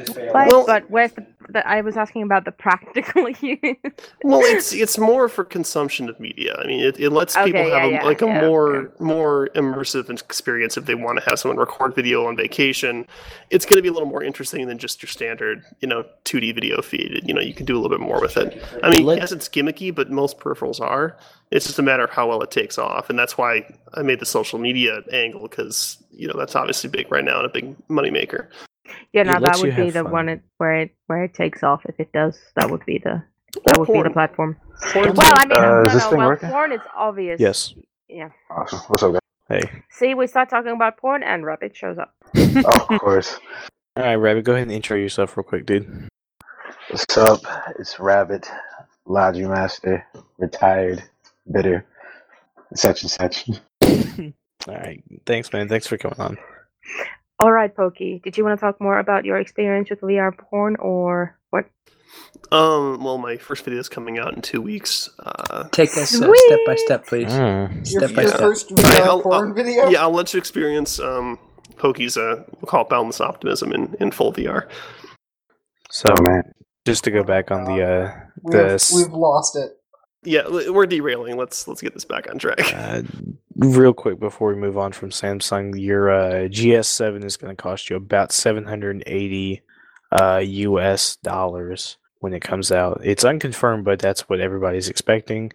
Sweet. 0.07 0.33
Well- 0.35 0.67
but 0.67 0.91
where's 0.91 1.13
the, 1.13 1.25
the? 1.51 1.67
I 1.67 1.81
was 1.83 1.97
asking 1.97 2.23
about 2.23 2.45
the 2.45 2.51
practical 2.53 3.29
use. 3.41 3.77
Well, 4.25 4.41
it's 4.43 4.73
it's 4.73 4.99
more 4.99 5.29
for 5.29 5.45
consumption 5.45 6.09
of 6.09 6.19
media. 6.19 6.57
I 6.59 6.67
mean, 6.67 6.81
it, 6.81 6.99
it 6.99 7.11
lets 7.11 7.37
people 7.37 7.61
Okay, 7.61 7.71
have 7.71 7.85
yeah, 7.91 7.99
a, 7.99 8.03
yeah, 8.03 8.05
like 8.05 8.23
a 8.23 8.27
yeah, 8.27 8.41
more 8.47 8.93
more 8.99 9.49
immersive 9.55 10.11
experience 10.11 10.77
if 10.77 10.85
they 10.87 10.95
want 10.95 11.19
to 11.21 11.25
have 11.29 11.39
someone 11.39 11.59
record 11.59 11.95
video 11.95 12.27
on 12.27 12.37
vacation. 12.37 13.07
It's 13.51 13.65
going 13.65 13.77
to 13.77 13.83
be 13.83 13.89
a 13.89 13.93
little 13.93 14.09
more 14.09 14.23
interesting 14.23 14.67
than 14.67 14.79
just 14.79 15.03
your 15.03 15.09
standard, 15.09 15.63
you 15.81 15.89
know, 15.89 15.92
2D 16.25 16.55
video 16.55 16.81
feed. 16.83 17.21
You 17.25 17.35
know, 17.35 17.41
you 17.41 17.55
can 17.55 17.67
do 17.67 17.75
a 17.75 17.79
little 17.79 17.97
bit 17.97 18.01
more 18.01 18.21
with 18.21 18.37
it. 18.37 18.63
I 18.83 18.91
mean, 18.91 19.05
Let- 19.05 19.19
yes, 19.19 19.33
it's 19.33 19.49
gimmicky, 19.49 19.95
but 19.95 20.11
most 20.11 20.39
peripherals 20.39 20.81
are. 20.81 21.17
It's 21.51 21.67
just 21.67 21.79
a 21.79 21.83
matter 21.83 22.05
of 22.05 22.11
how 22.11 22.29
well 22.29 22.43
it 22.43 22.51
takes 22.51 22.79
off, 22.79 23.11
and 23.11 23.19
that's 23.19 23.37
why 23.37 23.65
I 23.95 24.03
made 24.03 24.21
the 24.21 24.27
social 24.27 24.59
media 24.59 25.03
angle 25.13 25.43
because 25.43 26.03
you 26.11 26.27
know 26.29 26.35
that's 26.37 26.57
obviously 26.57 26.89
big 26.91 27.11
right 27.13 27.25
now 27.25 27.39
and 27.39 27.47
a 27.47 27.51
big 27.51 27.77
moneymaker. 27.89 28.49
yeah, 29.13 29.21
It 29.23 29.27
no, 29.27 29.41
that 29.41 29.59
would 29.61 29.77
be 29.77 29.91
the 29.91 30.03
fun. 30.03 30.13
one 30.13 30.29
it, 30.31 30.43
where 30.59 30.75
it 30.83 30.91
where 31.09 31.25
it 31.25 31.35
takes 31.35 31.63
off. 31.63 31.83
If 31.85 32.01
it 32.01 32.11
does, 32.13 32.39
that 32.57 32.71
would 32.71 32.85
be 32.87 32.99
the 32.99 33.23
that 33.67 33.79
would 33.79 33.89
be 33.89 34.03
the 34.03 34.11
platform. 34.11 34.57
Porn 34.93 35.13
Well, 35.15 35.33
I 35.37 35.45
mean, 35.47 35.59
Uh, 35.59 35.61
no, 35.61 35.83
is 35.85 35.95
no, 35.95 36.17
well, 36.17 36.27
working? 36.29 36.49
porn 36.49 36.73
is 36.73 36.81
obvious. 36.97 37.39
Yes. 37.39 37.75
Yeah. 38.09 38.31
Awesome. 38.51 38.81
What's 38.89 39.03
up, 39.03 39.13
guys? 39.13 39.21
Hey. 39.49 39.83
See, 39.91 40.15
we 40.15 40.27
start 40.27 40.49
talking 40.49 40.73
about 40.73 40.97
porn, 40.97 41.23
and 41.23 41.45
Rabbit 41.45 41.77
shows 41.77 41.99
up. 41.99 42.15
Oh, 42.35 42.87
of 42.89 43.01
course. 43.01 43.39
All 43.97 44.03
right, 44.05 44.15
Rabbit, 44.15 44.45
go 44.45 44.53
ahead 44.53 44.63
and 44.65 44.73
intro 44.73 44.97
yourself 44.97 45.37
real 45.37 45.45
quick, 45.45 45.67
dude. 45.67 46.09
What's 46.91 47.17
up? 47.19 47.41
It's 47.79 48.01
Rabbit, 48.01 48.49
Logi 49.07 49.45
Master, 49.45 50.07
retired, 50.39 51.03
bitter, 51.51 51.85
such 52.75 53.03
and 53.03 53.11
such. 53.11 53.49
All 53.83 54.75
right, 54.75 55.03
thanks, 55.27 55.53
man. 55.53 55.69
Thanks 55.69 55.87
for 55.87 55.99
coming 55.99 56.19
on. 56.21 56.39
All 57.39 57.53
right, 57.53 57.75
Pokey. 57.75 58.21
Did 58.25 58.39
you 58.39 58.45
want 58.45 58.59
to 58.59 58.65
talk 58.65 58.81
more 58.81 58.99
about 58.99 59.25
your 59.25 59.39
experience 59.39 59.91
with 59.91 60.01
VR 60.01 60.37
porn, 60.39 60.77
or 60.79 61.37
what? 61.51 61.67
Um, 62.51 63.03
well, 63.05 63.19
my 63.19 63.37
first 63.37 63.65
video 63.65 63.81
is 63.81 63.89
coming 63.91 64.19
out 64.19 64.35
in 64.35 64.41
two 64.41 64.63
weeks. 64.63 65.11
Uh, 65.19 65.65
Take 65.71 65.91
us 65.99 66.15
uh, 66.21 66.33
step 66.35 66.61
by 66.67 66.77
step, 66.77 67.07
please. 67.07 67.33
Mm. 67.33 67.91
Your, 67.93 68.09
by 68.09 68.23
your 68.23 68.29
step. 68.29 68.41
first 68.41 68.71
Yeah, 68.71 68.77
VR 68.79 69.01
I'll- 69.07 69.23
porn 69.23 69.49
I'll- 69.49 69.55
video. 69.55 69.89
yeah, 69.91 70.03
I'll 70.03 70.13
let 70.13 70.33
you 70.33 70.39
experience 70.39 70.99
um, 70.99 71.39
Pokey's, 71.77 72.17
uh, 72.17 72.45
we'll 72.61 72.67
call 72.69 72.83
it 72.83 72.89
Boundless 72.89 73.21
Optimism 73.21 73.73
in, 73.73 73.95
in 74.01 74.11
full 74.11 74.33
VR. 74.33 74.69
So, 75.91 76.09
Oh, 76.17 76.23
man. 76.23 76.43
just 76.87 77.05
to 77.05 77.11
go 77.11 77.23
back 77.23 77.51
on 77.51 77.65
the 77.65 77.83
uh, 77.83 78.15
We've, 78.43 78.53
the 78.53 78.73
s- 78.75 78.93
we've 78.95 79.13
lost 79.13 79.57
it. 79.57 79.73
Yeah, 80.25 80.43
we're 80.49 80.87
derailing. 80.87 81.37
Let's 81.37 81.67
let's 81.67 81.81
get 81.83 81.95
this 81.95 82.05
back 82.05 82.31
on 82.31 82.39
track. 82.39 82.73
Uh, 82.73 83.03
real 83.57 83.93
quick 83.93 84.21
before 84.21 84.51
we 84.55 84.61
move 84.61 84.79
on 84.79 84.93
from 84.93 85.11
Samsung, 85.11 85.75
your 85.81 86.11
uh, 86.11 86.33
GS7 86.49 87.25
is 87.25 87.37
going 87.37 87.55
to 87.55 87.61
cost 87.61 87.91
you 87.91 87.97
about 87.97 88.31
780 88.31 89.63
uh, 90.13 90.41
US 90.45 91.17
dollars 91.17 91.97
when 92.21 92.35
it 92.35 92.41
comes 92.41 92.71
out. 92.71 93.01
It's 93.03 93.25
unconfirmed, 93.25 93.85
but 93.85 93.99
that's 93.99 94.29
what 94.29 94.41
everybody's 94.41 94.89
expecting. 94.89 95.53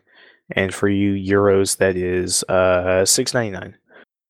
And 0.51 0.73
for 0.73 0.89
you 0.89 1.13
euros, 1.13 1.77
that 1.77 1.95
is 1.95 2.43
uh, 2.49 3.03
6.99, 3.05 3.73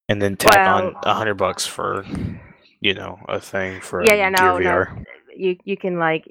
and 0.09 0.21
then 0.21 0.35
tack 0.37 0.57
on 0.67 0.95
a 1.03 1.13
hundred 1.13 1.35
bucks 1.35 1.65
for 1.65 2.05
you 2.79 2.93
know 2.93 3.19
a 3.27 3.39
thing 3.39 3.81
for 3.81 4.03
Yeah, 4.05 4.13
yeah, 4.15 4.29
no, 4.29 4.57
no. 4.57 4.85
You 5.35 5.55
you 5.65 5.77
can 5.77 5.99
like, 5.99 6.27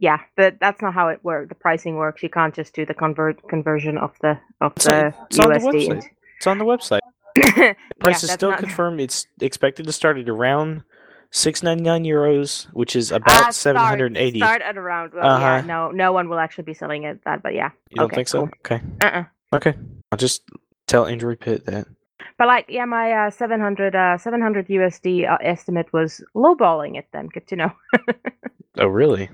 yeah, 0.00 0.18
but 0.36 0.56
that's 0.60 0.82
not 0.82 0.94
how 0.94 1.08
it 1.08 1.20
works. 1.22 1.48
The 1.48 1.54
pricing 1.54 1.94
works. 1.96 2.22
You 2.22 2.28
can't 2.30 2.52
just 2.54 2.74
do 2.74 2.84
the 2.84 2.94
convert 2.94 3.46
conversion 3.48 3.98
of 3.98 4.12
the 4.20 4.38
of 4.60 4.72
It's 4.76 4.86
on- 4.88 4.98
the 4.98 5.14
it's 5.30 5.38
on 5.38 5.52
the 5.52 5.58
website. 5.60 6.04
It's 6.38 6.46
on 6.48 6.58
the 6.58 6.64
website. 6.64 7.00
yeah, 7.56 7.74
Price 8.00 8.24
is 8.24 8.30
still 8.32 8.50
not- 8.50 8.58
confirmed. 8.58 9.00
It's 9.00 9.26
expected 9.40 9.86
to 9.86 9.92
start 9.92 10.18
at 10.18 10.28
around 10.28 10.82
six 11.30 11.62
ninety 11.62 11.84
nine 11.84 12.02
euros, 12.04 12.64
which 12.72 12.96
is 12.96 13.12
about 13.12 13.30
Ah, 13.46 13.50
seven 13.50 13.78
start- 13.78 13.90
hundred 13.90 14.06
and 14.06 14.16
eighty. 14.16 14.40
Start 14.40 14.60
at 14.62 14.76
around. 14.76 15.12
Well, 15.14 15.38
yeah, 15.38 15.54
Uh-huh. 15.58 15.66
no, 15.66 15.90
no 15.92 16.12
one 16.12 16.28
will 16.28 16.40
actually 16.40 16.64
be 16.64 16.74
selling 16.74 17.04
it 17.04 17.20
that, 17.24 17.44
but 17.44 17.54
yeah. 17.54 17.70
You 17.90 17.96
don't 18.00 18.12
think 18.12 18.26
so? 18.26 18.46
cool. 18.46 18.50
Okay, 18.76 18.80
Uh-uh. 19.02 19.24
okay. 19.54 19.74
I'll 20.10 20.18
just 20.18 20.42
tell 20.88 21.06
Andrew 21.06 21.36
Pitt 21.36 21.64
that. 21.66 21.86
But 22.38 22.46
like, 22.48 22.66
yeah, 22.68 22.84
my 22.84 23.12
uh, 23.12 23.30
700, 23.30 23.94
uh, 23.94 24.18
700 24.18 24.68
USD 24.68 25.30
uh, 25.30 25.38
estimate 25.42 25.92
was 25.92 26.22
lowballing 26.34 26.96
it. 26.98 27.06
Then 27.12 27.28
good 27.28 27.46
to 27.48 27.56
know. 27.56 27.72
Oh, 28.78 28.86
really? 28.86 29.28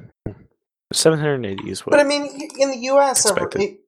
Seven 0.92 1.20
hundred 1.20 1.34
and 1.36 1.46
eighty 1.46 1.70
is 1.70 1.86
what? 1.86 1.92
But 1.92 2.00
I 2.00 2.04
mean, 2.04 2.24
in 2.58 2.70
the 2.72 2.78
U.S., 2.90 3.24
ever- 3.30 3.48
it, 3.54 3.78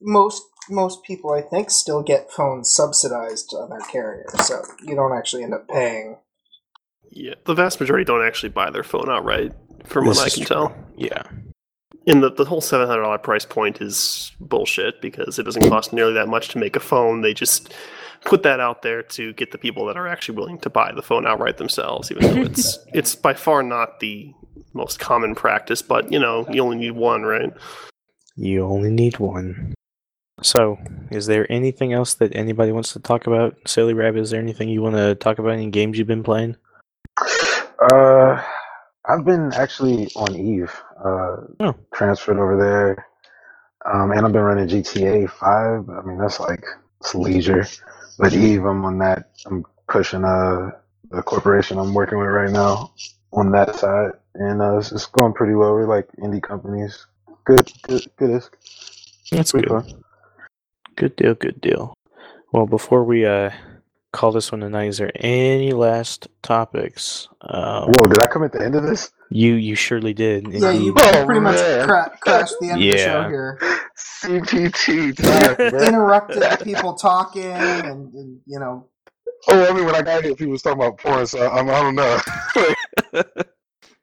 most 0.00 0.42
most 0.70 1.02
people, 1.02 1.32
I 1.32 1.42
think, 1.42 1.70
still 1.70 2.02
get 2.02 2.32
phones 2.32 2.72
subsidized 2.72 3.52
on 3.54 3.68
their 3.68 3.80
carrier, 3.80 4.24
so 4.44 4.62
you 4.82 4.94
don't 4.94 5.12
actually 5.12 5.42
end 5.42 5.52
up 5.52 5.68
paying. 5.68 6.16
Yeah, 7.10 7.34
the 7.44 7.52
vast 7.54 7.80
majority 7.80 8.04
don't 8.06 8.24
actually 8.26 8.48
buy 8.48 8.70
their 8.70 8.82
phone 8.82 9.10
outright, 9.10 9.52
from 9.84 10.06
This 10.06 10.16
what 10.16 10.26
I 10.26 10.30
can 10.30 10.46
true. 10.46 10.56
tell. 10.56 10.76
yeah. 10.96 11.24
And 12.06 12.22
the, 12.22 12.30
the 12.30 12.44
whole 12.44 12.60
seven 12.60 12.86
hundred 12.86 13.02
dollar 13.02 13.18
price 13.18 13.44
point 13.44 13.80
is 13.80 14.32
bullshit 14.40 15.00
because 15.00 15.38
it 15.38 15.44
doesn't 15.44 15.68
cost 15.68 15.92
nearly 15.92 16.12
that 16.14 16.28
much 16.28 16.48
to 16.48 16.58
make 16.58 16.76
a 16.76 16.80
phone. 16.80 17.22
They 17.22 17.32
just 17.32 17.72
put 18.24 18.42
that 18.42 18.60
out 18.60 18.82
there 18.82 19.02
to 19.02 19.32
get 19.34 19.52
the 19.52 19.58
people 19.58 19.86
that 19.86 19.96
are 19.96 20.06
actually 20.06 20.36
willing 20.36 20.58
to 20.58 20.70
buy 20.70 20.92
the 20.92 21.02
phone 21.02 21.26
outright 21.26 21.56
themselves, 21.56 22.10
even 22.10 22.34
though 22.34 22.42
it's 22.42 22.78
it's 22.94 23.14
by 23.14 23.34
far 23.34 23.62
not 23.62 24.00
the 24.00 24.32
most 24.74 24.98
common 24.98 25.34
practice. 25.34 25.80
But 25.82 26.12
you 26.12 26.18
know, 26.18 26.46
you 26.50 26.62
only 26.62 26.76
need 26.76 26.92
one, 26.92 27.22
right? 27.22 27.52
You 28.36 28.64
only 28.64 28.90
need 28.90 29.18
one. 29.18 29.74
So, 30.42 30.78
is 31.10 31.26
there 31.26 31.50
anything 31.50 31.92
else 31.92 32.14
that 32.14 32.34
anybody 32.34 32.72
wants 32.72 32.92
to 32.94 33.00
talk 33.00 33.26
about? 33.26 33.56
Silly 33.66 33.94
Rabbit, 33.94 34.20
is 34.20 34.30
there 34.30 34.40
anything 34.40 34.68
you 34.68 34.82
want 34.82 34.96
to 34.96 35.14
talk 35.14 35.38
about? 35.38 35.52
Any 35.52 35.70
games 35.70 35.96
you've 35.96 36.08
been 36.08 36.24
playing? 36.24 36.56
Uh, 37.92 38.42
I've 39.06 39.24
been 39.24 39.52
actually 39.52 40.08
on 40.16 40.34
Eve. 40.34 40.72
Uh, 40.98 41.36
Oh. 41.60 41.74
transferred 41.92 42.38
over 42.38 42.56
there. 42.56 43.06
Um, 43.84 44.12
and 44.12 44.24
I've 44.24 44.32
been 44.32 44.42
running 44.42 44.66
GTA 44.68 45.28
Five. 45.28 45.88
I 45.90 46.00
mean, 46.06 46.18
that's 46.18 46.40
like 46.40 46.64
it's 47.00 47.14
leisure. 47.14 47.66
But 48.18 48.32
Eve, 48.32 48.64
I'm 48.64 48.84
on 48.84 48.98
that. 48.98 49.30
I'm 49.46 49.64
pushing 49.88 50.24
uh 50.24 50.70
the 51.10 51.22
corporation 51.22 51.78
I'm 51.78 51.92
working 51.92 52.18
with 52.18 52.28
right 52.28 52.50
now 52.50 52.92
on 53.32 53.50
that 53.52 53.76
side, 53.76 54.12
and 54.34 54.62
uh, 54.62 54.78
it's, 54.78 54.90
it's 54.92 55.06
going 55.06 55.34
pretty 55.34 55.54
well. 55.54 55.72
We're 55.74 55.86
like 55.86 56.08
indie 56.18 56.42
companies. 56.42 57.06
Good, 57.44 57.70
good, 57.82 58.06
good. 58.16 58.42
That's 59.30 59.52
pretty 59.52 59.68
good. 59.68 59.84
fun. 59.84 60.04
Good 60.96 61.16
deal, 61.16 61.34
good 61.34 61.60
deal. 61.60 61.92
Well, 62.52 62.66
before 62.66 63.04
we 63.04 63.26
uh 63.26 63.50
call 64.14 64.32
this 64.32 64.50
one 64.52 64.60
tonight, 64.60 64.86
is 64.88 64.98
there 64.98 65.10
any 65.16 65.72
last 65.72 66.28
topics? 66.42 67.28
Uh, 67.40 67.86
Whoa, 67.86 68.06
did 68.06 68.20
I 68.20 68.26
come 68.26 68.44
at 68.44 68.52
the 68.52 68.62
end 68.64 68.74
of 68.74 68.82
this? 68.84 69.10
you 69.30 69.54
you 69.54 69.74
surely 69.74 70.14
did. 70.14 70.46
Yeah, 70.52 70.70
you 70.70 70.88
indeed. 70.90 71.02
Oh, 71.16 71.24
pretty 71.26 71.40
much 71.40 71.56
cra- 71.86 72.16
crashed 72.20 72.54
the 72.60 72.70
end 72.70 72.82
of 72.82 72.86
the 72.88 72.98
show 72.98 73.20
Yeah. 73.20 73.28
here. 73.28 73.58
CPT 73.98 75.16
time. 75.16 75.60
Interrupted 75.88 76.42
people 76.62 76.94
talking, 76.94 77.44
and, 77.44 78.12
and 78.14 78.40
you 78.46 78.58
know, 78.60 78.88
Oh, 79.48 79.68
I 79.68 79.72
mean, 79.74 79.84
when 79.84 79.94
I 79.94 80.02
got 80.02 80.24
here, 80.24 80.34
people 80.34 80.52
was 80.52 80.62
talking 80.62 80.80
about 80.80 80.98
porn, 80.98 81.26
so 81.26 81.50
I'm, 81.50 81.68
I 81.68 81.82
don't 81.82 81.94
know. 81.94 83.24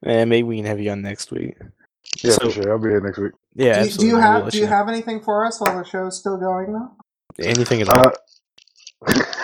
Eh, 0.04 0.24
maybe 0.24 0.42
we 0.42 0.56
can 0.56 0.66
have 0.66 0.80
you 0.80 0.90
on 0.90 1.00
next 1.00 1.30
week. 1.30 1.56
yeah, 2.22 2.32
So- 2.32 2.46
for 2.46 2.50
sure. 2.50 2.72
I'll 2.72 2.78
be 2.78 2.88
here 2.90 3.00
next 3.00 3.18
week. 3.18 3.32
Yeah, 3.54 3.74
do, 3.74 3.78
you- 3.78 3.84
do 3.84 3.86
absolutely. 3.86 4.06
you 4.08 4.14
We'll 4.14 4.22
have 4.22 4.50
do 4.50 4.58
you 4.58 4.64
know. 4.64 4.70
have 4.70 4.88
anything 4.88 5.20
for 5.20 5.46
us 5.46 5.60
while 5.60 5.78
the 5.78 5.84
show's 5.84 6.18
still 6.18 6.36
going 6.38 6.72
though? 6.72 6.90
anything 7.38 7.80
at 7.82 7.88
all? 7.88 8.06
Uh, 8.08 8.10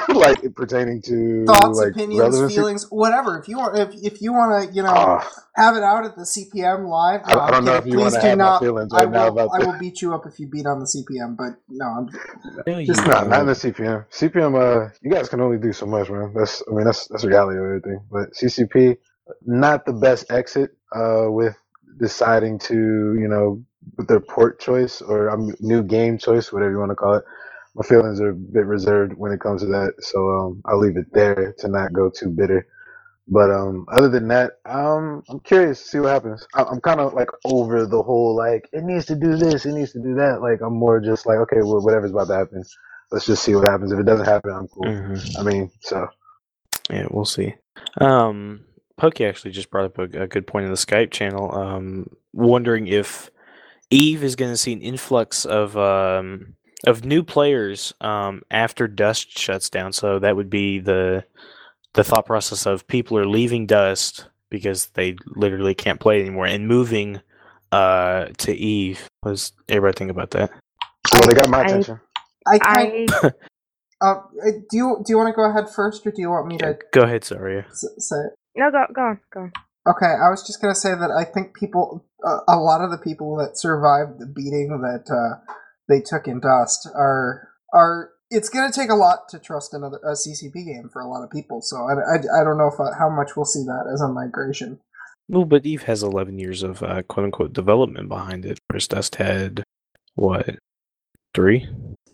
like 0.15 0.41
pertaining 0.57 1.03
to 1.03 1.15
Thoughts, 1.47 1.75
like, 1.75 1.95
opinions, 1.95 2.41
relevancy? 2.41 2.47
feelings, 2.47 2.87
whatever. 2.91 3.39
If 3.39 3.49
you 3.49 3.59
want, 3.59 3.79
if, 3.79 3.91
if 4.15 4.23
you 4.23 4.33
want 4.33 4.71
to, 4.71 4.75
you 4.75 4.83
know, 4.83 5.13
Ah, 5.13 5.31
have 5.57 5.77
it 5.77 5.85
out 5.85 6.07
at 6.07 6.17
the 6.17 6.23
CPM 6.23 6.89
live. 6.89 7.23
I, 7.25 7.41
I 7.49 7.51
don't 7.53 7.65
know 7.67 7.77
if 7.77 7.87
you 7.87 8.01
want 8.01 8.15
to 8.15 8.21
do 8.21 8.31
have 8.31 8.39
my 8.39 8.53
not. 8.53 8.61
feelings 8.61 8.95
I 8.95 9.05
right 9.05 9.11
now 9.11 9.29
will. 9.29 9.29
about 9.29 9.55
I 9.55 9.59
this. 9.59 9.67
will 9.67 9.79
beat 9.79 10.03
you 10.03 10.15
up 10.15 10.27
if 10.27 10.41
you 10.41 10.49
beat 10.49 10.67
on 10.67 10.81
the 10.81 10.87
CPM. 10.87 11.37
But 11.37 11.61
no, 11.69 11.87
I'm 11.87 12.09
No, 12.67 12.79
just 12.87 13.05
you 13.07 13.07
Nah, 13.07 13.25
not 13.25 13.43
in 13.43 13.47
the. 13.49 13.55
CPM. 13.55 14.07
CPM, 14.11 14.55
uh, 14.57 14.91
you 15.03 15.11
guys 15.11 15.29
can 15.29 15.41
only 15.41 15.59
do 15.59 15.73
so 15.73 15.87
much, 15.87 16.11
man. 16.11 16.35
That's, 16.37 16.63
I 16.71 16.75
mean, 16.75 16.85
that's 16.87 17.09
that's 17.09 17.25
reality 17.25 17.59
of 17.59 17.65
everything. 17.67 18.01
But 18.11 18.33
CCP, 18.35 18.99
not 19.47 19.87
the 19.87 19.95
best 19.95 20.31
exit. 20.31 20.73
Uh, 20.95 21.27
with 21.29 21.57
deciding 21.99 22.59
to, 22.61 22.75
you 22.75 23.29
know, 23.29 23.63
with 23.99 24.09
their 24.09 24.21
port 24.21 24.61
choice 24.61 25.03
or 25.03 25.31
um, 25.31 25.55
new 25.61 25.83
game 25.83 26.19
choice, 26.19 26.53
whatever 26.53 26.73
you 26.73 26.79
want 26.79 26.91
to 26.93 26.97
call 26.97 27.15
it. 27.17 27.25
My 27.79 27.85
feelings 27.87 28.21
are 28.21 28.31
a 28.31 28.35
bit 28.35 28.67
reserved 28.67 29.15
when 29.17 29.33
it 29.33 29.41
comes 29.41 29.63
to 29.63 29.69
that, 29.69 29.95
so 30.01 30.31
um, 30.31 30.63
I'll 30.67 30.81
leave 30.81 30.97
it 30.99 31.13
there 31.13 31.55
to 31.59 31.69
not 31.69 31.93
go 31.95 32.11
too 32.11 32.29
bitter. 32.31 32.67
But 33.29 33.51
um, 33.53 33.87
other 33.93 34.09
than 34.09 34.29
that, 34.29 34.55
um, 34.67 35.23
I'm 35.29 35.41
curious 35.41 35.83
to 35.83 35.89
see 35.89 36.01
what 36.01 36.11
happens. 36.11 36.47
I- 36.55 36.65
I'm 36.65 36.81
kind 36.81 37.01
of 37.01 37.15
like 37.15 37.31
over 37.45 37.87
the 37.87 38.03
whole 38.03 38.37
like 38.37 38.69
it 38.73 38.85
needs 38.85 39.07
to 39.07 39.15
do 39.15 39.37
this, 39.37 39.67
it 39.67 39.75
needs 39.75 39.93
to 39.93 40.03
do 40.03 40.15
that. 40.17 40.43
Like 40.43 40.61
I'm 40.61 40.75
more 40.75 41.01
just 41.01 41.27
like 41.27 41.39
okay, 41.39 41.59
well, 41.59 41.81
whatever's 41.85 42.11
about 42.11 42.29
to 42.29 42.35
happen, 42.37 42.65
let's 43.13 43.27
just 43.27 43.45
see 43.45 43.55
what 43.55 43.69
happens. 43.69 43.93
If 43.93 44.01
it 44.01 44.07
doesn't 44.07 44.27
happen, 44.27 44.53
I'm 44.53 44.69
cool. 44.69 44.85
Mhm. 44.85 45.39
I 45.39 45.43
mean, 45.45 45.71
so 45.81 46.09
Yeah, 46.91 47.07
we'll 47.11 47.27
see. 47.27 47.55
Um, 48.01 48.65
Pokey 48.97 49.25
actually 49.27 49.53
just 49.53 49.71
brought 49.71 49.85
up 49.87 49.99
a, 49.99 50.23
a 50.23 50.27
good 50.27 50.47
point 50.47 50.65
in 50.65 50.73
the 50.73 50.77
Skype 50.77 51.13
channel. 51.13 51.55
Um, 51.55 52.11
wondering 52.33 52.89
if 52.89 53.31
Eve 53.91 54.25
is 54.25 54.37
going 54.37 54.53
to 54.53 54.57
see 54.57 54.73
an 54.73 54.83
influx 54.83 55.45
of 55.45 55.77
um, 55.77 56.55
of 56.87 57.05
new 57.05 57.23
players 57.23 57.93
um, 58.01 58.43
after 58.51 58.87
Dust 58.89 59.37
shuts 59.39 59.69
down. 59.71 59.93
So 59.93 60.19
that 60.19 60.37
would 60.37 60.51
be 60.51 60.79
the 60.79 61.25
the 61.95 62.05
thought 62.05 62.27
process 62.27 62.67
of 62.67 62.87
people 62.87 63.19
are 63.19 63.27
leaving 63.27 63.67
Dust 63.67 64.27
because 64.51 64.87
they 64.89 65.17
literally 65.27 65.75
can't 65.75 66.01
play 66.01 66.21
anymore 66.21 66.47
and 66.47 66.69
moving 66.69 67.21
uh, 67.73 68.27
to 68.39 68.55
Eve. 68.55 69.09
What 69.23 69.33
does 69.33 69.53
everybody 69.69 69.97
think 69.99 70.11
about 70.11 70.31
that? 70.33 70.51
well, 71.13 71.27
they 71.27 71.35
got 71.35 71.49
my 71.49 71.63
attention. 71.63 72.01
I 72.47 72.59
kind. 72.59 72.93
I 73.13 73.19
Uh, 74.01 74.15
do 74.71 74.77
you 74.77 75.03
do 75.05 75.13
you 75.13 75.17
want 75.19 75.29
to 75.29 75.37
go 75.37 75.49
ahead 75.51 75.69
first, 75.75 76.07
or 76.07 76.13
do 76.13 76.21
you 76.23 76.31
want 76.31 76.47
me 76.47 76.59
Yeah, 76.61 76.73
to 76.73 76.79
go 76.93 77.03
ahead, 77.03 77.23
Zarya. 77.23 77.65
s- 77.71 77.85
say 77.99 78.17
it? 78.17 78.33
no 78.57 78.71
go 78.71 78.85
go 78.95 79.01
on 79.03 79.21
go 79.33 79.41
on. 79.41 79.53
Okay, 79.89 80.07
I 80.07 80.31
was 80.31 80.47
just 80.47 80.61
gonna 80.61 80.75
say 80.75 80.91
that 80.95 81.11
I 81.11 81.25
think 81.25 81.55
people, 81.57 82.05
uh, 82.25 82.41
a 82.49 82.57
lot 82.57 82.83
of 82.83 82.91
the 82.91 82.99
people 82.99 83.37
that 83.39 83.59
survived 83.59 84.21
the 84.21 84.27
beating 84.27 84.69
that 84.83 85.11
uh, 85.11 85.53
they 85.89 86.01
took 86.01 86.29
in 86.29 86.41
Dust 86.41 86.89
are 86.95 87.51
are. 87.75 88.11
It's 88.31 88.51
gonna 88.51 88.73
take 88.73 88.91
a 88.91 88.95
lot 88.95 89.29
to 89.31 89.39
trust 89.39 89.75
another 89.75 89.99
a 90.05 90.13
CCP 90.13 90.53
game 90.67 90.91
for 90.93 91.01
a 91.03 91.09
lot 91.09 91.25
of 91.25 91.31
people. 91.31 91.63
So 91.63 91.77
I, 91.79 91.95
I, 91.95 92.41
I 92.41 92.45
don't 92.45 92.59
know 92.59 92.69
if 92.73 92.79
uh, 92.81 92.93
how 92.99 93.09
much 93.11 93.37
we'll 93.37 93.47
see 93.47 93.65
that 93.65 93.91
as 93.93 94.03
a 94.03 94.09
migration. 94.09 94.81
Well, 95.29 95.45
but 95.45 95.67
Eve 95.67 95.85
has 95.85 96.03
11 96.03 96.39
years 96.39 96.63
of 96.63 96.83
uh, 96.83 97.03
quote 97.03 97.25
unquote 97.27 97.53
development 97.53 98.09
behind 98.09 98.47
it, 98.47 98.59
whereas 98.69 98.89
Dust 98.89 99.17
had, 99.17 99.65
what, 100.15 100.57
three? 101.35 101.69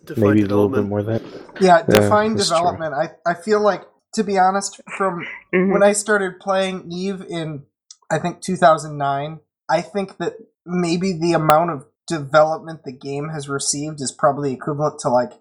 Define 0.04 0.36
Maybe 0.36 0.42
a 0.42 0.46
little 0.46 0.68
bit 0.68 0.84
more 0.84 1.02
than 1.02 1.22
that. 1.22 1.22
Yeah, 1.60 1.82
Yeah, 1.88 1.98
defined 2.00 2.38
that's 2.38 2.50
true. 2.52 2.58
development. 2.58 2.94
I 2.94 3.10
I 3.30 3.34
feel 3.34 3.62
like 3.62 3.82
to 4.14 4.24
be 4.24 4.38
honest, 4.38 4.80
from 4.96 5.26
Mhm. 5.54 5.72
when 5.72 5.82
I 5.82 5.92
started 5.92 6.40
playing 6.40 6.90
Eve 6.92 7.22
in 7.28 7.64
I 8.10 8.18
think 8.18 8.40
2009, 8.42 9.40
I 9.68 9.80
think 9.82 10.18
that 10.18 10.34
maybe 10.66 11.12
the 11.12 11.32
amount 11.32 11.70
of 11.70 11.86
development 12.06 12.84
the 12.84 12.92
game 12.92 13.28
has 13.30 13.48
received 13.48 14.00
is 14.00 14.12
probably 14.12 14.52
equivalent 14.52 14.98
to 15.00 15.08
like 15.08 15.32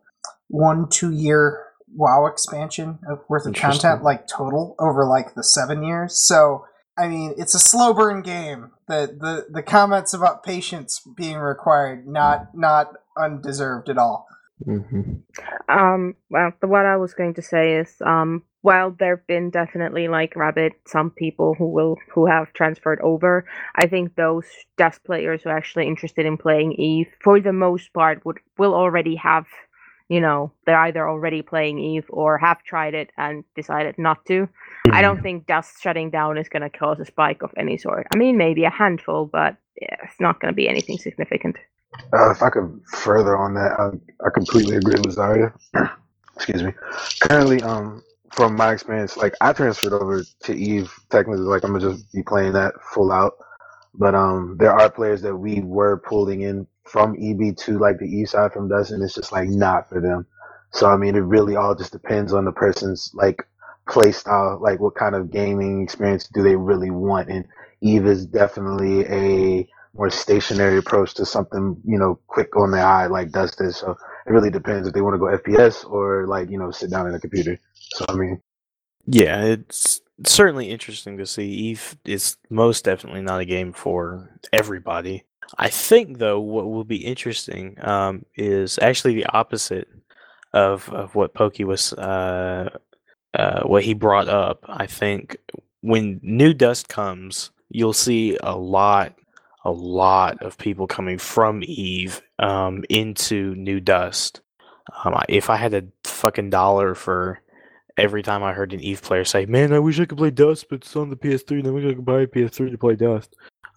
one 0.48 0.90
two 0.90 1.12
year 1.12 1.66
WoW 1.96 2.26
expansion 2.26 3.00
of 3.08 3.20
worth 3.30 3.46
of 3.46 3.54
content, 3.54 4.04
like 4.04 4.28
total 4.28 4.76
over 4.80 5.06
like 5.06 5.36
the 5.36 5.44
seven 5.44 5.84
years. 5.84 6.16
So 6.28 6.66
I 6.98 7.08
mean, 7.08 7.34
it's 7.38 7.56
a 7.56 7.60
slow 7.60 7.94
burn 7.94 8.22
game. 8.22 8.72
The 8.88 9.16
the 9.20 9.48
the 9.50 9.64
comments 9.64 10.14
about 10.14 10.44
patience 10.44 11.02
being 11.16 11.38
required 11.38 12.08
not 12.08 12.56
not 12.56 12.94
undeserved 13.18 13.90
at 13.90 13.98
all. 13.98 14.28
Hmm 14.66 15.02
Um, 15.70 16.16
well, 16.30 16.52
the, 16.62 16.68
what 16.68 16.86
I 16.86 16.98
was 16.98 17.14
going 17.14 17.34
to 17.36 17.42
say 17.42 17.76
is, 17.78 17.96
um, 18.06 18.44
while 18.62 18.92
there've 18.92 19.26
been 19.28 19.50
definitely 19.50 20.08
like 20.08 20.36
Rabbit, 20.36 20.74
some 20.88 21.12
people 21.12 21.56
who 21.58 21.68
will 21.68 21.98
who 22.14 22.28
have 22.28 22.54
transferred 22.54 23.02
over, 23.02 23.46
I 23.76 23.88
think 23.88 24.16
those 24.16 24.46
Dust 24.78 25.04
players 25.06 25.44
who 25.44 25.50
are 25.50 25.58
actually 25.58 25.88
interested 25.88 26.26
in 26.26 26.38
playing 26.38 26.74
Eve, 26.74 27.08
for 27.24 27.40
the 27.42 27.54
most 27.54 27.94
part, 27.94 28.26
would 28.26 28.40
will 28.58 28.76
already 28.76 29.16
have, 29.18 29.46
you 30.10 30.22
know, 30.22 30.52
they're 30.66 30.80
either 30.88 31.10
already 31.10 31.42
playing 31.42 31.80
Eve 31.80 32.06
or 32.10 32.38
have 32.38 32.64
tried 32.64 32.94
it 32.94 33.12
and 33.18 33.44
decided 33.56 33.96
not 33.98 34.26
to. 34.28 34.48
I 34.92 35.02
don't 35.02 35.22
think 35.22 35.48
Dust 35.48 35.82
shutting 35.82 36.10
down 36.12 36.38
is 36.38 36.50
going 36.50 36.64
to 36.64 36.70
cause 36.70 37.00
a 37.00 37.06
spike 37.06 37.44
of 37.44 37.52
any 37.58 37.78
sort. 37.78 38.08
I 38.14 38.18
mean, 38.18 38.38
maybe 38.38 38.66
a 38.66 38.70
handful, 38.70 39.26
but 39.26 39.58
yeah, 39.82 39.98
it's 40.04 40.22
not 40.22 40.40
going 40.40 40.52
to 40.54 40.56
be 40.56 40.70
anything 40.70 40.98
significant. 41.00 41.58
Uh, 42.14 42.32
if 42.32 42.42
I 42.44 42.50
could 42.50 42.82
further 42.88 43.38
on 43.38 43.54
that, 43.56 43.74
I, 43.80 44.26
I 44.26 44.30
completely 44.34 44.76
agree 44.78 45.00
with 45.00 45.16
Zarya. 45.16 45.54
Excuse 46.36 46.64
me. 46.64 46.74
Currently, 47.22 47.62
um, 47.64 48.04
from 48.32 48.56
my 48.56 48.72
experience, 48.74 49.18
like 49.18 49.36
I 49.42 49.54
transferred 49.54 49.94
over 49.94 50.24
to 50.44 50.54
Eve. 50.54 50.92
Technically, 51.10 51.44
like 51.44 51.64
I'm 51.64 51.74
gonna 51.74 51.92
just 51.92 52.12
be 52.12 52.24
playing 52.24 52.54
that 52.54 52.74
full 52.94 53.12
out. 53.12 53.34
But 53.96 54.16
um, 54.16 54.58
there 54.60 54.74
are 54.74 54.90
players 54.90 55.22
that 55.22 55.36
we 55.36 55.62
were 55.62 55.98
pulling 55.98 56.42
in 56.42 56.68
from 56.86 57.16
EB 57.22 57.56
to 57.58 57.78
like 57.78 58.00
the 58.00 58.08
East 58.08 58.32
side 58.32 58.54
from 58.54 58.68
Dust, 58.70 58.92
and 58.92 59.04
it's 59.04 59.14
just 59.16 59.32
like 59.32 59.50
not 59.50 59.88
for 59.88 60.02
them. 60.02 60.26
So 60.72 60.90
I 60.90 60.98
mean, 60.98 61.16
it 61.16 61.20
really 61.20 61.56
all 61.56 61.76
just 61.76 61.92
depends 61.92 62.34
on 62.34 62.46
the 62.46 62.52
person's 62.52 63.12
like 63.14 63.48
play 63.88 64.12
style, 64.12 64.60
like 64.62 64.80
what 64.80 64.96
kind 64.96 65.16
of 65.16 65.32
gaming 65.32 65.84
experience 65.84 66.28
do 66.28 66.42
they 66.42 66.56
really 66.56 66.90
want? 66.90 67.30
And 67.30 67.46
Eve 67.82 68.08
is 68.08 68.26
definitely 68.26 69.06
a 69.08 69.68
more 69.94 70.10
stationary 70.10 70.78
approach 70.78 71.14
to 71.16 71.26
something, 71.26 71.80
you 71.86 72.00
know, 72.00 72.20
quick 72.28 72.56
on 72.58 72.72
the 72.72 72.80
eye 72.80 73.08
like 73.08 73.32
Dust 73.32 73.62
is. 73.62 73.78
So 73.78 73.92
it 74.26 74.32
really 74.32 74.50
depends 74.50 74.88
if 74.88 74.94
they 74.94 75.02
want 75.02 75.16
to 75.16 75.20
go 75.20 75.26
FPS 75.26 75.90
or 75.90 76.28
like, 76.28 76.50
you 76.50 76.58
know, 76.58 76.72
sit 76.72 76.90
down 76.90 77.08
in 77.08 77.16
a 77.16 77.20
computer. 77.20 77.60
So 77.96 78.06
I 78.10 78.16
mean, 78.16 78.42
Yeah, 79.06 79.44
it's 79.44 80.02
certainly 80.26 80.70
interesting 80.70 81.18
to 81.18 81.26
see. 81.26 81.48
Eve 81.48 81.98
is 82.06 82.38
most 82.50 82.86
definitely 82.86 83.22
not 83.22 83.42
a 83.42 83.46
game 83.46 83.74
for 83.74 84.40
everybody. 84.52 85.24
I 85.58 85.70
think, 85.70 86.18
though, 86.18 86.40
what 86.40 86.66
will 86.72 86.86
be 86.86 87.06
interesting 87.06 87.78
um, 87.86 88.26
is 88.36 88.80
actually 88.82 89.16
the 89.16 89.28
opposite 89.28 89.88
of, 90.54 90.90
of 90.90 91.16
what 91.16 91.34
Pokey 91.34 91.64
was, 91.64 91.94
uh, 91.94 92.70
uh, 93.34 93.64
what 93.64 93.84
he 93.84 93.94
brought 93.94 94.30
up. 94.30 94.66
I 94.68 94.88
think 94.88 95.38
when 95.82 96.20
new 96.24 96.54
dust 96.54 96.88
comes, 96.88 97.52
you'll 97.70 97.94
see 97.94 98.38
a 98.42 98.56
lot, 98.56 99.16
a 99.66 99.72
lot 99.72 100.42
of 100.42 100.58
people 100.58 100.88
coming 100.88 101.18
from 101.18 101.62
Eve 101.64 102.22
um, 102.40 102.84
into 102.90 103.56
new 103.56 103.80
dust. 103.80 104.42
Um, 105.04 105.16
if 105.30 105.50
I 105.50 105.56
had 105.56 105.74
a 105.74 105.84
fucking 106.04 106.50
dollar 106.50 106.94
for 106.96 107.42
every 107.98 108.24
time 108.24 108.44
I 108.44 108.54
heard 108.54 108.74
an 108.74 108.82
Eve 108.82 109.02
player 109.02 109.24
say, 109.24 109.46
"Man, 109.46 109.74
I 109.74 109.80
wish 109.80 110.00
I 110.00 110.06
could 110.06 110.18
play 110.18 110.32
Dust, 110.32 110.68
but 110.70 110.78
it's 110.78 110.96
on 110.96 111.10
the 111.10 111.16
PS3. 111.16 111.64
then 111.64 111.74
we 111.74 111.82
could 111.82 112.06
buy 112.06 112.22
a 112.22 112.28
PS3 112.28 112.72
to 112.72 112.78
play 112.78 112.96
Dust." 112.96 113.36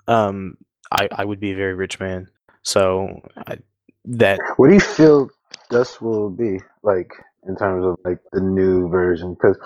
Um, 0.09 0.57
I 0.91 1.09
I 1.13 1.25
would 1.25 1.41
be 1.41 1.53
a 1.53 1.57
very 1.57 1.75
rich 1.75 2.01
man. 2.01 2.29
So 2.63 3.21
I, 3.47 3.59
that 4.05 4.41
what 4.57 4.69
do 4.69 4.75
you 4.75 4.81
feel 4.81 5.31
Dust 5.71 6.03
will 6.03 6.31
be 6.31 6.61
like 6.83 7.13
in 7.47 7.57
terms 7.57 7.85
of 7.85 7.97
like 8.05 8.19
the 8.33 8.41
new 8.41 8.89
version? 8.89 9.35
Because 9.35 9.57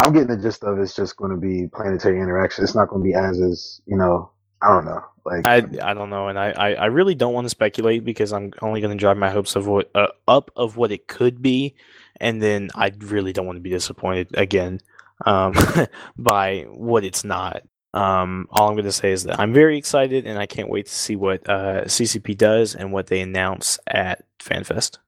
I'm 0.00 0.12
getting 0.12 0.28
the 0.28 0.42
gist 0.42 0.64
of 0.64 0.78
it's 0.78 0.96
just 0.96 1.16
going 1.16 1.30
to 1.30 1.36
be 1.36 1.68
planetary 1.68 2.20
interaction. 2.20 2.64
It's 2.64 2.74
not 2.74 2.88
going 2.88 3.02
to 3.02 3.04
be 3.04 3.14
as 3.14 3.38
is, 3.38 3.80
you 3.86 3.96
know, 3.96 4.31
I 4.62 4.68
don't 4.68 4.84
know. 4.84 5.04
Like 5.24 5.46
I 5.46 5.56
I 5.82 5.94
don't 5.94 6.10
know, 6.10 6.28
and 6.28 6.38
I 6.38 6.50
I, 6.50 6.74
I 6.74 6.86
really 6.86 7.14
don't 7.14 7.32
want 7.32 7.44
to 7.44 7.50
speculate 7.50 8.04
because 8.04 8.32
I'm 8.32 8.52
only 8.60 8.80
going 8.80 8.96
to 8.96 9.00
drive 9.00 9.16
my 9.16 9.30
hopes 9.30 9.56
of 9.56 9.66
what 9.66 9.90
uh, 9.94 10.08
up 10.26 10.50
of 10.56 10.76
what 10.76 10.92
it 10.92 11.06
could 11.06 11.42
be, 11.42 11.74
and 12.20 12.42
then 12.42 12.70
I 12.74 12.92
really 12.98 13.32
don't 13.32 13.46
want 13.46 13.56
to 13.56 13.60
be 13.62 13.70
disappointed 13.70 14.28
again 14.34 14.80
um, 15.26 15.54
by 16.16 16.66
what 16.70 17.04
it's 17.04 17.24
not. 17.24 17.62
Um, 17.94 18.48
all 18.50 18.68
I'm 18.68 18.74
going 18.74 18.86
to 18.86 18.92
say 18.92 19.12
is 19.12 19.24
that 19.24 19.38
I'm 19.38 19.52
very 19.52 19.76
excited, 19.76 20.26
and 20.26 20.38
I 20.38 20.46
can't 20.46 20.70
wait 20.70 20.86
to 20.86 20.94
see 20.94 21.16
what 21.16 21.48
uh, 21.48 21.84
CCP 21.84 22.36
does 22.36 22.74
and 22.74 22.92
what 22.92 23.06
they 23.08 23.20
announce 23.20 23.78
at 23.86 24.24
FanFest. 24.40 24.98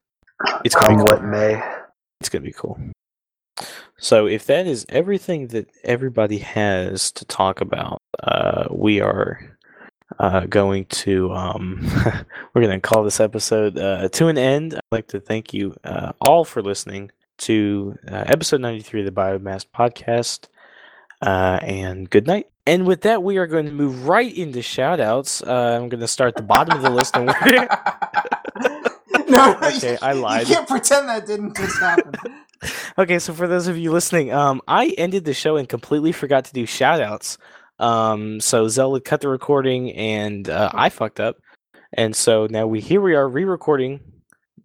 It's 0.63 0.75
going 0.75 0.97
to 0.97 1.03
be 1.03 1.11
what 1.11 1.23
may. 1.23 1.61
It's 2.19 2.29
going 2.29 2.43
to 2.43 2.47
be 2.47 2.53
cool. 2.53 2.79
So, 3.97 4.27
if 4.27 4.45
that 4.47 4.67
is 4.67 4.85
everything 4.89 5.47
that 5.47 5.69
everybody 5.83 6.39
has 6.39 7.11
to 7.13 7.25
talk 7.25 7.61
about, 7.61 8.01
uh, 8.21 8.65
we 8.69 8.99
are 8.99 9.57
uh, 10.19 10.41
going 10.47 10.85
to 10.85 11.31
um, 11.33 11.81
we're 12.53 12.61
going 12.61 12.79
to 12.79 12.87
call 12.87 13.03
this 13.03 13.19
episode 13.19 13.77
uh, 13.77 14.09
to 14.09 14.27
an 14.27 14.37
end. 14.37 14.75
I'd 14.75 14.81
like 14.91 15.07
to 15.07 15.19
thank 15.19 15.53
you 15.53 15.75
uh, 15.83 16.11
all 16.21 16.43
for 16.45 16.61
listening 16.61 17.11
to 17.37 17.97
uh, 18.09 18.23
episode 18.27 18.61
93 18.61 19.01
of 19.01 19.05
the 19.05 19.11
Biomass 19.11 19.65
podcast. 19.65 20.47
Uh, 21.21 21.59
and 21.61 22.09
good 22.09 22.27
night. 22.27 22.47
And 22.67 22.85
with 22.85 23.01
that, 23.01 23.23
we 23.23 23.37
are 23.37 23.47
going 23.47 23.65
to 23.65 23.71
move 23.71 24.07
right 24.07 24.33
into 24.35 24.61
shout 24.61 24.99
outs. 24.99 25.41
Uh, 25.41 25.79
I'm 25.81 25.89
going 25.89 26.01
to 26.01 26.07
start 26.07 26.29
at 26.29 26.35
the 26.35 26.43
bottom 26.43 26.75
of 26.75 26.83
the 26.83 26.89
list. 26.89 27.15
And 27.15 27.27
we're 27.27 27.67
no, 29.29 29.57
Okay, 29.63 29.97
I 30.01 30.13
lied. 30.13 30.47
You 30.47 30.55
can't 30.55 30.67
pretend 30.67 31.09
that 31.09 31.25
didn't 31.25 31.55
just 31.55 31.79
happen. 31.79 32.13
Okay, 32.97 33.19
so 33.19 33.33
for 33.33 33.47
those 33.47 33.67
of 33.67 33.77
you 33.77 33.91
listening, 33.91 34.31
um, 34.31 34.61
I 34.67 34.87
ended 34.97 35.25
the 35.25 35.33
show 35.33 35.57
and 35.57 35.67
completely 35.67 36.11
forgot 36.11 36.45
to 36.45 36.53
do 36.53 36.65
shout 36.65 37.01
outs. 37.01 37.37
Um, 37.79 38.39
so 38.39 38.67
Zell 38.67 38.99
cut 38.99 39.21
the 39.21 39.27
recording 39.27 39.91
and 39.93 40.49
uh, 40.49 40.71
I 40.73 40.89
fucked 40.89 41.19
up. 41.19 41.37
And 41.93 42.15
so 42.15 42.47
now 42.49 42.67
we 42.67 42.81
here 42.81 43.01
we 43.01 43.15
are 43.15 43.27
re-recording 43.27 43.99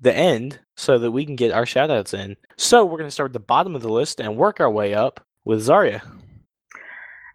the 0.01 0.15
end 0.15 0.59
so 0.77 0.99
that 0.99 1.11
we 1.11 1.25
can 1.25 1.37
get 1.37 1.53
our 1.53 1.67
shout 1.67 1.91
outs 1.91 2.15
in. 2.15 2.37
So 2.57 2.85
we're 2.85 2.99
gonna 2.99 3.11
start 3.11 3.31
at 3.31 3.35
the 3.35 3.41
bottom 3.41 3.75
of 3.75 3.83
the 3.83 3.93
list 3.93 4.21
and 4.21 4.37
work 4.37 4.61
our 4.61 4.71
way 4.71 4.95
up 4.95 5.25
with 5.45 5.67
Zarya. 5.67 6.03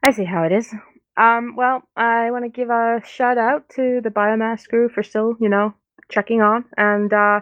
I 0.04 0.12
see 0.12 0.26
how 0.26 0.44
it 0.44 0.52
is. 0.52 0.74
Um, 1.18 1.56
well, 1.56 1.84
I 1.96 2.32
want 2.32 2.44
to 2.44 2.50
give 2.50 2.70
a 2.70 3.02
shout 3.06 3.38
out 3.38 3.70
to 3.76 4.02
the 4.04 4.10
biomass 4.10 4.68
crew 4.68 4.90
for 4.90 5.02
still, 5.02 5.36
you 5.40 5.48
know, 5.48 5.74
checking 6.10 6.42
on, 6.42 6.66
and 6.78 7.12
uh, 7.14 7.40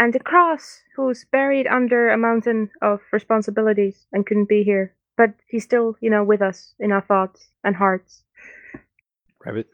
and 0.00 0.14
the 0.14 0.18
Cross, 0.18 0.80
who's 0.96 1.26
buried 1.30 1.66
under 1.66 2.08
a 2.08 2.16
mountain 2.16 2.70
of 2.80 3.00
responsibilities 3.12 4.06
and 4.12 4.24
couldn't 4.24 4.48
be 4.48 4.62
here, 4.64 4.94
but 5.18 5.34
he's 5.46 5.64
still, 5.64 5.94
you 6.00 6.08
know, 6.08 6.24
with 6.24 6.40
us 6.40 6.72
in 6.80 6.90
our 6.90 7.02
thoughts 7.02 7.48
and 7.62 7.76
hearts. 7.76 8.22
Rabbit. 9.44 9.68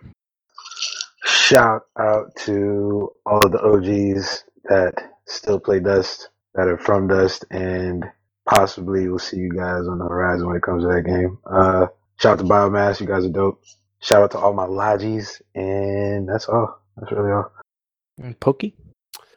Shout 1.25 1.83
out 1.97 2.35
to 2.45 3.13
all 3.25 3.45
of 3.45 3.53
the 3.53 3.63
OGs 3.63 4.45
that 4.65 5.13
still 5.27 5.61
play 5.61 5.79
Dust, 5.79 6.29
that 6.57 6.67
are 6.67 6.79
from 6.79 7.07
Dust, 7.07 7.45
and 7.53 8.05
possibly 8.49 9.09
we'll 9.09 9.21
see 9.21 9.37
you 9.37 9.53
guys 9.53 9.87
on 9.87 9.99
the 9.99 10.07
horizon 10.07 10.49
when 10.49 10.57
it 10.57 10.63
comes 10.63 10.83
to 10.83 10.89
that 10.89 11.07
game. 11.07 11.39
Uh, 11.49 11.87
shout 12.17 12.33
out 12.33 12.39
to 12.39 12.45
Biomass, 12.45 13.01
you 13.01 13.07
guys 13.07 13.25
are 13.25 13.31
dope. 13.31 13.63
Shout 14.01 14.23
out 14.23 14.31
to 14.33 14.39
all 14.39 14.53
my 14.53 14.67
Logis, 14.67 15.41
and 15.55 16.29
that's 16.29 16.49
all. 16.49 16.81
That's 16.97 17.13
really 17.13 17.31
all. 17.31 17.53
And 18.19 18.39
Pokey. 18.41 18.75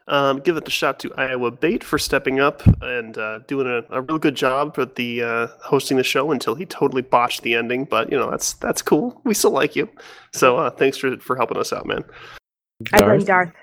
Um, 0.10 0.40
give 0.40 0.58
it 0.58 0.68
a 0.68 0.72
shout 0.72 1.00
to 1.02 1.14
Iowa 1.16 1.52
Bait 1.52 1.84
for 1.84 2.00
stepping 2.00 2.40
up 2.40 2.64
and 2.82 3.16
uh, 3.18 3.40
doing 3.48 3.68
a, 3.68 3.84
a 3.96 4.02
real 4.02 4.18
good 4.18 4.36
job 4.36 4.76
with 4.76 4.96
the 4.96 5.22
uh, 5.22 5.48
hosting 5.62 5.98
the 5.98 6.04
show 6.04 6.32
until 6.32 6.56
he 6.56 6.66
totally 6.66 7.04
botched 7.04 7.44
the 7.44 7.54
ending. 7.54 7.86
But 7.86 8.12
you 8.12 8.18
know 8.18 8.30
that's 8.30 8.54
that's 8.54 8.82
cool. 8.82 9.22
We 9.24 9.36
still 9.36 9.52
like 9.52 9.76
you. 9.76 9.88
So 10.34 10.58
uh, 10.58 10.72
thanks 10.72 10.98
for 10.98 11.16
for 11.18 11.36
helping 11.36 11.58
us 11.58 11.72
out, 11.72 11.86
man. 11.86 12.04
I 12.94 13.02
blame 13.02 13.24
Darth. 13.24 13.54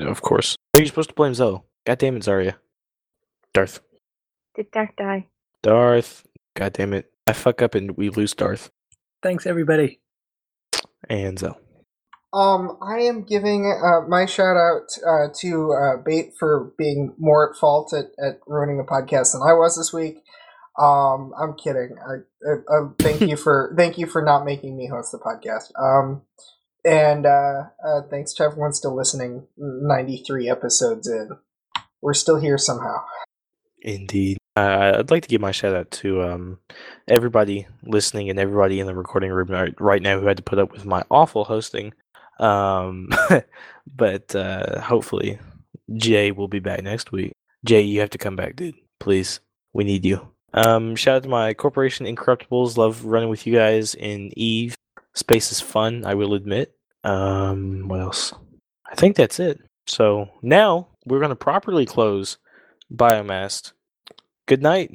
Of 0.00 0.22
course. 0.22 0.56
Are 0.74 0.80
You're 0.80 0.86
supposed 0.86 1.10
to 1.10 1.14
blame 1.14 1.34
Zoe. 1.34 1.60
God 1.86 1.98
damn 1.98 2.16
it, 2.16 2.22
Zarya. 2.22 2.54
Darth. 3.52 3.80
Did 4.54 4.70
Darth 4.70 4.96
die? 4.96 5.26
Darth. 5.62 6.24
God 6.54 6.72
damn 6.72 6.94
it. 6.94 7.10
I 7.26 7.32
fuck 7.34 7.60
up 7.60 7.74
and 7.74 7.96
we 7.96 8.08
lose 8.08 8.34
Darth. 8.34 8.70
Thanks, 9.22 9.46
everybody. 9.46 10.00
And 11.08 11.38
Zoe. 11.38 11.54
Um, 12.32 12.78
I 12.80 13.00
am 13.00 13.24
giving 13.24 13.66
uh, 13.66 14.08
my 14.08 14.24
shout 14.24 14.56
out 14.56 14.88
uh, 15.06 15.28
to 15.40 15.72
uh, 15.72 16.02
Bait 16.02 16.32
for 16.38 16.72
being 16.78 17.14
more 17.18 17.50
at 17.50 17.58
fault 17.58 17.92
at, 17.92 18.06
at 18.24 18.40
ruining 18.46 18.78
the 18.78 18.84
podcast 18.84 19.32
than 19.32 19.42
I 19.42 19.52
was 19.52 19.76
this 19.76 19.92
week. 19.92 20.22
Um, 20.78 21.34
I'm 21.38 21.54
kidding. 21.54 21.96
I, 22.00 22.48
I, 22.48 22.54
I 22.70 22.88
thank 22.98 23.20
you 23.20 23.36
for 23.36 23.74
thank 23.76 23.98
you 23.98 24.06
for 24.06 24.22
not 24.22 24.46
making 24.46 24.76
me 24.76 24.86
host 24.86 25.12
the 25.12 25.18
podcast. 25.18 25.72
Um, 25.78 26.22
and 26.84 27.26
uh, 27.26 27.64
uh, 27.84 28.02
thanks 28.10 28.32
to 28.34 28.44
everyone 28.44 28.72
still 28.72 28.96
listening. 28.96 29.46
93 29.58 30.48
episodes 30.48 31.06
in, 31.06 31.30
we're 32.00 32.14
still 32.14 32.40
here 32.40 32.58
somehow. 32.58 33.04
Indeed. 33.82 34.38
Uh, 34.56 34.96
I'd 34.98 35.10
like 35.10 35.22
to 35.22 35.28
give 35.28 35.40
my 35.40 35.50
shout 35.50 35.74
out 35.74 35.90
to 35.92 36.22
um, 36.22 36.58
everybody 37.08 37.66
listening 37.84 38.30
and 38.30 38.38
everybody 38.38 38.80
in 38.80 38.86
the 38.86 38.94
recording 38.94 39.30
room 39.30 39.48
right, 39.48 39.74
right 39.80 40.02
now 40.02 40.18
who 40.18 40.26
had 40.26 40.36
to 40.36 40.42
put 40.42 40.58
up 40.58 40.72
with 40.72 40.84
my 40.84 41.02
awful 41.10 41.44
hosting. 41.44 41.92
Um, 42.38 43.10
but 43.96 44.34
uh, 44.34 44.80
hopefully, 44.80 45.38
Jay 45.94 46.32
will 46.32 46.48
be 46.48 46.60
back 46.60 46.82
next 46.82 47.12
week. 47.12 47.32
Jay, 47.64 47.82
you 47.82 48.00
have 48.00 48.10
to 48.10 48.18
come 48.18 48.36
back, 48.36 48.56
dude. 48.56 48.74
Please. 48.98 49.40
We 49.72 49.84
need 49.84 50.04
you. 50.04 50.28
Um, 50.54 50.96
shout 50.96 51.16
out 51.16 51.22
to 51.22 51.28
my 51.28 51.54
corporation 51.54 52.06
Incorruptibles. 52.06 52.76
Love 52.76 53.04
running 53.04 53.30
with 53.30 53.46
you 53.46 53.54
guys 53.54 53.94
in 53.94 54.30
Eve. 54.36 54.74
Space 55.14 55.50
is 55.50 55.60
fun, 55.60 56.04
I 56.04 56.14
will 56.14 56.34
admit. 56.34 56.74
Um, 57.04 57.88
what 57.88 58.00
else? 58.00 58.32
I 58.90 58.94
think 58.94 59.16
that's 59.16 59.40
it. 59.40 59.60
So 59.86 60.28
now 60.42 60.88
we're 61.06 61.18
going 61.18 61.30
to 61.30 61.36
properly 61.36 61.86
close 61.86 62.38
Biomass. 62.94 63.72
Good 64.46 64.62
night. 64.62 64.90